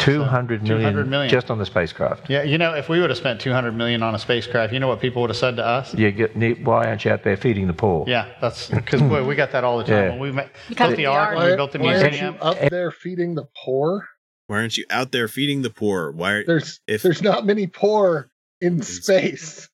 Two 0.00 0.24
hundred 0.24 0.62
million, 0.62 0.80
200 0.80 1.08
million. 1.08 1.30
just 1.30 1.50
on 1.50 1.58
the 1.58 1.66
spacecraft. 1.66 2.28
Yeah, 2.30 2.42
you 2.42 2.58
know, 2.58 2.74
if 2.74 2.88
we 2.88 3.00
would 3.00 3.10
have 3.10 3.18
spent 3.18 3.40
200 3.40 3.72
million 3.72 4.02
on 4.02 4.14
a 4.14 4.18
spacecraft, 4.18 4.72
you 4.72 4.80
know 4.80 4.88
what 4.88 5.00
people 5.00 5.20
would 5.22 5.30
have 5.30 5.36
said 5.36 5.56
to 5.56 5.64
us? 5.64 5.94
You 5.94 6.10
get 6.10 6.36
neat. 6.36 6.62
Why 6.64 6.86
aren't 6.86 7.04
you 7.04 7.10
out 7.12 7.22
there 7.22 7.36
feeding 7.36 7.66
the 7.66 7.72
poor? 7.74 8.04
Yeah, 8.08 8.28
that's 8.40 8.68
because 8.68 9.02
we 9.02 9.34
got 9.34 9.52
that 9.52 9.62
all 9.62 9.78
the 9.78 9.84
time. 9.84 9.92
Yeah. 10.04 10.10
When 10.10 10.18
we 10.20 10.32
ma- 10.32 10.44
Because 10.68 10.88
built 10.88 10.96
the 10.96 11.02
we 11.02 11.06
ark, 11.06 11.36
are- 11.38 11.50
we 11.50 11.56
built 11.56 11.72
the 11.72 11.78
why 11.80 11.94
aren't 11.96 12.10
museum. 12.12 12.34
you 12.34 12.40
up 12.40 12.58
there 12.70 12.90
feeding 12.90 13.34
the 13.34 13.46
poor? 13.64 14.08
why 14.46 14.56
aren't 14.56 14.76
you 14.76 14.84
out 14.90 15.12
there 15.12 15.28
feeding 15.28 15.62
the 15.62 15.70
poor? 15.70 16.10
Why? 16.10 16.32
Are, 16.32 16.44
There's 16.44 16.80
if 16.88 17.02
there's 17.02 17.22
not 17.22 17.46
many 17.46 17.66
poor 17.68 18.30
in 18.60 18.82
space. 18.82 19.68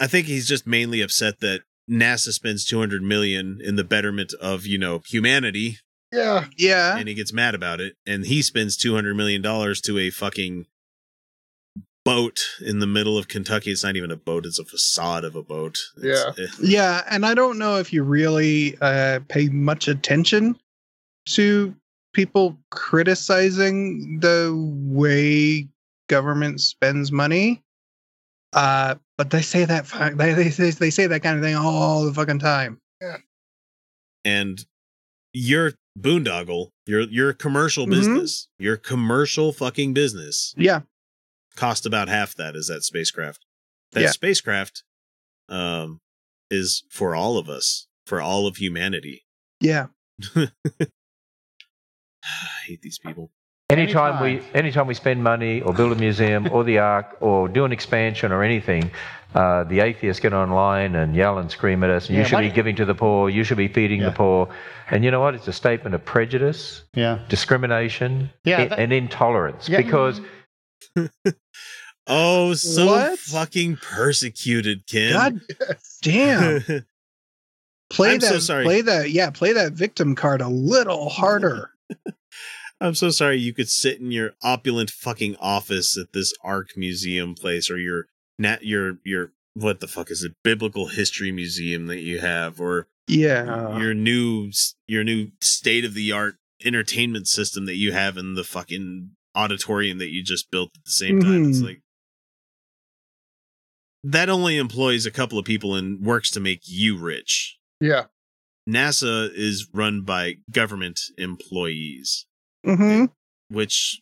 I 0.00 0.06
think 0.06 0.26
he's 0.26 0.46
just 0.46 0.66
mainly 0.66 1.00
upset 1.00 1.40
that 1.40 1.62
NASA 1.90 2.30
spends 2.32 2.64
200 2.64 3.02
million 3.02 3.58
in 3.62 3.76
the 3.76 3.84
betterment 3.84 4.32
of 4.40 4.66
you 4.66 4.78
know 4.78 5.00
humanity, 5.06 5.78
yeah, 6.12 6.46
yeah, 6.56 6.96
and 6.96 7.08
he 7.08 7.14
gets 7.14 7.32
mad 7.32 7.54
about 7.54 7.80
it, 7.80 7.96
and 8.06 8.26
he 8.26 8.42
spends 8.42 8.76
200 8.76 9.14
million 9.16 9.42
dollars 9.42 9.80
to 9.82 9.98
a 9.98 10.10
fucking 10.10 10.66
boat 12.04 12.40
in 12.60 12.80
the 12.80 12.86
middle 12.86 13.16
of 13.16 13.28
Kentucky. 13.28 13.70
It's 13.70 13.84
not 13.84 13.96
even 13.96 14.10
a 14.10 14.16
boat; 14.16 14.46
it's 14.46 14.58
a 14.58 14.64
facade 14.64 15.24
of 15.24 15.34
a 15.36 15.42
boat. 15.42 15.78
It's- 16.02 16.38
eh, 16.38 16.46
yeah, 16.62 17.02
and 17.10 17.24
I 17.24 17.34
don't 17.34 17.58
know 17.58 17.78
if 17.78 17.92
you 17.92 18.02
really 18.02 18.76
uh, 18.80 19.20
pay 19.28 19.48
much 19.48 19.88
attention 19.88 20.58
to 21.30 21.74
people 22.12 22.58
criticizing 22.70 24.20
the 24.20 24.52
way 24.86 25.68
government 26.08 26.60
spends 26.60 27.10
money. 27.10 27.62
Uh, 28.52 28.96
but 29.16 29.30
they 29.30 29.40
say 29.40 29.64
that 29.64 29.86
they 30.16 30.34
they 30.34 30.50
say, 30.50 30.70
they 30.70 30.90
say 30.90 31.06
that 31.06 31.22
kind 31.22 31.38
of 31.38 31.42
thing 31.42 31.56
all 31.56 32.04
the 32.04 32.12
fucking 32.12 32.38
time. 32.38 32.78
Yeah. 33.00 33.16
And 34.24 34.64
your 35.32 35.72
boondoggle, 35.98 36.70
your 36.86 37.02
your 37.02 37.32
commercial 37.32 37.86
Mhm. 37.86 37.90
business, 37.90 38.48
your 38.58 38.76
commercial 38.76 39.52
fucking 39.52 39.92
business 39.94 40.54
Yeah, 40.56 40.82
cost 41.56 41.84
about 41.86 42.08
half 42.08 42.34
that 42.36 42.54
is 42.56 42.66
that 42.68 42.82
spacecraft. 42.82 43.44
That 43.92 44.02
Yeah. 44.02 44.10
spacecraft 44.10 44.84
um 45.48 46.00
is 46.50 46.84
for 46.90 47.14
all 47.14 47.38
of 47.38 47.48
us, 47.48 47.86
for 48.06 48.20
all 48.20 48.46
of 48.46 48.56
humanity. 48.56 49.24
yeah. 49.60 49.88
I 50.34 50.50
hate 52.66 52.82
these 52.82 52.98
people. 52.98 53.32
Anytime 53.72 54.22
we 54.22 54.42
anytime 54.54 54.86
we 54.86 54.94
spend 54.94 55.22
money 55.22 55.60
or 55.62 55.72
build 55.72 55.92
a 55.92 55.96
museum 55.96 56.48
or 56.52 56.64
the 56.64 56.78
ark 56.78 57.16
or 57.20 57.48
do 57.48 57.64
an 57.64 57.72
expansion 57.72 58.30
or 58.32 58.42
anything, 58.42 58.90
uh, 59.34 59.64
the 59.64 59.80
atheists 59.80 60.20
get 60.20 60.32
online 60.32 60.94
and 60.94 61.16
yell 61.16 61.38
and 61.38 61.50
scream 61.50 61.82
at 61.84 61.90
us. 61.90 62.08
And 62.08 62.18
you 62.18 62.24
should 62.24 62.34
why 62.34 62.42
be 62.42 62.50
giving 62.50 62.76
to 62.76 62.84
the 62.84 62.94
poor. 62.94 63.28
You 63.30 63.44
should 63.44 63.56
be 63.56 63.68
feeding 63.68 64.00
the 64.02 64.10
poor. 64.12 64.48
And 64.90 65.04
you 65.04 65.10
know 65.10 65.20
what? 65.20 65.34
It's 65.34 65.48
a 65.48 65.52
statement 65.52 65.94
of 65.94 66.04
prejudice, 66.04 66.82
Yeah. 66.94 67.20
discrimination, 67.28 68.30
Yeah, 68.44 68.66
that- 68.66 68.78
and 68.78 68.92
intolerance. 68.92 69.68
Yeah. 69.68 69.78
Because 69.78 70.20
Oh, 72.06 72.52
so 72.54 72.86
What? 72.86 73.18
fucking 73.20 73.76
persecuted, 73.76 74.86
Ken. 74.86 75.12
God 75.12 75.40
damn. 76.02 76.60
Play 77.90 78.12
I'm 78.14 78.18
that. 78.20 78.28
so 78.28 78.38
sorry. 78.38 78.64
Play 78.64 78.80
that. 78.82 79.10
Yeah, 79.10 79.30
play 79.30 79.52
that 79.52 79.72
victim 79.72 80.14
card 80.14 80.40
a 80.40 80.48
little 80.48 81.08
harder. 81.08 81.70
I'm 82.82 82.94
so 82.96 83.10
sorry 83.10 83.38
you 83.38 83.54
could 83.54 83.68
sit 83.68 84.00
in 84.00 84.10
your 84.10 84.32
opulent 84.42 84.90
fucking 84.90 85.36
office 85.36 85.96
at 85.96 86.12
this 86.12 86.34
Ark 86.42 86.70
Museum 86.76 87.34
place 87.34 87.70
or 87.70 87.78
your 87.78 88.06
nat 88.38 88.64
your 88.64 88.98
your 89.04 89.32
what 89.54 89.80
the 89.80 89.86
fuck 89.86 90.10
is 90.10 90.22
it 90.24 90.32
biblical 90.42 90.88
history 90.88 91.30
museum 91.30 91.86
that 91.86 92.00
you 92.00 92.18
have 92.20 92.58
or 92.60 92.88
Yeah. 93.06 93.78
your 93.78 93.94
new 93.94 94.50
your 94.86 95.04
new 95.04 95.30
state 95.40 95.84
of 95.84 95.94
the 95.94 96.10
art 96.12 96.36
entertainment 96.64 97.28
system 97.28 97.66
that 97.66 97.76
you 97.76 97.92
have 97.92 98.16
in 98.16 98.34
the 98.34 98.44
fucking 98.44 99.10
auditorium 99.34 99.98
that 99.98 100.10
you 100.10 100.22
just 100.24 100.50
built 100.50 100.70
at 100.76 100.84
the 100.84 100.90
same 100.90 101.20
time. 101.20 101.48
It's 101.50 101.58
Mhm. 101.60 101.64
like 101.64 101.82
that 104.04 104.28
only 104.28 104.56
employs 104.56 105.06
a 105.06 105.10
couple 105.12 105.38
of 105.38 105.44
people 105.44 105.76
and 105.76 106.00
works 106.00 106.30
to 106.32 106.40
make 106.40 106.62
you 106.64 106.96
rich. 106.96 107.58
Yeah. 107.80 108.06
NASA 108.68 109.30
is 109.32 109.68
run 109.72 110.02
by 110.02 110.36
government 110.50 110.98
employees, 111.18 112.26
Mm-hmm. 112.66 113.06
which 113.48 114.00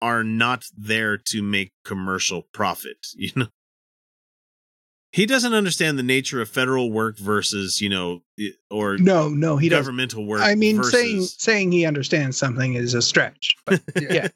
are 0.00 0.22
not 0.24 0.64
there 0.76 1.16
to 1.16 1.42
make 1.42 1.72
commercial 1.84 2.42
profit, 2.52 3.06
you 3.14 3.30
know. 3.36 3.48
He 5.10 5.24
doesn't 5.24 5.54
understand 5.54 5.98
the 5.98 6.02
nature 6.02 6.42
of 6.42 6.50
federal 6.50 6.92
work 6.92 7.18
versus, 7.18 7.80
you 7.80 7.88
know, 7.88 8.20
or 8.70 8.98
No, 8.98 9.30
no, 9.30 9.56
he 9.56 9.68
doesn't. 9.70 9.84
governmental 9.84 10.26
work. 10.26 10.42
I 10.42 10.54
mean, 10.54 10.76
versus, 10.76 10.92
saying 10.92 11.22
saying 11.22 11.72
he 11.72 11.86
understands 11.86 12.36
something 12.36 12.74
is 12.74 12.92
a 12.92 13.00
stretch. 13.00 13.56
But 13.64 13.80
yeah. 14.10 14.28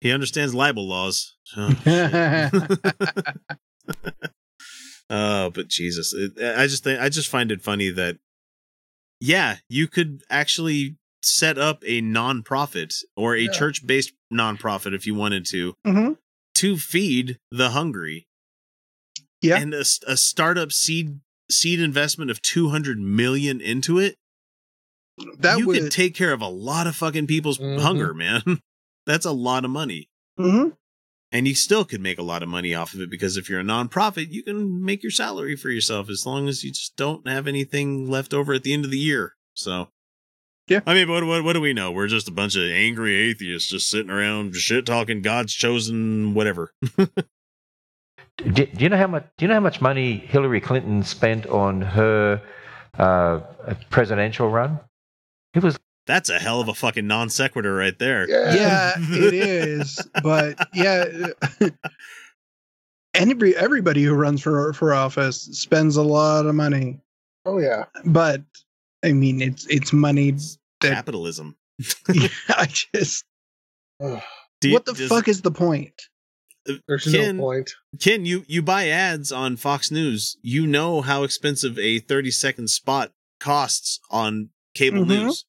he 0.00 0.10
understands 0.10 0.52
libel 0.52 0.88
laws. 0.88 1.36
Oh, 1.56 1.72
Oh, 5.10 5.50
but 5.50 5.68
Jesus, 5.68 6.12
it, 6.14 6.32
I 6.42 6.66
just 6.66 6.82
think 6.82 6.98
I 7.00 7.08
just 7.08 7.28
find 7.28 7.52
it 7.52 7.60
funny 7.62 7.90
that, 7.90 8.16
yeah, 9.20 9.56
you 9.68 9.86
could 9.86 10.22
actually 10.30 10.96
set 11.24 11.58
up 11.58 11.82
a 11.86 12.00
nonprofit 12.02 13.02
or 13.16 13.34
a 13.34 13.42
Yeah. 13.44 13.52
church-based 13.52 14.12
nonprofit 14.32 14.94
if 14.94 15.06
you 15.06 15.14
wanted 15.14 15.46
to 15.46 15.74
Mhm. 15.86 16.18
to 16.56 16.78
feed 16.78 17.38
the 17.50 17.70
hungry. 17.70 18.26
Yeah. 19.42 19.58
and 19.58 19.74
a 19.74 19.84
startup 19.84 20.72
seed 20.72 21.20
seed 21.50 21.78
investment 21.78 22.30
of 22.30 22.40
two 22.40 22.70
hundred 22.70 22.98
million 22.98 23.60
into 23.60 23.98
it. 23.98 24.16
That 25.38 25.58
you 25.58 25.66
would 25.66 25.80
could 25.82 25.92
take 25.92 26.14
care 26.14 26.32
of 26.32 26.40
a 26.40 26.48
lot 26.48 26.86
of 26.86 26.96
fucking 26.96 27.26
people's 27.26 27.58
Mhm. 27.58 27.80
hunger, 27.80 28.14
man. 28.14 28.42
That's 29.06 29.26
a 29.26 29.32
lot 29.32 29.64
of 29.66 29.70
money. 29.70 30.08
Mhm. 30.40 30.76
And 31.30 31.46
you 31.46 31.54
still 31.54 31.84
could 31.84 32.00
make 32.00 32.18
a 32.18 32.22
lot 32.22 32.42
of 32.42 32.48
money 32.48 32.74
off 32.74 32.94
of 32.94 33.00
it 33.00 33.10
because 33.10 33.36
if 33.36 33.50
you're 33.50 33.60
a 33.60 33.64
nonprofit, 33.64 34.32
you 34.32 34.42
can 34.42 34.82
make 34.82 35.02
your 35.02 35.12
salary 35.12 35.56
for 35.56 35.68
yourself 35.68 36.08
as 36.08 36.24
long 36.24 36.48
as 36.48 36.64
you 36.64 36.70
just 36.70 36.96
don't 36.96 37.26
have 37.28 37.46
anything 37.46 38.08
left 38.08 38.32
over 38.32 38.54
at 38.54 38.62
the 38.62 38.72
end 38.72 38.84
of 38.86 38.90
the 38.90 38.98
year. 38.98 39.36
So, 39.52 39.90
Yeah. 40.66 40.80
I 40.86 40.94
mean, 40.94 41.08
what, 41.10 41.24
what, 41.24 41.44
what 41.44 41.52
do 41.52 41.60
we 41.60 41.72
know? 41.74 41.92
We're 41.92 42.06
just 42.06 42.26
a 42.28 42.32
bunch 42.32 42.56
of 42.56 42.62
angry 42.62 43.14
atheists 43.16 43.68
just 43.68 43.88
sitting 43.88 44.10
around 44.10 44.54
shit 44.56 44.86
talking 44.86 45.20
God's 45.20 45.52
chosen 45.52 46.34
whatever. 46.34 46.72
Do, 48.38 48.66
do 48.66 48.82
you 48.82 48.88
know 48.88 48.96
how 48.96 49.06
much? 49.06 49.24
Do 49.36 49.44
you 49.44 49.48
know 49.48 49.54
how 49.54 49.60
much 49.60 49.80
money 49.80 50.16
Hillary 50.16 50.60
Clinton 50.60 51.04
spent 51.04 51.46
on 51.46 51.80
her 51.80 52.42
uh, 52.98 53.38
presidential 53.90 54.50
run? 54.50 54.80
It 55.54 55.62
was 55.62 55.78
That's 56.08 56.30
a 56.30 56.40
hell 56.40 56.60
of 56.60 56.66
a 56.66 56.74
fucking 56.74 57.06
non 57.06 57.30
sequitur 57.30 57.72
right 57.76 57.96
there. 57.96 58.28
yeah, 58.28 58.94
it 58.98 59.34
is. 59.34 60.04
But 60.20 60.58
yeah, 60.74 61.28
every 63.14 63.56
everybody 63.56 64.02
who 64.02 64.14
runs 64.14 64.42
for 64.42 64.72
for 64.72 64.92
office 64.92 65.42
spends 65.52 65.96
a 65.96 66.02
lot 66.02 66.46
of 66.46 66.56
money. 66.56 66.98
Oh 67.46 67.58
yeah. 67.58 67.84
But 68.04 68.42
I 69.04 69.12
mean, 69.12 69.40
it's 69.42 69.66
it's 69.66 69.92
money 69.92 70.30
that 70.32 70.50
Capitalism. 70.80 71.56
I 72.48 72.66
just. 72.66 73.24
Do 74.60 74.72
what 74.72 74.86
the 74.86 74.94
does- 74.94 75.08
fuck 75.08 75.28
is 75.28 75.42
the 75.42 75.50
point? 75.50 75.92
There's 76.88 77.04
Ken- 77.04 77.36
no 77.36 77.42
point. 77.42 77.70
Ken, 78.00 78.24
you 78.24 78.44
you 78.48 78.62
buy 78.62 78.88
ads 78.88 79.30
on 79.30 79.56
Fox 79.56 79.90
News. 79.90 80.38
You 80.42 80.66
know 80.66 81.02
how 81.02 81.22
expensive 81.22 81.78
a 81.78 81.98
30 81.98 82.30
second 82.30 82.68
spot 82.70 83.12
costs 83.38 84.00
on 84.10 84.48
cable 84.74 85.04
Mhm. 85.04 85.08
news. 85.08 85.44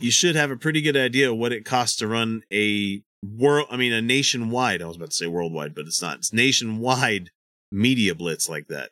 You 0.00 0.10
should 0.10 0.34
have 0.34 0.50
a 0.50 0.56
pretty 0.56 0.82
good 0.82 0.96
idea 0.96 1.32
what 1.32 1.52
it 1.52 1.64
costs 1.64 1.96
to 1.98 2.06
run 2.08 2.42
a 2.52 3.02
world 3.22 3.68
I 3.70 3.76
mean 3.78 3.92
a 3.94 4.02
nationwide, 4.02 4.82
I 4.82 4.86
was 4.86 4.96
about 4.96 5.10
to 5.10 5.16
say 5.16 5.26
worldwide, 5.26 5.74
but 5.74 5.86
it's 5.86 6.02
not. 6.02 6.18
It's 6.18 6.32
nationwide 6.32 7.30
media 7.72 8.14
blitz 8.14 8.48
like 8.48 8.66
that. 8.68 8.90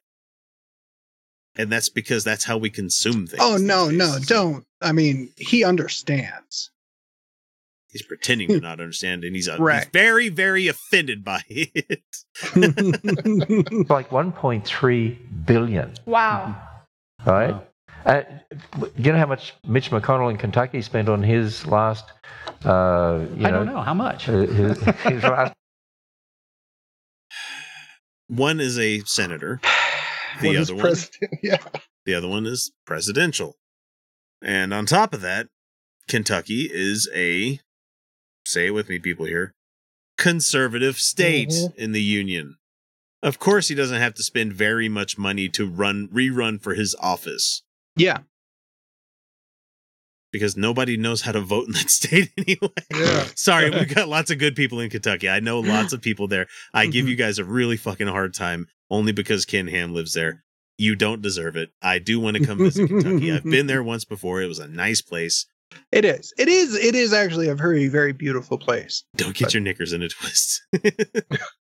And 1.56 1.70
that's 1.70 1.88
because 1.90 2.24
that's 2.24 2.44
how 2.44 2.56
we 2.56 2.70
consume 2.70 3.26
things. 3.26 3.42
Oh 3.42 3.56
no, 3.58 3.88
days. 3.90 3.98
no, 3.98 4.18
don't. 4.26 4.64
I 4.80 4.92
mean, 4.92 5.30
he 5.36 5.64
understands. 5.64 6.70
He's 7.90 8.02
pretending 8.02 8.48
to 8.48 8.60
not 8.62 8.80
understand 8.80 9.22
and 9.22 9.36
he's, 9.36 9.48
uh, 9.48 9.62
he's 9.62 9.84
very, 9.92 10.30
very 10.30 10.66
offended 10.68 11.22
by 11.24 11.42
it. 11.48 11.72
It's 11.76 12.24
like 13.90 14.08
1.3 14.08 15.18
billion, 15.46 15.92
Wow. 16.06 16.56
right? 17.26 17.54
Uh, 18.06 18.22
do 18.80 18.90
you 18.96 19.12
know 19.12 19.18
how 19.18 19.26
much 19.26 19.52
Mitch 19.66 19.90
McConnell 19.90 20.30
in 20.30 20.38
Kentucky 20.38 20.80
spent 20.82 21.08
on 21.10 21.22
his 21.22 21.66
last? 21.66 22.06
Uh, 22.64 23.26
you 23.36 23.46
I 23.46 23.50
don't 23.50 23.66
know 23.66 23.80
how 23.82 23.94
much. 23.94 24.28
uh, 24.28 24.32
His, 24.46 24.78
his 24.82 25.22
last 25.22 25.52
One 28.28 28.58
is 28.58 28.78
a 28.78 29.00
senator. 29.00 29.60
The 30.40 30.56
other 30.56 30.74
one 30.74 30.82
president. 30.82 31.32
Yeah. 31.42 31.58
The 32.06 32.14
other 32.14 32.28
one 32.28 32.46
is 32.46 32.72
presidential. 32.86 33.56
And 34.42 34.72
on 34.74 34.86
top 34.86 35.12
of 35.14 35.20
that, 35.20 35.46
Kentucky 36.08 36.68
is 36.72 37.08
a, 37.14 37.60
say 38.44 38.66
it 38.66 38.70
with 38.70 38.88
me, 38.88 38.98
people 38.98 39.26
here, 39.26 39.52
conservative 40.18 40.96
state 40.98 41.50
Mhm. 41.50 41.76
in 41.76 41.92
the 41.92 42.02
union. 42.02 42.56
Of 43.22 43.38
course, 43.38 43.68
he 43.68 43.74
doesn't 43.76 44.00
have 44.00 44.14
to 44.14 44.22
spend 44.24 44.52
very 44.52 44.88
much 44.88 45.16
money 45.16 45.48
to 45.50 45.64
run 45.68 46.08
rerun 46.08 46.60
for 46.60 46.74
his 46.74 46.96
office 47.00 47.62
yeah. 47.96 48.18
because 50.32 50.56
nobody 50.56 50.96
knows 50.96 51.22
how 51.22 51.32
to 51.32 51.40
vote 51.40 51.66
in 51.66 51.72
that 51.74 51.88
state 52.00 52.32
anyway. 52.36 52.68
Yeah. 52.92 53.26
Sorry, 53.36 53.70
we've 53.70 53.94
got 53.94 54.08
lots 54.08 54.30
of 54.32 54.38
good 54.38 54.56
people 54.56 54.80
in 54.80 54.90
Kentucky. 54.90 55.28
I 55.28 55.38
know 55.40 55.60
lots 55.60 55.92
of 55.92 56.00
people 56.02 56.26
there. 56.26 56.46
I 56.74 56.86
give 56.86 57.06
you 57.08 57.14
guys 57.16 57.38
a 57.38 57.44
really 57.44 57.76
fucking 57.76 58.08
hard 58.08 58.34
time 58.34 58.66
only 58.92 59.10
because 59.10 59.44
Ken 59.44 59.66
Ham 59.66 59.92
lives 59.92 60.12
there. 60.12 60.44
You 60.78 60.94
don't 60.94 61.22
deserve 61.22 61.56
it. 61.56 61.70
I 61.82 61.98
do 61.98 62.20
want 62.20 62.36
to 62.36 62.46
come 62.46 62.58
visit 62.58 62.86
Kentucky. 62.86 63.32
I've 63.32 63.42
been 63.42 63.66
there 63.66 63.82
once 63.82 64.04
before. 64.04 64.42
It 64.42 64.46
was 64.46 64.58
a 64.58 64.68
nice 64.68 65.00
place. 65.00 65.46
It 65.90 66.04
is. 66.04 66.32
It 66.38 66.48
is. 66.48 66.74
It 66.74 66.94
is 66.94 67.12
actually 67.12 67.48
a 67.48 67.54
very, 67.54 67.88
very 67.88 68.12
beautiful 68.12 68.58
place. 68.58 69.04
Don't 69.16 69.34
get 69.34 69.54
your 69.54 69.62
knickers 69.62 69.92
in 69.92 70.02
a 70.02 70.08
twist. 70.08 70.62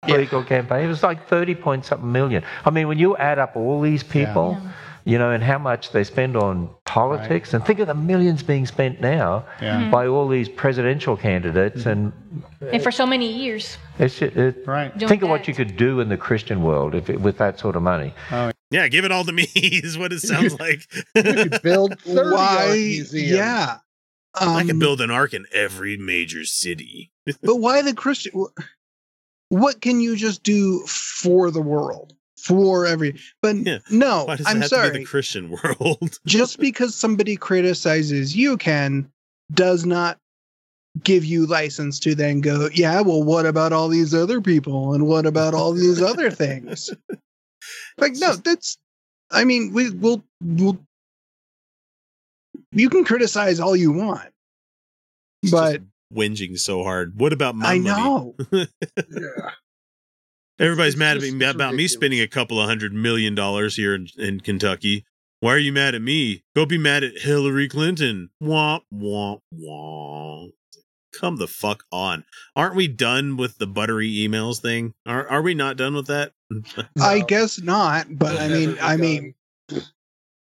political 0.02 0.42
campaign. 0.42 0.84
It 0.84 0.88
was 0.88 1.02
like 1.02 1.28
30 1.28 1.54
point 1.54 1.84
something 1.84 2.10
million. 2.10 2.42
I 2.64 2.70
mean, 2.70 2.88
when 2.88 2.98
you 2.98 3.16
add 3.16 3.38
up 3.38 3.56
all 3.56 3.80
these 3.80 4.02
people, 4.02 4.60
you 5.04 5.18
know, 5.18 5.30
and 5.30 5.42
how 5.42 5.58
much 5.58 5.92
they 5.92 6.04
spend 6.04 6.36
on 6.36 6.70
politics, 6.94 7.52
and 7.54 7.66
think 7.66 7.80
of 7.80 7.88
the 7.88 7.94
millions 7.94 8.40
being 8.44 8.64
spent 8.66 9.00
now 9.00 9.44
Yeah. 9.60 9.90
by 9.90 10.06
all 10.06 10.28
these 10.28 10.48
presidential 10.48 11.16
candidates, 11.16 11.86
and 11.86 12.12
And 12.72 12.80
for 12.82 12.92
so 12.92 13.04
many 13.04 13.26
years. 13.32 13.76
it's 13.98 14.16
ju- 14.20 14.30
it, 14.32 14.64
Right. 14.64 14.96
Doing 14.96 15.08
think 15.08 15.22
of 15.22 15.28
what 15.28 15.40
that. 15.40 15.48
you 15.48 15.54
could 15.54 15.76
do 15.76 15.98
in 15.98 16.08
the 16.08 16.16
Christian 16.16 16.62
world 16.62 16.94
if 16.94 17.10
it, 17.10 17.20
with 17.20 17.36
that 17.38 17.58
sort 17.58 17.74
of 17.74 17.82
money. 17.82 18.14
Oh, 18.30 18.52
yeah, 18.70 18.86
give 18.86 19.04
it 19.04 19.10
all 19.10 19.24
to 19.24 19.32
me 19.32 19.42
is 19.56 19.98
what 19.98 20.12
it 20.12 20.20
sounds 20.20 20.56
like. 20.60 20.86
You 21.16 21.22
could 21.22 21.62
build 21.62 21.98
30 22.06 22.30
Why? 22.30 22.56
art 22.68 22.78
museums. 22.78 23.30
Yeah. 23.30 23.78
I 24.36 24.60
Um, 24.60 24.66
could 24.68 24.78
build 24.78 25.00
an 25.00 25.10
ark 25.10 25.34
in 25.34 25.46
every 25.52 25.96
major 25.96 26.44
city. 26.44 27.10
but 27.42 27.56
why 27.56 27.82
the 27.82 27.94
Christian? 27.94 28.32
What 29.48 29.80
can 29.80 30.00
you 30.00 30.14
just 30.14 30.44
do 30.44 30.80
for 30.86 31.50
the 31.50 31.60
world? 31.60 32.14
For 32.44 32.84
every, 32.86 33.18
but 33.40 33.56
Yeah. 33.56 33.78
no, 33.90 34.26
Why 34.26 34.36
does 34.36 34.46
I'm 34.46 34.58
it 34.58 34.60
have 34.60 34.68
to 34.70 34.76
be 34.76 34.82
sorry. 34.88 34.98
the 34.98 35.04
Christian 35.06 35.48
world? 35.50 36.18
just 36.26 36.58
because 36.58 36.94
somebody 36.94 37.36
criticizes 37.36 38.36
you, 38.36 38.58
Ken, 38.58 39.10
does 39.54 39.86
not 39.86 40.18
give 41.02 41.24
you 41.24 41.46
license 41.46 41.98
to 42.00 42.14
then 42.14 42.40
go, 42.42 42.68
yeah, 42.74 43.00
well, 43.00 43.22
what 43.22 43.46
about 43.46 43.72
all 43.72 43.88
these 43.88 44.12
other 44.14 44.40
people? 44.42 44.92
And 44.92 45.06
what 45.06 45.24
about 45.24 45.54
all 45.54 45.72
these 45.72 46.00
other 46.02 46.30
things? 46.30 46.90
Like, 47.96 48.12
no, 48.16 48.34
that's, 48.34 48.76
I 49.30 49.44
mean, 49.44 49.72
we 49.72 49.88
will, 49.88 50.22
we'll, 50.42 50.78
you 52.72 52.90
can 52.90 53.04
criticize 53.04 53.58
all 53.58 53.74
you 53.74 53.90
want, 53.92 54.28
but 55.50 55.72
just 55.78 55.84
whinging 56.12 56.58
so 56.58 56.82
hard. 56.84 57.18
What 57.18 57.32
about 57.32 57.54
my 57.54 57.72
I 57.72 57.78
money? 57.78 58.02
know. 58.02 58.34
Yeah. 58.52 59.50
Everybody's 60.58 60.94
It's 60.94 60.98
mad 60.98 61.16
at 61.16 61.22
just- 61.22 61.34
me 61.34 61.44
about 61.46 61.74
me 61.74 61.88
spending 61.88 62.20
a 62.20 62.28
couple 62.28 62.60
of 62.60 62.68
hundred 62.68 62.92
million 62.92 63.34
dollars 63.34 63.76
here 63.76 63.94
in, 63.94 64.08
in 64.18 64.40
Kentucky. 64.40 65.04
Why 65.40 65.54
are 65.54 65.58
you 65.58 65.72
mad 65.72 65.94
at 65.94 66.00
me? 66.02 66.42
Go 66.54 66.64
be 66.64 66.78
mad 66.78 67.04
at 67.04 67.18
Hillary 67.18 67.68
Clinton. 67.68 68.30
Womp 68.42 68.82
womp 68.92 69.40
womp. 69.52 70.52
Come 71.18 71.36
the 71.36 71.46
fuck 71.46 71.84
on. 71.92 72.24
Aren't 72.56 72.76
we 72.76 72.88
done 72.88 73.36
with 73.36 73.58
the 73.58 73.66
buttery 73.66 74.10
emails 74.10 74.60
thing? 74.60 74.94
Are 75.06 75.28
are 75.28 75.42
we 75.42 75.54
not 75.54 75.76
done 75.76 75.94
with 75.94 76.06
that? 76.06 76.32
I 77.00 77.20
guess 77.20 77.60
not, 77.60 78.06
but 78.10 78.40
I 78.40 78.48
mean, 78.48 78.76
I 78.80 78.96
mean, 78.96 79.34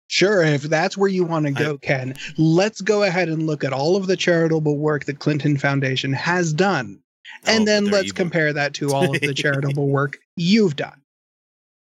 sure, 0.08 0.42
if 0.42 0.62
that's 0.62 0.96
where 0.96 1.08
you 1.08 1.24
want 1.24 1.46
to 1.46 1.52
go, 1.52 1.78
Ken, 1.78 2.14
let's 2.36 2.80
go 2.80 3.02
ahead 3.02 3.28
and 3.28 3.46
look 3.46 3.64
at 3.64 3.72
all 3.72 3.96
of 3.96 4.06
the 4.06 4.16
charitable 4.16 4.76
work 4.76 5.04
the 5.04 5.14
Clinton 5.14 5.56
Foundation 5.56 6.12
has 6.12 6.52
done. 6.52 7.00
Oh, 7.46 7.52
And 7.56 7.66
then 7.66 7.86
let's 7.86 8.06
evil. 8.06 8.16
compare 8.16 8.52
that 8.52 8.74
to 8.74 8.92
all 8.92 9.14
of 9.14 9.20
the 9.20 9.34
charitable 9.34 9.88
work 9.88 10.18
you've 10.36 10.76
done. 10.76 11.00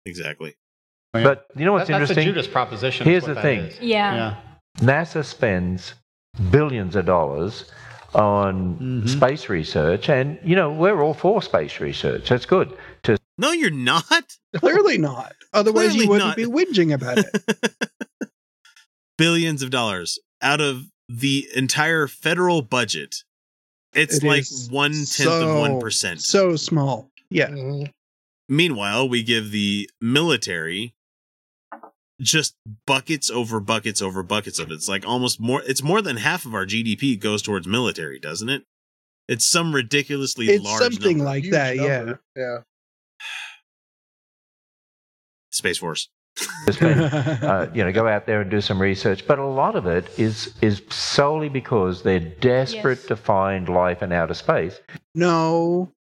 Exactly. 0.07 0.55
But 1.13 1.47
you 1.57 1.65
know 1.65 1.73
what's 1.73 1.89
That- 1.89 1.99
that's 1.99 2.11
a 2.11 2.13
interesting? 2.15 2.27
Judas 2.27 2.47
proposition. 2.47 3.07
Here's 3.07 3.25
the 3.25 3.35
thing. 3.35 3.61
is. 3.61 3.81
Yeah. 3.81 4.15
Yeah. 4.15 4.37
NASA 4.81 5.25
spends 5.25 5.95
billions 6.51 6.97
of 6.97 7.05
dollars 7.05 7.71
on 8.15 8.75
mm-hmm. 8.75 9.07
space 9.07 9.49
research, 9.49 10.09
and 10.09 10.39
you 10.43 10.57
know 10.57 10.73
we're 10.73 11.03
all 11.03 11.15
for 11.15 11.43
space 11.43 11.81
research. 11.81 12.29
That's 12.29 12.47
good. 12.47 12.77
To 13.05 13.17
No, 13.39 13.53
you're 13.53 13.71
not. 13.71 14.37
Clearly 14.57 14.99
not. 14.99 15.35
Otherwise, 15.53 15.91
Clearly 15.91 16.05
you 16.05 16.09
wouldn't 16.11 16.29
not. 16.29 16.37
be 16.37 16.45
whinging 16.47 16.95
about 16.95 17.19
it. 17.19 18.31
Billions 19.19 19.63
of 19.63 19.71
dollars 19.71 20.19
out 20.41 20.61
of 20.61 20.85
the 21.09 21.47
entire 21.55 22.07
federal 22.07 22.63
budget. 22.63 23.17
It's 23.95 24.19
It 24.19 24.25
like 24.25 24.45
one 24.71 24.93
tenth 24.93 25.07
so- 25.07 25.51
of 25.51 25.59
one 25.59 25.81
percent. 25.81 26.23
So 26.23 26.57
small. 26.57 27.11
Yeah. 27.31 27.49
Mm-hmm. 27.51 27.91
Meanwhile, 28.49 29.09
we 29.09 29.23
give 29.23 29.51
the 29.51 29.89
military 30.01 30.95
just 32.21 32.55
buckets 32.87 33.31
over 33.31 33.61
buckets 33.61 34.01
over 34.03 34.23
buckets 34.23 34.59
of 34.59 34.71
it. 34.71 34.75
It's 34.75 34.89
like 34.89 35.07
almost 35.07 35.41
more. 35.41 35.63
It's 35.67 35.83
more 35.83 36.03
than 36.03 36.17
half 36.19 36.45
of 36.47 36.55
our 36.55 36.67
GDP 36.67 37.19
goes 37.19 37.43
towards 37.43 37.67
military, 37.67 38.19
doesn't 38.19 38.49
it? 38.49 38.65
It's 39.29 39.47
some 39.47 39.75
ridiculously 39.75 40.47
It's 40.49 40.65
large 40.65 40.83
something 40.83 41.19
number. 41.19 41.25
like 41.25 41.45
Huge 41.45 41.53
that. 41.53 41.77
Yeah. 41.77 42.15
Yeah. 42.37 42.59
Space 45.51 45.79
Force. 45.79 46.09
To 46.67 46.73
spend, 46.73 47.01
uh, 47.45 47.69
you 47.75 47.85
know, 47.85 47.93
go 47.93 48.09
out 48.09 48.27
there 48.27 48.41
and 48.41 48.51
do 48.51 48.61
some 48.61 48.81
research. 48.81 49.27
But 49.27 49.39
a 49.39 49.47
lot 49.47 49.77
of 49.77 49.87
it 49.87 50.09
is 50.19 50.55
is 50.63 50.83
solely 50.91 51.49
because 51.49 52.03
they're 52.03 52.21
desperate 52.21 52.99
Yes. 53.01 53.07
to 53.09 53.17
find 53.17 53.69
life 53.69 54.03
in 54.03 54.13
outer 54.13 54.35
space. 54.35 54.81
No. 55.15 55.93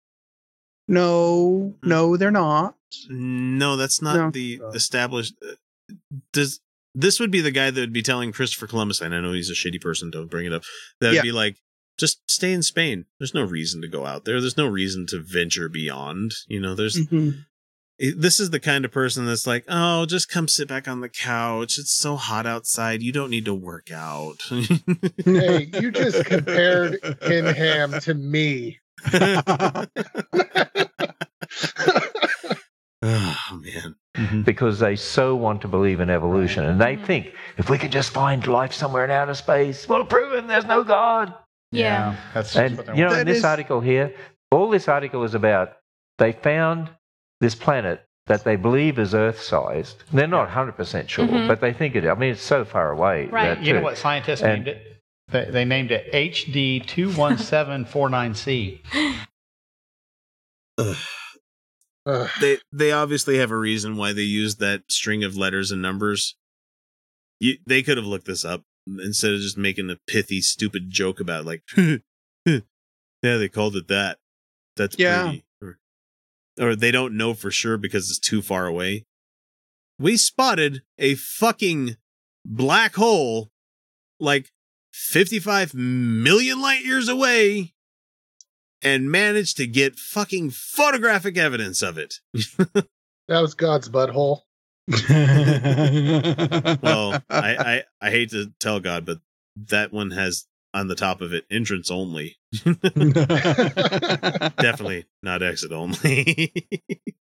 No. 0.88 1.74
No, 1.82 2.16
they're 2.16 2.30
not. 2.30 2.76
No, 3.08 3.76
that's 3.76 4.02
not 4.02 4.16
No. 4.16 4.30
the 4.30 4.60
established. 4.74 5.34
uh, 5.46 5.54
Does 6.32 6.60
this 6.94 7.20
would 7.20 7.30
be 7.30 7.40
the 7.40 7.50
guy 7.52 7.70
that 7.70 7.80
would 7.80 7.92
be 7.92 8.02
telling 8.02 8.32
Christopher 8.32 8.66
Columbus? 8.66 9.00
And 9.00 9.14
I 9.14 9.20
know 9.20 9.32
he's 9.32 9.50
a 9.50 9.54
shitty 9.54 9.80
person. 9.80 10.10
Don't 10.10 10.30
bring 10.30 10.46
it 10.46 10.52
up. 10.52 10.62
That 11.00 11.08
would 11.08 11.16
Yeah. 11.16 11.22
be 11.22 11.32
like, 11.32 11.56
just 11.98 12.20
stay 12.28 12.52
in 12.52 12.62
Spain. 12.62 13.04
There's 13.18 13.34
no 13.34 13.44
reason 13.44 13.80
to 13.82 13.88
go 13.88 14.06
out 14.06 14.24
there. 14.24 14.40
There's 14.40 14.56
no 14.56 14.66
reason 14.66 15.06
to 15.08 15.20
venture 15.20 15.68
beyond. 15.68 16.32
You 16.48 16.58
know, 16.60 16.74
there's 16.74 16.96
Mhm. 16.96 17.44
It- 18.00 18.20
this 18.20 18.40
is 18.40 18.48
the 18.50 18.58
kind 18.58 18.84
of 18.86 18.90
person 18.90 19.26
that's 19.26 19.46
like, 19.46 19.64
oh, 19.68 20.06
just 20.06 20.30
come 20.30 20.48
sit 20.48 20.66
back 20.66 20.88
on 20.88 21.00
the 21.00 21.08
couch. 21.10 21.78
It's 21.78 21.92
so 21.92 22.16
hot 22.16 22.46
outside. 22.46 23.02
You 23.02 23.12
don't 23.12 23.30
need 23.30 23.44
to 23.44 23.54
work 23.54 23.92
out. 23.92 24.42
Hey, 24.48 25.68
you 25.74 25.90
just 25.92 26.24
compared 26.24 26.98
Ken 27.20 27.44
Ham 27.44 28.00
to 28.00 28.14
me. 28.14 28.80
oh 29.12 29.86
man. 33.02 33.94
Mm-hmm. 34.16 34.42
because 34.42 34.80
they 34.80 34.96
so 34.96 35.36
want 35.36 35.62
to 35.62 35.68
believe 35.68 36.00
in 36.00 36.10
evolution 36.10 36.64
and 36.64 36.80
they 36.80 36.96
mm-hmm. 36.96 37.04
think 37.04 37.32
if 37.58 37.70
we 37.70 37.78
could 37.78 37.92
just 37.92 38.10
find 38.10 38.44
life 38.46 38.72
somewhere 38.72 39.04
in 39.04 39.10
outer 39.10 39.34
space, 39.34 39.88
we'll 39.88 40.04
prove 40.04 40.32
it 40.34 40.48
there's 40.48 40.64
no 40.64 40.82
God. 40.82 41.32
Yeah. 41.70 42.16
That's 42.34 42.56
And 42.56 42.76
what 42.76 42.96
you 42.96 43.04
know, 43.04 43.14
in 43.14 43.26
this 43.26 43.38
is- 43.38 43.44
article 43.44 43.80
here, 43.80 44.14
all 44.50 44.68
this 44.68 44.88
article 44.88 45.22
is 45.22 45.34
about 45.34 45.74
they 46.18 46.32
found 46.32 46.90
this 47.40 47.54
planet 47.54 48.04
that 48.26 48.44
they 48.44 48.56
believe 48.56 48.98
is 48.98 49.14
Earth-sized. 49.14 50.04
They're 50.12 50.26
not 50.26 50.48
100% 50.48 51.08
sure, 51.08 51.26
Mhm. 51.26 51.48
but 51.48 51.60
they 51.60 51.72
think 51.72 51.96
it. 51.96 52.06
I 52.06 52.14
mean, 52.14 52.32
it's 52.32 52.42
so 52.42 52.64
far 52.64 52.90
away. 52.92 53.26
Right. 53.26 53.54
that, 53.56 53.64
You 53.64 53.72
know 53.74 53.80
what 53.82 53.96
scientists 53.98 54.42
And- 54.42 54.64
named 54.64 54.68
it? 54.68 54.86
They, 55.28 55.44
they 55.50 55.64
named 55.64 55.90
it 55.92 56.12
HD 56.12 56.80
two 56.80 57.12
one 57.12 57.38
seven 57.38 57.84
four 57.84 58.08
nine 58.10 58.34
C. 58.34 58.82
Ugh. 60.78 60.96
they 62.40 62.58
they 62.72 62.90
obviously 62.92 63.38
have 63.38 63.50
a 63.50 63.56
reason 63.56 63.96
why 63.96 64.12
they 64.12 64.22
used 64.22 64.58
that 64.60 64.82
string 64.90 65.22
of 65.22 65.36
letters 65.36 65.70
and 65.70 65.80
numbers. 65.82 66.36
You, 67.38 67.58
they 67.66 67.82
could 67.82 67.96
have 67.96 68.06
looked 68.06 68.26
this 68.26 68.44
up 68.44 68.64
instead 68.86 69.32
of 69.32 69.40
just 69.40 69.56
making 69.56 69.88
a 69.90 69.96
pithy, 70.08 70.40
stupid 70.40 70.90
joke 70.90 71.20
about 71.20 71.44
like, 71.44 71.62
yeah, 71.76 72.00
they 73.22 73.48
called 73.48 73.76
it 73.76 73.88
that. 73.88 74.18
That's 74.76 74.98
Yeah. 74.98 75.22
pretty. 75.24 75.44
Or, 76.58 76.68
or 76.68 76.76
they 76.76 76.90
don't 76.90 77.16
know 77.16 77.34
for 77.34 77.50
sure 77.50 77.76
because 77.76 78.10
it's 78.10 78.18
too 78.18 78.42
far 78.42 78.66
away. 78.66 79.06
We 79.98 80.16
spotted 80.16 80.82
a 80.98 81.14
fucking 81.14 81.96
black 82.44 82.94
hole 82.94 83.50
like 84.18 84.50
55 84.92 85.74
million 85.74 86.60
light 86.60 86.84
years 86.84 87.08
away 87.08 87.74
and 88.82 89.10
managed 89.10 89.58
to 89.58 89.66
get 89.66 89.96
fucking 89.96 90.50
photographic 90.50 91.36
evidence 91.36 91.82
of 91.82 91.98
it. 91.98 92.20
That 93.30 93.42
was 93.42 93.54
God's 93.54 93.88
butthole. 93.88 94.40
well, 96.82 97.22
I, 97.30 97.54
I 97.54 97.82
I 98.00 98.10
hate 98.10 98.30
to 98.30 98.52
tell 98.58 98.80
God, 98.80 99.06
but 99.06 99.18
that 99.68 99.92
one 99.92 100.10
has 100.10 100.48
on 100.72 100.88
the 100.88 100.94
top 100.94 101.20
of 101.20 101.32
it 101.32 101.44
entrance 101.50 101.90
only. 101.90 102.36
Definitely 104.62 105.06
not 105.22 105.42
exit 105.42 105.72
only. 105.72 106.52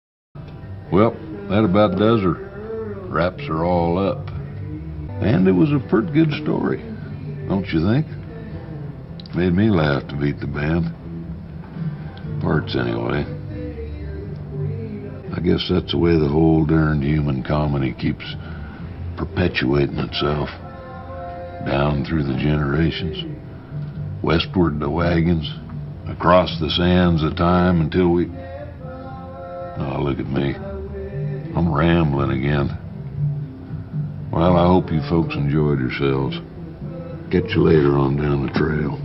Well, 0.93 1.12
that 1.49 1.65
about 1.65 1.97
does 1.99 2.21
her. 2.23 2.33
Wraps 3.09 3.45
her 3.47 3.65
all 3.65 3.97
up. 3.97 4.29
And 5.23 5.47
it 5.47 5.53
was 5.53 5.71
a 5.73 5.79
pretty 5.89 6.11
good 6.12 6.33
story, 6.43 6.79
don't 7.49 7.67
you 7.69 7.81
think? 7.87 8.07
Made 9.37 9.55
me 9.55 9.71
laugh 9.71 10.09
to 10.09 10.17
beat 10.17 10.41
the 10.41 10.49
band. 10.49 10.93
Parts, 12.41 12.75
anyway. 12.75 13.25
I 15.33 15.41
guess 15.41 15.69
that's 15.71 15.93
the 15.93 15.99
way 15.99 16.19
the 16.19 16.27
whole 16.27 16.65
darned 16.65 17.05
human 17.05 17.45
comedy 17.45 17.93
keeps 17.93 18.25
perpetuating 19.17 19.99
itself. 19.99 20.49
Down 21.66 22.05
through 22.05 22.24
the 22.24 22.37
generations. 22.37 23.24
Westward 24.23 24.81
the 24.81 24.91
wagons. 24.91 25.49
Across 26.09 26.59
the 26.61 26.70
sands 26.70 27.23
of 27.23 27.37
time 27.37 27.81
until 27.81 28.09
we. 28.09 28.27
Oh, 28.27 30.03
look 30.03 30.19
at 30.19 30.27
me. 30.27 30.55
I'm 31.57 31.73
rambling 31.73 32.31
again. 32.31 32.77
Well, 34.31 34.57
I 34.57 34.66
hope 34.66 34.93
you 34.93 35.01
folks 35.09 35.35
enjoyed 35.35 35.81
yourselves. 35.81 36.37
Catch 37.31 37.55
you 37.55 37.62
later 37.62 37.97
on 37.97 38.16
down 38.16 38.47
the 38.47 38.53
trail. 38.53 39.01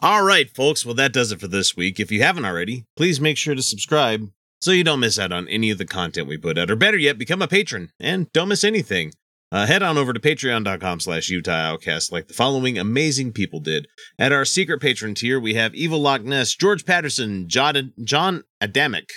All 0.00 0.24
right, 0.24 0.50
folks. 0.50 0.84
Well, 0.84 0.96
that 0.96 1.12
does 1.12 1.30
it 1.30 1.40
for 1.40 1.46
this 1.46 1.76
week. 1.76 2.00
If 2.00 2.10
you 2.10 2.22
haven't 2.22 2.44
already, 2.44 2.84
please 2.96 3.20
make 3.20 3.36
sure 3.36 3.54
to 3.54 3.62
subscribe 3.62 4.30
so 4.60 4.72
you 4.72 4.82
don't 4.82 5.00
miss 5.00 5.18
out 5.18 5.30
on 5.30 5.46
any 5.48 5.70
of 5.70 5.78
the 5.78 5.84
content 5.84 6.26
we 6.26 6.36
put 6.36 6.58
out. 6.58 6.70
Or 6.70 6.76
better 6.76 6.96
yet, 6.96 7.18
become 7.18 7.42
a 7.42 7.48
patron 7.48 7.90
and 8.00 8.32
don't 8.32 8.48
miss 8.48 8.64
anything. 8.64 9.12
Uh, 9.52 9.66
head 9.66 9.82
on 9.82 9.98
over 9.98 10.14
to 10.14 10.18
patreon.com 10.18 10.98
slash 10.98 11.28
Utah 11.28 11.52
Outcast 11.52 12.10
like 12.10 12.26
the 12.26 12.34
following 12.34 12.78
amazing 12.78 13.32
people 13.32 13.60
did. 13.60 13.86
At 14.18 14.32
our 14.32 14.46
secret 14.46 14.80
patron 14.80 15.14
tier, 15.14 15.38
we 15.38 15.54
have 15.54 15.74
Evil 15.74 16.00
Loch 16.00 16.22
Ness, 16.22 16.54
George 16.54 16.86
Patterson, 16.86 17.48
John, 17.48 17.92
John 18.02 18.44
Adamic, 18.62 19.10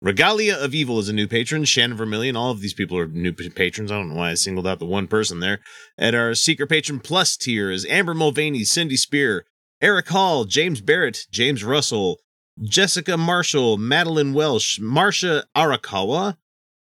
Regalia 0.00 0.56
of 0.56 0.76
Evil 0.76 1.00
is 1.00 1.08
a 1.08 1.12
new 1.12 1.26
patron. 1.26 1.64
Shannon 1.64 1.96
Vermillion. 1.96 2.36
All 2.36 2.52
of 2.52 2.60
these 2.60 2.74
people 2.74 2.96
are 2.98 3.08
new 3.08 3.32
patrons. 3.32 3.90
I 3.90 3.96
don't 3.96 4.10
know 4.10 4.14
why 4.14 4.30
I 4.30 4.34
singled 4.34 4.66
out 4.66 4.78
the 4.78 4.86
one 4.86 5.08
person 5.08 5.40
there. 5.40 5.58
At 5.98 6.14
our 6.14 6.34
Secret 6.34 6.68
Patron 6.68 7.00
Plus 7.00 7.36
tier 7.36 7.68
is 7.68 7.84
Amber 7.86 8.14
Mulvaney, 8.14 8.62
Cindy 8.62 8.96
Spear, 8.96 9.44
Eric 9.82 10.08
Hall, 10.08 10.44
James 10.44 10.80
Barrett, 10.80 11.26
James 11.32 11.64
Russell, 11.64 12.20
Jessica 12.62 13.16
Marshall, 13.16 13.76
Madeline 13.76 14.34
Welsh, 14.34 14.78
Marcia 14.78 15.44
Arakawa, 15.56 16.36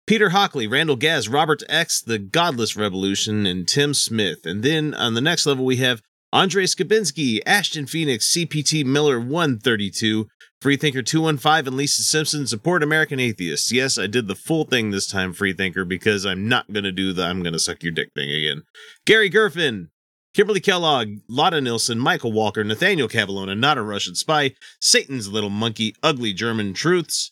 Peter 0.07 0.30
Hockley, 0.30 0.68
Randall 0.68 0.98
Gaz, 0.98 1.27
Robert 1.27 1.64
X, 1.68 1.99
The 1.99 2.19
Godless 2.19 2.76
Revolution, 2.76 3.48
and 3.48 3.68
Tim 3.68 3.95
Smith. 3.95 4.45
And 4.45 4.61
then 4.61 4.94
on 4.94 5.15
the 5.15 5.22
next 5.22 5.48
level, 5.48 5.65
we 5.65 5.77
have 5.77 6.03
Andre 6.32 6.65
Skabinski, 6.65 7.40
Ashton 7.44 7.88
Phoenix, 7.88 8.32
CPT 8.32 8.86
Miller 8.86 9.19
132, 9.19 10.27
Freethinker 10.61 11.02
215, 11.02 11.68
and 11.68 11.76
Lisa 11.76 12.03
Simpson 12.03 12.45
support 12.45 12.84
American 12.84 13.19
atheists. 13.19 13.72
Yes, 13.72 13.98
I 13.98 14.06
did 14.06 14.27
the 14.27 14.36
full 14.36 14.65
thing 14.65 14.91
this 14.91 15.07
time, 15.07 15.34
Freethinker, 15.34 15.86
because 15.86 16.23
I'm 16.23 16.48
not 16.48 16.72
going 16.72 16.84
to 16.84 16.91
do 16.91 17.11
the 17.11 17.23
I'm 17.23 17.41
going 17.41 17.53
to 17.53 17.60
suck 17.60 17.82
your 17.82 17.91
dick 17.91 18.10
thing 18.14 18.30
again. 18.30 18.61
Gary 19.07 19.32
Gerfin, 19.32 19.88
Kimberly 20.36 20.60
Kellogg, 20.60 21.07
Lotta 21.27 21.61
Nilsson, 21.61 21.98
Michael 21.98 22.32
Walker, 22.32 22.64
Nathaniel 22.64 23.07
Cavallona, 23.07 23.57
Not 23.57 23.80
a 23.80 23.82
Russian 23.82 24.14
Spy, 24.14 24.52
Satan's 24.80 25.30
Little 25.30 25.49
Monkey, 25.49 25.95
Ugly 26.03 26.34
German 26.34 26.76
Truths. 26.76 27.32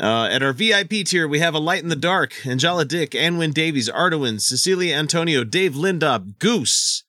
Uh, 0.00 0.28
at 0.30 0.42
our 0.42 0.52
VIP 0.52 1.06
tier, 1.06 1.28
we 1.28 1.38
have 1.38 1.54
A 1.54 1.58
Light 1.58 1.82
in 1.82 1.88
the 1.88 1.94
Dark, 1.94 2.44
Angela 2.44 2.84
Dick, 2.84 3.12
Anwin 3.12 3.54
Davies, 3.54 3.88
Arduin, 3.88 4.40
Cecilia 4.40 4.96
Antonio, 4.96 5.44
Dave 5.44 5.74
Lindop, 5.74 6.38
Goose, 6.40 7.04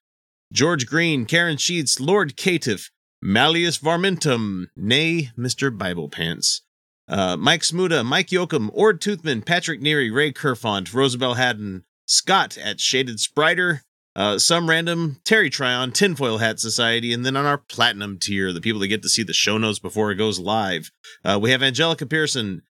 George 0.54 0.86
Green, 0.86 1.26
Karen 1.26 1.58
Sheets, 1.58 2.00
Lord 2.00 2.38
Caitiff, 2.38 2.92
Malleus 3.24 3.80
Varmentum, 3.80 4.68
nay, 4.76 5.32
Mr. 5.36 5.76
Bible 5.76 6.10
Pants, 6.10 6.62
uh, 7.08 7.36
Mike 7.36 7.62
Smuda, 7.62 8.06
Mike 8.06 8.28
Yoakum, 8.28 8.70
Ord 8.72 9.02
Toothman, 9.02 9.44
Patrick 9.44 9.82
Neary, 9.82 10.14
Ray 10.14 10.32
Kerfont, 10.32 10.94
Rosabelle 10.94 11.34
Haddon, 11.34 11.86
Scott 12.06 12.56
at 12.56 12.80
Shaded 12.80 13.18
Spriter, 13.18 13.80
uh, 14.16 14.38
some 14.38 14.70
random 14.70 15.18
Terry 15.26 15.50
Tryon, 15.50 15.92
Tinfoil 15.92 16.38
Hat 16.38 16.60
Society, 16.60 17.12
and 17.12 17.26
then 17.26 17.36
on 17.36 17.48
our 17.48 17.58
platinum 17.58 18.20
tier, 18.20 18.54
the 18.54 18.62
people 18.62 18.80
that 18.82 18.90
get 18.90 19.02
to 19.02 19.10
see 19.10 19.24
the 19.24 19.34
show 19.34 19.58
notes 19.58 19.80
before 19.80 20.12
it 20.12 20.16
goes 20.16 20.40
live, 20.40 20.92
uh, 21.24 21.40
we 21.42 21.50
have 21.50 21.64
Angelica 21.64 22.06
Pearson, 22.06 22.62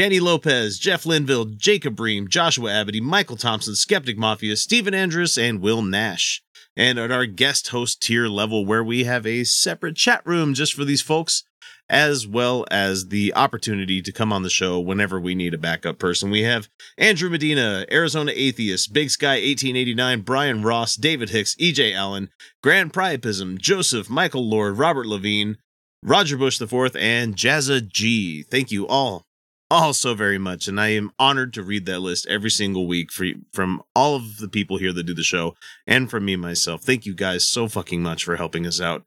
Danny 0.00 0.18
Lopez, 0.18 0.78
Jeff 0.78 1.04
Linville, 1.04 1.44
Jacob 1.44 1.94
Bream, 1.94 2.26
Joshua 2.26 2.70
Abity, 2.70 3.02
Michael 3.02 3.36
Thompson, 3.36 3.74
Skeptic 3.74 4.16
Mafia, 4.16 4.56
Stephen 4.56 4.94
Andrus, 4.94 5.36
and 5.36 5.60
Will 5.60 5.82
Nash. 5.82 6.42
and 6.74 6.98
at 6.98 7.10
our 7.10 7.26
guest 7.26 7.68
host 7.68 8.00
tier 8.00 8.26
level, 8.26 8.64
where 8.64 8.82
we 8.82 9.04
have 9.04 9.26
a 9.26 9.44
separate 9.44 9.96
chat 9.96 10.22
room 10.24 10.54
just 10.54 10.72
for 10.72 10.86
these 10.86 11.02
folks, 11.02 11.44
as 11.90 12.26
well 12.26 12.64
as 12.70 13.08
the 13.08 13.34
opportunity 13.34 14.00
to 14.00 14.10
come 14.10 14.32
on 14.32 14.42
the 14.42 14.48
show 14.48 14.80
whenever 14.80 15.20
we 15.20 15.34
need 15.34 15.52
a 15.52 15.58
backup 15.58 15.98
person. 15.98 16.30
We 16.30 16.44
have 16.44 16.70
Andrew 16.96 17.28
Medina, 17.28 17.84
Arizona 17.92 18.32
Atheist, 18.34 18.94
Big 18.94 19.10
Sky 19.10 19.34
1889, 19.34 20.22
Brian 20.22 20.62
Ross, 20.62 20.96
David 20.96 21.28
Hicks, 21.28 21.54
EJ 21.56 21.94
Allen, 21.94 22.30
Grand 22.62 22.94
Priapism, 22.94 23.58
Joseph, 23.58 24.08
Michael 24.08 24.48
Lord, 24.48 24.78
Robert 24.78 25.06
Levine, 25.06 25.58
Roger 26.02 26.38
Bush 26.38 26.58
IV, 26.58 26.96
and 26.96 27.36
Jazza 27.36 27.86
G. 27.86 28.44
Thank 28.44 28.70
you 28.70 28.86
all, 28.86 29.26
all 29.70 29.94
so 29.94 30.14
very 30.14 30.38
much. 30.38 30.66
And 30.66 30.80
I 30.80 30.88
am 30.88 31.12
honored 31.18 31.54
to 31.54 31.62
read 31.62 31.86
that 31.86 32.00
list 32.00 32.26
every 32.26 32.50
single 32.50 32.86
week 32.86 33.12
for, 33.12 33.26
from 33.52 33.82
all 33.94 34.16
of 34.16 34.38
the 34.38 34.48
people 34.48 34.78
here 34.78 34.92
that 34.92 35.04
do 35.04 35.14
the 35.14 35.22
show 35.22 35.54
and 35.86 36.10
from 36.10 36.24
me 36.24 36.36
myself. 36.36 36.82
Thank 36.82 37.06
you 37.06 37.14
guys 37.14 37.44
so 37.46 37.68
fucking 37.68 38.02
much 38.02 38.24
for 38.24 38.36
helping 38.36 38.66
us 38.66 38.80
out. 38.80 39.04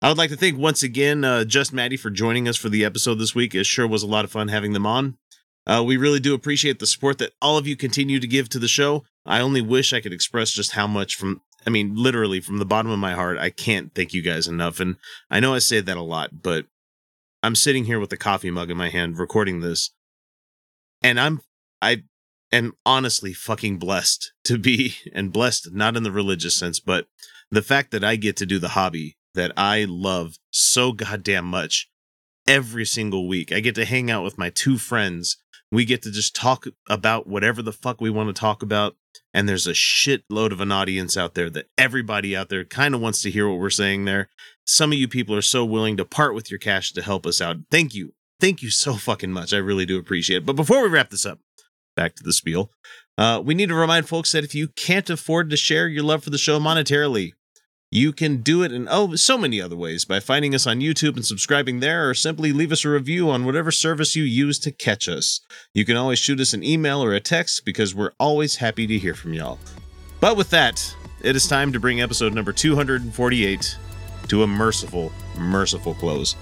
I 0.00 0.08
would 0.08 0.18
like 0.18 0.30
to 0.30 0.36
thank 0.36 0.56
once 0.56 0.82
again 0.82 1.24
uh, 1.24 1.44
Just 1.44 1.72
Maddie 1.72 1.96
for 1.96 2.10
joining 2.10 2.46
us 2.48 2.56
for 2.56 2.68
the 2.68 2.84
episode 2.84 3.16
this 3.16 3.34
week. 3.34 3.54
It 3.54 3.66
sure 3.66 3.86
was 3.86 4.02
a 4.02 4.06
lot 4.08 4.24
of 4.24 4.30
fun 4.30 4.48
having 4.48 4.72
them 4.72 4.86
on. 4.86 5.18
Uh, 5.66 5.82
we 5.84 5.96
really 5.96 6.20
do 6.20 6.34
appreciate 6.34 6.78
the 6.78 6.86
support 6.86 7.18
that 7.18 7.32
all 7.42 7.58
of 7.58 7.66
you 7.66 7.76
continue 7.76 8.20
to 8.20 8.26
give 8.26 8.48
to 8.48 8.58
the 8.58 8.68
show. 8.68 9.04
I 9.26 9.40
only 9.40 9.60
wish 9.60 9.92
I 9.92 10.00
could 10.00 10.12
express 10.12 10.52
just 10.52 10.72
how 10.72 10.86
much 10.86 11.16
from, 11.16 11.42
I 11.66 11.70
mean, 11.70 11.94
literally 11.94 12.40
from 12.40 12.58
the 12.58 12.64
bottom 12.64 12.90
of 12.90 12.98
my 12.98 13.12
heart, 13.12 13.36
I 13.38 13.50
can't 13.50 13.94
thank 13.94 14.14
you 14.14 14.22
guys 14.22 14.48
enough. 14.48 14.80
And 14.80 14.96
I 15.30 15.40
know 15.40 15.52
I 15.52 15.58
say 15.58 15.80
that 15.80 15.96
a 15.96 16.02
lot, 16.02 16.42
but 16.42 16.66
I'm 17.42 17.54
sitting 17.54 17.84
here 17.84 18.00
with 18.00 18.12
a 18.12 18.16
coffee 18.16 18.50
mug 18.50 18.70
in 18.70 18.76
my 18.78 18.88
hand 18.88 19.18
recording 19.18 19.60
this. 19.60 19.90
And 21.02 21.18
I'm, 21.20 21.40
I 21.80 22.04
am 22.52 22.74
honestly 22.84 23.32
fucking 23.32 23.78
blessed 23.78 24.32
to 24.44 24.58
be, 24.58 24.96
and 25.14 25.32
blessed 25.32 25.72
not 25.72 25.96
in 25.96 26.02
the 26.02 26.12
religious 26.12 26.54
sense, 26.54 26.80
but 26.80 27.06
the 27.50 27.62
fact 27.62 27.90
that 27.92 28.04
I 28.04 28.16
get 28.16 28.36
to 28.38 28.46
do 28.46 28.58
the 28.58 28.68
hobby 28.68 29.16
that 29.34 29.52
I 29.56 29.86
love 29.88 30.36
so 30.50 30.92
goddamn 30.92 31.44
much 31.44 31.88
every 32.46 32.84
single 32.84 33.28
week. 33.28 33.52
I 33.52 33.60
get 33.60 33.74
to 33.76 33.84
hang 33.84 34.10
out 34.10 34.24
with 34.24 34.38
my 34.38 34.50
two 34.50 34.78
friends. 34.78 35.36
We 35.70 35.84
get 35.84 36.02
to 36.02 36.10
just 36.10 36.34
talk 36.34 36.66
about 36.88 37.26
whatever 37.26 37.62
the 37.62 37.72
fuck 37.72 38.00
we 38.00 38.10
want 38.10 38.34
to 38.34 38.38
talk 38.38 38.62
about. 38.62 38.96
And 39.34 39.48
there's 39.48 39.66
a 39.66 39.72
shitload 39.72 40.52
of 40.52 40.60
an 40.60 40.72
audience 40.72 41.16
out 41.16 41.34
there 41.34 41.50
that 41.50 41.66
everybody 41.76 42.34
out 42.34 42.48
there 42.48 42.64
kind 42.64 42.94
of 42.94 43.00
wants 43.00 43.20
to 43.22 43.30
hear 43.30 43.48
what 43.48 43.58
we're 43.58 43.70
saying 43.70 44.06
there. 44.06 44.30
Some 44.64 44.92
of 44.92 44.98
you 44.98 45.06
people 45.06 45.36
are 45.36 45.42
so 45.42 45.64
willing 45.64 45.96
to 45.98 46.04
part 46.04 46.34
with 46.34 46.50
your 46.50 46.58
cash 46.58 46.92
to 46.92 47.02
help 47.02 47.26
us 47.26 47.40
out. 47.40 47.58
Thank 47.70 47.94
you. 47.94 48.14
Thank 48.40 48.62
you 48.62 48.70
so 48.70 48.94
fucking 48.94 49.32
much. 49.32 49.52
I 49.52 49.58
really 49.58 49.86
do 49.86 49.98
appreciate 49.98 50.38
it. 50.38 50.46
But 50.46 50.56
before 50.56 50.82
we 50.82 50.88
wrap 50.88 51.10
this 51.10 51.26
up, 51.26 51.40
back 51.96 52.14
to 52.14 52.22
the 52.22 52.32
spiel. 52.32 52.70
Uh, 53.18 53.42
we 53.44 53.54
need 53.54 53.68
to 53.68 53.74
remind 53.74 54.08
folks 54.08 54.30
that 54.30 54.44
if 54.44 54.54
you 54.54 54.68
can't 54.68 55.10
afford 55.10 55.50
to 55.50 55.56
share 55.56 55.88
your 55.88 56.04
love 56.04 56.22
for 56.22 56.30
the 56.30 56.38
show 56.38 56.60
monetarily, 56.60 57.32
you 57.90 58.12
can 58.12 58.42
do 58.42 58.62
it 58.62 58.70
in 58.70 58.86
oh 58.88 59.16
so 59.16 59.36
many 59.36 59.60
other 59.60 59.74
ways 59.74 60.04
by 60.04 60.20
finding 60.20 60.54
us 60.54 60.66
on 60.66 60.78
YouTube 60.80 61.16
and 61.16 61.26
subscribing 61.26 61.80
there, 61.80 62.08
or 62.08 62.14
simply 62.14 62.52
leave 62.52 62.70
us 62.70 62.84
a 62.84 62.90
review 62.90 63.30
on 63.30 63.44
whatever 63.44 63.72
service 63.72 64.14
you 64.14 64.22
use 64.22 64.60
to 64.60 64.70
catch 64.70 65.08
us. 65.08 65.40
You 65.74 65.84
can 65.84 65.96
always 65.96 66.20
shoot 66.20 66.38
us 66.38 66.52
an 66.52 66.62
email 66.62 67.02
or 67.02 67.14
a 67.14 67.20
text 67.20 67.64
because 67.64 67.94
we're 67.94 68.12
always 68.20 68.56
happy 68.56 68.86
to 68.86 68.98
hear 68.98 69.14
from 69.14 69.32
y'all. 69.32 69.58
But 70.20 70.36
with 70.36 70.50
that, 70.50 70.94
it 71.24 71.34
is 71.34 71.48
time 71.48 71.72
to 71.72 71.80
bring 71.80 72.00
episode 72.00 72.32
number 72.32 72.52
248 72.52 73.78
to 74.28 74.42
a 74.44 74.46
merciful, 74.46 75.10
merciful 75.36 75.94
close. 75.94 76.36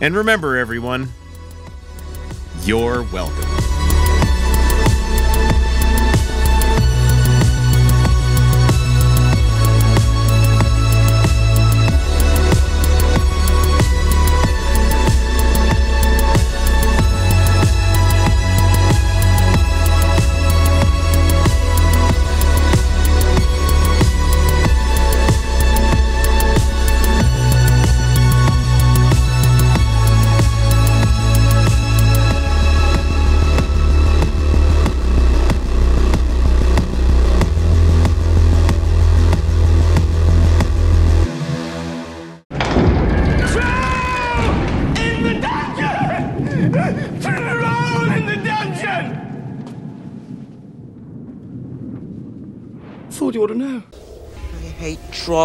And 0.00 0.14
remember, 0.14 0.56
everyone, 0.56 1.08
you're 2.66 3.02
welcome. 3.12 3.73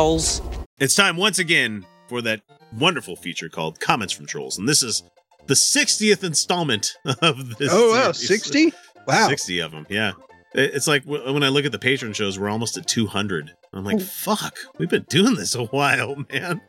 Trolls. 0.04 0.42
It's 0.80 0.96
time 0.96 1.18
once 1.18 1.40
again 1.40 1.86
for 2.08 2.22
that 2.22 2.40
wonderful 2.78 3.18
feature 3.18 3.50
called 3.50 3.82
Comments 3.82 4.14
from 4.14 4.26
Trolls. 4.28 4.58
And 4.58 4.68
this 4.68 4.82
is 4.82 5.04
the 5.48 5.56
60th 5.56 6.24
installment 6.24 6.94
of 7.22 7.58
this. 7.58 7.68
Oh, 7.70 7.92
wow, 7.92 8.14
60? 8.14 8.72
Wow. 9.06 9.28
60 9.28 9.60
of 9.60 9.72
them, 9.72 9.86
yeah. 9.90 10.14
It's 10.54 10.88
like 10.88 11.04
when 11.04 11.44
I 11.44 11.50
look 11.50 11.66
at 11.66 11.74
the 11.74 11.78
patron 11.80 12.14
shows, 12.14 12.40
we're 12.40 12.48
almost 12.50 12.78
at 12.78 12.88
200. 12.88 13.52
I'm 13.74 13.84
like, 13.84 14.00
fuck, 14.00 14.58
we've 14.78 14.90
been 14.90 15.06
doing 15.10 15.36
this 15.36 15.54
a 15.54 15.66
while, 15.66 16.16
man. 16.32 16.62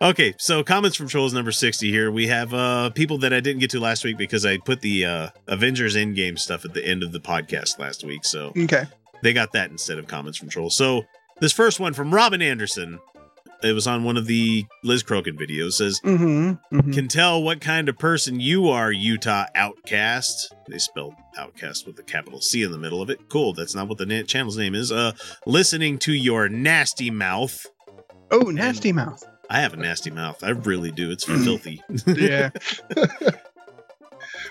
Okay, 0.00 0.34
so 0.38 0.64
comments 0.64 0.96
from 0.96 1.06
Trolls 1.06 1.34
number 1.34 1.52
60 1.52 1.90
here. 1.90 2.10
We 2.10 2.28
have 2.28 2.54
uh 2.54 2.90
people 2.90 3.18
that 3.18 3.32
I 3.34 3.40
didn't 3.40 3.60
get 3.60 3.70
to 3.70 3.80
last 3.80 4.04
week 4.04 4.16
because 4.16 4.46
I 4.46 4.56
put 4.56 4.80
the 4.80 5.04
uh 5.04 5.28
Avengers 5.48 5.96
Endgame 5.96 6.38
stuff 6.38 6.64
at 6.64 6.72
the 6.72 6.84
end 6.84 7.02
of 7.02 7.12
the 7.12 7.20
podcast 7.20 7.78
last 7.78 8.04
week. 8.04 8.24
So 8.24 8.52
Okay. 8.56 8.84
they 9.22 9.32
got 9.34 9.52
that 9.52 9.70
instead 9.70 9.98
of 9.98 10.06
comments 10.08 10.38
from 10.38 10.48
Trolls. 10.48 10.76
So 10.76 11.02
this 11.40 11.52
first 11.52 11.80
one 11.80 11.92
from 11.94 12.12
Robin 12.14 12.40
Anderson. 12.42 12.98
It 13.62 13.72
was 13.74 13.86
on 13.86 14.04
one 14.04 14.16
of 14.16 14.24
the 14.26 14.64
Liz 14.84 15.02
Crokin 15.02 15.38
videos. 15.38 15.72
Says, 15.74 16.00
Mm-hmm. 16.02 16.92
"Can 16.92 17.08
tell 17.08 17.42
what 17.42 17.60
kind 17.60 17.90
of 17.90 17.98
person 17.98 18.40
you 18.40 18.68
are, 18.68 18.90
Utah 18.90 19.44
outcast." 19.54 20.54
They 20.68 20.78
spelled 20.78 21.14
outcast 21.36 21.86
with 21.86 21.98
a 21.98 22.02
capital 22.02 22.40
C 22.40 22.62
in 22.62 22.70
the 22.72 22.78
middle 22.78 23.02
of 23.02 23.10
it. 23.10 23.28
Cool. 23.28 23.52
That's 23.52 23.74
not 23.74 23.86
what 23.88 23.98
the 23.98 24.06
na- 24.06 24.22
channel's 24.22 24.56
name 24.56 24.74
is. 24.74 24.90
Uh, 24.90 25.12
listening 25.44 25.98
to 26.00 26.12
your 26.14 26.48
nasty 26.48 27.10
mouth. 27.10 27.66
Oh, 28.30 28.50
nasty 28.50 28.92
mouth. 28.92 29.22
I 29.50 29.60
have 29.60 29.74
a 29.74 29.76
nasty 29.76 30.10
mouth. 30.10 30.42
I 30.42 30.50
really 30.50 30.90
do. 30.92 31.10
It's 31.10 31.24
filthy. 31.44 31.82
Yeah. 32.06 32.50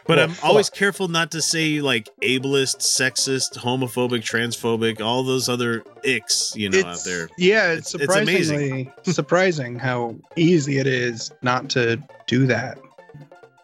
But 0.09 0.17
Well, 0.17 0.29
I'm 0.29 0.35
always 0.43 0.69
careful 0.71 1.07
not 1.07 1.29
to 1.31 1.41
say 1.41 1.81
like 1.81 2.09
ableist, 2.23 2.79
sexist, 2.79 3.57
homophobic, 3.59 4.21
transphobic, 4.23 4.99
all 5.01 5.21
those 5.23 5.47
other 5.47 5.83
icks, 6.03 6.53
you 6.55 6.69
know, 6.71 6.81
out 6.83 7.03
there. 7.05 7.29
Yeah, 7.37 7.73
it's 7.73 7.93
It's- 7.93 8.09
it's 8.09 8.15
amazing. 8.17 8.57
surprisingly 8.57 8.91
surprising 9.03 9.75
how 9.79 10.15
easy 10.35 10.79
it 10.79 10.87
is 10.87 11.31
not 11.43 11.69
to 11.69 12.01
do 12.25 12.47
that. 12.47 12.79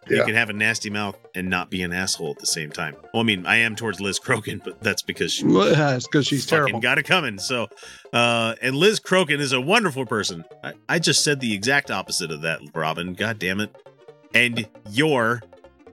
You 0.08 0.22
can 0.24 0.36
have 0.36 0.50
a 0.50 0.52
nasty 0.52 0.88
mouth 0.88 1.16
and 1.34 1.50
not 1.50 1.68
be 1.68 1.82
an 1.82 1.92
asshole 1.92 2.30
at 2.30 2.38
the 2.38 2.46
same 2.46 2.70
time. 2.70 2.94
Well, 3.12 3.22
I 3.22 3.24
mean, 3.24 3.44
I 3.44 3.56
am 3.56 3.74
towards 3.74 4.00
Liz 4.00 4.20
Crokin, 4.20 4.62
but 4.62 4.80
that's 4.80 5.02
because 5.02 5.32
she 5.32 5.44
Well, 5.44 5.62
it's 5.96 6.06
because 6.06 6.28
she's 6.28 6.44
fucking 6.44 6.58
terrible. 6.58 6.78
got 6.80 6.98
it 6.98 7.02
coming. 7.02 7.40
So, 7.40 7.66
uh, 8.12 8.54
and 8.62 8.76
Liz 8.76 9.00
Crokin 9.00 9.40
is 9.40 9.50
a 9.52 9.60
wonderful 9.60 10.06
person. 10.06 10.44
I, 10.62 10.74
I 10.88 10.98
just 11.00 11.24
said 11.24 11.40
the 11.40 11.52
exact 11.52 11.90
opposite 11.90 12.30
of 12.30 12.42
that, 12.42 12.60
Robin. 12.72 13.14
God 13.14 13.40
damn 13.40 13.58
it. 13.58 13.74
And 14.32 14.68
you're, 14.92 15.42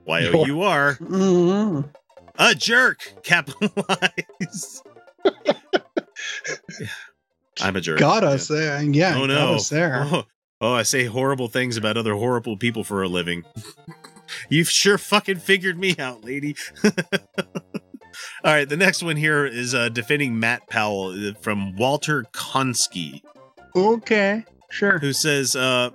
Y 0.06 0.26
O 0.34 0.46
U 0.46 0.62
R, 0.64 0.96
Mhm. 1.02 1.90
a 2.38 2.56
jerk, 2.56 3.14
capitalized. 3.24 4.82
I'm 7.62 7.76
a 7.76 7.82
jerk. 7.82 8.00
Got 8.00 8.24
us 8.24 8.48
there. 8.48 8.82
Yeah, 8.82 9.18
Oh 9.18 9.26
no. 9.26 9.60
there. 9.60 10.04
Oh, 10.12 10.24
oh, 10.62 10.74
I 10.74 10.84
say 10.84 11.06
horrible 11.06 11.48
things 11.48 11.78
about 11.78 11.98
other 11.98 12.16
horrible 12.16 12.58
people 12.58 12.84
for 12.84 13.04
a 13.04 13.08
living. 13.08 13.44
You've 14.50 14.70
sure 14.70 14.98
fucking 14.98 15.38
figured 15.40 15.78
me 15.78 15.96
out, 16.00 16.24
lady. 16.24 16.56
All 18.44 18.52
right, 18.54 18.68
the 18.68 18.78
next 18.78 19.04
one 19.04 19.16
here 19.16 19.46
is 19.46 19.74
uh, 19.76 19.90
defending 19.90 20.40
Matt 20.40 20.68
Powell 20.70 21.14
uh, 21.30 21.34
from 21.42 21.76
Walter 21.76 22.26
Konsky, 22.34 23.22
Okay, 23.76 24.44
sure. 24.70 25.00
who 25.00 25.14
says 25.14 25.56
uh, 25.56 25.90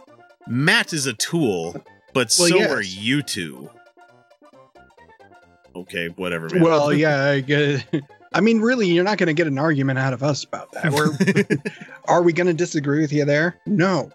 Matt 0.46 0.92
is 0.92 1.06
a 1.06 1.12
tool, 1.14 1.72
but 2.14 2.34
Well, 2.38 2.48
so 2.48 2.56
yes. 2.56 2.70
are 2.70 2.82
you 2.82 3.22
two. 3.22 3.70
Okay, 5.76 6.08
whatever, 6.08 6.48
man. 6.52 6.62
Well, 6.62 6.92
yeah, 6.92 7.24
I 7.24 7.40
get. 7.40 7.86
I 8.34 8.40
mean, 8.40 8.60
really, 8.60 8.88
you're 8.88 9.04
not 9.04 9.18
going 9.18 9.28
to 9.28 9.32
get 9.34 9.46
an 9.46 9.58
argument 9.58 9.98
out 9.98 10.12
of 10.12 10.22
us 10.22 10.44
about 10.44 10.70
that. 10.72 10.92
We're, 10.92 11.62
are 12.04 12.22
we 12.22 12.32
going 12.32 12.46
to 12.46 12.54
disagree 12.54 13.00
with 13.00 13.12
you 13.12 13.24
there? 13.24 13.58
No. 13.64 14.10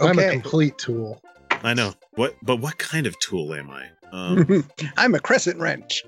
I'm 0.00 0.18
a 0.18 0.30
complete 0.30 0.78
tool. 0.78 1.20
I 1.62 1.74
know 1.74 1.92
what, 2.14 2.34
but 2.42 2.56
what 2.56 2.78
kind 2.78 3.06
of 3.06 3.18
tool 3.18 3.54
am 3.54 3.70
I? 3.70 3.88
Um, 4.10 4.64
I'm 4.96 5.14
a 5.14 5.20
crescent 5.20 5.58
wrench. 5.60 6.02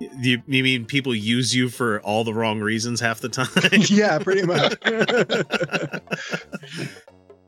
You, 0.00 0.42
you 0.46 0.62
mean 0.64 0.84
people 0.84 1.14
use 1.14 1.54
you 1.54 1.68
for 1.68 2.00
all 2.00 2.24
the 2.24 2.34
wrong 2.34 2.60
reasons 2.60 3.00
half 3.00 3.20
the 3.20 3.28
time? 3.28 3.48
yeah, 3.88 4.18
pretty 4.18 4.42
much. 4.42 4.74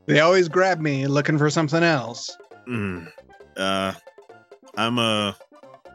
they 0.05 0.19
always 0.19 0.47
grab 0.47 0.79
me 0.79 1.07
looking 1.07 1.37
for 1.37 1.49
something 1.49 1.83
else. 1.83 2.35
Mm. 2.67 3.11
Uh, 3.55 3.93
I'm 4.77 4.99
a 4.99 5.35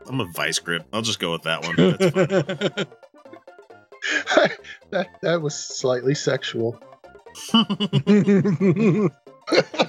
I'm 0.06 0.20
a 0.20 0.26
vice 0.26 0.58
grip. 0.58 0.86
I'll 0.92 1.02
just 1.02 1.20
go 1.20 1.32
with 1.32 1.42
that 1.42 1.64
one. 1.64 2.86
That 4.90 5.08
that 5.22 5.40
was 5.40 5.54
slightly 5.54 6.14
sexual. 6.14 6.78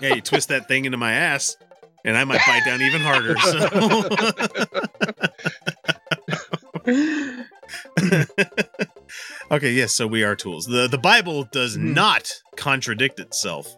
yeah, 0.01 0.15
you 0.15 0.21
twist 0.21 0.49
that 0.49 0.67
thing 0.67 0.85
into 0.85 0.97
my 0.97 1.11
ass, 1.11 1.57
and 2.05 2.15
I 2.15 2.23
might 2.23 2.39
bite 2.45 2.63
down 2.65 2.81
even 2.81 3.01
harder. 3.01 3.35
So. 3.37 3.57
okay, 9.55 9.73
yes. 9.73 9.91
So 9.93 10.07
we 10.07 10.23
are 10.23 10.35
tools. 10.37 10.65
the 10.65 10.87
The 10.87 10.97
Bible 10.97 11.43
does 11.51 11.75
mm-hmm. 11.75 11.93
not 11.93 12.31
contradict 12.55 13.19
itself. 13.19 13.75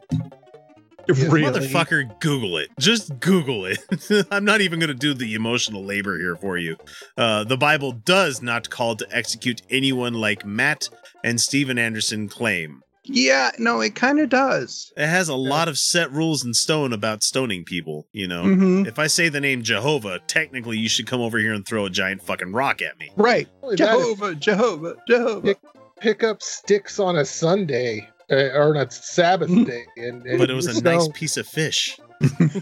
Really? 1.08 1.44
Motherfucker, 1.68 2.20
Google 2.20 2.58
it. 2.58 2.70
Just 2.80 3.20
Google 3.20 3.66
it. 3.66 3.80
I'm 4.32 4.46
not 4.46 4.62
even 4.62 4.80
going 4.80 4.88
to 4.90 4.94
do 4.94 5.14
the 5.14 5.34
emotional 5.36 5.84
labor 5.84 6.18
here 6.18 6.36
for 6.36 6.58
you. 6.58 6.78
Uh, 7.18 7.44
the 7.44 7.58
Bible 7.58 7.92
does 7.92 8.42
not 8.42 8.70
call 8.70 8.96
to 8.98 9.08
execute 9.12 9.62
anyone 9.70 10.14
like 10.14 10.46
Matt 10.46 10.90
and 11.24 11.40
Steven 11.40 11.78
Anderson 11.78 12.28
claim. 12.30 12.82
Yeah, 13.08 13.52
no, 13.60 13.82
it 13.82 13.94
kind 13.94 14.20
of 14.20 14.30
does. 14.30 14.92
It 14.98 15.06
has 15.06 15.30
a 15.30 15.36
lot 15.36 15.68
of 15.68 15.78
set 15.78 16.12
rules 16.12 16.44
in 16.44 16.56
stone 16.56 16.92
about 16.92 17.22
stoning 17.22 17.64
people. 17.64 18.08
You 18.14 18.28
know, 18.28 18.44
Mhm. 18.46 18.88
if 18.88 18.98
I 18.98 19.06
say 19.06 19.30
the 19.30 19.40
name 19.40 19.62
Jehovah, 19.62 20.22
technically 20.26 20.80
you 20.80 20.90
should 20.90 21.06
come 21.06 21.22
over 21.22 21.38
here 21.38 21.54
and 21.54 21.64
throw 21.64 21.86
a 21.86 21.90
giant 21.92 22.24
fucking 22.24 22.52
rock 22.52 22.82
at 22.82 22.98
me. 23.00 23.12
Right. 23.16 23.48
Only 23.62 23.76
that 23.76 23.96
is- 23.96 24.02
Jehovah, 24.06 24.36
Jehovah, 24.36 24.96
Jehovah. 25.08 25.42
Pick, 25.46 25.58
pick 26.00 26.24
up 26.24 26.42
sticks 26.42 27.00
on 27.00 27.16
a 27.18 27.26
Sunday 27.26 28.10
uh, 28.32 28.36
or 28.36 28.76
on 28.76 28.88
a 28.88 28.92
Sabbath 28.92 29.50
day, 29.66 29.86
and, 29.98 30.26
and 30.26 30.38
But 30.40 30.50
it 30.50 30.54
was 30.54 30.68
a 30.68 30.74
you 30.74 30.82
nice 30.82 31.08
piece 31.14 31.38
of 31.38 31.48
fish. 31.48 32.00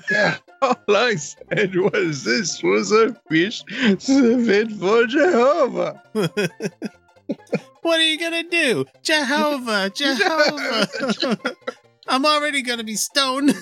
Yeah, 0.10 0.38
All 0.62 0.76
I 0.90 1.16
said 1.16 1.76
was 1.76 2.24
this 2.24 2.62
was 2.64 2.92
a 2.92 3.14
fish 3.30 3.64
fit 3.68 4.72
for 4.72 5.06
Jehovah. 5.06 6.02
What 7.84 8.00
are 8.00 8.04
you 8.04 8.18
gonna 8.18 8.44
do, 8.44 8.86
Jehovah? 9.02 9.90
Jehovah! 9.96 11.38
I'm 12.08 12.26
already 12.26 12.62
gonna 12.62 12.84
be 12.86 12.96
stoned. 12.96 13.54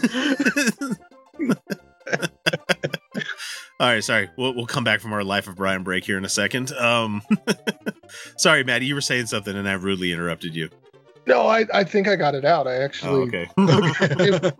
All 3.80 3.88
right, 3.88 4.04
sorry. 4.04 4.30
We'll, 4.38 4.54
we'll 4.54 4.68
come 4.68 4.84
back 4.84 5.00
from 5.00 5.12
our 5.12 5.24
life 5.24 5.48
of 5.48 5.56
Brian 5.56 5.82
break 5.82 6.06
here 6.06 6.20
in 6.20 6.26
a 6.26 6.30
second. 6.30 6.72
Um, 6.74 7.24
sorry, 8.38 8.64
Maddie, 8.64 8.86
you 8.86 8.94
were 8.94 9.02
saying 9.02 9.26
something 9.26 9.56
and 9.56 9.68
I 9.68 9.74
rudely 9.74 10.12
interrupted 10.12 10.56
you. 10.56 10.70
No, 11.28 11.48
I, 11.48 11.66
I 11.74 11.84
think 11.84 12.08
I 12.08 12.16
got 12.16 12.36
it 12.36 12.46
out. 12.46 12.68
I 12.68 12.78
Oh, 12.78 12.82
actually. 12.84 13.22
okay. 13.28 13.50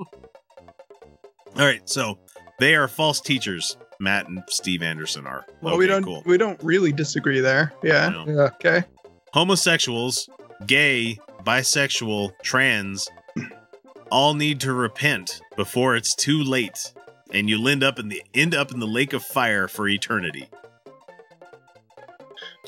All 1.58 1.66
right, 1.66 1.88
so 1.90 2.18
they 2.60 2.76
are 2.76 2.88
false 2.88 3.20
teachers. 3.22 3.78
Matt 4.00 4.28
and 4.28 4.42
Steve 4.50 4.82
Anderson 4.82 5.28
are. 5.28 5.46
Well, 5.62 5.78
we 5.78 5.86
don't 5.86 6.04
cool. 6.04 6.24
we 6.26 6.38
don't 6.38 6.62
really 6.64 6.92
disagree 6.92 7.40
there. 7.40 7.72
Yeah. 7.84 8.24
Yeah. 8.26 8.50
Okay. 8.56 8.84
homosexuals, 9.34 10.28
gay, 10.66 11.20
bisexual, 11.44 12.32
trans, 12.42 13.08
all 14.12 14.34
need 14.34 14.60
to 14.62 14.74
repent 14.74 15.40
before 15.56 15.96
it's 15.96 16.16
too 16.16 16.42
late, 16.42 16.94
and 17.32 17.48
you'll 17.48 17.68
end 17.68 17.84
up 17.84 18.00
in 18.00 18.08
the 18.10 18.24
end 18.34 18.56
up 18.56 18.72
in 18.72 18.80
the 18.80 18.88
lake 18.88 19.14
of 19.14 19.24
fire 19.24 19.68
for 19.68 19.88
eternity. 19.88 20.50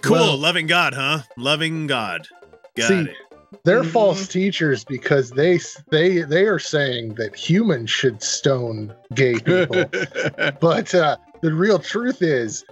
Cool, 0.04 0.14
Well- 0.18 0.38
loving 0.38 0.68
God, 0.68 0.94
huh? 0.94 1.20
Loving 1.38 1.88
God. 1.88 2.28
Got 2.76 2.88
See, 2.90 3.00
it. 3.00 3.16
They're 3.64 3.84
Mhm. 3.84 3.92
false 3.92 4.28
teachers 4.28 4.84
because 4.84 5.32
they 5.32 5.60
they 5.92 6.22
they 6.24 6.46
are 6.46 6.60
saying 6.60 7.16
that 7.16 7.36
humans 7.36 7.90
should 7.90 8.22
stone 8.24 8.94
gay 9.14 9.40
people, 9.40 9.86
but 10.60 10.94
uh, 10.96 11.18
the 11.42 11.54
real 11.54 11.80
truth 11.80 12.22
is 12.22 12.64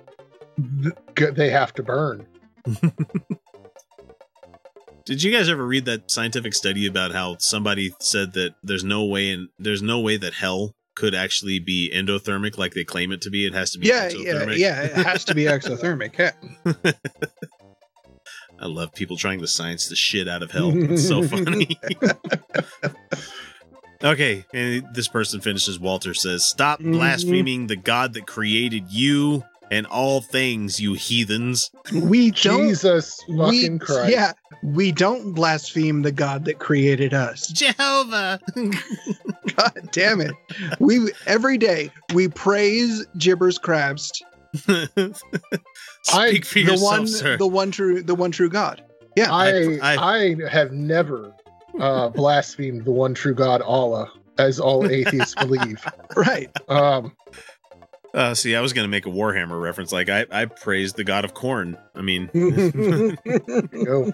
th- 1.15 1.33
they 1.35 1.49
have 1.49 1.73
to 1.75 1.83
burn. 1.83 2.25
Did 5.05 5.23
you 5.23 5.31
guys 5.31 5.49
ever 5.49 5.65
read 5.65 5.85
that 5.85 6.11
scientific 6.11 6.53
study 6.53 6.85
about 6.85 7.11
how 7.11 7.37
somebody 7.39 7.91
said 7.99 8.33
that 8.33 8.53
there's 8.63 8.83
no 8.83 9.03
way 9.05 9.31
and 9.31 9.49
there's 9.59 9.81
no 9.81 9.99
way 9.99 10.15
that 10.17 10.33
hell 10.35 10.75
could 10.95 11.15
actually 11.15 11.57
be 11.59 11.91
endothermic 11.93 12.57
like 12.57 12.73
they 12.73 12.83
claim 12.83 13.11
it 13.11 13.21
to 13.21 13.29
be? 13.29 13.45
It 13.47 13.53
has 13.53 13.71
to 13.71 13.79
be 13.79 13.87
yeah, 13.87 14.09
yeah, 14.09 14.45
yeah. 14.51 14.81
It 14.83 14.93
has 14.93 15.25
to 15.25 15.35
be 15.35 15.43
exothermic. 15.45 16.33
Yeah. 18.61 18.67
I 18.67 18.69
love 18.69 18.93
people 18.93 19.17
trying 19.17 19.39
to 19.39 19.47
science 19.47 19.87
the 19.87 19.95
shit 19.95 20.27
out 20.27 20.43
of 20.43 20.51
hell. 20.51 20.71
It's 20.75 21.07
so 21.07 21.21
funny. 21.23 21.79
okay, 24.03 24.45
and 24.53 24.85
this 24.93 25.07
person 25.07 25.41
finishes. 25.41 25.79
Walter 25.79 26.13
says, 26.13 26.45
"Stop 26.45 26.79
Mhm. 26.79 26.93
blaspheming 26.93 27.67
the 27.67 27.75
God 27.75 28.13
that 28.13 28.27
created 28.27 28.85
you 28.89 29.43
and 29.71 29.85
all 29.85 30.21
things, 30.21 30.79
you 30.79 30.93
heathens." 30.93 31.71
We 31.91 32.31
don't. 32.31 32.67
Jesus 32.67 33.19
we, 33.27 33.37
fucking 33.37 33.79
Christ! 33.79 34.11
Yeah, 34.11 34.33
we 34.63 34.91
don't 34.91 35.33
blaspheme 35.33 36.03
the 36.03 36.11
God 36.11 36.45
that 36.45 36.59
created 36.59 37.13
us. 37.13 37.47
Jehovah. 37.47 38.39
God 38.55 39.89
damn 39.91 40.21
it. 40.21 40.35
We 40.79 41.11
every 41.25 41.57
day 41.57 41.91
we 42.13 42.27
praise 42.27 43.05
Gibbers 43.17 43.59
Crabs, 43.59 44.11
I- 46.13 46.29
Speak 46.29 46.45
for 46.45 46.53
the 46.55 46.61
yourself, 46.61 46.81
one 46.81 47.07
sir. 47.07 47.37
the 47.37 47.47
one 47.47 47.71
true 47.71 48.01
the 48.01 48.15
one 48.15 48.31
true 48.31 48.49
God. 48.49 48.83
Yeah. 49.15 49.31
I 49.31 49.77
I- 49.81 50.17
I, 50.17 50.35
have 50.49 50.71
never 50.71 51.33
uh, 51.79 52.09
blasphemed 52.21 52.85
the 52.85 52.91
one 52.91 53.13
true 53.13 53.33
God 53.35 53.61
Allah, 53.61 54.11
as 54.37 54.59
all 54.59 54.87
atheists 54.91 55.35
believe. 55.35 55.85
right. 56.15 56.49
Um, 56.69 57.13
Uh, 58.13 58.33
see, 58.33 58.55
I 58.57 58.61
was 58.61 58.73
gonna 58.73 58.87
make 58.89 59.05
a 59.05 59.09
Warhammer 59.09 59.61
reference. 59.61 59.91
Like 59.93 60.09
I, 60.09 60.25
I 60.31 60.45
praise 60.45 60.91
the 60.93 61.03
God 61.05 61.23
of 61.23 61.33
Corn. 61.33 61.77
I 61.95 62.01
mean, 62.01 62.29
you 62.33 63.17
know, 63.71 64.11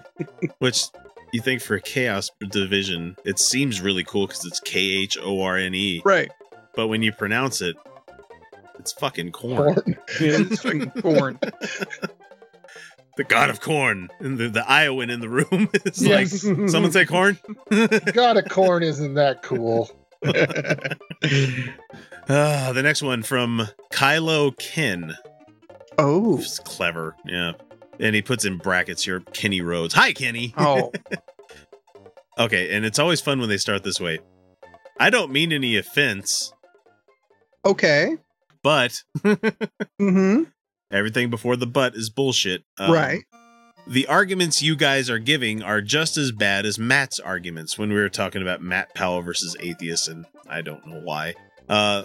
which 0.58 0.84
you 1.32 1.40
think 1.40 1.60
for 1.62 1.74
a 1.74 1.80
Chaos 1.80 2.30
division, 2.50 3.16
it 3.24 3.38
seems 3.40 3.80
really 3.80 4.04
cool 4.04 4.26
because 4.28 4.44
it's 4.44 4.60
K 4.60 4.78
H 4.80 5.18
O 5.20 5.40
R 5.42 5.56
N 5.56 5.74
E. 5.74 6.00
right. 6.04 6.30
But 6.76 6.86
when 6.88 7.02
you 7.02 7.10
pronounce 7.12 7.60
it, 7.60 7.74
it's 8.78 8.92
fucking 8.92 9.32
corn. 9.32 9.74
corn. 9.74 9.98
It's 10.20 10.62
fucking 10.62 10.90
corn. 11.02 11.38
The 13.16 13.24
god 13.24 13.50
of 13.50 13.60
corn. 13.60 14.10
And 14.20 14.38
the, 14.38 14.48
the 14.48 14.64
Iowan 14.70 15.10
in 15.10 15.18
the 15.18 15.28
room 15.28 15.68
is 15.84 16.00
Yes. 16.00 16.44
like, 16.44 16.68
someone 16.70 16.92
say 16.92 17.04
corn? 17.04 17.36
God 18.12 18.36
of 18.36 18.48
corn 18.48 18.84
isn't 18.84 19.14
that 19.14 19.42
cool. 19.42 19.90
Ah, 22.28 22.70
the 22.72 22.82
next 22.82 23.02
one 23.02 23.24
from 23.24 23.66
Kylo 23.92 24.56
Ken. 24.58 25.16
Oh. 25.98 26.38
It's 26.38 26.60
clever. 26.60 27.16
Yeah. 27.24 27.52
And 27.98 28.14
he 28.14 28.22
puts 28.22 28.44
in 28.44 28.58
brackets 28.58 29.04
here 29.04 29.18
Kenny 29.32 29.62
Rhodes. 29.62 29.94
Hi, 29.94 30.12
Kenny. 30.12 30.54
Oh. 30.56 30.92
Okay. 32.38 32.72
And 32.72 32.84
it's 32.84 33.00
always 33.00 33.20
fun 33.20 33.40
when 33.40 33.48
they 33.48 33.56
start 33.56 33.82
this 33.82 33.98
way. 34.00 34.20
I 35.00 35.10
don't 35.10 35.32
mean 35.32 35.52
any 35.52 35.76
offense, 35.76 36.52
Okay. 37.64 38.16
But 38.62 39.02
Mm-hmm. 39.24 40.44
everything 40.90 41.30
before 41.30 41.56
the 41.56 41.66
but 41.66 41.94
is 41.94 42.10
bullshit. 42.10 42.64
Um, 42.78 42.92
right. 42.92 43.20
the 43.86 44.06
arguments 44.06 44.62
you 44.62 44.76
guys 44.76 45.08
are 45.10 45.18
giving 45.18 45.62
are 45.62 45.80
just 45.80 46.16
as 46.16 46.32
bad 46.32 46.66
as 46.66 46.78
Matt's 46.78 47.18
arguments 47.20 47.78
when 47.78 47.88
we 47.90 47.96
were 47.96 48.08
talking 48.08 48.42
about 48.42 48.62
Matt 48.62 48.94
Powell 48.94 49.22
versus 49.22 49.56
atheists, 49.60 50.08
and 50.08 50.26
I 50.48 50.62
don't 50.62 50.86
know 50.86 51.00
why. 51.00 51.34
Uh, 51.68 52.04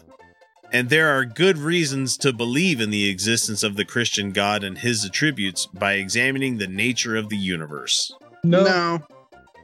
and 0.71 0.89
there 0.89 1.09
are 1.17 1.23
good 1.23 1.57
reasons 1.59 2.17
to 2.17 2.33
believe 2.33 2.81
in 2.81 2.89
the 2.89 3.07
existence 3.09 3.61
of 3.63 3.75
the 3.75 3.85
Christian 3.85 4.31
God 4.31 4.63
and 4.63 4.77
his 4.77 5.05
attributes 5.05 5.67
by 5.67 5.93
examining 5.93 6.57
the 6.57 6.67
nature 6.67 7.15
of 7.15 7.29
the 7.29 7.37
universe. 7.37 8.11
No, 8.43 8.63
No. 8.63 8.99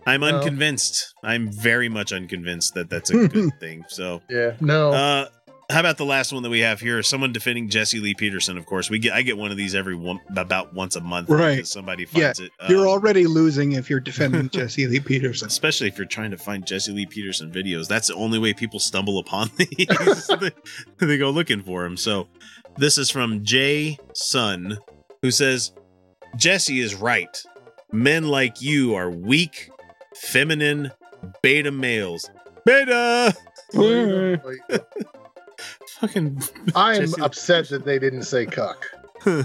I'm 0.06 0.22
No. 0.22 0.28
unconvinced. 0.28 1.14
I'm 1.24 1.52
very 1.52 1.90
much 1.90 2.14
unconvinced 2.14 2.74
that 2.76 2.90
that's 2.90 3.10
a 3.10 3.28
good 3.28 3.52
thing. 3.60 3.86
So, 3.90 4.22
yeah, 4.30 4.54
no. 4.62 4.92
uh, 4.94 5.28
how 5.70 5.80
about 5.82 5.98
the 5.98 6.06
last 6.06 6.34
one 6.34 6.42
that 6.44 6.50
we 6.50 6.62
have 6.62 6.80
here? 6.80 7.04
Someone 7.04 7.32
defending 7.32 7.70
Jesse 7.70 8.00
Lee 8.00 8.14
Peterson. 8.16 8.58
Of 8.58 8.66
course, 8.66 8.90
we 8.90 8.98
get 9.00 9.14
I 9.14 9.22
get 9.22 9.38
one 9.38 9.52
of 9.52 9.58
these 9.58 9.76
every 9.76 9.96
one 9.96 10.20
about 10.36 10.74
once 10.74 10.96
a 10.96 11.02
month. 11.02 11.30
Right. 11.30 11.58
because 11.58 11.72
Somebody 11.72 12.08
Yeah. 12.12 12.26
finds 12.28 12.40
it. 12.40 12.52
You're 12.68 12.82
Um, 12.88 12.88
already 12.88 13.26
losing 13.28 13.74
if 13.74 13.90
you're 13.90 14.00
defending 14.00 14.50
Jesse 14.54 14.88
Lee 14.88 15.00
Peterson. 15.00 15.48
especially 15.48 15.88
if 15.88 15.98
you're 15.98 16.08
trying 16.08 16.32
to 16.32 16.38
find 16.38 16.66
Jesse 16.66 16.92
Lee 16.92 17.06
Peterson 17.06 17.52
videos. 17.52 17.88
That's 17.88 18.08
the 18.08 18.16
only 18.16 18.40
way 18.40 18.54
people 18.54 18.80
stumble 18.80 19.20
upon 19.20 19.52
these. 19.58 20.28
they, 20.40 20.52
they 21.06 21.18
go 21.18 21.30
looking 21.30 21.62
for 21.62 21.86
him. 21.86 21.98
So 21.98 22.28
this 22.78 22.98
is 22.98 23.10
from 23.12 23.44
Jay 23.44 23.98
Sun, 24.14 24.80
who 25.22 25.30
says 25.32 25.72
Jesse 26.36 26.80
is 26.80 26.96
right. 26.96 27.44
Men 27.92 28.28
like 28.28 28.62
you 28.62 28.96
are 28.96 29.10
weak, 29.12 29.70
feminine, 30.16 30.92
beta 31.44 31.72
males. 31.72 32.30
Beta. 32.66 33.36
Fucking 36.00 36.42
I'm 36.76 37.14
upset 37.22 37.70
that 37.70 37.86
they 37.86 38.00
didn't 38.00 38.24
say 38.24 38.46
cuck. 38.46 38.86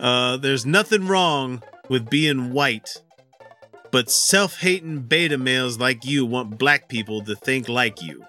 Uh, 0.00 0.36
there's 0.38 0.66
nothing 0.66 1.06
wrong 1.06 1.62
with 1.88 2.10
being 2.10 2.52
white, 2.52 2.90
but 3.92 4.10
self-hating 4.10 5.02
beta 5.02 5.38
males 5.38 5.78
like 5.78 6.04
you 6.04 6.26
want 6.26 6.58
black 6.58 6.88
people 6.88 7.22
to 7.22 7.36
think 7.36 7.68
like 7.68 8.02
you. 8.02 8.22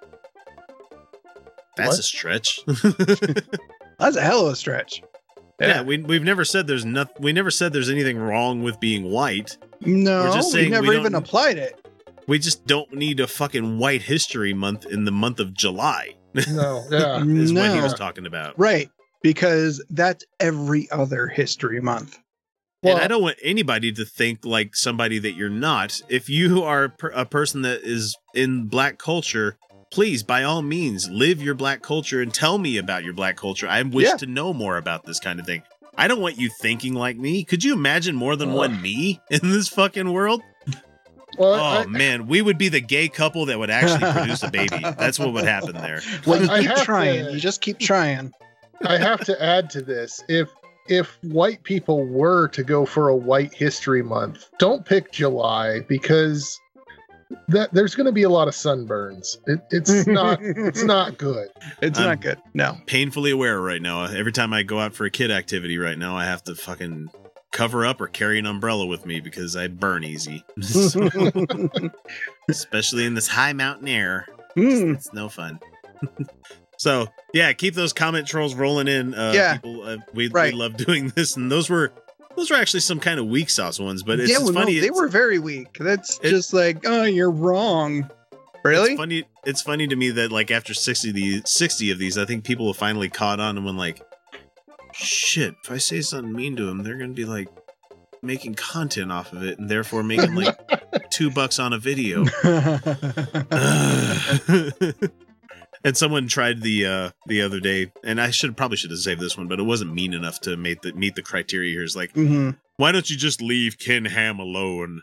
That's 1.75 1.89
What? 1.89 1.99
a 1.99 2.03
stretch. 2.03 2.59
That's 3.99 4.15
a 4.15 4.21
hell 4.21 4.45
of 4.45 4.53
a 4.53 4.55
stretch. 4.55 5.01
yeah, 5.59 5.81
we 5.81 5.97
we've 5.97 6.23
never 6.23 6.45
said 6.45 6.67
there's 6.67 6.85
not 6.85 7.19
we 7.19 7.33
never 7.33 7.49
said 7.51 7.73
there's 7.73 7.89
anything 7.89 8.17
wrong 8.19 8.61
with 8.61 8.79
being 8.79 9.09
white. 9.09 9.57
No, 9.81 10.25
We're 10.25 10.33
just 10.33 10.51
saying 10.51 10.71
we 10.71 10.79
we 10.81 10.87
never 10.87 10.99
even 10.99 11.15
applied 11.15 11.57
it. 11.57 11.83
We 12.27 12.37
just 12.39 12.65
don't 12.67 12.93
need 12.93 13.19
a 13.19 13.27
fucking 13.27 13.79
white 13.79 14.03
history 14.03 14.53
month 14.53 14.85
in 14.85 15.05
the 15.05 15.11
month 15.11 15.39
of 15.39 15.53
July. 15.53 16.15
No, 16.49 16.83
yeah. 16.91 17.23
is 17.23 17.53
what 17.53 17.69
he 17.71 17.77
No. 17.77 17.83
was 17.83 17.93
talking 17.93 18.25
about. 18.25 18.57
Right. 18.59 18.89
Because 19.21 19.83
that's 19.89 20.23
every 20.39 20.89
other 20.91 21.27
history 21.27 21.81
month. 21.81 22.17
and 22.83 22.99
I 22.99 23.07
don't 23.07 23.23
want 23.23 23.37
anybody 23.41 23.91
to 23.93 24.05
think 24.05 24.45
like 24.45 24.75
somebody 24.75 25.17
that 25.19 25.31
you're 25.33 25.49
not. 25.49 26.01
If 26.09 26.29
you 26.29 26.61
are 26.63 26.89
per- 26.89 27.09
a 27.09 27.25
person 27.25 27.63
that 27.63 27.81
is 27.81 28.15
in 28.35 28.67
black 28.67 28.99
culture, 28.99 29.57
please, 29.91 30.21
by 30.21 30.43
all 30.43 30.61
means, 30.61 31.09
live 31.09 31.41
your 31.41 31.55
black 31.55 31.81
culture 31.81 32.21
and 32.21 32.31
tell 32.33 32.57
me 32.59 32.77
about 32.77 33.03
your 33.03 33.13
black 33.13 33.37
culture. 33.37 33.67
I 33.67 33.81
wish 33.81 34.07
Yeah. 34.09 34.17
to 34.17 34.25
know 34.27 34.53
more 34.53 34.77
about 34.77 35.05
this 35.05 35.19
kind 35.19 35.39
of 35.39 35.45
thing. 35.47 35.63
I 35.97 36.07
don't 36.07 36.19
want 36.21 36.37
you 36.37 36.49
thinking 36.61 36.93
like 36.93 37.17
me. 37.17 37.43
Could 37.45 37.63
you 37.63 37.73
imagine 37.73 38.15
more 38.15 38.35
than 38.35 38.51
one 38.53 38.81
me 38.81 39.21
in 39.31 39.39
this 39.49 39.69
fucking 39.69 40.11
world? 40.11 40.41
Well, 41.37 41.53
oh 41.53 41.81
I- 41.81 41.85
man, 41.85 42.27
we 42.27 42.41
would 42.41 42.57
be 42.57 42.69
the 42.69 42.81
gay 42.81 43.07
couple 43.09 43.45
that 43.47 43.59
would 43.59 43.69
actually 43.69 44.11
produce 44.11 44.43
a 44.43 44.49
baby. 44.51 44.79
That's 44.79 45.19
what 45.19 45.33
would 45.33 45.45
happen 45.45 45.73
there. 45.73 46.01
Well, 46.25 46.41
you 46.41 46.49
I 46.49 46.61
keep 46.61 46.75
trying. 46.83 47.25
to- 47.25 47.31
You 47.33 47.39
just 47.39 47.61
keep 47.61 47.79
trying. 47.79 48.31
I 48.85 48.97
have 48.97 49.23
to 49.25 49.41
add 49.43 49.69
to 49.71 49.81
this. 49.81 50.23
If 50.29 50.49
if 50.87 51.17
white 51.23 51.63
people 51.63 52.05
were 52.05 52.47
to 52.49 52.63
go 52.63 52.85
for 52.85 53.09
a 53.09 53.15
white 53.15 53.53
history 53.53 54.03
month, 54.03 54.49
don't 54.59 54.85
pick 54.85 55.11
July 55.11 55.79
because 55.87 56.59
that 57.47 57.73
there's 57.73 57.95
going 57.95 58.05
to 58.05 58.11
be 58.11 58.21
a 58.23 58.29
lot 58.29 58.47
of 58.47 58.53
sunburns. 58.53 59.37
It, 59.47 59.59
it's 59.71 60.05
not 60.05 60.39
it's 60.41 60.83
not 60.95 61.17
good. 61.17 61.47
It's 61.81 61.97
I'm 61.97 62.05
not 62.05 62.21
good. 62.21 62.39
No. 62.53 62.77
Painfully 62.85 63.31
aware 63.31 63.59
right 63.59 63.81
now. 63.81 64.03
Every 64.03 64.31
time 64.31 64.53
I 64.53 64.61
go 64.63 64.79
out 64.79 64.93
for 64.93 65.05
a 65.05 65.09
kid 65.09 65.31
activity 65.31 65.77
right 65.79 65.97
now, 65.97 66.15
I 66.15 66.25
have 66.25 66.43
to 66.43 66.53
fucking 66.55 67.09
cover 67.55 67.85
up 67.85 68.01
or 68.01 68.07
carry 68.07 68.37
an 68.37 68.45
umbrella 68.45 68.85
with 68.85 69.05
me 69.05 69.19
because 69.21 69.55
I 69.55 69.67
burn 69.67 70.03
easy. 70.03 70.43
So- 70.61 71.09
especially 72.49 73.05
in 73.05 73.13
this 73.13 73.27
high 73.27 73.53
mountain 73.53 73.87
air. 73.87 74.27
Mm. 74.57 74.95
It's 74.95 75.11
no 75.13 75.29
fun. 75.29 75.59
so 76.77 77.07
yeah, 77.33 77.51
keep 77.53 77.73
those 77.73 77.93
comment 77.93 78.27
trolls 78.27 78.55
rolling 78.55 78.87
in. 78.87 79.13
Uh, 79.13 79.31
Yeah. 79.33 79.53
people, 79.57 79.83
uh, 79.83 79.97
we, 80.13 80.27
Right. 80.27 80.53
we 80.53 80.59
love 80.59 80.77
doing 80.77 81.09
this, 81.15 81.35
and 81.37 81.51
those 81.51 81.69
were 81.69 81.93
those 82.35 82.49
were 82.51 82.57
actually 82.57 82.81
some 82.81 82.99
kind 82.99 83.17
of 83.19 83.27
weak 83.27 83.49
sauce 83.49 83.79
ones. 83.79 84.03
But 84.03 84.19
it's, 84.19 84.29
yeah, 84.29 84.35
it's 84.37 84.43
well, 84.43 84.53
no, 84.53 84.59
funny. 84.61 84.73
they 84.79 84.87
it's- 84.87 84.99
were 84.99 85.07
very 85.07 85.39
weak. 85.39 85.77
That's 85.79 86.19
It- 86.21 86.29
just 86.31 86.53
like, 86.53 86.79
oh, 86.85 87.03
you're 87.03 87.31
wrong. 87.31 88.09
Really? 88.63 88.91
It's 88.91 88.99
funny. 88.99 89.23
It's 89.45 89.61
funny 89.61 89.87
to 89.87 89.95
me 89.95 90.09
that 90.11 90.31
like 90.31 90.51
after 90.51 90.73
sixty 90.73 91.09
of 91.09 91.15
these, 91.15 91.41
sixty 91.45 91.91
of 91.91 91.99
these, 91.99 92.17
I 92.17 92.25
think 92.25 92.43
people 92.43 92.67
have 92.67 92.77
finally 92.77 93.09
caught 93.09 93.39
on 93.39 93.57
and 93.57 93.65
went 93.65 93.77
like, 93.77 94.01
"Shit! 94.95 95.55
If 95.63 95.71
I 95.71 95.77
say 95.77 96.01
something 96.01 96.33
mean 96.33 96.55
to 96.55 96.65
them, 96.65 96.83
they're 96.83 96.97
gonna 96.97 97.13
be 97.13 97.25
like 97.25 97.47
making 98.21 98.55
content 98.55 99.11
off 99.11 99.33
of 99.33 99.43
it, 99.43 99.59
and 99.59 99.69
therefore 99.69 100.03
making 100.03 100.35
like 100.35 100.57
two 101.11 101.29
bucks 101.31 101.59
on 101.59 101.73
a 101.73 101.77
video." 101.77 102.25
and 105.83 105.95
someone 105.95 106.27
tried 106.27 106.61
the 106.61 106.85
uh 106.85 107.09
the 107.27 107.41
other 107.41 107.59
day, 107.59 107.91
and 108.03 108.19
I 108.19 108.31
should 108.31 108.57
probably 108.57 108.77
should 108.77 108.91
have 108.91 108.99
saved 108.99 109.21
this 109.21 109.37
one, 109.37 109.47
but 109.47 109.59
it 109.59 109.63
wasn't 109.63 109.93
mean 109.93 110.13
enough 110.13 110.41
to 110.41 110.57
make 110.57 110.81
the 110.81 110.93
meet 110.93 111.15
the 111.15 111.21
criteria 111.21 111.71
here. 111.71 111.83
It's 111.83 111.95
like, 111.95 112.11
hmm 112.13 112.51
why 112.77 112.91
don't 112.91 113.09
you 113.09 113.15
just 113.15 113.41
leave 113.41 113.79
Ken 113.79 114.03
Ham 114.03 114.37
alone? 114.39 115.01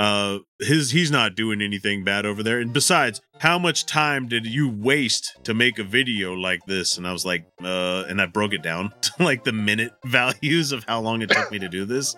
Uh, 0.00 0.38
his 0.60 0.92
he's 0.92 1.10
not 1.10 1.34
doing 1.34 1.60
anything 1.60 2.04
bad 2.04 2.24
over 2.24 2.42
there. 2.42 2.58
And 2.58 2.72
besides, 2.72 3.20
how 3.38 3.58
much 3.58 3.84
time 3.84 4.28
did 4.28 4.46
you 4.46 4.66
waste 4.70 5.36
to 5.44 5.52
make 5.52 5.78
a 5.78 5.84
video 5.84 6.32
like 6.32 6.64
this? 6.64 6.96
And 6.96 7.06
I 7.06 7.12
was 7.12 7.26
like, 7.26 7.44
uh, 7.62 8.04
and 8.08 8.18
I 8.18 8.24
broke 8.24 8.54
it 8.54 8.62
down 8.62 8.94
to 9.02 9.12
like 9.22 9.44
the 9.44 9.52
minute 9.52 9.92
values 10.06 10.72
of 10.72 10.84
how 10.84 11.00
long 11.00 11.20
it 11.20 11.28
took 11.28 11.50
me 11.52 11.58
to 11.58 11.68
do 11.68 11.84
this. 11.84 12.16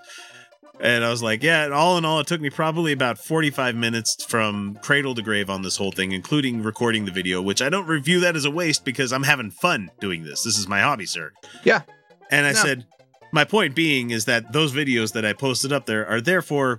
And 0.81 1.05
I 1.05 1.11
was 1.11 1.25
like, 1.25 1.43
yeah, 1.43 1.71
all 1.71 1.99
in 1.99 2.05
all, 2.05 2.21
it 2.21 2.29
took 2.29 2.41
me 2.41 2.51
probably 2.51 2.93
about 2.93 3.19
45 3.19 3.75
minutes 3.75 4.25
from 4.29 4.79
cradle 4.83 5.17
to 5.17 5.23
grave 5.23 5.51
on 5.51 5.63
this 5.63 5.77
whole 5.77 5.91
thing, 5.93 6.13
including 6.13 6.63
recording 6.63 7.05
the 7.05 7.11
video, 7.13 7.43
which 7.43 7.61
I 7.63 7.69
don't 7.69 7.89
review 7.89 8.21
that 8.21 8.37
as 8.37 8.45
a 8.45 8.51
waste 8.51 8.85
because 8.85 9.13
I'm 9.13 9.25
having 9.25 9.51
fun 9.51 9.91
doing 10.01 10.23
this. 10.23 10.45
This 10.45 10.57
is 10.57 10.69
my 10.69 10.81
hobby, 10.83 11.07
sir. 11.07 11.33
Yeah. 11.65 11.83
And 12.31 12.47
I 12.47 12.53
No. 12.53 12.59
said, 12.59 12.87
my 13.33 13.45
point 13.45 13.75
being 13.75 14.11
is 14.11 14.27
that 14.27 14.53
those 14.53 14.73
videos 14.73 15.13
that 15.15 15.25
I 15.25 15.33
posted 15.33 15.73
up 15.73 15.87
there 15.87 16.07
are 16.07 16.21
therefore 16.21 16.79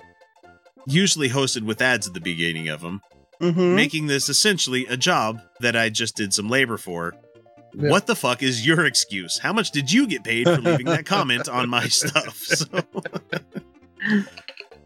usually 0.85 1.29
hosted 1.29 1.63
with 1.63 1.81
ads 1.81 2.07
at 2.07 2.13
the 2.13 2.19
beginning 2.21 2.69
of 2.69 2.81
them, 2.81 3.01
hmm 3.39 3.75
making 3.75 4.07
this 4.07 4.29
essentially 4.29 4.85
a 4.87 4.95
job 4.97 5.41
that 5.59 5.75
I 5.75 5.89
just 5.89 6.15
did 6.15 6.33
some 6.33 6.49
labor 6.49 6.77
for. 6.77 7.13
Yeah. 7.75 7.89
What 7.89 8.05
the 8.05 8.15
fuck 8.15 8.43
is 8.43 8.65
your 8.65 8.85
excuse? 8.85 9.39
How 9.39 9.51
much 9.51 9.71
did 9.71 9.91
you 9.91 10.05
get 10.07 10.23
paid 10.23 10.45
for 10.47 10.57
leaving 10.61 10.85
that 10.85 11.05
comment 11.07 11.49
on 11.49 11.69
my 11.69 11.87
stuff? 11.87 12.37
So 12.47 12.65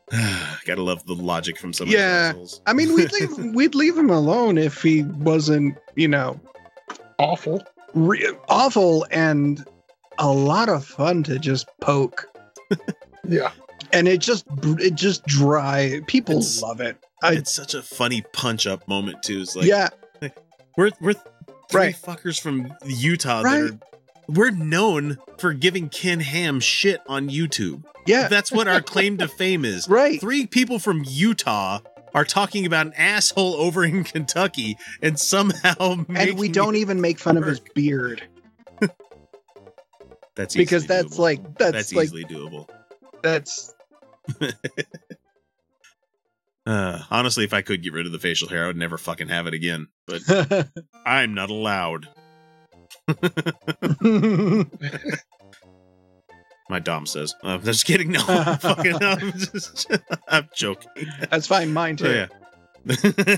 gotta 0.65 0.81
love 0.81 1.05
the 1.05 1.13
logic 1.13 1.57
from 1.57 1.73
some 1.73 1.87
of 1.87 1.93
Yeah. 1.93 2.31
those. 2.33 2.61
I 2.65 2.73
mean, 2.73 2.93
we'd 2.93 3.11
leave 3.11 3.37
we'd 3.55 3.75
leave 3.75 3.97
him 3.97 4.09
alone 4.09 4.57
if 4.57 4.81
he 4.81 5.03
wasn't, 5.03 5.77
you 5.95 6.07
know, 6.07 6.39
Awful. 7.19 7.61
re- 7.93 8.31
awful 8.47 9.05
and 9.11 9.65
a 10.19 10.29
lot 10.31 10.69
of 10.69 10.85
fun 10.85 11.23
to 11.23 11.37
just 11.39 11.67
poke. 11.81 12.27
Yeah. 13.27 13.51
And 13.93 14.07
it 14.07 14.19
just 14.19 14.45
it 14.63 14.95
just 14.95 15.25
dry. 15.25 16.01
People 16.07 16.35
It's- 16.37 16.61
love 16.61 16.81
it. 16.81 16.97
I, 17.23 17.33
it's 17.33 17.51
such 17.51 17.73
a 17.73 17.81
funny 17.81 18.23
punch 18.33 18.67
up 18.67 18.87
moment 18.87 19.23
too. 19.23 19.41
It's 19.41 19.55
like 19.55 19.65
yeah, 19.65 19.87
we're 20.77 20.91
we're 21.01 21.13
three 21.69 21.81
Right. 21.81 21.95
fuckers 21.95 22.39
from 22.39 22.71
Utah 22.85 23.41
Right. 23.41 23.61
that 23.61 23.73
are 23.73 23.79
we're 24.29 24.51
known 24.51 25.17
for 25.37 25.53
giving 25.53 25.89
Ken 25.89 26.19
Ham 26.19 26.59
shit 26.59 27.01
on 27.07 27.29
YouTube. 27.29 27.83
yeah, 28.05 28.27
That's 28.27 28.51
what 28.51 28.67
our 28.67 28.81
claim 28.93 29.17
to 29.19 29.27
fame 29.27 29.63
is. 29.65 29.87
right. 29.89 30.19
Three 30.21 30.45
people 30.45 30.79
from 30.79 31.03
Utah 31.07 31.79
are 32.13 32.25
talking 32.25 32.65
about 32.65 32.87
an 32.87 32.93
asshole 32.97 33.55
over 33.55 33.83
in 33.85 34.03
Kentucky 34.03 34.77
and 35.01 35.17
somehow 35.19 36.05
And 36.09 36.37
we 36.37 36.49
don't 36.49 36.75
even 36.75 36.99
make 37.01 37.19
fun 37.19 37.37
of 37.37 37.45
his 37.45 37.59
beard 37.73 38.21
that's 40.35 40.55
because 40.55 40.85
that's 40.85 41.15
doable. 41.15 41.19
like 41.19 41.57
that's, 41.57 41.71
that's 41.71 41.93
like 41.93 42.05
easily 42.05 42.25
doable. 42.25 42.67
that's 43.23 43.73
Uh, 46.67 47.01
honestly, 47.09 47.45
if 47.45 47.53
I 47.53 47.61
could 47.61 47.81
get 47.81 47.93
rid 47.93 48.05
of 48.05 48.11
the 48.11 48.19
facial 48.19 48.49
hair, 48.49 48.65
I 48.65 48.67
would 48.67 48.75
never 48.75 48.97
fucking 48.97 49.29
have 49.29 49.47
it 49.47 49.53
again. 49.53 49.87
But 50.05 50.21
I'm 51.05 51.33
not 51.33 51.49
allowed. 51.49 52.09
My 56.69 56.79
dom 56.79 57.05
says. 57.05 57.33
Uh, 57.41 57.51
I'm 57.51 57.63
just 57.63 57.85
kidding. 57.85 58.11
No, 58.11 58.19
I'm 58.27 58.57
fucking. 58.57 59.01
I'm 59.01 59.31
just. 59.31 59.89
I'm 60.27 60.49
joking. 60.53 60.89
that's 61.29 61.47
fine. 61.47 61.71
Mine 61.71 61.95
too. 61.95 62.27
So, 62.89 62.97
yeah. 63.15 63.37